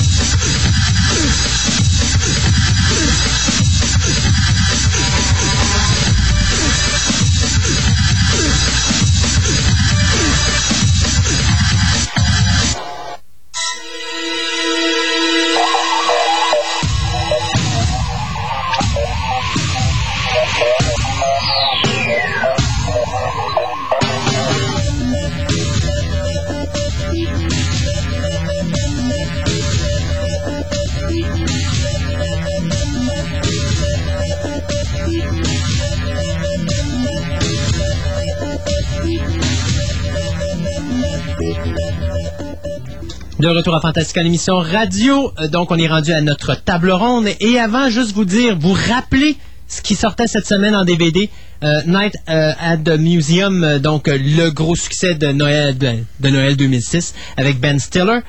De 43.40 43.48
retour 43.48 43.74
à 43.74 43.80
Fantastica, 43.80 44.22
l'émission 44.22 44.58
radio. 44.58 45.32
Euh, 45.40 45.48
Donc, 45.48 45.72
on 45.72 45.78
est 45.78 45.88
rendu 45.88 46.12
à 46.12 46.20
notre 46.22 46.56
table 46.56 46.92
ronde. 46.92 47.28
Et 47.40 47.58
avant, 47.58 47.90
juste 47.90 48.12
vous 48.14 48.26
dire, 48.26 48.58
vous 48.60 48.74
rappeler 48.74 49.38
ce 49.68 49.82
qui 49.82 49.96
sortait 49.96 50.28
cette 50.28 50.46
semaine 50.48 50.76
en 50.76 50.84
DVD. 50.84 51.30
euh, 51.64 51.82
Night 51.86 52.16
euh, 52.30 52.52
at 52.60 52.78
the 52.78 52.98
Museum, 52.98 53.64
euh, 53.64 53.80
donc 53.80 54.08
le 54.08 54.50
gros 54.50 54.76
succès 54.76 55.14
de 55.14 55.28
Noël, 55.28 55.78
de, 55.78 55.90
de 56.22 56.30
Noël 56.30 56.56
2006 56.56 57.14
avec 57.38 57.60
Ben 57.60 57.78
Stiller. 57.80 58.20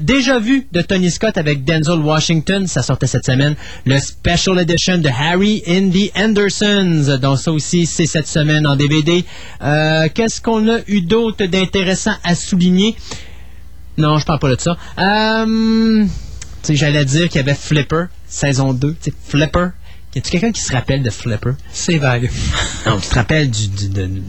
Déjà 0.00 0.38
vu 0.38 0.66
de 0.72 0.80
Tony 0.82 1.10
Scott 1.10 1.36
avec 1.38 1.64
Denzel 1.64 2.00
Washington, 2.00 2.66
ça 2.66 2.82
sortait 2.82 3.06
cette 3.06 3.26
semaine. 3.26 3.54
Le 3.86 3.98
Special 3.98 4.58
Edition 4.58 4.98
de 4.98 5.08
Harry 5.08 5.62
in 5.68 5.90
the 5.90 6.10
Andersons, 6.18 7.18
donc 7.20 7.38
ça 7.38 7.52
aussi 7.52 7.84
c'est 7.86 8.06
cette 8.06 8.26
semaine 8.26 8.66
en 8.66 8.76
DVD. 8.76 9.24
Qu'est-ce 10.14 10.40
qu'on 10.40 10.66
a 10.68 10.78
eu 10.88 11.02
d'autre 11.02 11.44
d'intéressant 11.46 12.14
à 12.24 12.34
souligner? 12.34 12.96
Non, 13.98 14.18
je 14.18 14.24
parle 14.24 14.38
pas 14.38 14.54
de 14.54 14.60
ça. 14.60 14.76
Euh, 14.98 16.06
j'allais 16.68 17.04
dire 17.04 17.28
qu'il 17.28 17.36
y 17.36 17.40
avait 17.40 17.54
Flipper, 17.54 18.04
saison 18.26 18.72
2. 18.72 18.92
Tu 18.94 19.10
sais, 19.10 19.16
Flipper. 19.28 19.68
Y 20.14 20.18
a-tu 20.18 20.30
quelqu'un 20.30 20.52
qui 20.52 20.60
se 20.62 20.72
rappelle 20.72 21.02
de 21.02 21.10
Flipper? 21.10 21.52
C'est 21.72 21.98
vague. 21.98 22.30
Non, 22.86 22.98
tu 22.98 23.08
te 23.08 23.14
rappelles 23.14 23.50
du, 23.50 23.68
du, 23.68 23.88
de- 23.88 24.22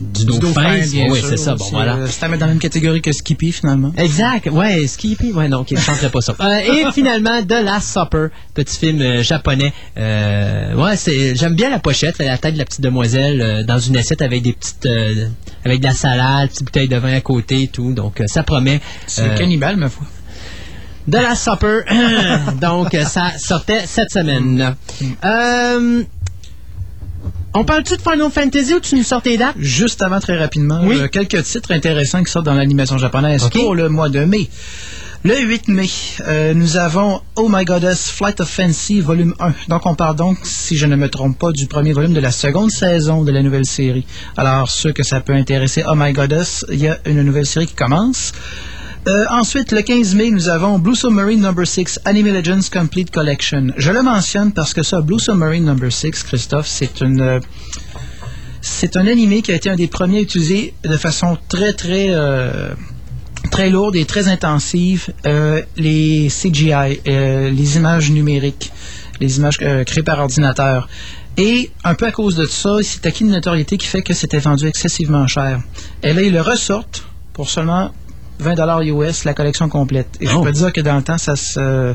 du 0.00 0.24
dauphin? 0.24 0.78
bien 0.90 1.06
oui, 1.10 1.20
c'est 1.22 1.36
ça. 1.36 1.54
Bon, 1.54 1.66
voilà. 1.70 1.98
C'est 2.08 2.24
à 2.24 2.28
mettre 2.28 2.40
dans 2.40 2.46
la 2.46 2.52
même 2.52 2.58
catégorie 2.60 3.02
que 3.02 3.12
Skippy, 3.12 3.52
finalement. 3.52 3.92
Exact, 3.96 4.48
ouais, 4.50 4.86
Skippy, 4.86 5.32
ouais, 5.32 5.48
non, 5.48 5.58
ok, 5.60 5.68
je 5.72 5.80
chanterai 5.80 6.08
pas 6.10 6.20
ça. 6.20 6.34
Euh, 6.40 6.58
et 6.58 6.90
finalement, 6.94 7.42
The 7.42 7.62
Last 7.62 7.88
Supper, 7.92 8.28
petit 8.54 8.78
film 8.78 9.00
euh, 9.02 9.22
japonais. 9.22 9.72
Euh, 9.98 10.74
ouais, 10.74 10.96
c'est, 10.96 11.34
j'aime 11.36 11.54
bien 11.54 11.70
la 11.70 11.78
pochette, 11.78 12.18
la 12.18 12.38
tête 12.38 12.54
de 12.54 12.58
la 12.58 12.64
petite 12.64 12.80
demoiselle 12.80 13.40
euh, 13.42 13.62
dans 13.64 13.78
une 13.78 13.96
assiette 13.96 14.22
avec 14.22 14.42
des 14.42 14.52
petites, 14.52 14.86
euh, 14.86 15.26
avec 15.64 15.80
de 15.80 15.84
la 15.86 15.94
salade, 15.94 16.48
petite 16.48 16.64
bouteille 16.64 16.88
de 16.88 16.96
vin 16.96 17.12
à 17.14 17.20
côté 17.20 17.62
et 17.64 17.68
tout, 17.68 17.92
donc 17.92 18.20
euh, 18.20 18.24
ça 18.26 18.42
promet. 18.42 18.80
C'est 19.06 19.22
Euh, 19.22 19.34
cannibale, 19.36 19.76
ma 19.76 19.88
foi. 19.90 20.06
de 21.08 21.16
la 21.18 21.34
Supper. 21.34 21.80
Donc, 22.60 22.96
ça 23.04 23.32
sortait 23.38 23.82
cette 23.86 24.10
semaine. 24.10 24.74
Euh, 25.24 26.02
on 27.54 27.64
parle-tu 27.64 27.96
de 27.96 28.02
Final 28.02 28.30
Fantasy 28.30 28.74
ou 28.74 28.80
tu 28.80 28.94
nous 28.94 29.02
sors 29.02 29.22
tes 29.22 29.36
dates? 29.36 29.56
Juste 29.58 30.02
avant, 30.02 30.20
très 30.20 30.36
rapidement, 30.38 30.80
Oui. 30.84 30.96
euh, 30.98 31.08
quelques 31.08 31.42
titres 31.42 31.72
intéressants 31.72 32.22
qui 32.22 32.30
sortent 32.30 32.46
dans 32.46 32.54
l'animation 32.54 32.96
japonaise 32.98 33.48
pour 33.52 33.74
le 33.74 33.88
mois 33.88 34.08
de 34.08 34.24
mai. 34.24 34.48
Le 35.22 35.38
8 35.38 35.68
mai, 35.68 35.90
euh, 36.28 36.54
nous 36.54 36.78
avons 36.78 37.20
Oh 37.36 37.48
My 37.50 37.64
Goddess 37.66 38.10
Flight 38.10 38.40
of 38.40 38.48
Fancy 38.48 39.00
volume 39.00 39.34
1. 39.38 39.52
Donc 39.68 39.84
on 39.84 39.94
parle 39.94 40.16
donc, 40.16 40.38
si 40.44 40.76
je 40.78 40.86
ne 40.86 40.96
me 40.96 41.10
trompe 41.10 41.38
pas, 41.38 41.52
du 41.52 41.66
premier 41.66 41.92
volume 41.92 42.14
de 42.14 42.20
la 42.20 42.30
seconde 42.30 42.70
saison 42.70 43.22
de 43.22 43.30
la 43.30 43.42
nouvelle 43.42 43.66
série. 43.66 44.06
Alors 44.38 44.70
ceux 44.70 44.92
que 44.92 45.02
ça 45.02 45.20
peut 45.20 45.34
intéresser, 45.34 45.82
Oh 45.86 45.92
My 45.94 46.12
Goddess, 46.14 46.64
il 46.70 46.78
y 46.80 46.88
a 46.88 46.98
une 47.04 47.22
nouvelle 47.22 47.44
série 47.46 47.66
qui 47.66 47.74
commence. 47.74 48.32
Euh, 49.08 49.24
ensuite, 49.30 49.72
le 49.72 49.80
15 49.80 50.14
mai, 50.14 50.30
nous 50.30 50.48
avons 50.50 50.78
Blue 50.78 50.94
Submarine 50.94 51.40
No. 51.40 51.64
6 51.64 52.00
Anime 52.04 52.34
Legends 52.34 52.68
Complete 52.70 53.10
Collection. 53.10 53.68
Je 53.78 53.90
le 53.92 54.02
mentionne 54.02 54.52
parce 54.52 54.74
que 54.74 54.82
ça, 54.82 55.00
Blue 55.00 55.18
Submarine 55.18 55.64
No. 55.64 55.90
6, 55.90 56.22
Christophe, 56.22 56.66
c'est 56.66 57.00
une... 57.00 57.20
euh, 57.20 57.40
c'est 58.60 58.98
un 58.98 59.06
animé 59.06 59.40
qui 59.40 59.52
a 59.52 59.54
été 59.54 59.70
un 59.70 59.76
des 59.76 59.86
premiers 59.86 60.18
à 60.18 60.20
utiliser 60.20 60.74
de 60.84 60.96
façon 60.98 61.38
très, 61.48 61.72
très, 61.72 62.08
euh, 62.10 62.74
très 63.50 63.70
lourde 63.70 63.96
et 63.96 64.04
très 64.04 64.28
intensive 64.28 65.08
les 65.78 66.28
CGI, 66.28 67.00
les 67.06 67.76
images 67.76 68.10
numériques, 68.10 68.70
les 69.18 69.38
images 69.38 69.56
créées 69.56 70.02
par 70.02 70.18
ordinateur. 70.18 70.90
Et 71.38 71.70
un 71.84 71.94
peu 71.94 72.04
à 72.04 72.12
cause 72.12 72.36
de 72.36 72.44
ça, 72.44 72.76
il 72.80 72.84
s'est 72.84 73.06
acquis 73.06 73.24
une 73.24 73.30
notoriété 73.30 73.78
qui 73.78 73.86
fait 73.86 74.02
que 74.02 74.12
c'était 74.12 74.40
vendu 74.40 74.66
excessivement 74.66 75.26
cher. 75.26 75.62
Et 76.02 76.12
là, 76.12 76.20
ils 76.20 76.32
le 76.32 76.42
ressortent 76.42 77.06
pour 77.32 77.48
seulement 77.48 77.92
20 78.40 78.54
dollars 78.54 78.82
US 78.82 79.24
la 79.24 79.34
collection 79.34 79.68
complète. 79.68 80.08
Et 80.20 80.26
je 80.26 80.34
Oh. 80.34 80.42
peux 80.42 80.52
dire 80.52 80.72
que 80.72 80.80
dans 80.80 80.96
le 80.96 81.02
temps, 81.02 81.18
ça 81.18 81.36
se... 81.36 81.94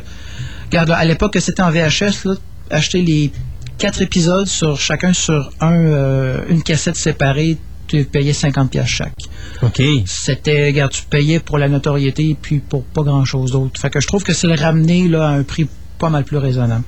Regarde, 0.66 0.92
à 0.92 1.06
l'époque 1.06 1.34
que 1.34 1.40
c'était 1.40 1.62
en 1.62 1.72
VHS, 1.72 2.26
là, 2.26 2.36
acheter 2.72 3.02
les 3.02 3.32
quatre 3.78 4.02
épisodes 4.02 4.48
sur 4.48 4.80
chacun 4.80 5.14
sur 5.14 5.52
un, 5.62 5.74
euh, 5.74 6.40
une 6.50 6.64
cassette 6.64 6.96
séparée, 6.96 7.58
tu 7.88 8.04
payais 8.06 8.34
50 8.34 8.72
pièces 8.72 8.88
chaque. 8.88 9.14
OK. 9.62 9.82
C'était, 10.06 10.66
regarde, 10.68 10.92
tu 10.92 11.04
payais 11.04 11.40
pour 11.40 11.58
la 11.60 11.70
notoriété 11.70 12.30
et 12.30 12.36
puis 12.40 12.60
pour 12.60 12.84
pas 12.84 13.04
grand-chose 13.04 13.52
d'autre. 13.52 13.80
Fait 13.80 13.90
que 13.92 14.00
je 14.00 14.08
trouve 14.08 14.24
que 14.24 14.34
c'est 14.34 14.48
le 14.48 14.56
ramener 14.56 15.08
là, 15.08 15.28
à 15.28 15.32
un 15.32 15.44
prix 15.44 15.68
pas 16.00 16.10
mal 16.10 16.24
plus 16.24 16.38
raisonnable. 16.38 16.84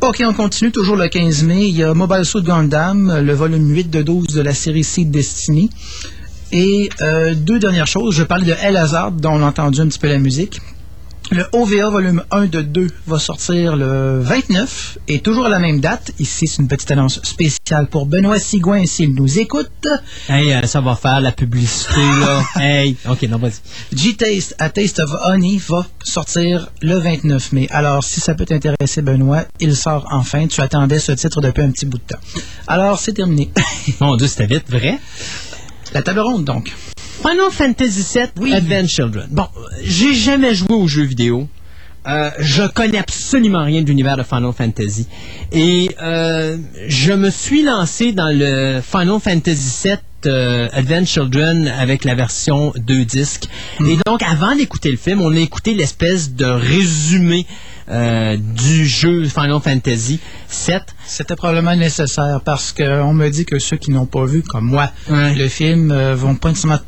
OK, 0.00 0.22
on 0.26 0.34
continue 0.34 0.70
toujours 0.72 0.96
le 0.96 1.08
15 1.08 1.44
mai. 1.44 1.68
Il 1.68 1.76
y 1.76 1.82
a 1.84 1.94
Mobile 1.94 2.24
Suit 2.24 2.42
Gundam, 2.42 3.20
le 3.20 3.32
volume 3.32 3.70
8 3.70 3.88
de 3.90 4.02
12 4.02 4.26
de 4.34 4.40
la 4.42 4.52
série 4.52 4.84
Seed 4.84 5.10
Destiny. 5.10 5.70
Et 6.54 6.88
euh, 7.02 7.34
deux 7.34 7.58
dernières 7.58 7.88
choses. 7.88 8.14
Je 8.14 8.22
parlais 8.22 8.46
de 8.46 8.54
El 8.62 8.76
Hazard, 8.76 9.10
dont 9.10 9.32
on 9.32 9.42
a 9.42 9.46
entendu 9.46 9.80
un 9.80 9.88
petit 9.88 9.98
peu 9.98 10.06
la 10.06 10.18
musique. 10.18 10.60
Le 11.32 11.44
OVA 11.52 11.90
volume 11.90 12.22
1 12.30 12.46
de 12.46 12.62
2 12.62 12.86
va 13.08 13.18
sortir 13.18 13.74
le 13.74 14.20
29 14.20 14.98
et 15.08 15.18
toujours 15.18 15.46
à 15.46 15.48
la 15.48 15.58
même 15.58 15.80
date. 15.80 16.12
Ici, 16.20 16.46
c'est 16.46 16.62
une 16.62 16.68
petite 16.68 16.92
annonce 16.92 17.20
spéciale 17.24 17.88
pour 17.88 18.06
Benoît 18.06 18.38
Sigouin 18.38 18.86
s'il 18.86 19.14
nous 19.14 19.40
écoute. 19.40 19.88
Hey, 20.28 20.52
euh, 20.52 20.62
ça 20.66 20.80
va 20.80 20.94
faire 20.94 21.20
la 21.20 21.32
publicité, 21.32 22.00
là. 22.20 22.44
hey, 22.62 22.96
OK, 23.08 23.22
non, 23.22 23.38
vas-y. 23.38 23.96
G-Taste, 23.96 24.54
A 24.60 24.70
Taste 24.70 25.00
of 25.00 25.10
Honey 25.24 25.60
va 25.66 25.84
sortir 26.04 26.70
le 26.82 26.98
29 26.98 27.50
mai. 27.50 27.66
Alors, 27.72 28.04
si 28.04 28.20
ça 28.20 28.34
peut 28.34 28.44
t'intéresser, 28.44 29.02
Benoît, 29.02 29.42
il 29.58 29.74
sort 29.74 30.06
enfin. 30.12 30.46
Tu 30.46 30.60
attendais 30.60 31.00
ce 31.00 31.10
titre 31.10 31.40
depuis 31.40 31.62
un 31.62 31.72
petit 31.72 31.86
bout 31.86 31.98
de 31.98 32.14
temps. 32.14 32.20
Alors, 32.68 33.00
c'est 33.00 33.14
terminé. 33.14 33.50
Mon 34.00 34.14
Dieu, 34.14 34.28
c'était 34.28 34.46
vite, 34.46 34.70
vrai? 34.70 35.00
La 35.94 36.02
table 36.02 36.20
ronde, 36.20 36.44
donc. 36.44 36.72
Final 37.22 37.50
Fantasy 37.52 38.18
VII 38.36 38.52
Advent 38.52 38.88
Children. 38.88 39.28
Bon, 39.30 39.46
j'ai 39.82 40.12
jamais 40.12 40.52
joué 40.52 40.74
aux 40.74 40.88
jeux 40.88 41.04
vidéo. 41.04 41.48
Euh, 42.06 42.30
je 42.40 42.64
connais 42.64 42.98
absolument 42.98 43.64
rien 43.64 43.80
de 43.80 43.86
l'univers 43.86 44.16
de 44.16 44.24
Final 44.24 44.52
Fantasy. 44.52 45.06
Et 45.52 45.90
euh, 46.02 46.58
je 46.88 47.12
me 47.12 47.30
suis 47.30 47.62
lancé 47.62 48.12
dans 48.12 48.36
le 48.36 48.80
Final 48.82 49.20
Fantasy 49.20 49.88
VII 49.88 49.98
euh, 50.26 50.68
Advent 50.72 51.06
Children 51.06 51.68
avec 51.68 52.04
la 52.04 52.16
version 52.16 52.72
2 52.76 53.04
disques. 53.04 53.48
Et 53.86 53.96
donc, 54.04 54.22
avant 54.22 54.56
d'écouter 54.56 54.90
le 54.90 54.96
film, 54.96 55.22
on 55.22 55.32
a 55.32 55.38
écouté 55.38 55.74
l'espèce 55.74 56.34
de 56.34 56.44
résumé 56.44 57.46
euh, 57.90 58.36
du 58.36 58.86
jeu 58.86 59.24
Final 59.24 59.60
Fantasy 59.62 60.20
VII. 60.66 60.78
C'était 61.06 61.36
probablement 61.36 61.76
nécessaire 61.76 62.40
parce 62.44 62.72
qu'on 62.72 63.12
me 63.12 63.28
dit 63.28 63.44
que 63.44 63.58
ceux 63.58 63.76
qui 63.76 63.90
n'ont 63.90 64.06
pas 64.06 64.24
vu, 64.24 64.42
comme 64.42 64.66
moi, 64.66 64.90
le 65.08 65.48
film, 65.48 65.90
euh, 65.90 66.14
vont 66.14 66.34
pas 66.34 66.50
nécessairement 66.50 66.80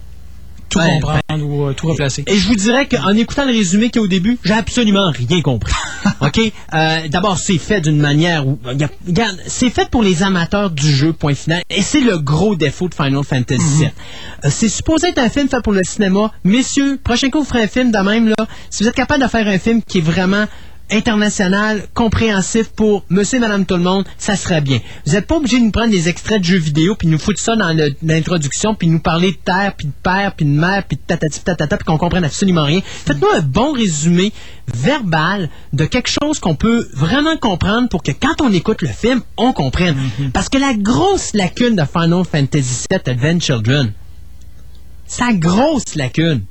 tout 0.69 0.79
Ouais, 0.79 0.99
comprendre 1.01 1.45
ou 1.45 1.67
euh, 1.67 1.73
tout 1.73 1.87
replacer. 1.87 2.25
Et 2.27 2.37
je 2.37 2.47
vous 2.49 2.55
dirais 2.55 2.87
qu'en 2.87 3.15
écoutant 3.15 3.45
le 3.45 3.53
résumé 3.53 3.91
qu'il 3.91 4.01
y 4.01 4.03
a 4.03 4.05
au 4.05 4.09
début, 4.09 4.39
j'ai 4.45 4.53
absolument 4.53 5.11
rien 5.11 5.41
compris. 5.41 5.73
OK? 6.21 6.41
Euh, 6.75 7.09
D'abord, 7.09 7.39
c'est 7.39 7.59
fait 7.59 7.81
d'une 7.81 7.99
manière 7.99 8.47
où. 8.47 8.59
Regarde, 8.65 9.37
c'est 9.47 9.71
fait 9.71 9.89
pour 9.89 10.03
les 10.03 10.23
amateurs 10.23 10.71
du 10.71 10.91
jeu, 10.91 11.13
point 11.13 11.35
final. 11.35 11.63
Et 11.71 11.83
c'est 11.83 12.01
le 12.01 12.19
gros 12.19 12.57
défaut 12.57 12.89
de 12.89 12.95
Final 12.95 13.23
Fantasy 13.25 13.79
VII. 13.79 13.87
Euh, 14.45 14.49
c'est 14.51 14.69
supposé 14.69 15.09
être 15.09 15.19
un 15.19 15.29
film 15.29 15.49
fait 15.49 15.63
pour 15.63 15.73
le 15.73 15.85
cinéma. 15.85 16.33
Messieurs, 16.45 16.99
prochain 17.03 17.31
coup, 17.31 17.39
vous 17.39 17.45
ferez 17.45 17.63
un 17.63 17.69
film 17.69 17.93
de 17.93 17.99
même, 17.99 18.29
là. 18.29 18.47
Si 18.71 18.83
vous 18.83 18.89
êtes 18.89 18.97
capable 18.97 19.23
de 19.23 19.29
faire 19.29 19.47
un 19.47 19.59
film 19.59 19.83
qui 19.83 19.99
est 19.99 20.03
vraiment 20.03 20.47
international, 20.91 21.83
compréhensif 21.95 22.69
pour 22.69 23.05
monsieur 23.09 23.39
et 23.39 23.41
madame 23.41 23.67
tout 23.67 23.77
le 23.77 23.83
monde, 23.83 24.05
ça 24.19 24.37
serait 24.37 24.61
bien. 24.61 24.81
Vous 25.05 25.13
n'êtes 25.13 25.27
pas 25.27 25.37
obligé 25.37 25.59
de 25.59 25.65
nous 25.65 25.71
prendre 25.71 25.91
des 25.91 26.09
extraits 26.09 26.41
de 26.41 26.45
jeux 26.45 26.59
vidéo 26.59 26.95
puis 26.95 27.09
nous 27.09 27.19
foutre 27.19 27.41
ça 27.41 27.57
dans 27.57 27.77
l'introduction 28.03 28.75
puis 28.75 28.89
nous 28.89 29.01
parler 29.01 29.33
de 29.33 29.37
terre 29.37 29.75
puis 29.77 29.89
de 29.89 29.93
père 30.03 30.35
puis 30.37 30.47
de 30.47 30.51
mère 30.51 30.85
puis 30.87 30.97
de 30.97 31.03
tatati 31.03 31.43
tatata 31.43 31.77
puis 31.77 31.85
qu'on 31.85 31.99
comprenne 31.99 32.25
absolument 32.25 32.65
rien. 32.65 32.81
Faites-nous 32.85 33.29
un 33.37 33.41
bon 33.41 33.73
résumé 33.73 34.33
verbal 34.73 35.51
de 35.73 35.85
quelque 35.85 36.11
chose 36.11 36.39
qu'on 36.39 36.55
peut 36.55 36.89
vraiment 36.95 37.37
comprendre 37.37 37.89
pour 37.89 38.03
que 38.03 38.13
quand 38.13 38.41
on 38.41 38.53
écoute 38.53 38.83
le 38.83 38.89
film, 38.89 39.23
on 39.37 39.53
comprenne. 39.53 39.97
Parce 40.33 40.49
que 40.49 40.59
la 40.59 40.75
grosse 40.75 41.35
lacune 41.35 41.77
de 41.77 41.85
Final 41.85 42.25
Fantasy 42.25 42.87
VII 42.91 43.01
Advent 43.07 43.41
Children, 43.41 43.93
sa 45.07 45.33
grosse 45.33 45.95
lacune, 45.95 46.43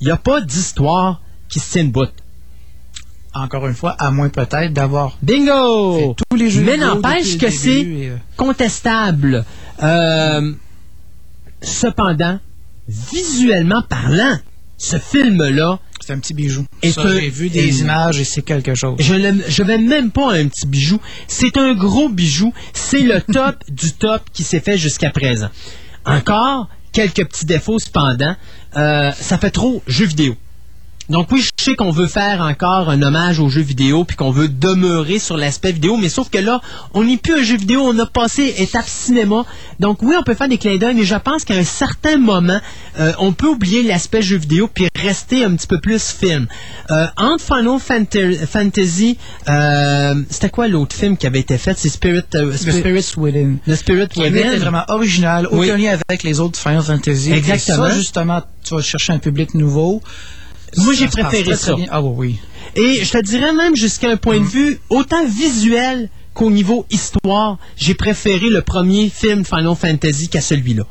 il 0.00 0.06
n'y 0.06 0.12
a 0.12 0.16
pas 0.16 0.40
d'histoire 0.40 1.20
qui 1.48 1.58
se 1.58 1.72
tient 1.72 1.84
bout. 1.84 2.08
Encore 3.34 3.66
une 3.66 3.74
fois, 3.74 3.92
à 3.98 4.10
moins 4.10 4.30
peut-être 4.30 4.72
d'avoir 4.72 5.18
Bingo! 5.22 6.14
tous 6.14 6.36
les 6.36 6.50
jeux 6.50 6.62
Mais 6.62 6.76
n'empêche 6.76 7.36
que 7.38 7.50
c'est 7.50 7.84
euh, 7.84 8.16
contestable. 8.36 9.44
Euh, 9.82 10.52
cependant, 11.62 12.40
visuellement 12.88 13.82
parlant, 13.82 14.38
ce 14.78 14.98
film-là 14.98 15.78
C'est 16.00 16.12
un 16.12 16.18
petit 16.18 16.34
bijou. 16.34 16.64
J'ai 16.82 17.28
vu 17.28 17.50
des 17.50 17.80
images 17.80 18.18
et 18.18 18.24
c'est 18.24 18.42
quelque 18.42 18.74
chose. 18.74 18.96
Je 18.98 19.14
je 19.48 19.62
vais 19.62 19.78
même 19.78 20.10
pas 20.10 20.32
à 20.32 20.36
un 20.36 20.48
petit 20.48 20.66
bijou. 20.66 20.98
C'est 21.26 21.56
un 21.58 21.74
gros 21.74 22.08
bijou. 22.08 22.52
C'est 22.72 23.02
le 23.02 23.20
top 23.32 23.56
du 23.68 23.92
top 23.92 24.22
qui 24.32 24.42
s'est 24.42 24.60
fait 24.60 24.78
jusqu'à 24.78 25.10
présent. 25.10 25.50
Encore 26.06 26.68
quelques 26.92 27.28
petits 27.28 27.44
défauts 27.44 27.78
cependant. 27.78 28.34
Euh, 28.76 29.12
ça 29.12 29.38
fait 29.38 29.50
trop 29.50 29.82
jeu 29.86 30.06
vidéo. 30.06 30.36
Donc 31.08 31.28
oui, 31.32 31.40
je 31.40 31.48
sais 31.64 31.74
qu'on 31.74 31.90
veut 31.90 32.06
faire 32.06 32.42
encore 32.42 32.90
un 32.90 33.00
hommage 33.00 33.40
aux 33.40 33.48
jeux 33.48 33.62
vidéo 33.62 34.04
puis 34.04 34.14
qu'on 34.14 34.30
veut 34.30 34.48
demeurer 34.48 35.18
sur 35.18 35.38
l'aspect 35.38 35.72
vidéo, 35.72 35.96
mais 35.96 36.10
sauf 36.10 36.28
que 36.28 36.36
là, 36.36 36.60
on 36.92 37.04
n'est 37.04 37.16
plus 37.16 37.34
un 37.40 37.42
jeu 37.42 37.56
vidéo, 37.56 37.80
on 37.82 37.98
a 37.98 38.04
passé 38.04 38.54
étape 38.58 38.86
cinéma. 38.86 39.46
Donc 39.80 40.02
oui, 40.02 40.14
on 40.18 40.22
peut 40.22 40.34
faire 40.34 40.48
des 40.50 40.58
clins 40.58 40.76
d'œil, 40.76 40.94
mais 40.94 41.04
je 41.04 41.14
pense 41.14 41.44
qu'à 41.46 41.54
un 41.54 41.64
certain 41.64 42.18
moment, 42.18 42.60
euh, 43.00 43.12
on 43.20 43.32
peut 43.32 43.46
oublier 43.46 43.82
l'aspect 43.82 44.20
jeu 44.20 44.36
vidéo 44.36 44.68
puis 44.72 44.86
rester 45.00 45.44
un 45.44 45.54
petit 45.56 45.66
peu 45.66 45.80
plus 45.80 46.10
film. 46.10 46.46
Euh, 46.90 47.06
entre 47.16 47.42
Final 47.42 47.78
Fanta- 47.78 48.46
Fantasy, 48.46 49.16
euh, 49.48 50.14
c'était 50.28 50.50
quoi 50.50 50.68
l'autre 50.68 50.94
film 50.94 51.16
qui 51.16 51.26
avait 51.26 51.40
été 51.40 51.56
fait? 51.56 51.76
C'est 51.78 51.88
Spirit, 51.88 52.20
euh, 52.34 52.52
The 52.52 52.56
Spirits 52.70 53.12
Within. 53.16 53.56
The 53.66 53.76
Spirit 53.76 54.08
Within. 54.16 54.56
vraiment 54.58 54.84
original, 54.88 55.46
aucun 55.46 55.56
Oui. 55.74 55.82
lien 55.84 55.96
avec 56.08 56.22
les 56.22 56.38
autres 56.38 56.58
Final 56.58 56.82
Fantasy. 56.82 57.32
Exactement. 57.32 57.86
Et 57.86 57.90
ça, 57.92 57.96
justement, 57.96 58.42
tu 58.62 58.74
vas 58.74 58.82
chercher 58.82 59.14
un 59.14 59.18
public 59.18 59.54
nouveau. 59.54 60.02
Moi, 60.76 60.92
j'ai 60.94 61.06
passe 61.06 61.14
préféré 61.14 61.56
ça. 61.56 61.72
Ah 61.90 62.02
oui, 62.02 62.12
oui. 62.16 62.38
Et 62.76 63.04
je 63.04 63.10
te 63.10 63.18
dirais 63.18 63.52
même 63.52 63.74
jusqu'à 63.74 64.10
un 64.10 64.16
point 64.16 64.38
de 64.38 64.44
vue 64.44 64.78
autant 64.90 65.24
visuel 65.26 66.10
qu'au 66.34 66.50
niveau 66.50 66.86
histoire, 66.90 67.58
j'ai 67.76 67.94
préféré 67.94 68.48
le 68.50 68.62
premier 68.62 69.08
film 69.10 69.44
Final 69.44 69.74
Fantasy 69.74 70.28
qu'à 70.28 70.40
celui-là. 70.40 70.84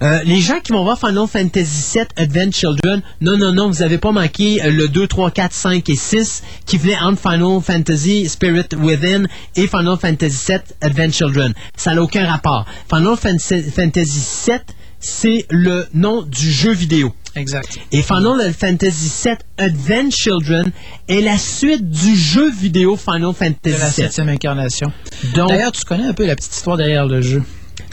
Euh, 0.00 0.22
les 0.24 0.40
gens 0.40 0.58
qui 0.60 0.72
vont 0.72 0.84
voir 0.84 0.98
Final 0.98 1.26
Fantasy 1.26 1.98
VII 1.98 2.06
Advent 2.16 2.50
Children, 2.50 3.02
non, 3.20 3.36
non, 3.36 3.52
non, 3.52 3.68
vous 3.70 3.80
n'avez 3.80 3.98
pas 3.98 4.10
manqué 4.10 4.62
euh, 4.64 4.70
le 4.70 4.88
2, 4.88 5.06
3, 5.06 5.30
4, 5.32 5.52
5 5.52 5.88
et 5.90 5.96
6 5.96 6.42
qui 6.64 6.78
venaient 6.78 6.98
entre 6.98 7.20
Final 7.20 7.60
Fantasy 7.60 8.26
Spirit 8.28 8.68
Within 8.78 9.24
et 9.56 9.66
Final 9.66 9.98
Fantasy 10.00 10.46
VII 10.48 10.58
Advent 10.80 11.12
Children. 11.12 11.52
Ça 11.76 11.92
n'a 11.94 12.02
aucun 12.02 12.26
rapport. 12.26 12.64
Final 12.88 13.16
Fan- 13.18 13.38
Fantasy 13.38 14.22
VII, 14.46 14.60
c'est 15.04 15.44
le 15.50 15.86
nom 15.92 16.22
du 16.22 16.50
jeu 16.50 16.72
vidéo. 16.72 17.14
Exact. 17.36 17.78
Et 17.92 18.00
Final 18.00 18.52
Fantasy 18.58 19.12
VII 19.24 19.36
Advent 19.58 20.10
Children 20.10 20.70
est 21.08 21.20
la 21.20 21.36
suite 21.36 21.90
du 21.90 22.16
jeu 22.16 22.50
vidéo 22.50 22.96
Final 22.96 23.20
De 23.20 23.26
la 23.26 23.32
Fantasy 23.34 23.76
VII. 23.76 23.90
septième 23.90 24.28
incarnation. 24.30 24.92
D'ailleurs, 25.34 25.72
tu 25.72 25.84
connais 25.84 26.06
un 26.06 26.14
peu 26.14 26.24
la 26.24 26.36
petite 26.36 26.54
histoire 26.54 26.76
derrière 26.76 27.06
le 27.06 27.20
jeu. 27.20 27.42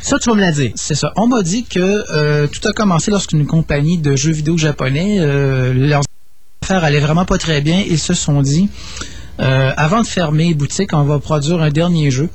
Ça, 0.01 0.19
tu 0.19 0.29
vas 0.29 0.35
me 0.35 0.41
la 0.41 0.51
dire. 0.51 0.71
C'est 0.75 0.95
ça. 0.95 1.11
On 1.17 1.27
m'a 1.27 1.41
dit 1.41 1.65
que 1.65 2.03
euh, 2.13 2.47
tout 2.47 2.65
a 2.67 2.71
commencé 2.71 3.11
lorsqu'une 3.11 3.45
compagnie 3.45 3.97
de 3.97 4.15
jeux 4.15 4.31
vidéo 4.31 4.57
japonais, 4.57 5.17
euh, 5.19 5.73
leurs 5.73 6.03
affaires 6.63 6.83
allaient 6.83 6.99
vraiment 6.99 7.25
pas 7.25 7.37
très 7.37 7.61
bien. 7.61 7.83
Ils 7.87 7.99
se 7.99 8.13
sont 8.13 8.41
dit, 8.41 8.69
euh, 9.41 9.73
avant 9.75 10.01
de 10.01 10.07
fermer 10.07 10.53
boutique, 10.53 10.93
on 10.93 11.03
va 11.03 11.19
produire 11.19 11.61
un 11.61 11.71
dernier 11.71 12.09
jeu. 12.09 12.29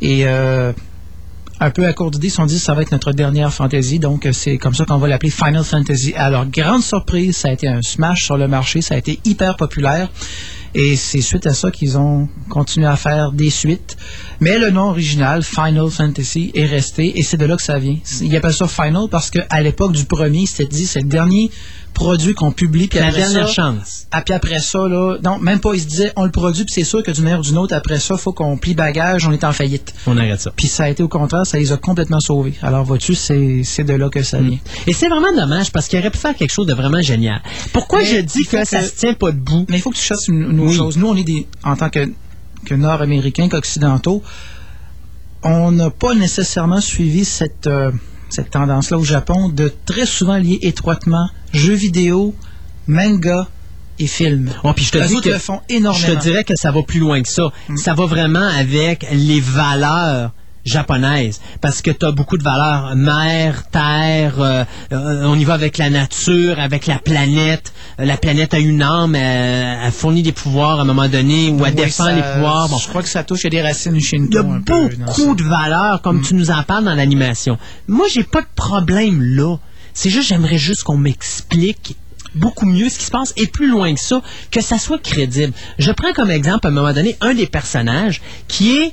Et 0.00 0.26
euh, 0.26 0.72
un 1.60 1.70
peu 1.70 1.86
à 1.86 1.92
court 1.92 2.10
d'idée, 2.10 2.28
ils 2.28 2.30
se 2.30 2.36
sont 2.36 2.46
dit, 2.46 2.58
ça 2.58 2.74
va 2.74 2.82
être 2.82 2.92
notre 2.92 3.12
dernière 3.12 3.52
fantasy. 3.52 3.98
Donc, 3.98 4.26
euh, 4.26 4.32
c'est 4.32 4.58
comme 4.58 4.74
ça 4.74 4.84
qu'on 4.84 4.98
va 4.98 5.08
l'appeler 5.08 5.30
Final 5.30 5.64
Fantasy. 5.64 6.14
Alors, 6.14 6.46
grande 6.46 6.82
surprise, 6.82 7.36
ça 7.36 7.48
a 7.48 7.52
été 7.52 7.66
un 7.66 7.82
smash 7.82 8.24
sur 8.24 8.36
le 8.36 8.46
marché. 8.46 8.80
Ça 8.80 8.94
a 8.94 8.98
été 8.98 9.18
hyper 9.24 9.56
populaire. 9.56 10.08
Et 10.74 10.96
c'est 10.96 11.22
suite 11.22 11.46
à 11.46 11.54
ça 11.54 11.70
qu'ils 11.70 11.98
ont 11.98 12.28
continué 12.48 12.86
à 12.86 12.96
faire 12.96 13.32
des 13.32 13.50
suites. 13.50 13.96
Mais 14.40 14.58
le 14.58 14.70
nom 14.70 14.90
original, 14.90 15.42
Final 15.42 15.90
Fantasy, 15.90 16.52
est 16.54 16.66
resté 16.66 17.18
et 17.18 17.22
c'est 17.22 17.38
de 17.38 17.46
là 17.46 17.56
que 17.56 17.62
ça 17.62 17.78
vient. 17.78 17.96
Ils 18.20 18.36
appellent 18.36 18.52
ça 18.52 18.68
Final 18.68 19.08
parce 19.10 19.30
qu'à 19.30 19.60
l'époque 19.62 19.92
du 19.92 20.04
premier, 20.04 20.46
c'était 20.46 20.66
dit 20.66 20.86
c'est 20.86 21.00
le 21.00 21.08
dernier 21.08 21.50
produit 21.94 22.34
qu'on 22.34 22.52
publie. 22.52 22.86
Puis 22.86 22.98
La 22.98 23.06
après 23.06 23.20
dernière 23.20 23.48
ça, 23.48 23.52
chance. 23.54 24.06
ah, 24.12 24.22
puis 24.22 24.32
après 24.34 24.60
ça, 24.60 24.86
là, 24.86 25.16
non, 25.24 25.38
même 25.38 25.58
pas, 25.58 25.74
ils 25.74 25.80
se 25.80 25.86
disaient 25.86 26.12
on 26.16 26.24
le 26.24 26.30
produit, 26.30 26.64
puis 26.64 26.72
c'est 26.74 26.84
sûr 26.84 27.02
que 27.02 27.10
d'une 27.10 27.24
manière 27.24 27.40
ou 27.40 27.42
d'une 27.42 27.58
autre, 27.58 27.74
après 27.74 27.98
ça, 27.98 28.16
faut 28.16 28.32
qu'on 28.32 28.56
plie 28.56 28.74
bagage, 28.74 29.26
on 29.26 29.32
est 29.32 29.42
en 29.44 29.52
faillite. 29.52 29.92
On 30.06 30.16
arrête 30.16 30.40
ça. 30.40 30.52
Puis 30.56 30.68
ça 30.68 30.84
a 30.84 30.88
été 30.88 31.02
au 31.02 31.08
contraire, 31.08 31.44
ça 31.46 31.58
les 31.58 31.72
a 31.72 31.76
complètement 31.76 32.20
sauvés. 32.20 32.54
Alors 32.62 32.84
vois-tu, 32.84 33.14
c'est 33.14 33.62
c'est 33.64 33.84
de 33.84 33.94
là 33.94 34.08
que 34.08 34.22
ça 34.22 34.38
vient. 34.40 34.58
Et 34.86 34.92
c'est 34.92 35.08
vraiment 35.08 35.32
dommage 35.34 35.72
parce 35.72 35.88
qu'il 35.88 35.98
aurait 35.98 36.10
pu 36.10 36.18
faire 36.18 36.36
quelque 36.36 36.52
chose 36.52 36.66
de 36.66 36.74
vraiment 36.74 37.00
génial. 37.00 37.42
Pourquoi 37.72 37.98
Mais 38.00 38.04
je 38.06 38.16
dis 38.20 38.44
que, 38.44 38.64
ça 38.64 38.82
se 38.82 38.94
tient 38.94 39.14
pas 39.14 39.32
debout? 39.32 39.66
Mais 39.68 39.78
il 39.78 39.80
faut 39.80 39.90
que 39.90 39.96
tu 39.96 40.02
cherches 40.02 40.28
une, 40.28 40.42
une 40.50 40.60
Oui. 40.60 40.74
chose. 40.76 40.96
Nous, 40.96 41.06
on 41.08 41.16
est 41.16 41.24
des, 41.24 41.46
en 41.64 41.74
tant 41.76 41.90
que, 41.90 42.08
que 42.64 42.74
Nord-Américains, 42.74 43.48
qu'Occidentaux, 43.48 44.22
on 45.42 45.72
n'a 45.72 45.90
pas 45.90 46.14
nécessairement 46.14 46.80
suivi 46.80 47.24
cette, 47.24 47.66
euh, 47.66 47.90
cette 48.28 48.50
tendance-là 48.50 48.98
au 48.98 49.04
Japon 49.04 49.48
de 49.48 49.72
très 49.86 50.06
souvent 50.06 50.36
lier 50.36 50.58
étroitement 50.62 51.28
jeux 51.52 51.74
vidéo, 51.74 52.34
manga 52.86 53.48
et 53.98 54.06
films. 54.06 54.50
Oh, 54.64 54.72
puis 54.72 54.84
je 54.84 54.92
te 54.92 55.06
dis 55.06 55.20
que 55.20 55.30
le 55.30 55.38
font 55.38 55.60
énormément. 55.68 56.06
Je 56.06 56.12
te 56.12 56.20
dirais 56.20 56.44
que 56.44 56.56
ça 56.56 56.70
va 56.70 56.82
plus 56.82 57.00
loin 57.00 57.20
que 57.22 57.28
ça. 57.28 57.50
Ça 57.76 57.94
va 57.94 58.06
vraiment 58.06 58.46
avec 58.46 59.06
les 59.12 59.40
valeurs 59.40 60.32
japonaises 60.68 61.40
parce 61.60 61.82
que 61.82 61.90
tu 61.90 62.06
as 62.06 62.12
beaucoup 62.12 62.38
de 62.38 62.42
valeurs 62.42 62.94
mer, 62.94 63.68
terre, 63.70 64.34
euh, 64.40 64.64
euh, 64.92 65.24
on 65.26 65.38
y 65.38 65.44
va 65.44 65.54
avec 65.54 65.78
la 65.78 65.90
nature, 65.90 66.60
avec 66.60 66.86
la 66.86 66.98
planète. 66.98 67.72
Euh, 68.00 68.04
La 68.04 68.16
planète 68.16 68.54
a 68.54 68.58
une 68.58 68.82
âme, 68.82 69.14
elle, 69.14 69.78
elle 69.84 69.92
fournit 69.92 70.22
des 70.22 70.32
pouvoirs 70.32 70.78
à 70.78 70.82
un 70.82 70.84
moment 70.84 71.08
donné 71.08 71.50
ou 71.50 71.64
elle 71.66 71.74
Oui, 71.74 71.82
défend 71.84 72.04
ça- 72.04 72.12
les 72.12 72.22
pouvoirs. 72.22 72.68
Bon, 72.68 72.78
Je 72.78 72.88
crois 72.88 73.02
que 73.02 73.08
ça 73.08 73.24
touche 73.24 73.44
à 73.44 73.50
des 73.50 73.60
racines 73.62 73.94
il 73.96 74.00
y 74.00 74.04
shinto 74.04 74.38
a 74.38 74.44
peu. 74.64 74.88
beaucoup 75.04 75.34
de 75.34 75.42
valeurs, 75.42 76.00
comme 76.02 76.22
tu 76.22 76.34
nous 76.34 76.50
en 76.50 76.62
parles 76.62 76.84
dans 76.84 76.94
l'animation. 76.94 77.58
Moi, 77.88 78.06
j'ai 78.10 78.24
pas 78.24 78.40
de 78.42 78.46
problème 78.54 79.22
là. 79.22 79.56
C'est 79.94 80.10
juste, 80.10 80.28
j'aimerais 80.28 80.58
juste 80.58 80.84
qu'on 80.84 80.96
m'explique 80.96 81.96
beaucoup 82.34 82.66
mieux 82.66 82.88
ce 82.88 82.98
qui 82.98 83.04
se 83.06 83.10
passe 83.10 83.32
et 83.36 83.46
plus 83.46 83.68
loin 83.68 83.92
que 83.94 84.00
ça, 84.00 84.22
que 84.50 84.60
ça 84.60 84.78
soit 84.78 84.98
crédible. 85.02 85.52
Je 85.78 85.90
prends 85.90 86.12
comme 86.12 86.30
exemple, 86.30 86.66
à 86.66 86.70
un 86.70 86.72
moment 86.72 86.92
donné, 86.92 87.16
un 87.20 87.34
des 87.34 87.46
personnages 87.46 88.20
qui 88.46 88.76
est 88.76 88.92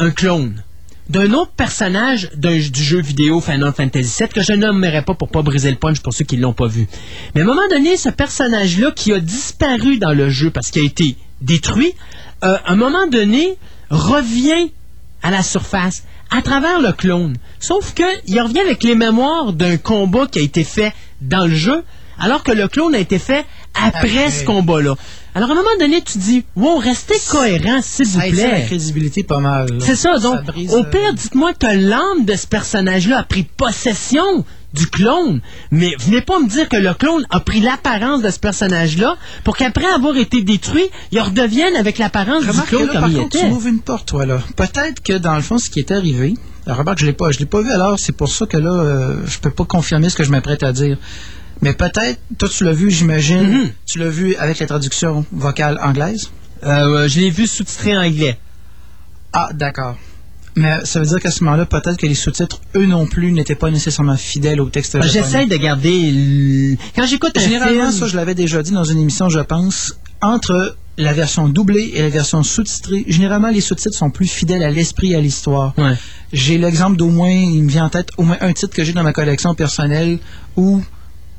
un 0.00 0.10
clone 0.10 0.62
d'un 1.08 1.32
autre 1.32 1.52
personnage 1.52 2.30
du 2.34 2.82
jeu 2.82 3.00
vidéo 3.00 3.40
Final 3.40 3.72
Fantasy 3.72 4.14
VII 4.18 4.28
que 4.28 4.42
je 4.42 4.52
nommerai 4.52 5.02
pas 5.02 5.14
pour 5.14 5.28
pas 5.28 5.42
briser 5.42 5.70
le 5.70 5.76
punch 5.76 6.00
pour 6.00 6.12
ceux 6.12 6.24
qui 6.24 6.36
l'ont 6.36 6.52
pas 6.52 6.66
vu. 6.66 6.86
Mais 7.34 7.40
à 7.40 7.44
un 7.44 7.46
moment 7.46 7.66
donné, 7.70 7.96
ce 7.96 8.10
personnage-là 8.10 8.90
qui 8.92 9.12
a 9.12 9.20
disparu 9.20 9.98
dans 9.98 10.12
le 10.12 10.28
jeu 10.28 10.50
parce 10.50 10.70
qu'il 10.70 10.82
a 10.82 10.84
été 10.84 11.16
détruit, 11.40 11.94
euh, 12.44 12.56
à 12.64 12.72
un 12.72 12.76
moment 12.76 13.06
donné, 13.06 13.56
revient 13.90 14.70
à 15.22 15.30
la 15.30 15.42
surface 15.42 16.04
à 16.30 16.42
travers 16.42 16.80
le 16.80 16.92
clone. 16.92 17.36
Sauf 17.58 17.94
que 17.94 18.04
il 18.26 18.40
revient 18.40 18.60
avec 18.60 18.82
les 18.82 18.94
mémoires 18.94 19.52
d'un 19.52 19.78
combat 19.78 20.26
qui 20.26 20.38
a 20.38 20.42
été 20.42 20.62
fait 20.62 20.92
dans 21.22 21.46
le 21.46 21.54
jeu, 21.54 21.84
alors 22.20 22.42
que 22.42 22.52
le 22.52 22.68
clone 22.68 22.94
a 22.94 22.98
été 22.98 23.18
fait 23.18 23.44
après, 23.74 24.30
ce 24.30 24.44
combat-là. 24.44 24.94
Alors 25.34 25.50
à 25.50 25.52
un 25.52 25.56
moment 25.56 25.68
donné, 25.78 26.02
tu 26.02 26.18
dis, 26.18 26.44
wow, 26.56 26.78
restez 26.78 27.14
cohérent, 27.30 27.80
s'il 27.82 28.06
vous 28.06 28.18
Ça 28.18 28.26
étire 28.26 28.48
la 28.48 28.54
plaît. 28.56 28.64
crédibilité 28.66 29.22
pas 29.22 29.38
mal. 29.38 29.68
C'est 29.80 29.94
ça, 29.94 30.18
donc, 30.18 30.42
brise, 30.46 30.72
au 30.74 30.78
euh, 30.80 30.84
pire, 30.84 31.14
dites-moi 31.14 31.52
que 31.54 31.66
l'âme 31.66 32.24
de 32.24 32.34
ce 32.34 32.46
personnage-là 32.46 33.18
a 33.18 33.22
pris 33.22 33.44
possession 33.44 34.44
du 34.74 34.86
clone, 34.86 35.40
mais 35.70 35.94
venez 35.98 36.20
pas 36.20 36.40
me 36.40 36.48
dire 36.48 36.68
que 36.68 36.76
le 36.76 36.92
clone 36.92 37.24
a 37.30 37.40
pris 37.40 37.60
l'apparence 37.60 38.20
de 38.20 38.30
ce 38.30 38.38
personnage-là 38.38 39.16
pour 39.44 39.56
qu'après 39.56 39.86
avoir 39.86 40.16
été 40.16 40.42
détruit, 40.42 40.84
il 41.12 41.20
redevienne 41.20 41.74
avec 41.76 41.98
l'apparence 41.98 42.44
du 42.44 42.60
clone 42.62 42.86
là, 42.86 42.92
comme 42.94 43.00
par 43.00 43.10
il 43.10 43.16
contre, 43.16 43.36
était. 43.36 43.46
tu 43.46 43.50
m'ouvres 43.50 43.66
une 43.68 43.80
porte, 43.80 44.08
toi, 44.08 44.26
là. 44.26 44.40
Peut-être 44.56 45.02
que, 45.02 45.12
dans 45.14 45.36
le 45.36 45.42
fond, 45.42 45.58
ce 45.58 45.70
qui 45.70 45.78
est 45.78 45.90
arrivé... 45.92 46.34
Alors, 46.66 46.80
remarque, 46.80 46.98
je 46.98 47.06
l'ai 47.06 47.14
pas, 47.14 47.30
je 47.30 47.38
l'ai 47.38 47.46
pas 47.46 47.62
vu, 47.62 47.70
alors 47.70 47.98
c'est 47.98 48.12
pour 48.12 48.28
ça 48.28 48.44
que 48.44 48.58
là, 48.58 48.70
euh, 48.70 49.16
je 49.26 49.38
peux 49.38 49.50
pas 49.50 49.64
confirmer 49.64 50.10
ce 50.10 50.16
que 50.16 50.24
je 50.24 50.30
m'apprête 50.30 50.62
à 50.62 50.72
dire. 50.72 50.98
Mais 51.62 51.72
peut-être, 51.72 52.20
toi, 52.38 52.48
tu 52.48 52.64
l'as 52.64 52.72
vu, 52.72 52.90
j'imagine, 52.90 53.64
Mm-hmm. 53.64 53.70
tu 53.86 53.98
l'as 53.98 54.08
vu 54.10 54.34
avec 54.36 54.58
la 54.60 54.66
traduction 54.66 55.24
vocale 55.32 55.78
anglaise? 55.82 56.30
Euh, 56.64 57.08
je 57.08 57.20
l'ai 57.20 57.30
vu 57.30 57.46
sous-titré 57.46 57.96
anglais. 57.96 58.38
Ah, 59.32 59.50
d'accord. 59.52 59.96
Mais 60.56 60.78
ça 60.84 60.98
veut 60.98 61.06
dire 61.06 61.20
qu'à 61.20 61.30
ce 61.30 61.44
moment-là, 61.44 61.66
peut-être 61.66 61.96
que 61.96 62.06
les 62.06 62.14
sous-titres, 62.16 62.60
eux 62.74 62.86
non 62.86 63.06
plus, 63.06 63.30
n'étaient 63.32 63.54
pas 63.54 63.70
nécessairement 63.70 64.16
fidèles 64.16 64.60
au 64.60 64.68
texte 64.68 64.92
japonais. 64.94 65.12
J'essaie 65.12 65.46
de 65.46 65.56
garder... 65.56 66.10
le- 66.10 66.76
Quand 66.96 67.06
j'écoute 67.06 67.36
un 67.36 67.40
Généralement, 67.40 67.90
film... 67.90 67.92
ça, 68.00 68.06
je 68.08 68.16
l'avais 68.16 68.34
déjà 68.34 68.62
dit 68.62 68.72
dans 68.72 68.82
une 68.84 68.98
émission, 68.98 69.28
je 69.28 69.38
pense, 69.40 69.94
entre 70.20 70.76
la 70.96 71.12
version 71.12 71.48
doublée 71.48 71.92
et 71.94 72.02
la 72.02 72.08
version 72.08 72.42
sous-titrée, 72.42 73.04
généralement, 73.06 73.50
les 73.50 73.60
sous-titres 73.60 73.96
sont 73.96 74.10
plus 74.10 74.26
fidèles 74.26 74.64
à 74.64 74.70
l'esprit 74.70 75.12
et 75.12 75.14
à 75.16 75.20
l'histoire. 75.20 75.74
Ouais. 75.78 75.94
J'ai 76.32 76.58
l'exemple 76.58 76.96
d'au 76.96 77.08
moins, 77.10 77.30
il 77.30 77.62
me 77.62 77.70
vient 77.70 77.84
en 77.84 77.88
tête, 77.88 78.08
au 78.16 78.24
moins 78.24 78.38
un 78.40 78.52
titre 78.52 78.74
que 78.74 78.82
j'ai 78.82 78.92
dans 78.92 79.04
ma 79.04 79.12
collection 79.12 79.54
personnelle 79.54 80.18
où 80.56 80.82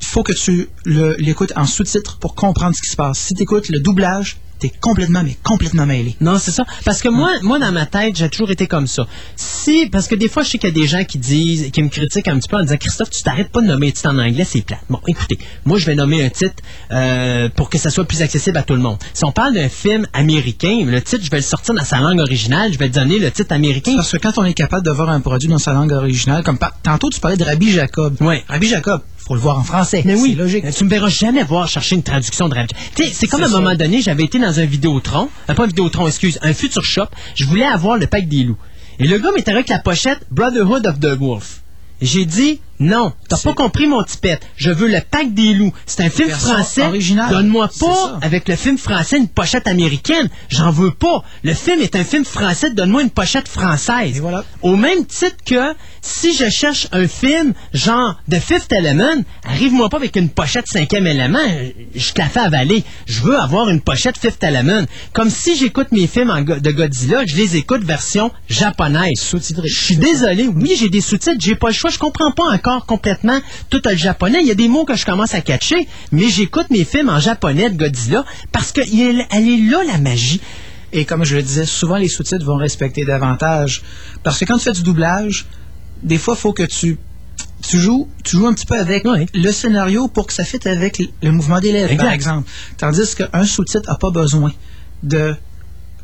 faut 0.02 0.24
que 0.24 0.34
tu 0.34 0.70
l'écoutes 0.86 1.54
en 1.56 1.66
sous-titre 1.66 2.18
pour 2.20 2.36
comprendre 2.36 2.76
ce 2.76 2.82
qui 2.82 2.90
se 2.90 2.96
passe. 2.96 3.20
Si 3.20 3.34
tu 3.34 3.44
écoutes 3.44 3.70
le 3.70 3.80
doublage, 3.80 4.38
t'es 4.60 4.70
complètement, 4.82 5.24
mais 5.24 5.38
complètement 5.42 5.86
mêlé. 5.86 6.18
Non, 6.20 6.38
c'est 6.38 6.52
ça. 6.52 6.66
Parce 6.84 7.02
que 7.02 7.08
moi, 7.08 7.32
moi, 7.44 7.60
dans 7.60 7.72
ma 7.72 7.86
tête, 7.86 8.18
j'ai 8.18 8.28
toujours 8.28 8.52
été 8.52 8.68
comme 8.68 8.88
ça. 8.88 9.08
Si, 9.38 9.86
parce 9.90 10.10
que 10.10 10.16
des 10.16 10.28
fois, 10.28 10.44
je 10.44 10.50
sais 10.50 10.58
qu'il 10.58 10.68
y 10.70 10.74
a 10.74 10.76
des 10.76 10.86
gens 10.86 11.06
qui 11.06 11.18
disent, 11.18 11.72
qui 11.72 11.82
me 11.82 11.88
critiquent 11.88 12.28
un 12.28 12.38
petit 12.38 12.50
peu 12.50 12.58
en 12.58 12.64
disant, 12.64 12.76
Christophe, 12.76 13.10
tu 13.10 13.24
t'arrêtes 13.24 13.54
pas 13.54 13.62
de 13.62 13.68
nommer 13.68 13.88
un 13.88 13.92
titre 13.92 14.10
en 14.10 14.18
anglais, 14.20 14.44
c'est 14.44 14.60
plate. 14.62 14.82
Bon, 14.90 15.00
écoutez, 15.08 15.40
moi, 15.64 15.78
je 15.80 15.86
vais 15.86 15.96
nommer 15.96 16.26
un 16.26 16.30
titre 16.30 16.56
euh, 16.92 17.48
pour 17.56 17.70
que 17.70 17.78
ça 17.78 17.90
soit 17.90 18.04
plus 18.04 18.22
accessible 18.22 18.58
à 18.58 18.64
tout 18.64 18.74
le 18.74 18.82
monde. 18.82 18.98
Si 19.14 19.24
on 19.24 19.32
parle 19.32 19.54
d'un 19.54 19.70
film 19.70 20.06
américain, 20.12 20.84
le 20.86 21.02
titre, 21.02 21.24
je 21.24 21.30
vais 21.32 21.38
le 21.38 21.44
sortir 21.44 21.74
dans 21.74 21.86
sa 21.86 22.00
langue 22.00 22.20
originale, 22.20 22.74
je 22.74 22.78
vais 22.80 22.90
donner 22.90 23.18
le 23.20 23.32
titre 23.32 23.54
américain. 23.54 23.96
Parce 23.96 24.12
que 24.12 24.18
quand 24.18 24.38
on 24.38 24.44
est 24.44 24.54
capable 24.54 24.86
de 24.86 24.92
voir 24.92 25.08
un 25.10 25.22
produit 25.22 25.48
dans 25.48 25.58
sa 25.58 25.72
langue 25.72 25.94
originale, 25.94 26.44
comme 26.44 26.58
par- 26.58 26.74
tantôt 26.84 27.10
tu 27.10 27.22
parlais 27.22 27.38
de 27.38 27.46
Rabbi 27.46 27.72
Jacob. 27.72 28.18
Ouais. 28.22 28.44
Rabbi 28.50 28.68
Jacob, 28.68 29.02
faut 29.30 29.36
le 29.36 29.42
voir 29.42 29.60
en 29.60 29.64
français. 29.64 30.02
Mais 30.06 30.16
oui, 30.16 30.34
logique. 30.34 30.66
tu 30.76 30.84
me 30.84 30.90
verras 30.90 31.10
jamais 31.10 31.44
voir 31.44 31.68
chercher 31.68 31.96
une 31.96 32.02
traduction 32.02 32.50
de 32.50 32.56
sais, 32.96 33.12
c'est 33.14 33.28
comme 33.28 33.44
à 33.44 33.46
un 33.46 33.50
moment 33.50 33.76
donné, 33.76 34.02
j'avais 34.02 34.24
été 34.24 34.40
dans 34.40 34.60
un 34.60 34.66
Vidéotron, 34.66 35.30
euh, 35.48 35.54
pas 35.54 35.66
un 35.66 35.68
Vidéotron, 35.68 36.08
excuse, 36.08 36.40
un 36.42 36.54
Future 36.54 36.84
Shop, 36.84 37.06
je 37.36 37.46
voulais 37.46 37.66
avoir 37.66 37.98
le 37.98 38.08
pack 38.08 38.28
des 38.28 38.44
loups. 38.44 38.58
Et 38.98 39.06
le 39.06 39.20
gars 39.20 39.30
m'était 39.36 39.52
avec 39.52 39.70
la 39.70 39.78
pochette 39.78 40.20
Brotherhood 40.32 40.88
of 40.88 41.00
the 41.00 41.16
Wolf. 41.20 41.62
Et 42.02 42.08
J'ai 42.08 42.26
dit, 42.26 42.60
non, 42.80 43.12
t'as 43.28 43.38
pas 43.38 43.54
compris 43.54 43.88
mon 43.88 44.04
tipette. 44.04 44.42
Je 44.56 44.72
veux 44.72 44.88
le 44.88 45.00
pack 45.12 45.34
des 45.34 45.54
loups. 45.54 45.74
C'est 45.86 46.02
un 46.04 46.10
film 46.10 46.30
français. 46.30 46.84
Donne-moi 47.30 47.70
pas, 47.80 48.20
avec 48.22 48.48
le 48.48 48.56
film 48.56 48.78
français, 48.78 49.18
une 49.18 49.28
pochette 49.28 49.68
américaine. 49.68 50.30
J'en 50.48 50.72
veux 50.72 50.92
pas. 50.92 51.24
Le 51.44 51.54
film 51.54 51.82
est 51.82 51.96
un 51.96 52.04
film 52.06 52.24
français. 52.24 52.72
Donne-moi 52.72 53.02
une 53.02 53.10
pochette 53.10 53.48
française. 53.50 54.16
Et 54.18 54.20
voilà. 54.22 54.46
Au 54.62 54.76
même 54.78 55.06
titre 55.06 55.36
que 55.46 55.74
si 56.02 56.34
je 56.36 56.50
cherche 56.50 56.88
un 56.94 57.08
film 57.08 57.54
genre 57.74 58.16
The 58.32 58.40
Fifth 58.40 58.72
Element, 58.72 59.24
arrive-moi 59.44 59.90
pas 59.90 59.98
avec 59.98 60.16
une 60.16 60.30
pochette 60.30 60.68
cinquième 60.68 61.08
élément, 61.08 61.40
je 61.96 62.12
te 62.14 62.20
la 62.22 62.28
fais 62.30 62.40
avaler. 62.40 62.84
Je 63.06 63.22
veux 63.22 63.38
avoir 63.38 63.68
une 63.70 63.82
pochette 63.82 64.18
Fifth 64.18 64.42
Element. 64.44 64.86
Comme 65.12 65.30
si 65.30 65.58
j'écoute 65.58 65.88
mes 65.92 66.08
films 66.08 66.30
en 66.30 66.42
go- 66.44 66.60
de 66.60 66.72
Godzilla, 66.72 67.26
je 67.26 67.36
les 67.36 67.58
écoute 67.58 67.84
version 67.84 68.32
japonaise. 68.50 69.20
Sous-titré. 69.20 69.68
Je 69.68 69.82
suis 69.84 69.98
désolé, 69.98 70.48
oui, 70.48 70.76
j'ai 70.80 70.90
des 70.90 71.02
sous-titres, 71.02 71.38
j'ai 71.40 71.56
pas 71.56 71.68
le 71.68 71.74
choix, 71.74 71.90
je 71.90 71.98
comprends 72.00 72.32
pas 72.32 72.44
encore 72.46 72.69
complètement 72.88 73.40
tout 73.70 73.82
le 73.84 73.96
japonais. 73.96 74.40
Il 74.42 74.48
y 74.48 74.52
a 74.52 74.56
des 74.56 74.68
mots 74.68 74.86
que 74.86 74.96
je 74.96 75.06
commence 75.06 75.34
à 75.34 75.42
catcher, 75.42 75.88
mais 76.12 76.30
j'écoute 76.30 76.68
mes 76.70 76.86
films 76.86 77.10
en 77.10 77.20
japonais 77.20 77.70
de 77.70 77.78
Godzilla 77.78 78.24
parce 78.52 78.72
que 78.72 78.82
il- 78.82 79.26
elle 79.32 79.48
est 79.50 79.70
là 79.72 79.84
la 79.86 79.98
magie. 79.98 80.42
Et 80.92 81.06
comme 81.06 81.24
je 81.24 81.36
le 81.36 81.44
disais, 81.44 81.66
souvent 81.66 81.98
les 81.98 82.08
sous-titres 82.08 82.46
vont 82.46 82.58
respecter 82.58 83.06
davantage. 83.06 83.84
Parce 84.24 84.40
que 84.40 84.46
quand 84.46 84.58
tu 84.58 84.64
fais 84.64 84.72
du 84.72 84.84
doublage, 84.84 85.46
des 86.02 86.18
fois, 86.18 86.34
il 86.38 86.42
faut 86.42 86.54
que 86.54 86.64
tu, 86.64 86.98
tu, 87.68 87.78
joues, 87.80 88.10
tu 88.24 88.38
joues 88.38 88.48
un 88.48 88.54
petit 88.54 88.66
peu 88.66 88.78
avec 88.80 89.04
le 89.34 89.52
scénario 89.52 90.08
pour 90.08 90.26
que 90.28 90.34
ça 90.34 90.44
fitte 90.44 90.66
avec 90.66 91.00
le- 91.22 91.32
mouvement 91.32 91.60
des 91.60 91.72
lèvres, 91.72 91.90
par 91.98 92.12
exemple. 92.14 92.50
Tandis 92.78 93.16
qu'un 93.16 93.44
sous-titre 93.44 93.88
n'a 93.90 93.98
pas 93.98 94.10
besoin 94.12 94.52
de, 95.04 95.36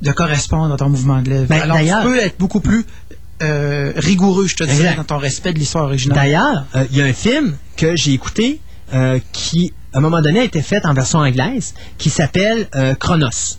de 0.01 0.11
correspondre 0.11 0.73
à 0.73 0.77
ton 0.77 0.89
mouvement 0.89 1.21
de 1.21 1.29
lèvres. 1.29 1.47
Ben, 1.47 1.61
Alors, 1.63 1.77
tu 1.79 2.07
peux 2.07 2.19
être 2.19 2.37
beaucoup 2.37 2.59
plus 2.59 2.85
euh, 3.41 3.91
rigoureux, 3.95 4.47
je 4.47 4.55
te 4.55 4.63
dirais, 4.63 4.75
Exact. 4.77 4.95
dans 4.97 5.03
ton 5.03 5.17
respect 5.17 5.53
de 5.53 5.59
l'histoire 5.59 5.85
originale. 5.85 6.15
D'ailleurs, 6.17 6.65
euh, 6.75 6.85
il 6.91 6.97
y 6.97 7.01
a 7.01 7.05
un 7.05 7.13
film 7.13 7.57
que 7.75 7.95
j'ai 7.95 8.13
écouté 8.13 8.61
euh, 8.93 9.19
qui, 9.33 9.73
à 9.93 9.97
un 9.97 10.01
moment 10.01 10.21
donné, 10.21 10.39
a 10.39 10.43
été 10.43 10.61
fait 10.61 10.85
en 10.85 10.93
version 10.93 11.19
anglaise, 11.19 11.73
qui 11.97 12.09
s'appelle 12.09 12.67
Chronos. 12.99 13.57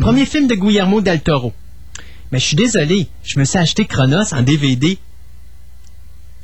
Premier 0.00 0.26
film 0.26 0.48
de 0.48 0.54
Guillermo 0.56 1.00
del 1.00 1.20
Toro. 1.20 1.52
Mais 2.32 2.38
je 2.40 2.46
suis 2.46 2.56
désolé, 2.56 3.08
je 3.22 3.38
me 3.38 3.44
suis 3.44 3.58
acheté 3.58 3.84
Chronos 3.84 4.32
en 4.34 4.42
DVD. 4.42 4.98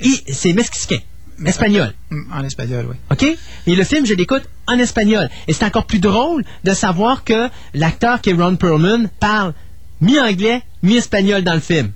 Et 0.00 0.32
c'est 0.32 0.52
mexicain, 0.52 0.98
espagnol. 1.44 1.92
Mm, 2.10 2.32
En 2.32 2.44
espagnol, 2.44 2.86
oui. 2.90 2.96
OK? 3.10 3.36
Et 3.66 3.74
le 3.74 3.84
film, 3.84 4.06
je 4.06 4.14
l'écoute 4.14 4.44
en 4.66 4.78
espagnol. 4.78 5.28
Et 5.48 5.52
c'est 5.52 5.64
encore 5.64 5.86
plus 5.86 5.98
drôle 5.98 6.44
de 6.64 6.72
savoir 6.72 7.24
que 7.24 7.48
l'acteur 7.74 8.20
qui 8.20 8.30
est 8.30 8.34
Ron 8.34 8.56
Perlman 8.56 9.08
parle 9.18 9.52
mi-anglais, 10.00 10.62
mi-espagnol 10.82 11.42
dans 11.42 11.54
le 11.54 11.60
film. 11.60 11.90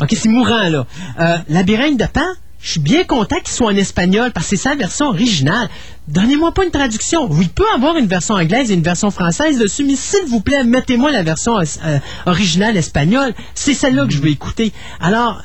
OK, 0.00 0.08
c'est 0.10 0.28
mourant, 0.28 0.68
là. 0.68 0.86
Euh, 1.20 1.36
Labyrinthe 1.48 1.98
de 1.98 2.06
Pan, 2.06 2.20
je 2.62 2.70
suis 2.70 2.80
bien 2.80 3.04
content 3.04 3.36
qu'il 3.36 3.52
soit 3.52 3.66
en 3.66 3.76
espagnol 3.76 4.30
parce 4.32 4.46
que 4.46 4.56
c'est 4.56 4.62
sa 4.62 4.76
version 4.76 5.06
originale. 5.06 5.68
Donnez-moi 6.06 6.54
pas 6.54 6.64
une 6.64 6.70
traduction. 6.70 7.26
Oui, 7.28 7.46
il 7.46 7.48
peut 7.48 7.66
avoir 7.74 7.96
une 7.96 8.06
version 8.06 8.34
anglaise 8.34 8.70
et 8.70 8.74
une 8.74 8.82
version 8.82 9.10
française 9.10 9.58
dessus, 9.58 9.84
mais 9.84 9.96
s'il 9.96 10.26
vous 10.28 10.40
plaît, 10.40 10.62
mettez-moi 10.62 11.10
la 11.10 11.24
version 11.24 11.58
euh, 11.58 11.98
originale 12.26 12.76
espagnole. 12.76 13.34
C'est 13.54 13.74
celle-là 13.74 14.06
que 14.06 14.12
je 14.12 14.18
veux 14.18 14.30
écouter. 14.30 14.72
Alors, 15.00 15.42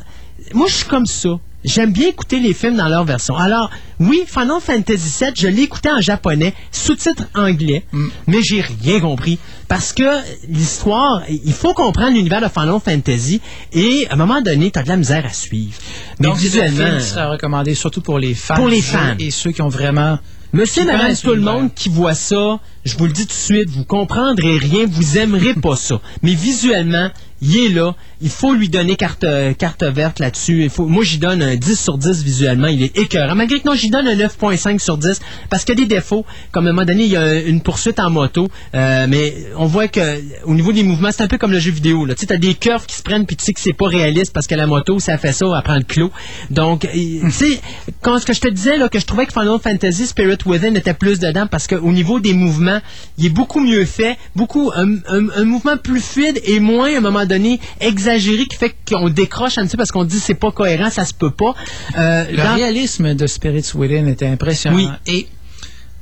moi, 0.53 0.67
je 0.67 0.75
suis 0.75 0.85
comme 0.85 1.07
ça. 1.07 1.29
J'aime 1.63 1.91
bien 1.91 2.09
écouter 2.09 2.39
les 2.39 2.53
films 2.53 2.77
dans 2.77 2.87
leur 2.87 3.03
version. 3.03 3.35
Alors, 3.35 3.69
oui, 3.99 4.23
Final 4.27 4.61
Fantasy 4.61 5.23
VII, 5.23 5.31
je 5.35 5.47
l'ai 5.47 5.63
écouté 5.63 5.89
en 5.89 5.99
japonais, 5.99 6.53
sous-titre 6.71 7.23
anglais, 7.33 7.83
mais 8.27 8.41
j'ai 8.41 8.61
rien 8.61 8.99
compris. 8.99 9.39
Parce 9.67 9.91
que 9.91 10.03
l'histoire, 10.47 11.23
il 11.27 11.53
faut 11.53 11.73
comprendre 11.73 12.13
l'univers 12.13 12.41
de 12.41 12.47
Final 12.47 12.79
Fantasy 12.79 13.41
et 13.73 14.07
à 14.09 14.13
un 14.13 14.15
moment 14.15 14.41
donné, 14.41 14.71
tu 14.71 14.79
as 14.79 14.83
de 14.83 14.87
la 14.87 14.97
misère 14.97 15.25
à 15.25 15.33
suivre. 15.33 15.77
Mais 16.19 16.27
Donc, 16.27 16.37
c'est 16.37 16.61
un 16.61 16.67
visuellement, 16.67 16.99
sera 16.99 17.29
recommandé 17.31 17.73
surtout 17.75 18.01
pour 18.01 18.19
les 18.19 18.33
fans. 18.33 18.55
Pour 18.55 18.69
les 18.69 18.81
fans. 18.81 19.15
Et 19.19 19.31
ceux 19.31 19.51
qui 19.51 19.61
ont 19.61 19.67
vraiment... 19.67 20.19
Monsieur, 20.53 20.85
madame, 20.85 21.13
tout 21.15 21.33
le 21.33 21.41
monde 21.41 21.73
qui 21.73 21.89
voit 21.89 22.15
ça, 22.15 22.59
je 22.87 22.97
vous 22.97 23.05
le 23.05 23.11
dis 23.11 23.27
tout 23.27 23.33
de 23.33 23.39
suite, 23.39 23.69
vous 23.69 23.83
comprendrez 23.83 24.57
rien, 24.57 24.85
vous 24.87 25.17
aimerez 25.17 25.53
pas 25.53 25.75
ça. 25.75 25.99
Mais 26.23 26.33
visuellement, 26.33 27.09
il 27.41 27.57
est 27.57 27.69
là. 27.69 27.95
Il 28.19 28.29
faut 28.29 28.53
lui 28.53 28.67
donner 28.67 28.95
carte, 28.95 29.23
euh, 29.23 29.53
carte 29.53 29.83
verte 29.83 30.19
là-dessus. 30.19 30.71
Moi, 30.79 31.03
j'y 31.03 31.19
donne 31.19 31.43
un 31.43 31.55
10 31.55 31.79
sur 31.79 31.97
10 31.97 32.23
visuellement. 32.23 32.67
Il 32.67 32.81
est 32.81 32.97
écœurant. 32.97 33.35
Malgré 33.35 33.59
que 33.59 33.67
non, 33.67 33.75
j'y 33.75 33.91
donne 33.91 34.07
un 34.07 34.15
9.5 34.15 34.79
sur 34.79 34.97
10 34.97 35.19
parce 35.49 35.63
qu'il 35.63 35.77
y 35.77 35.83
a 35.83 35.85
des 35.85 35.95
défauts. 35.95 36.25
Comme 36.51 36.65
à 36.65 36.69
un 36.69 36.73
moment 36.73 36.85
donné, 36.85 37.03
il 37.03 37.11
y 37.11 37.17
a 37.17 37.41
une 37.41 37.61
poursuite 37.61 37.99
en 37.99 38.09
moto. 38.09 38.47
euh, 38.73 39.05
mais 39.07 39.35
on 39.55 39.65
voit 39.65 39.87
que 39.87 40.19
au 40.45 40.55
niveau 40.55 40.71
des 40.71 40.81
mouvements, 40.81 41.09
c'est 41.11 41.21
un 41.21 41.27
peu 41.27 41.37
comme 41.37 41.51
le 41.51 41.59
jeu 41.59 41.71
vidéo. 41.71 42.07
Tu 42.07 42.15
sais, 42.25 42.31
as 42.33 42.37
des 42.37 42.55
curves 42.55 42.85
qui 42.87 42.95
se 42.95 43.03
prennent 43.03 43.25
puis 43.27 43.35
tu 43.35 43.45
sais 43.45 43.53
que 43.53 43.59
c'est 43.59 43.73
pas 43.73 43.87
réaliste 43.87 44.33
parce 44.33 44.47
que 44.47 44.55
la 44.55 44.65
moto, 44.65 44.99
ça 44.99 45.17
fait 45.19 45.33
ça, 45.33 45.45
elle 45.55 45.63
prend 45.63 45.75
le 45.75 45.83
clos. 45.83 46.11
Donc, 46.49 46.87
tu 46.91 47.31
sais, 47.31 47.61
quand 48.01 48.17
ce 48.17 48.25
que 48.25 48.33
je 48.33 48.41
te 48.41 48.47
disais, 48.47 48.77
que 48.91 48.99
je 48.99 49.05
trouvais 49.05 49.27
que 49.27 49.33
Final 49.33 49.59
Fantasy 49.61 50.07
Spirit 50.07 50.37
Within 50.45 50.73
était 50.73 50.95
plus 50.95 51.19
dedans 51.19 51.45
parce 51.45 51.67
qu'au 51.67 51.91
niveau 51.91 52.19
des 52.19 52.33
mouvements, 52.33 52.76
il 53.17 53.25
est 53.25 53.29
beaucoup 53.29 53.59
mieux 53.59 53.85
fait, 53.85 54.17
beaucoup 54.35 54.71
un, 54.75 54.95
un- 55.07 55.29
un 55.35 55.43
mouvement 55.45 55.77
plus 55.77 56.01
fluide 56.01 56.39
et 56.43 56.59
moins 56.59 56.93
à 56.93 56.97
un 56.97 57.01
moment 57.01 57.25
donné 57.25 57.59
exagéré 57.79 58.45
qui 58.45 58.57
fait 58.57 58.75
qu'on 58.89 59.09
décroche 59.09 59.57
un 59.57 59.63
petit 59.65 59.71
peu 59.71 59.77
parce 59.77 59.91
qu'on 59.91 60.03
dit 60.05 60.19
c'est 60.19 60.33
pas 60.35 60.51
cohérent, 60.51 60.89
ça 60.89 61.05
se 61.05 61.13
peut 61.13 61.31
pas. 61.31 61.55
Euh, 61.97 62.25
Le 62.31 62.37
dans- 62.37 62.55
réalisme 62.55 63.13
de 63.13 63.27
Spirits 63.27 63.71
Within 63.75 64.07
était 64.07 64.27
impressionnant. 64.27 64.77
Oui. 64.77 64.87
Et 65.07 65.27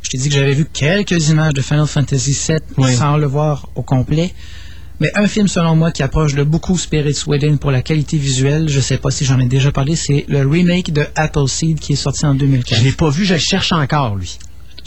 je 0.02 0.10
t'ai 0.10 0.18
dit 0.18 0.30
que 0.30 0.36
j'avais 0.36 0.54
vu 0.54 0.66
quelques 0.72 1.30
images 1.30 1.54
de 1.54 1.62
Final 1.62 1.88
Fantasy 1.88 2.38
VII 2.78 2.96
sans 2.96 3.18
le 3.18 3.26
voir 3.28 3.70
au 3.76 3.82
complet. 3.82 4.34
Mais 5.02 5.12
un 5.16 5.28
film, 5.28 5.50
selon 5.50 5.76
moi, 5.76 5.92
qui 5.92 6.04
approche 6.04 6.36
de 6.36 6.44
beaucoup 6.44 6.78
Spirits 6.78 7.24
Within 7.28 7.58
pour 7.58 7.70
la 7.70 7.82
qualité 7.82 8.18
visuelle, 8.18 8.70
je 8.70 8.80
sais 8.80 8.98
pas 8.98 9.12
si 9.12 9.26
j'en 9.26 9.38
ai 9.42 9.46
déjà 9.46 9.70
parlé, 9.74 9.98
c'est 9.98 10.24
le 10.30 10.48
remake 10.48 10.94
de 10.94 11.06
Appleseed 11.16 11.80
qui 11.82 11.94
est 11.94 11.98
sorti 11.98 12.26
en 12.26 12.34
2004. 12.34 12.80
Je 12.80 12.86
l'ai 12.86 12.94
pas 12.94 13.10
vu, 13.10 13.26
je 13.26 13.34
le 13.34 13.40
cherche 13.40 13.74
encore, 13.74 14.16
lui. 14.16 14.38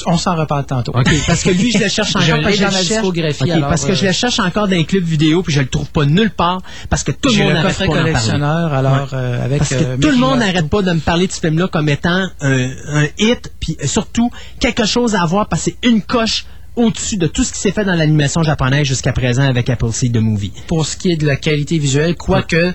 On 0.06 0.16
s'en 0.16 0.36
reparle 0.36 0.64
tantôt. 0.66 0.92
Parce 1.26 1.42
que 1.42 1.50
lui, 1.50 1.72
je 1.72 1.78
le 1.78 1.88
cherche 1.88 2.14
encore. 2.16 2.22
Je 2.22 2.32
parce 2.32 2.56
que 2.56 2.60
dans 2.62 2.70
je 2.70 2.76
la 2.76 2.82
cherche- 2.82 3.50
alors, 3.50 3.68
parce 3.68 3.84
que 3.84 3.94
je 3.94 4.04
euh, 4.04 4.08
le 4.08 4.12
cherche 4.12 4.38
encore 4.40 4.68
dans 4.68 4.76
les 4.76 4.84
clubs 4.84 5.04
vidéo, 5.04 5.42
puis 5.42 5.52
je 5.52 5.60
le 5.60 5.68
trouve 5.68 5.90
pas 5.90 6.04
nulle 6.04 6.30
part, 6.30 6.60
parce 6.88 7.02
que 7.04 7.12
tout 7.12 7.30
le 7.30 7.44
monde 7.44 7.52
n'arrête 7.54 7.78
pas 7.78 7.86
collectionneur, 7.86 8.72
alors, 8.72 9.08
euh, 9.12 9.44
avec, 9.44 9.58
Parce 9.58 9.70
que 9.70 9.74
euh, 9.84 9.96
tout 10.00 10.10
le 10.10 10.16
monde 10.16 10.38
n'arrête 10.40 10.68
pas 10.68 10.82
de 10.82 10.92
me 10.92 11.00
parler 11.00 11.26
de 11.26 11.32
ce 11.32 11.40
film-là 11.40 11.68
comme 11.68 11.88
étant 11.88 12.26
un, 12.40 12.70
un 12.88 13.06
hit, 13.18 13.52
puis 13.60 13.76
surtout 13.84 14.30
quelque 14.60 14.84
chose 14.86 15.14
à 15.14 15.24
voir, 15.26 15.48
parce 15.48 15.64
que 15.64 15.70
c'est 15.80 15.88
une 15.88 16.02
coche 16.02 16.46
au-dessus 16.76 17.16
de 17.16 17.26
tout 17.26 17.42
ce 17.42 17.52
qui 17.52 17.58
s'est 17.58 17.72
fait 17.72 17.84
dans 17.84 17.94
l'animation 17.96 18.42
japonaise 18.44 18.86
jusqu'à 18.86 19.12
présent 19.12 19.42
avec 19.42 19.68
Appleseed 19.68 20.12
The 20.14 20.18
Movie. 20.18 20.52
pour 20.68 20.86
ce 20.86 20.96
qui 20.96 21.10
est 21.10 21.16
de 21.16 21.26
la 21.26 21.34
qualité 21.34 21.76
visuelle, 21.78 22.14
quoique 22.14 22.72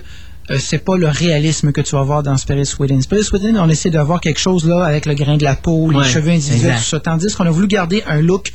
euh, 0.50 0.58
c'est 0.58 0.78
pas 0.78 0.96
le 0.96 1.08
réalisme 1.08 1.72
que 1.72 1.80
tu 1.80 1.96
vas 1.96 2.02
voir 2.02 2.22
dans 2.22 2.36
Spirits 2.36 2.74
Within. 2.78 3.00
Spirits 3.00 3.28
Within, 3.32 3.56
on 3.56 3.68
essaie 3.68 3.90
d'avoir 3.90 4.20
quelque 4.20 4.38
chose 4.40 4.66
là 4.66 4.84
avec 4.84 5.06
le 5.06 5.14
grain 5.14 5.36
de 5.36 5.44
la 5.44 5.54
peau, 5.56 5.90
les 5.90 5.98
Ouais, 5.98 6.04
cheveux 6.08 6.30
individuels, 6.30 6.72
exact. 6.72 6.78
tout 6.78 6.88
ça. 6.90 7.00
Tandis 7.00 7.34
qu'on 7.34 7.46
a 7.46 7.50
voulu 7.50 7.66
garder 7.66 8.02
un 8.06 8.20
look 8.20 8.52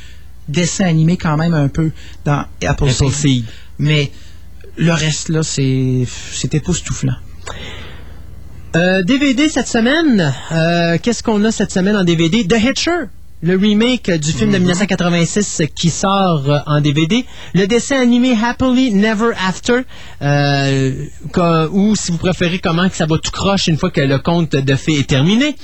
dessin 0.48 0.84
animé 0.86 1.16
quand 1.16 1.36
même 1.36 1.54
un 1.54 1.68
peu 1.68 1.90
dans 2.24 2.44
Appleseed. 2.66 3.06
Appleseed. 3.08 3.44
Mais 3.78 4.10
le 4.76 4.92
reste 4.92 5.28
là, 5.30 5.42
c'est 5.42 6.04
c'est 6.32 6.54
époustouflant. 6.54 7.14
Euh, 8.76 9.02
DVD 9.02 9.48
cette 9.48 9.66
semaine. 9.66 10.32
Euh, 10.52 10.96
Qu'est-ce 11.02 11.22
qu'on 11.24 11.42
a 11.44 11.50
cette 11.50 11.72
semaine 11.72 11.96
en 11.96 12.04
DVD? 12.04 12.46
The 12.46 12.56
Hitcher. 12.62 13.08
Le 13.42 13.56
remake 13.56 14.10
du 14.10 14.32
film 14.32 14.52
de 14.52 14.58
1986 14.58 15.62
qui 15.74 15.88
sort 15.88 16.44
euh, 16.50 16.58
en 16.66 16.82
DVD. 16.82 17.24
Le 17.54 17.66
dessin 17.66 17.98
animé 17.98 18.36
Happily 18.40 18.92
Never 18.92 19.30
After. 19.48 19.80
euh, 20.20 21.06
ou 21.72 21.96
si 21.96 22.12
vous 22.12 22.18
préférez 22.18 22.58
comment 22.58 22.86
que 22.90 22.96
ça 22.96 23.06
va 23.06 23.16
tout 23.16 23.30
croche 23.30 23.66
une 23.68 23.78
fois 23.78 23.90
que 23.90 24.02
le 24.02 24.18
conte 24.18 24.56
de 24.56 24.74
fées 24.74 24.98
est 24.98 25.08
terminé. 25.08 25.56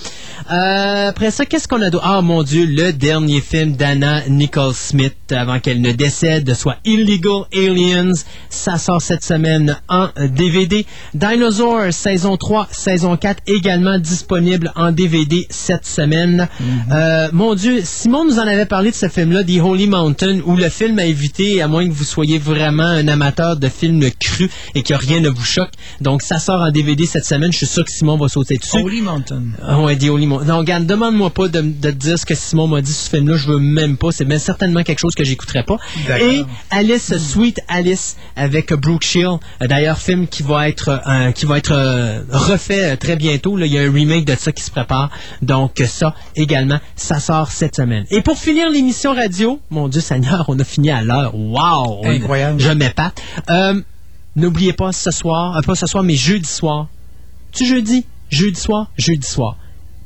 Euh, 0.50 1.08
après 1.10 1.30
ça, 1.30 1.44
qu'est-ce 1.44 1.68
qu'on 1.68 1.82
a 1.82 1.90
d'autre? 1.90 2.06
Ah 2.08 2.22
mon 2.22 2.42
Dieu, 2.42 2.64
le 2.64 2.92
dernier 2.94 3.42
film 3.42 3.72
d'Anna 3.72 4.26
Nicole 4.28 4.72
Smith 4.72 5.12
avant 5.30 5.58
qu'elle 5.60 5.82
ne 5.82 5.92
décède, 5.92 6.54
soit 6.54 6.76
Illegal 6.86 7.42
Aliens. 7.54 8.12
Ça 8.48 8.78
sort 8.78 9.02
cette 9.02 9.24
semaine 9.24 9.76
en 9.90 10.08
DVD. 10.30 10.86
Dinosaur 11.12 11.92
saison 11.92 12.38
3, 12.38 12.68
saison 12.70 13.18
4 13.18 13.42
également 13.46 13.98
disponible 13.98 14.72
en 14.76 14.92
DVD 14.92 15.46
cette 15.50 15.84
semaine. 15.84 16.48
Euh, 16.90 17.28
mon 17.32 17.54
Dieu, 17.54 17.65
Simon 17.82 18.24
nous 18.24 18.38
en 18.38 18.47
avait 18.47 18.66
parlé 18.66 18.90
de 18.90 18.97
ce 18.97 19.09
film-là, 19.09 19.43
The 19.43 19.60
Holy 19.62 19.86
Mountain, 19.88 20.40
où 20.44 20.56
le 20.56 20.68
film 20.68 20.98
a 20.98 21.05
évité, 21.05 21.62
à 21.62 21.68
moins 21.68 21.86
que 21.86 21.93
vous 21.93 22.05
soyez 22.05 22.38
vraiment 22.38 22.84
un 22.84 23.09
amateur 23.09 23.56
de 23.56 23.68
films 23.68 24.05
crus 24.20 24.51
et 24.74 24.82
que 24.82 24.94
rien 24.94 25.20
ne 25.20 25.28
vous 25.28 25.44
choque. 25.44 25.70
Donc 26.01 26.22
ça 26.22 26.38
sort 26.38 26.60
en 26.60 26.70
DVD 26.70 27.06
cette 27.06 27.24
semaine. 27.24 27.52
Je 27.52 27.59
suis 27.59 27.66
sûr 27.66 27.84
que 27.84 27.90
Simon 27.90 28.16
va 28.16 28.28
sauter 28.28 28.59
dessus. 28.59 28.76
Holy 28.76 29.01
Mountain. 29.01 29.43
Ah 29.62 29.80
ouais, 29.80 29.97
The 29.97 30.09
Holy 30.10 30.26
Mountain. 30.26 30.47
Non, 30.47 30.59
regarde, 30.59 30.86
demande-moi 30.86 31.30
pas 31.30 31.48
de, 31.48 31.60
dire 31.60 32.18
ce 32.18 32.26
que 32.26 32.34
Simon 32.34 32.68
m'a 32.68 32.80
dit 32.80 32.93
sur 32.93 33.05
ce 33.05 33.10
film-là. 33.16 33.36
Je 33.36 33.48
veux 33.48 33.59
même 33.59 33.97
pas. 33.97 34.12
C'est 34.12 34.24
bien 34.24 34.38
certainement 34.38 34.82
quelque 34.82 35.01
chose 35.01 35.14
que 35.14 35.24
j'écouterai 35.24 35.62
pas. 35.62 35.78
Et 36.20 36.43
Alice, 36.70 37.16
Sweet 37.16 37.60
Alice, 37.68 38.16
avec 38.36 38.72
Brooke 38.74 39.05
Shield. 39.05 39.38
Euh, 39.62 39.66
D'ailleurs, 39.66 39.98
film 39.98 40.28
qui 40.28 40.43
va 40.43 40.68
être, 40.68 41.02
euh, 41.06 41.32
qui 41.32 41.47
va 41.47 41.59
être 41.59 41.72
euh, 41.72 42.22
refait 42.30 42.97
très 42.97 43.16
bientôt. 43.16 43.56
Là, 43.56 43.66
Il 43.66 43.72
y 43.72 43.78
a 43.78 43.82
un 43.82 43.93
remake 43.93 44.24
de 44.24 44.34
ça 44.36 44.52
qui 44.52 44.62
se 44.62 44.70
prépare. 44.70 45.10
Donc, 45.43 45.82
ça 45.86 46.14
également, 46.34 46.78
ça 46.94 47.18
sort 47.20 47.51
cette 47.56 47.76
semaine. 47.76 48.04
Et 48.10 48.20
pour 48.20 48.38
finir 48.38 48.70
l'émission 48.70 49.14
radio, 49.14 49.60
mon 49.70 49.88
Dieu 49.88 50.00
Seigneur, 50.00 50.44
on 50.48 50.58
a 50.58 50.64
fini 50.64 50.90
à 50.90 51.02
l'heure. 51.02 51.34
Wow! 51.34 52.04
Incroyable. 52.04 52.60
Je 52.60 52.70
m'épate. 52.70 53.20
Euh, 53.50 53.80
N'oubliez 54.36 54.74
pas 54.74 54.92
ce 54.92 55.10
soir, 55.10 55.56
euh, 55.56 55.62
pas 55.62 55.74
ce 55.74 55.86
soir, 55.86 56.04
mais 56.04 56.14
jeudi 56.14 56.48
soir. 56.48 56.88
Tu 57.52 57.64
jeudi? 57.64 58.04
Jeudi 58.28 58.60
soir? 58.60 58.90
Jeudi 58.98 59.26
soir. 59.26 59.56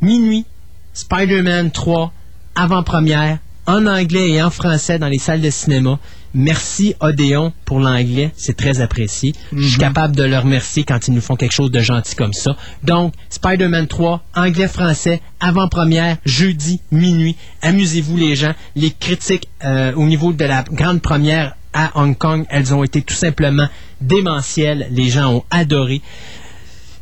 Minuit, 0.00 0.46
Spider-Man 0.92 1.72
3, 1.72 2.12
avant-première, 2.54 3.38
en 3.66 3.86
anglais 3.86 4.30
et 4.30 4.40
en 4.42 4.50
français 4.50 5.00
dans 5.00 5.08
les 5.08 5.18
salles 5.18 5.40
de 5.40 5.50
cinéma. 5.50 5.98
Merci 6.32 6.94
Odéon 7.00 7.52
pour 7.64 7.80
l'anglais, 7.80 8.30
c'est 8.36 8.56
très 8.56 8.80
apprécié. 8.80 9.34
Je 9.52 9.66
suis 9.66 9.78
capable 9.78 10.14
de 10.14 10.22
leur 10.22 10.44
remercier 10.44 10.84
quand 10.84 11.08
ils 11.08 11.14
nous 11.14 11.20
font 11.20 11.36
quelque 11.36 11.52
chose 11.52 11.70
de 11.70 11.80
gentil 11.80 12.14
comme 12.14 12.32
ça. 12.32 12.56
Donc, 12.84 13.14
Spider-Man 13.30 13.88
3, 13.88 14.22
anglais-français, 14.36 15.20
avant-première, 15.40 16.18
jeudi, 16.24 16.80
minuit. 16.92 17.36
Amusez-vous 17.62 18.16
les 18.16 18.36
gens. 18.36 18.54
Les 18.76 18.90
critiques 18.90 19.48
euh, 19.64 19.92
au 19.94 20.04
niveau 20.04 20.32
de 20.32 20.44
la 20.44 20.62
grande 20.62 21.02
première 21.02 21.56
à 21.72 21.92
Hong 22.00 22.16
Kong, 22.16 22.44
elles 22.48 22.74
ont 22.74 22.84
été 22.84 23.02
tout 23.02 23.14
simplement 23.14 23.68
démentielles. 24.00 24.88
Les 24.90 25.08
gens 25.08 25.34
ont 25.34 25.44
adoré. 25.50 26.00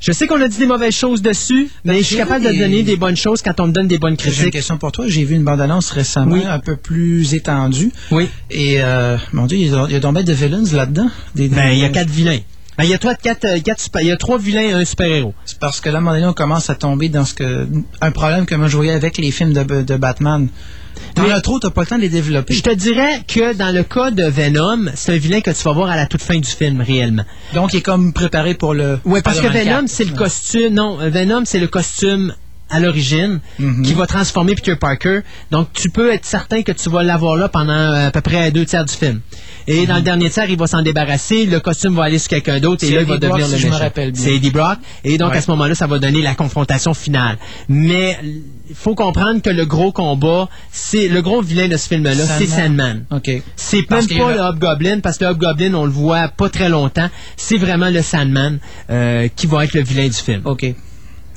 Je 0.00 0.12
sais 0.12 0.26
qu'on 0.28 0.40
a 0.40 0.46
dit 0.48 0.58
des 0.58 0.66
mauvaises 0.66 0.94
choses 0.94 1.22
dessus, 1.22 1.70
mais 1.84 1.98
je 1.98 2.02
suis 2.04 2.16
capable 2.16 2.44
de 2.44 2.52
donner 2.52 2.82
des 2.84 2.96
bonnes 2.96 3.16
choses 3.16 3.42
quand 3.42 3.58
on 3.60 3.66
me 3.66 3.72
donne 3.72 3.88
des 3.88 3.98
bonnes 3.98 4.16
J'ai 4.18 4.28
une 4.28 4.32
critiques. 4.34 4.52
question 4.52 4.78
pour 4.78 4.92
toi. 4.92 5.06
J'ai 5.08 5.24
vu 5.24 5.34
une 5.34 5.42
bande-annonce 5.44 5.90
récemment, 5.90 6.34
Oui. 6.34 6.44
un 6.46 6.60
peu 6.60 6.76
plus 6.76 7.34
étendue. 7.34 7.90
Oui. 8.12 8.28
Et, 8.50 8.76
euh, 8.80 9.16
mon 9.32 9.46
Dieu, 9.46 9.58
il 9.58 9.66
y 9.66 9.74
a, 9.74 9.86
il 9.88 9.92
y 9.92 9.96
a 9.96 10.00
donc 10.00 10.14
bien 10.14 10.22
de 10.22 10.32
villains 10.32 10.62
là-dedans. 10.72 11.10
Des- 11.34 11.48
Ben, 11.48 11.70
il 11.72 11.78
y 11.80 11.84
a 11.84 11.88
quatre 11.88 12.10
vilains. 12.10 12.38
Ben, 12.76 12.84
il 12.84 12.90
y 12.90 12.94
a 12.94 12.98
trois, 12.98 13.16
quatre, 13.16 13.44
euh, 13.44 13.58
quatre 13.58 13.80
super- 13.80 14.00
il 14.02 14.06
y 14.06 14.12
a 14.12 14.16
trois 14.16 14.38
vilains 14.38 14.62
et 14.62 14.72
un 14.72 14.84
super-héros. 14.84 15.34
C'est 15.44 15.58
parce 15.58 15.80
que 15.80 15.88
là, 15.88 15.96
à 15.96 15.98
un 15.98 16.00
moment 16.00 16.14
donné, 16.14 16.26
on 16.28 16.32
commence 16.32 16.70
à 16.70 16.76
tomber 16.76 17.08
dans 17.08 17.24
ce 17.24 17.34
que 17.34 17.66
un 18.00 18.10
problème 18.12 18.46
que 18.46 18.54
moi 18.54 18.68
je 18.68 18.76
voyais 18.76 18.92
avec 18.92 19.18
les 19.18 19.32
films 19.32 19.52
de, 19.52 19.82
de 19.82 19.96
Batman. 19.96 20.46
T'en 21.14 21.22
Mais- 21.24 21.32
as 21.32 21.40
trop, 21.40 21.58
t'as 21.58 21.70
pas 21.70 21.82
le 21.82 21.86
temps 21.86 21.96
de 21.96 22.02
les 22.02 22.08
développer. 22.08 22.54
Je 22.54 22.62
te 22.62 22.74
dirais 22.74 23.22
que 23.26 23.54
dans 23.54 23.74
le 23.74 23.82
cas 23.82 24.10
de 24.10 24.24
Venom, 24.24 24.86
c'est 24.94 25.12
un 25.14 25.18
vilain 25.18 25.40
que 25.40 25.50
tu 25.50 25.62
vas 25.64 25.72
voir 25.72 25.90
à 25.90 25.96
la 25.96 26.06
toute 26.06 26.22
fin 26.22 26.38
du 26.38 26.48
film, 26.48 26.80
réellement. 26.80 27.24
Donc, 27.54 27.72
il 27.72 27.78
est 27.78 27.82
comme 27.82 28.12
préparé 28.12 28.54
pour 28.54 28.74
le. 28.74 28.98
Oui, 29.04 29.20
parce 29.22 29.40
que 29.40 29.46
Venom, 29.48 29.80
4. 29.82 29.88
c'est 29.88 30.04
le 30.04 30.14
costume. 30.14 30.74
Non, 30.74 30.96
Venom, 30.98 31.42
c'est 31.44 31.58
le 31.60 31.68
costume 31.68 32.34
à 32.70 32.80
l'origine 32.80 33.40
Mhm. 33.58 33.82
qui 33.82 33.94
va 33.94 34.06
transformer 34.06 34.54
Peter 34.54 34.76
Parker. 34.76 35.20
Donc, 35.50 35.68
tu 35.72 35.90
peux 35.90 36.12
être 36.12 36.24
certain 36.26 36.62
que 36.62 36.72
tu 36.72 36.90
vas 36.90 37.02
l'avoir 37.02 37.36
là 37.36 37.48
pendant 37.48 37.72
euh, 37.72 38.08
à 38.08 38.10
peu 38.10 38.20
près 38.20 38.50
deux 38.50 38.64
tiers 38.64 38.84
du 38.84 38.92
film. 38.94 39.20
Et 39.66 39.80
Mhm. 39.82 39.86
dans 39.86 39.96
le 39.96 40.02
dernier 40.02 40.30
tiers, 40.30 40.48
il 40.48 40.58
va 40.58 40.66
s'en 40.66 40.82
débarrasser. 40.82 41.46
Le 41.46 41.60
costume 41.60 41.94
va 41.94 42.04
aller 42.04 42.18
sur 42.18 42.28
quelqu'un 42.28 42.58
d'autre 42.60 42.84
et 42.84 42.90
là, 42.90 43.00
il 43.02 43.06
va 43.06 43.18
Brock, 43.18 43.30
devenir 43.38 43.48
le 43.48 43.58
si 43.58 43.66
méchant. 43.66 43.90
C'est 44.14 44.34
Eddie 44.34 44.50
Brock. 44.50 44.78
Et 45.04 45.18
donc, 45.18 45.32
Ouais. 45.32 45.38
à 45.38 45.40
ce 45.42 45.50
moment-là, 45.50 45.74
ça 45.74 45.86
va 45.86 45.98
donner 45.98 46.22
la 46.22 46.34
confrontation 46.34 46.94
finale. 46.94 47.36
Mais 47.68 48.18
il 48.70 48.74
faut 48.74 48.94
comprendre 48.94 49.40
que 49.42 49.50
le 49.50 49.64
gros 49.66 49.92
combat, 49.92 50.48
c'est 50.72 51.08
le 51.08 51.20
gros 51.22 51.42
vilain 51.42 51.68
de 51.68 51.76
ce 51.76 51.88
film-là, 51.88 52.14
c'est 52.14 52.46
Sandman. 52.46 53.04
OK. 53.10 53.30
C'est 53.56 53.90
même 53.90 54.06
pas 54.06 54.32
le 54.34 54.40
Hobgoblin, 54.40 55.00
parce 55.00 55.18
que 55.18 55.24
le 55.24 55.30
Hobgoblin, 55.30 55.74
on 55.74 55.84
le 55.84 55.90
voit 55.90 56.28
pas 56.28 56.48
très 56.48 56.68
longtemps. 56.68 57.08
C'est 57.36 57.58
vraiment 57.58 57.88
le 57.90 58.02
Sandman 58.02 58.58
euh, 58.90 59.28
qui 59.36 59.46
va 59.46 59.64
être 59.64 59.74
le 59.74 59.82
vilain 59.82 60.06
du 60.08 60.14
film. 60.14 60.42
OK. 60.44 60.74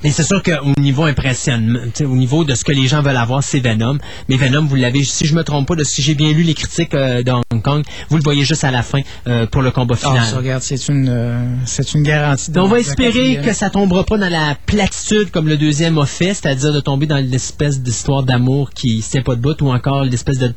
Et 0.04 0.10
c'est 0.12 0.24
sûr 0.24 0.42
qu'au 0.42 0.80
niveau 0.82 1.04
impressionnement, 1.04 1.80
au 2.02 2.16
niveau 2.16 2.44
de 2.44 2.56
ce 2.56 2.64
que 2.64 2.72
les 2.72 2.88
gens 2.88 3.02
veulent 3.04 3.18
avoir, 3.18 3.44
c'est 3.44 3.60
Venom. 3.60 3.98
Mais 4.30 4.38
Venom, 4.38 4.66
vous 4.66 4.76
l'avez, 4.76 5.04
si 5.04 5.26
je 5.26 5.36
me 5.36 5.44
trompe 5.44 5.68
pas, 5.68 5.76
de 5.76 5.84
si 5.84 6.02
j'ai 6.02 6.16
bien 6.16 6.32
lu 6.32 6.42
les 6.42 6.56
critiques 6.56 6.94
euh, 6.96 7.22
de 7.22 7.32
Hong 7.32 7.62
Kong, 7.62 7.84
vous 8.10 8.18
le 8.18 8.24
voyez 8.24 8.44
juste 8.44 8.64
à 8.64 8.72
la 8.72 8.82
fin 8.82 9.02
euh, 9.28 9.46
pour 9.46 9.62
le 9.62 9.70
combat 9.70 9.96
Ah, 10.04 10.10
final. 10.10 10.26
ça, 10.26 10.38
regarde, 10.38 10.64
c'est 10.64 10.88
une, 10.88 11.08
euh, 11.08 11.56
c'est 11.66 11.94
une 11.94 12.02
garantie. 12.02 12.52
Donc, 12.52 12.66
on 12.66 12.70
va 12.70 12.80
espérer 12.80 13.42
que 13.44 13.54
ça 13.54 13.70
tombera 13.70 14.04
pas 14.04 14.18
dans 14.18 14.30
la 14.30 14.56
platitude 14.66 15.30
comme 15.30 15.48
le 15.48 15.58
deuxième 15.58 15.98
a 16.00 16.06
fait, 16.06 16.34
c'est-à-dire 16.34 16.74
de 16.74 16.80
tomber 16.80 17.06
dans 17.06 17.18
l'espèce 17.18 17.80
d'histoire 17.82 18.24
d'amour 18.24 18.72
qui 18.72 19.04
tient 19.08 19.22
pas 19.22 19.36
de 19.36 19.42
bout 19.42 19.62
ou 19.62 19.72
encore 19.72 20.04
l'espèce 20.04 20.40
de 20.40 20.54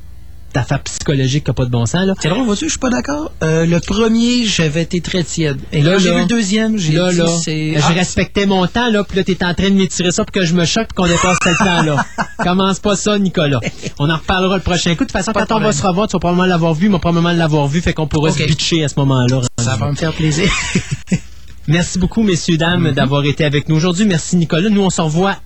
affaire 0.56 0.82
psychologique 0.82 1.44
qui 1.44 1.51
n'a 1.51 1.55
pas 1.55 1.64
de 1.64 1.70
bon 1.70 1.86
sens. 1.86 2.06
Là. 2.06 2.14
C'est 2.20 2.28
drôle, 2.28 2.44
vois-tu, 2.47 2.66
je 2.66 2.70
suis 2.70 2.78
pas 2.78 2.90
d'accord. 2.90 3.32
Euh, 3.43 3.66
le 3.66 3.81
premier, 3.81 4.44
j'avais 4.44 4.82
été 4.82 5.01
très 5.01 5.22
tiède. 5.24 5.59
Et 5.72 5.82
là, 5.82 5.98
j'ai 5.98 6.09
là, 6.10 6.14
vu 6.16 6.20
le 6.22 6.26
deuxième, 6.26 6.78
j'ai 6.78 6.93
là, 6.93 7.10
dit 7.10 7.18
là, 7.18 7.26
c'est... 7.43 7.74
je 7.74 7.81
Ah, 7.82 7.89
respectais 7.89 8.47
mon 8.47 8.66
temps, 8.66 8.89
là, 8.90 9.05
puis 9.05 9.16
là, 9.18 9.24
t'es 9.24 9.44
en 9.44 9.55
train 9.55 9.70
de 9.70 9.74
m'étirer 9.74 10.10
ça 10.12 10.24
pour 10.24 10.32
que 10.32 10.44
je 10.44 10.55
me 10.55 10.64
choque 10.64 10.93
qu'on 10.94 11.06
dépasse 11.06 11.39
ce 11.43 11.59
temps-là. 11.59 12.05
Commence 12.43 12.78
pas 12.81 12.97
ça, 12.97 13.18
Nicolas. 13.18 13.60
On 13.98 14.09
en 14.10 14.16
reparlera 14.16 14.56
le 14.56 14.62
prochain 14.62 14.90
coup. 14.94 15.05
De 15.05 15.09
toute 15.09 15.12
façon, 15.12 15.32
Pas 15.32 15.47
quand 15.47 15.56
on 15.56 15.60
va 15.60 15.72
se 15.72 15.86
revoir, 15.86 16.09
tu 16.09 16.12
vas 16.12 16.18
probablement 16.20 16.47
l'avoir 16.47 16.74
vu, 16.74 16.89
moi 16.89 16.98
probablement 17.01 17.32
l'avoir 17.35 17.66
vu, 17.68 17.81
fait 17.81 17.93
qu'on 17.93 18.06
pourra 18.06 18.31
Ok. 18.31 18.39
se 18.39 18.44
bitcher 18.44 18.85
à 18.85 18.89
ce 18.89 18.94
moment-là. 18.98 19.40
Ça 19.59 19.76
va 19.76 19.90
me 19.90 19.97
faire 19.97 20.12
plaisir. 20.12 20.51
Merci 21.66 21.98
beaucoup, 21.98 22.22
messieurs, 22.22 22.56
dames, 22.59 22.89
Mm-hmm. 22.89 22.94
d'avoir 22.94 23.24
été 23.24 23.44
avec 23.44 23.68
nous 23.68 23.76
aujourd'hui. 23.76 24.05
Merci, 24.06 24.36
Nicolas. 24.36 24.68
Nous, 24.68 24.82
on 24.82 24.90
se 24.90 25.01
revoit 25.01 25.36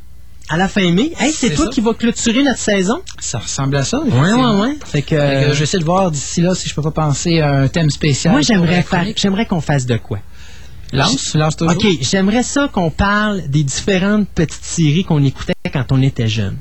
à 0.48 0.56
la 0.56 0.68
fin 0.68 0.90
mai. 0.92 1.12
Hey, 1.18 1.32
c'est 1.32 1.54
toi 1.54 1.66
ça. 1.66 1.70
qui 1.70 1.80
vas 1.80 1.94
clôturer 1.94 2.42
notre 2.42 2.58
saison? 2.58 3.02
Ça 3.18 3.38
ressemble 3.38 3.76
à 3.76 3.84
ça. 3.84 4.00
Effectivement. 4.06 4.60
ouais, 4.60 4.68
ouais. 4.68 4.76
Fait 4.84 5.02
que, 5.02 5.10
que 5.10 5.14
euh, 5.14 5.54
J'essaie 5.54 5.78
de 5.78 5.84
voir 5.84 6.10
d'ici 6.10 6.40
là 6.40 6.54
si 6.54 6.68
je 6.68 6.74
peux 6.74 6.82
pas 6.82 6.90
penser 6.90 7.40
à 7.40 7.52
un 7.52 7.68
thème 7.68 7.90
spécial. 7.90 8.32
moi, 8.32 8.42
j'aimerais 8.42 8.82
faire, 8.82 9.04
j'aimerais 9.16 9.46
qu'on 9.46 9.60
fasse 9.60 9.86
de 9.86 9.96
quoi? 9.96 10.18
Lance, 10.92 11.34
lance 11.34 11.56
toujours. 11.56 11.76
OK, 11.76 11.86
j'aimerais 12.00 12.42
ça 12.42 12.68
qu'on 12.72 12.90
parle 12.90 13.42
des 13.48 13.62
différentes 13.62 14.26
petites 14.28 14.64
séries 14.64 15.04
qu'on 15.04 15.22
écoutait 15.22 15.52
quand 15.70 15.92
on 15.92 16.00
était 16.00 16.28
jeune. 16.28 16.56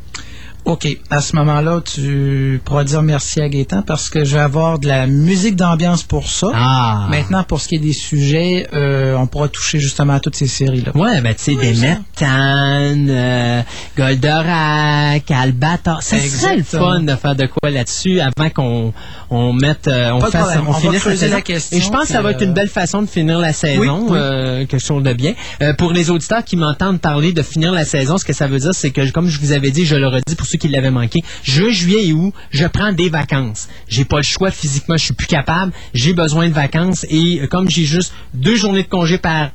OK. 0.68 0.85
À 1.10 1.22
ce 1.22 1.34
moment-là, 1.38 1.80
tu 1.81 2.60
pourras 2.65 2.84
dire 2.84 3.02
merci 3.02 3.39
à 3.39 3.48
Gaétan 3.48 3.84
parce 3.84 4.10
que 4.10 4.26
je 4.26 4.35
vais 4.35 4.41
avoir 4.41 4.80
de 4.80 4.88
la 4.88 5.07
musique 5.07 5.56
d'ambiance 5.56 6.03
pour 6.03 6.27
ça. 6.30 6.48
Ah! 6.53 7.07
Maintenant, 7.10 7.44
pour 7.45 7.61
ce 7.61 7.69
qui 7.69 7.76
est 7.76 7.80
des 7.80 7.94
sujets, 7.94 8.68
euh, 8.73 9.15
on 9.15 9.27
pourra 9.27 9.48
toucher 9.48 9.80
justement 9.80 10.14
à 10.15 10.19
toutes 10.19 10.35
ces 10.35 10.48
séries-là. 10.48 10.91
Ouais, 10.94 11.22
ben 11.22 11.34
tu 11.34 11.44
sais, 11.44 11.56
des 11.56 11.73
méthanes, 11.73 13.07
euh, 13.10 13.61
Goldorak, 13.98 15.31
Albator. 15.31 16.02
Ça 16.03 16.18
serait 16.19 16.57
le 16.57 16.64
fun 16.64 16.99
de 17.02 17.15
faire 17.15 17.35
de 17.35 17.45
quoi 17.45 17.69
là-dessus 17.72 18.19
avant 18.19 18.49
qu'on 18.49 18.94
on 19.30 19.53
mette, 19.53 19.88
euh, 19.88 20.11
on 20.11 20.19
Pas 20.19 20.31
fasse, 20.31 20.41
problème. 20.41 20.65
on, 20.68 20.69
On 20.69 20.73
va 20.73 20.80
finisse 20.80 21.03
saison. 21.03 21.35
la 21.35 21.41
question, 21.41 21.77
Et 21.77 21.81
je 21.81 21.89
pense 21.89 22.02
que 22.03 22.07
ça 22.10 22.22
va 22.22 22.31
être 22.31 22.41
euh, 22.41 22.45
une 22.45 22.53
belle 22.53 22.68
façon 22.69 23.02
de 23.02 23.07
finir 23.07 23.39
la 23.39 23.53
saison, 23.53 23.80
Oui, 24.02 24.07
oui. 24.11 24.18
euh, 24.19 24.65
quelque 24.65 24.84
chose 24.84 25.03
de 25.03 25.14
bien. 25.14 25.34
Euh, 25.61 25.73
pour 25.73 25.94
les 25.94 26.10
auditeurs 26.10 26.44
qui 26.44 26.57
m'entendent 26.57 26.99
parler 26.99 27.31
de 27.31 27.41
finir 27.41 27.72
la 27.72 27.85
saison, 27.85 28.18
ce 28.18 28.26
que 28.26 28.34
ça 28.34 28.48
veut 28.48 28.60
dire, 28.60 28.73
c'est 28.73 28.91
que 28.91 29.10
comme 29.11 29.27
je 29.30 29.39
vous 29.39 29.53
avais 29.53 29.72
dit, 29.72 29.85
je 29.85 29.95
le 29.95 30.07
redis 30.07 30.35
pour 30.35 30.45
ceux 30.45 30.57
qui 30.58 30.68
l'avaient 30.68 30.92
manqué, 30.92 31.24
juin, 31.44 31.72
juillet 31.72 32.08
et 32.08 32.14
août, 32.14 32.34
je 32.52 32.66
prends 32.66 32.92
des 32.92 33.10
vacances. 33.10 33.68
J'ai 33.88 34.06
pas 34.06 34.18
le 34.18 34.24
choix 34.24 34.52
physiquement, 34.52 34.98
je 34.98 35.06
suis 35.06 35.14
plus 35.14 35.28
capable. 35.28 35.74
J'ai 35.94 36.14
besoin 36.14 36.48
de 36.48 36.54
vacances 36.54 37.06
et 37.10 37.42
euh, 37.42 37.48
comme 37.48 37.70
j'ai 37.70 37.84
juste 37.84 38.14
deux 38.34 38.56
journées 38.56 38.84
de 38.84 38.88
congé 38.88 39.18
par 39.18 39.52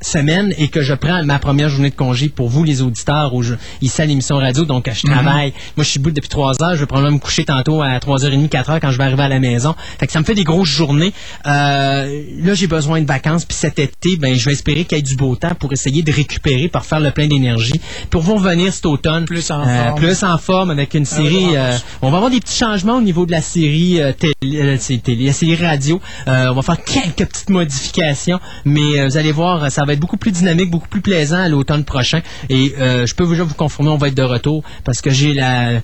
semaine 0.00 0.52
et 0.58 0.68
que 0.68 0.82
je 0.82 0.94
prends 0.94 1.24
ma 1.24 1.38
première 1.38 1.68
journée 1.68 1.90
de 1.90 1.94
congé 1.94 2.28
pour 2.28 2.48
vous 2.48 2.64
les 2.64 2.82
auditeurs 2.82 3.34
où 3.34 3.42
je, 3.42 3.54
ici 3.80 4.02
à 4.02 4.06
l'émission 4.06 4.36
radio. 4.36 4.64
Donc 4.64 4.90
je 4.92 5.06
travaille. 5.06 5.52
Moi 5.76 5.84
je 5.84 5.90
suis 5.90 6.00
bout 6.00 6.10
depuis 6.10 6.28
trois 6.28 6.62
heures. 6.62 6.74
Je 6.74 6.80
vais 6.80 6.86
probablement 6.86 7.16
me 7.16 7.20
coucher 7.20 7.44
tantôt 7.44 7.82
à 7.82 7.98
3h30 7.98 8.48
4h 8.48 8.80
quand 8.80 8.90
je 8.90 8.98
vais 8.98 9.04
arriver 9.04 9.22
à 9.22 9.28
la 9.28 9.40
maison. 9.40 9.74
Fait 9.98 10.06
que 10.06 10.12
ça 10.12 10.20
me 10.20 10.24
fait 10.24 10.34
des 10.34 10.44
grosses 10.44 10.68
journées. 10.68 11.12
Euh, 11.46 12.22
là 12.42 12.54
j'ai 12.54 12.66
besoin 12.66 13.00
de 13.00 13.06
vacances. 13.06 13.44
Puis 13.44 13.56
cet 13.56 13.78
été 13.78 14.16
ben 14.16 14.34
je 14.34 14.44
vais 14.44 14.52
espérer 14.52 14.84
qu'il 14.84 14.98
y 14.98 15.00
ait 15.00 15.02
du 15.02 15.16
beau 15.16 15.34
temps 15.36 15.54
pour 15.58 15.72
essayer 15.72 16.02
de 16.02 16.12
récupérer 16.12 16.68
pour 16.68 16.84
faire 16.84 17.00
le 17.00 17.10
plein 17.10 17.26
d'énergie 17.26 17.80
pour 18.10 18.22
vous 18.22 18.34
revenir 18.34 18.72
cet 18.72 18.86
automne. 18.86 19.24
Plus 19.24 19.50
en 19.50 19.66
euh, 19.66 19.84
forme. 19.84 19.98
plus 19.98 20.22
en 20.22 20.38
forme 20.38 20.70
avec 20.70 20.94
une 20.94 21.04
série 21.04 21.56
euh, 21.56 21.76
on 22.02 22.10
va 22.10 22.18
avoir 22.18 22.30
des 22.30 22.40
petits 22.40 22.56
changements 22.56 22.96
au 22.96 23.02
niveau 23.02 23.26
de 23.26 23.32
la 23.32 23.40
série 23.40 24.00
télé, 24.18 24.78
télé, 25.02 25.26
la 25.26 25.32
série 25.32 25.56
radio. 25.56 26.00
On 26.26 26.52
va 26.52 26.62
faire 26.62 26.82
quelques 26.84 27.28
petites 27.28 27.50
modifications 27.50 28.40
mais 28.64 29.06
vous 29.06 29.16
allez 29.16 29.32
voir 29.32 29.70
ça 29.70 29.85
va 29.86 29.94
être 29.94 30.00
beaucoup 30.00 30.16
plus 30.18 30.32
dynamique 30.32 30.70
beaucoup 30.70 30.88
plus 30.88 31.00
plaisant 31.00 31.38
à 31.38 31.48
l'automne 31.48 31.84
prochain 31.84 32.20
et 32.50 32.74
euh, 32.78 33.06
je 33.06 33.14
peux 33.14 33.26
déjà 33.26 33.44
vous 33.44 33.54
confirmer 33.54 33.90
on 33.90 33.96
va 33.96 34.08
être 34.08 34.14
de 34.16 34.22
retour 34.22 34.62
parce 34.84 35.00
que 35.00 35.10
j'ai 35.10 35.32
la 35.34 35.80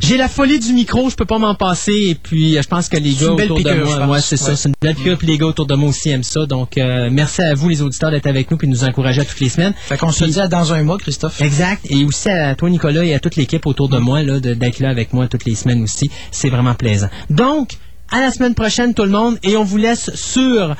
j'ai 0.00 0.16
la 0.16 0.28
folie 0.28 0.58
du 0.58 0.72
micro, 0.72 1.10
je 1.10 1.16
peux 1.16 1.24
pas 1.24 1.38
m'en 1.38 1.54
passer. 1.54 2.10
Et 2.10 2.14
puis, 2.14 2.56
euh, 2.56 2.62
je 2.62 2.68
pense 2.68 2.88
que 2.88 2.96
les 2.96 3.12
C'est 3.12 3.24
gars 3.24 3.32
autour 3.32 3.58
de 3.62 3.70
je 3.70 3.82
moi, 3.84 3.96
pense. 3.98 4.10
ouais, 4.10 4.20
c'est 4.20 4.36
ça, 4.36 4.54
c'est 4.54 4.68
une 4.68 4.74
belle 4.80 4.94
piqûre. 4.94 5.18
Puis 5.18 5.26
les 5.26 5.38
gars 5.38 5.46
autour 5.46 5.66
de 5.66 5.74
moi 5.74 5.88
aussi 5.88 6.10
aiment 6.10 6.22
ça. 6.22 6.46
Donc, 6.46 6.78
euh, 6.78 7.08
merci 7.10 7.42
à 7.42 7.54
vous, 7.54 7.68
les 7.68 7.82
auditeurs, 7.82 8.10
d'être 8.10 8.26
avec 8.26 8.50
nous 8.50 8.56
puis 8.56 8.68
de 8.68 8.72
nous 8.72 8.84
encourager 8.84 9.22
à 9.22 9.24
toutes 9.24 9.40
les 9.40 9.48
semaines. 9.48 9.74
Fait 9.76 9.96
qu'on 9.96 10.12
se 10.12 10.24
dit 10.24 10.38
à 10.40 10.46
dans 10.46 10.72
un 10.72 10.82
mois, 10.82 10.98
Christophe. 10.98 11.40
Exact. 11.40 11.86
Et 11.90 12.04
aussi 12.04 12.28
à 12.28 12.54
toi, 12.54 12.70
Nicolas, 12.70 13.04
et 13.04 13.14
à 13.14 13.18
toute 13.18 13.36
l'équipe 13.36 13.66
autour 13.66 13.88
de 13.88 13.98
moi, 13.98 14.22
là, 14.22 14.40
d'être 14.40 14.78
là 14.80 14.90
avec 14.90 15.12
moi 15.12 15.26
toutes 15.26 15.46
les 15.46 15.54
semaines 15.54 15.82
aussi. 15.82 16.10
C'est 16.30 16.50
vraiment 16.50 16.74
plaisant. 16.74 17.08
Donc, 17.30 17.70
à 18.12 18.20
la 18.20 18.30
semaine 18.30 18.54
prochaine, 18.54 18.94
tout 18.94 19.04
le 19.04 19.10
monde. 19.10 19.38
Et 19.42 19.56
on 19.56 19.64
vous 19.64 19.78
laisse 19.78 20.14
sur... 20.14 20.76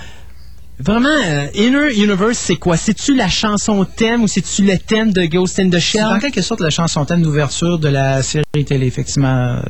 Vraiment, 0.81 1.09
euh, 1.09 1.47
Inner 1.55 1.93
Universe, 1.93 2.39
c'est 2.39 2.57
quoi? 2.57 2.77
C'est-tu 2.77 3.17
la 3.17 3.29
chanson 3.29 3.85
thème 3.85 4.23
ou 4.23 4.29
c'est-tu 4.29 4.63
le 4.65 4.79
thème 4.79 5.13
de 5.13 5.25
Ghost 5.27 5.59
in 5.59 5.69
the 5.69 5.73
C'est 5.75 5.81
Shell? 5.81 6.05
en 6.05 6.19
quelque 6.21 6.41
sorte 6.41 6.61
la 6.61 6.71
chanson 6.71 7.05
thème 7.05 7.23
d'ouverture 7.23 7.79
de 7.81 7.89
la 7.89 8.23
série 8.23 8.45
télé, 8.65 8.87
effectivement. 8.87 9.57
euh, 9.57 9.61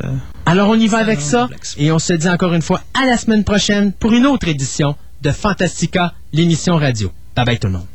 Alors, 0.45 0.69
on 0.69 0.75
y 0.75 0.87
va 0.87 0.99
avec 0.99 1.21
ça. 1.21 1.49
Et 1.79 1.91
on 1.93 1.99
se 1.99 2.13
dit 2.13 2.29
encore 2.29 2.53
une 2.53 2.63
fois 2.63 2.83
à 2.93 3.07
la 3.07 3.17
semaine 3.17 3.43
prochaine 3.45 3.93
pour 3.93 4.13
une 4.13 4.27
autre 4.27 4.49
édition 4.49 4.97
de 5.23 5.31
Fantastica, 5.33 6.13
l'émission 6.33 6.77
radio. 6.77 7.11
Bye 7.35 7.45
bye 7.47 7.59
tout 7.59 7.69
le 7.69 7.73
monde. 7.75 7.87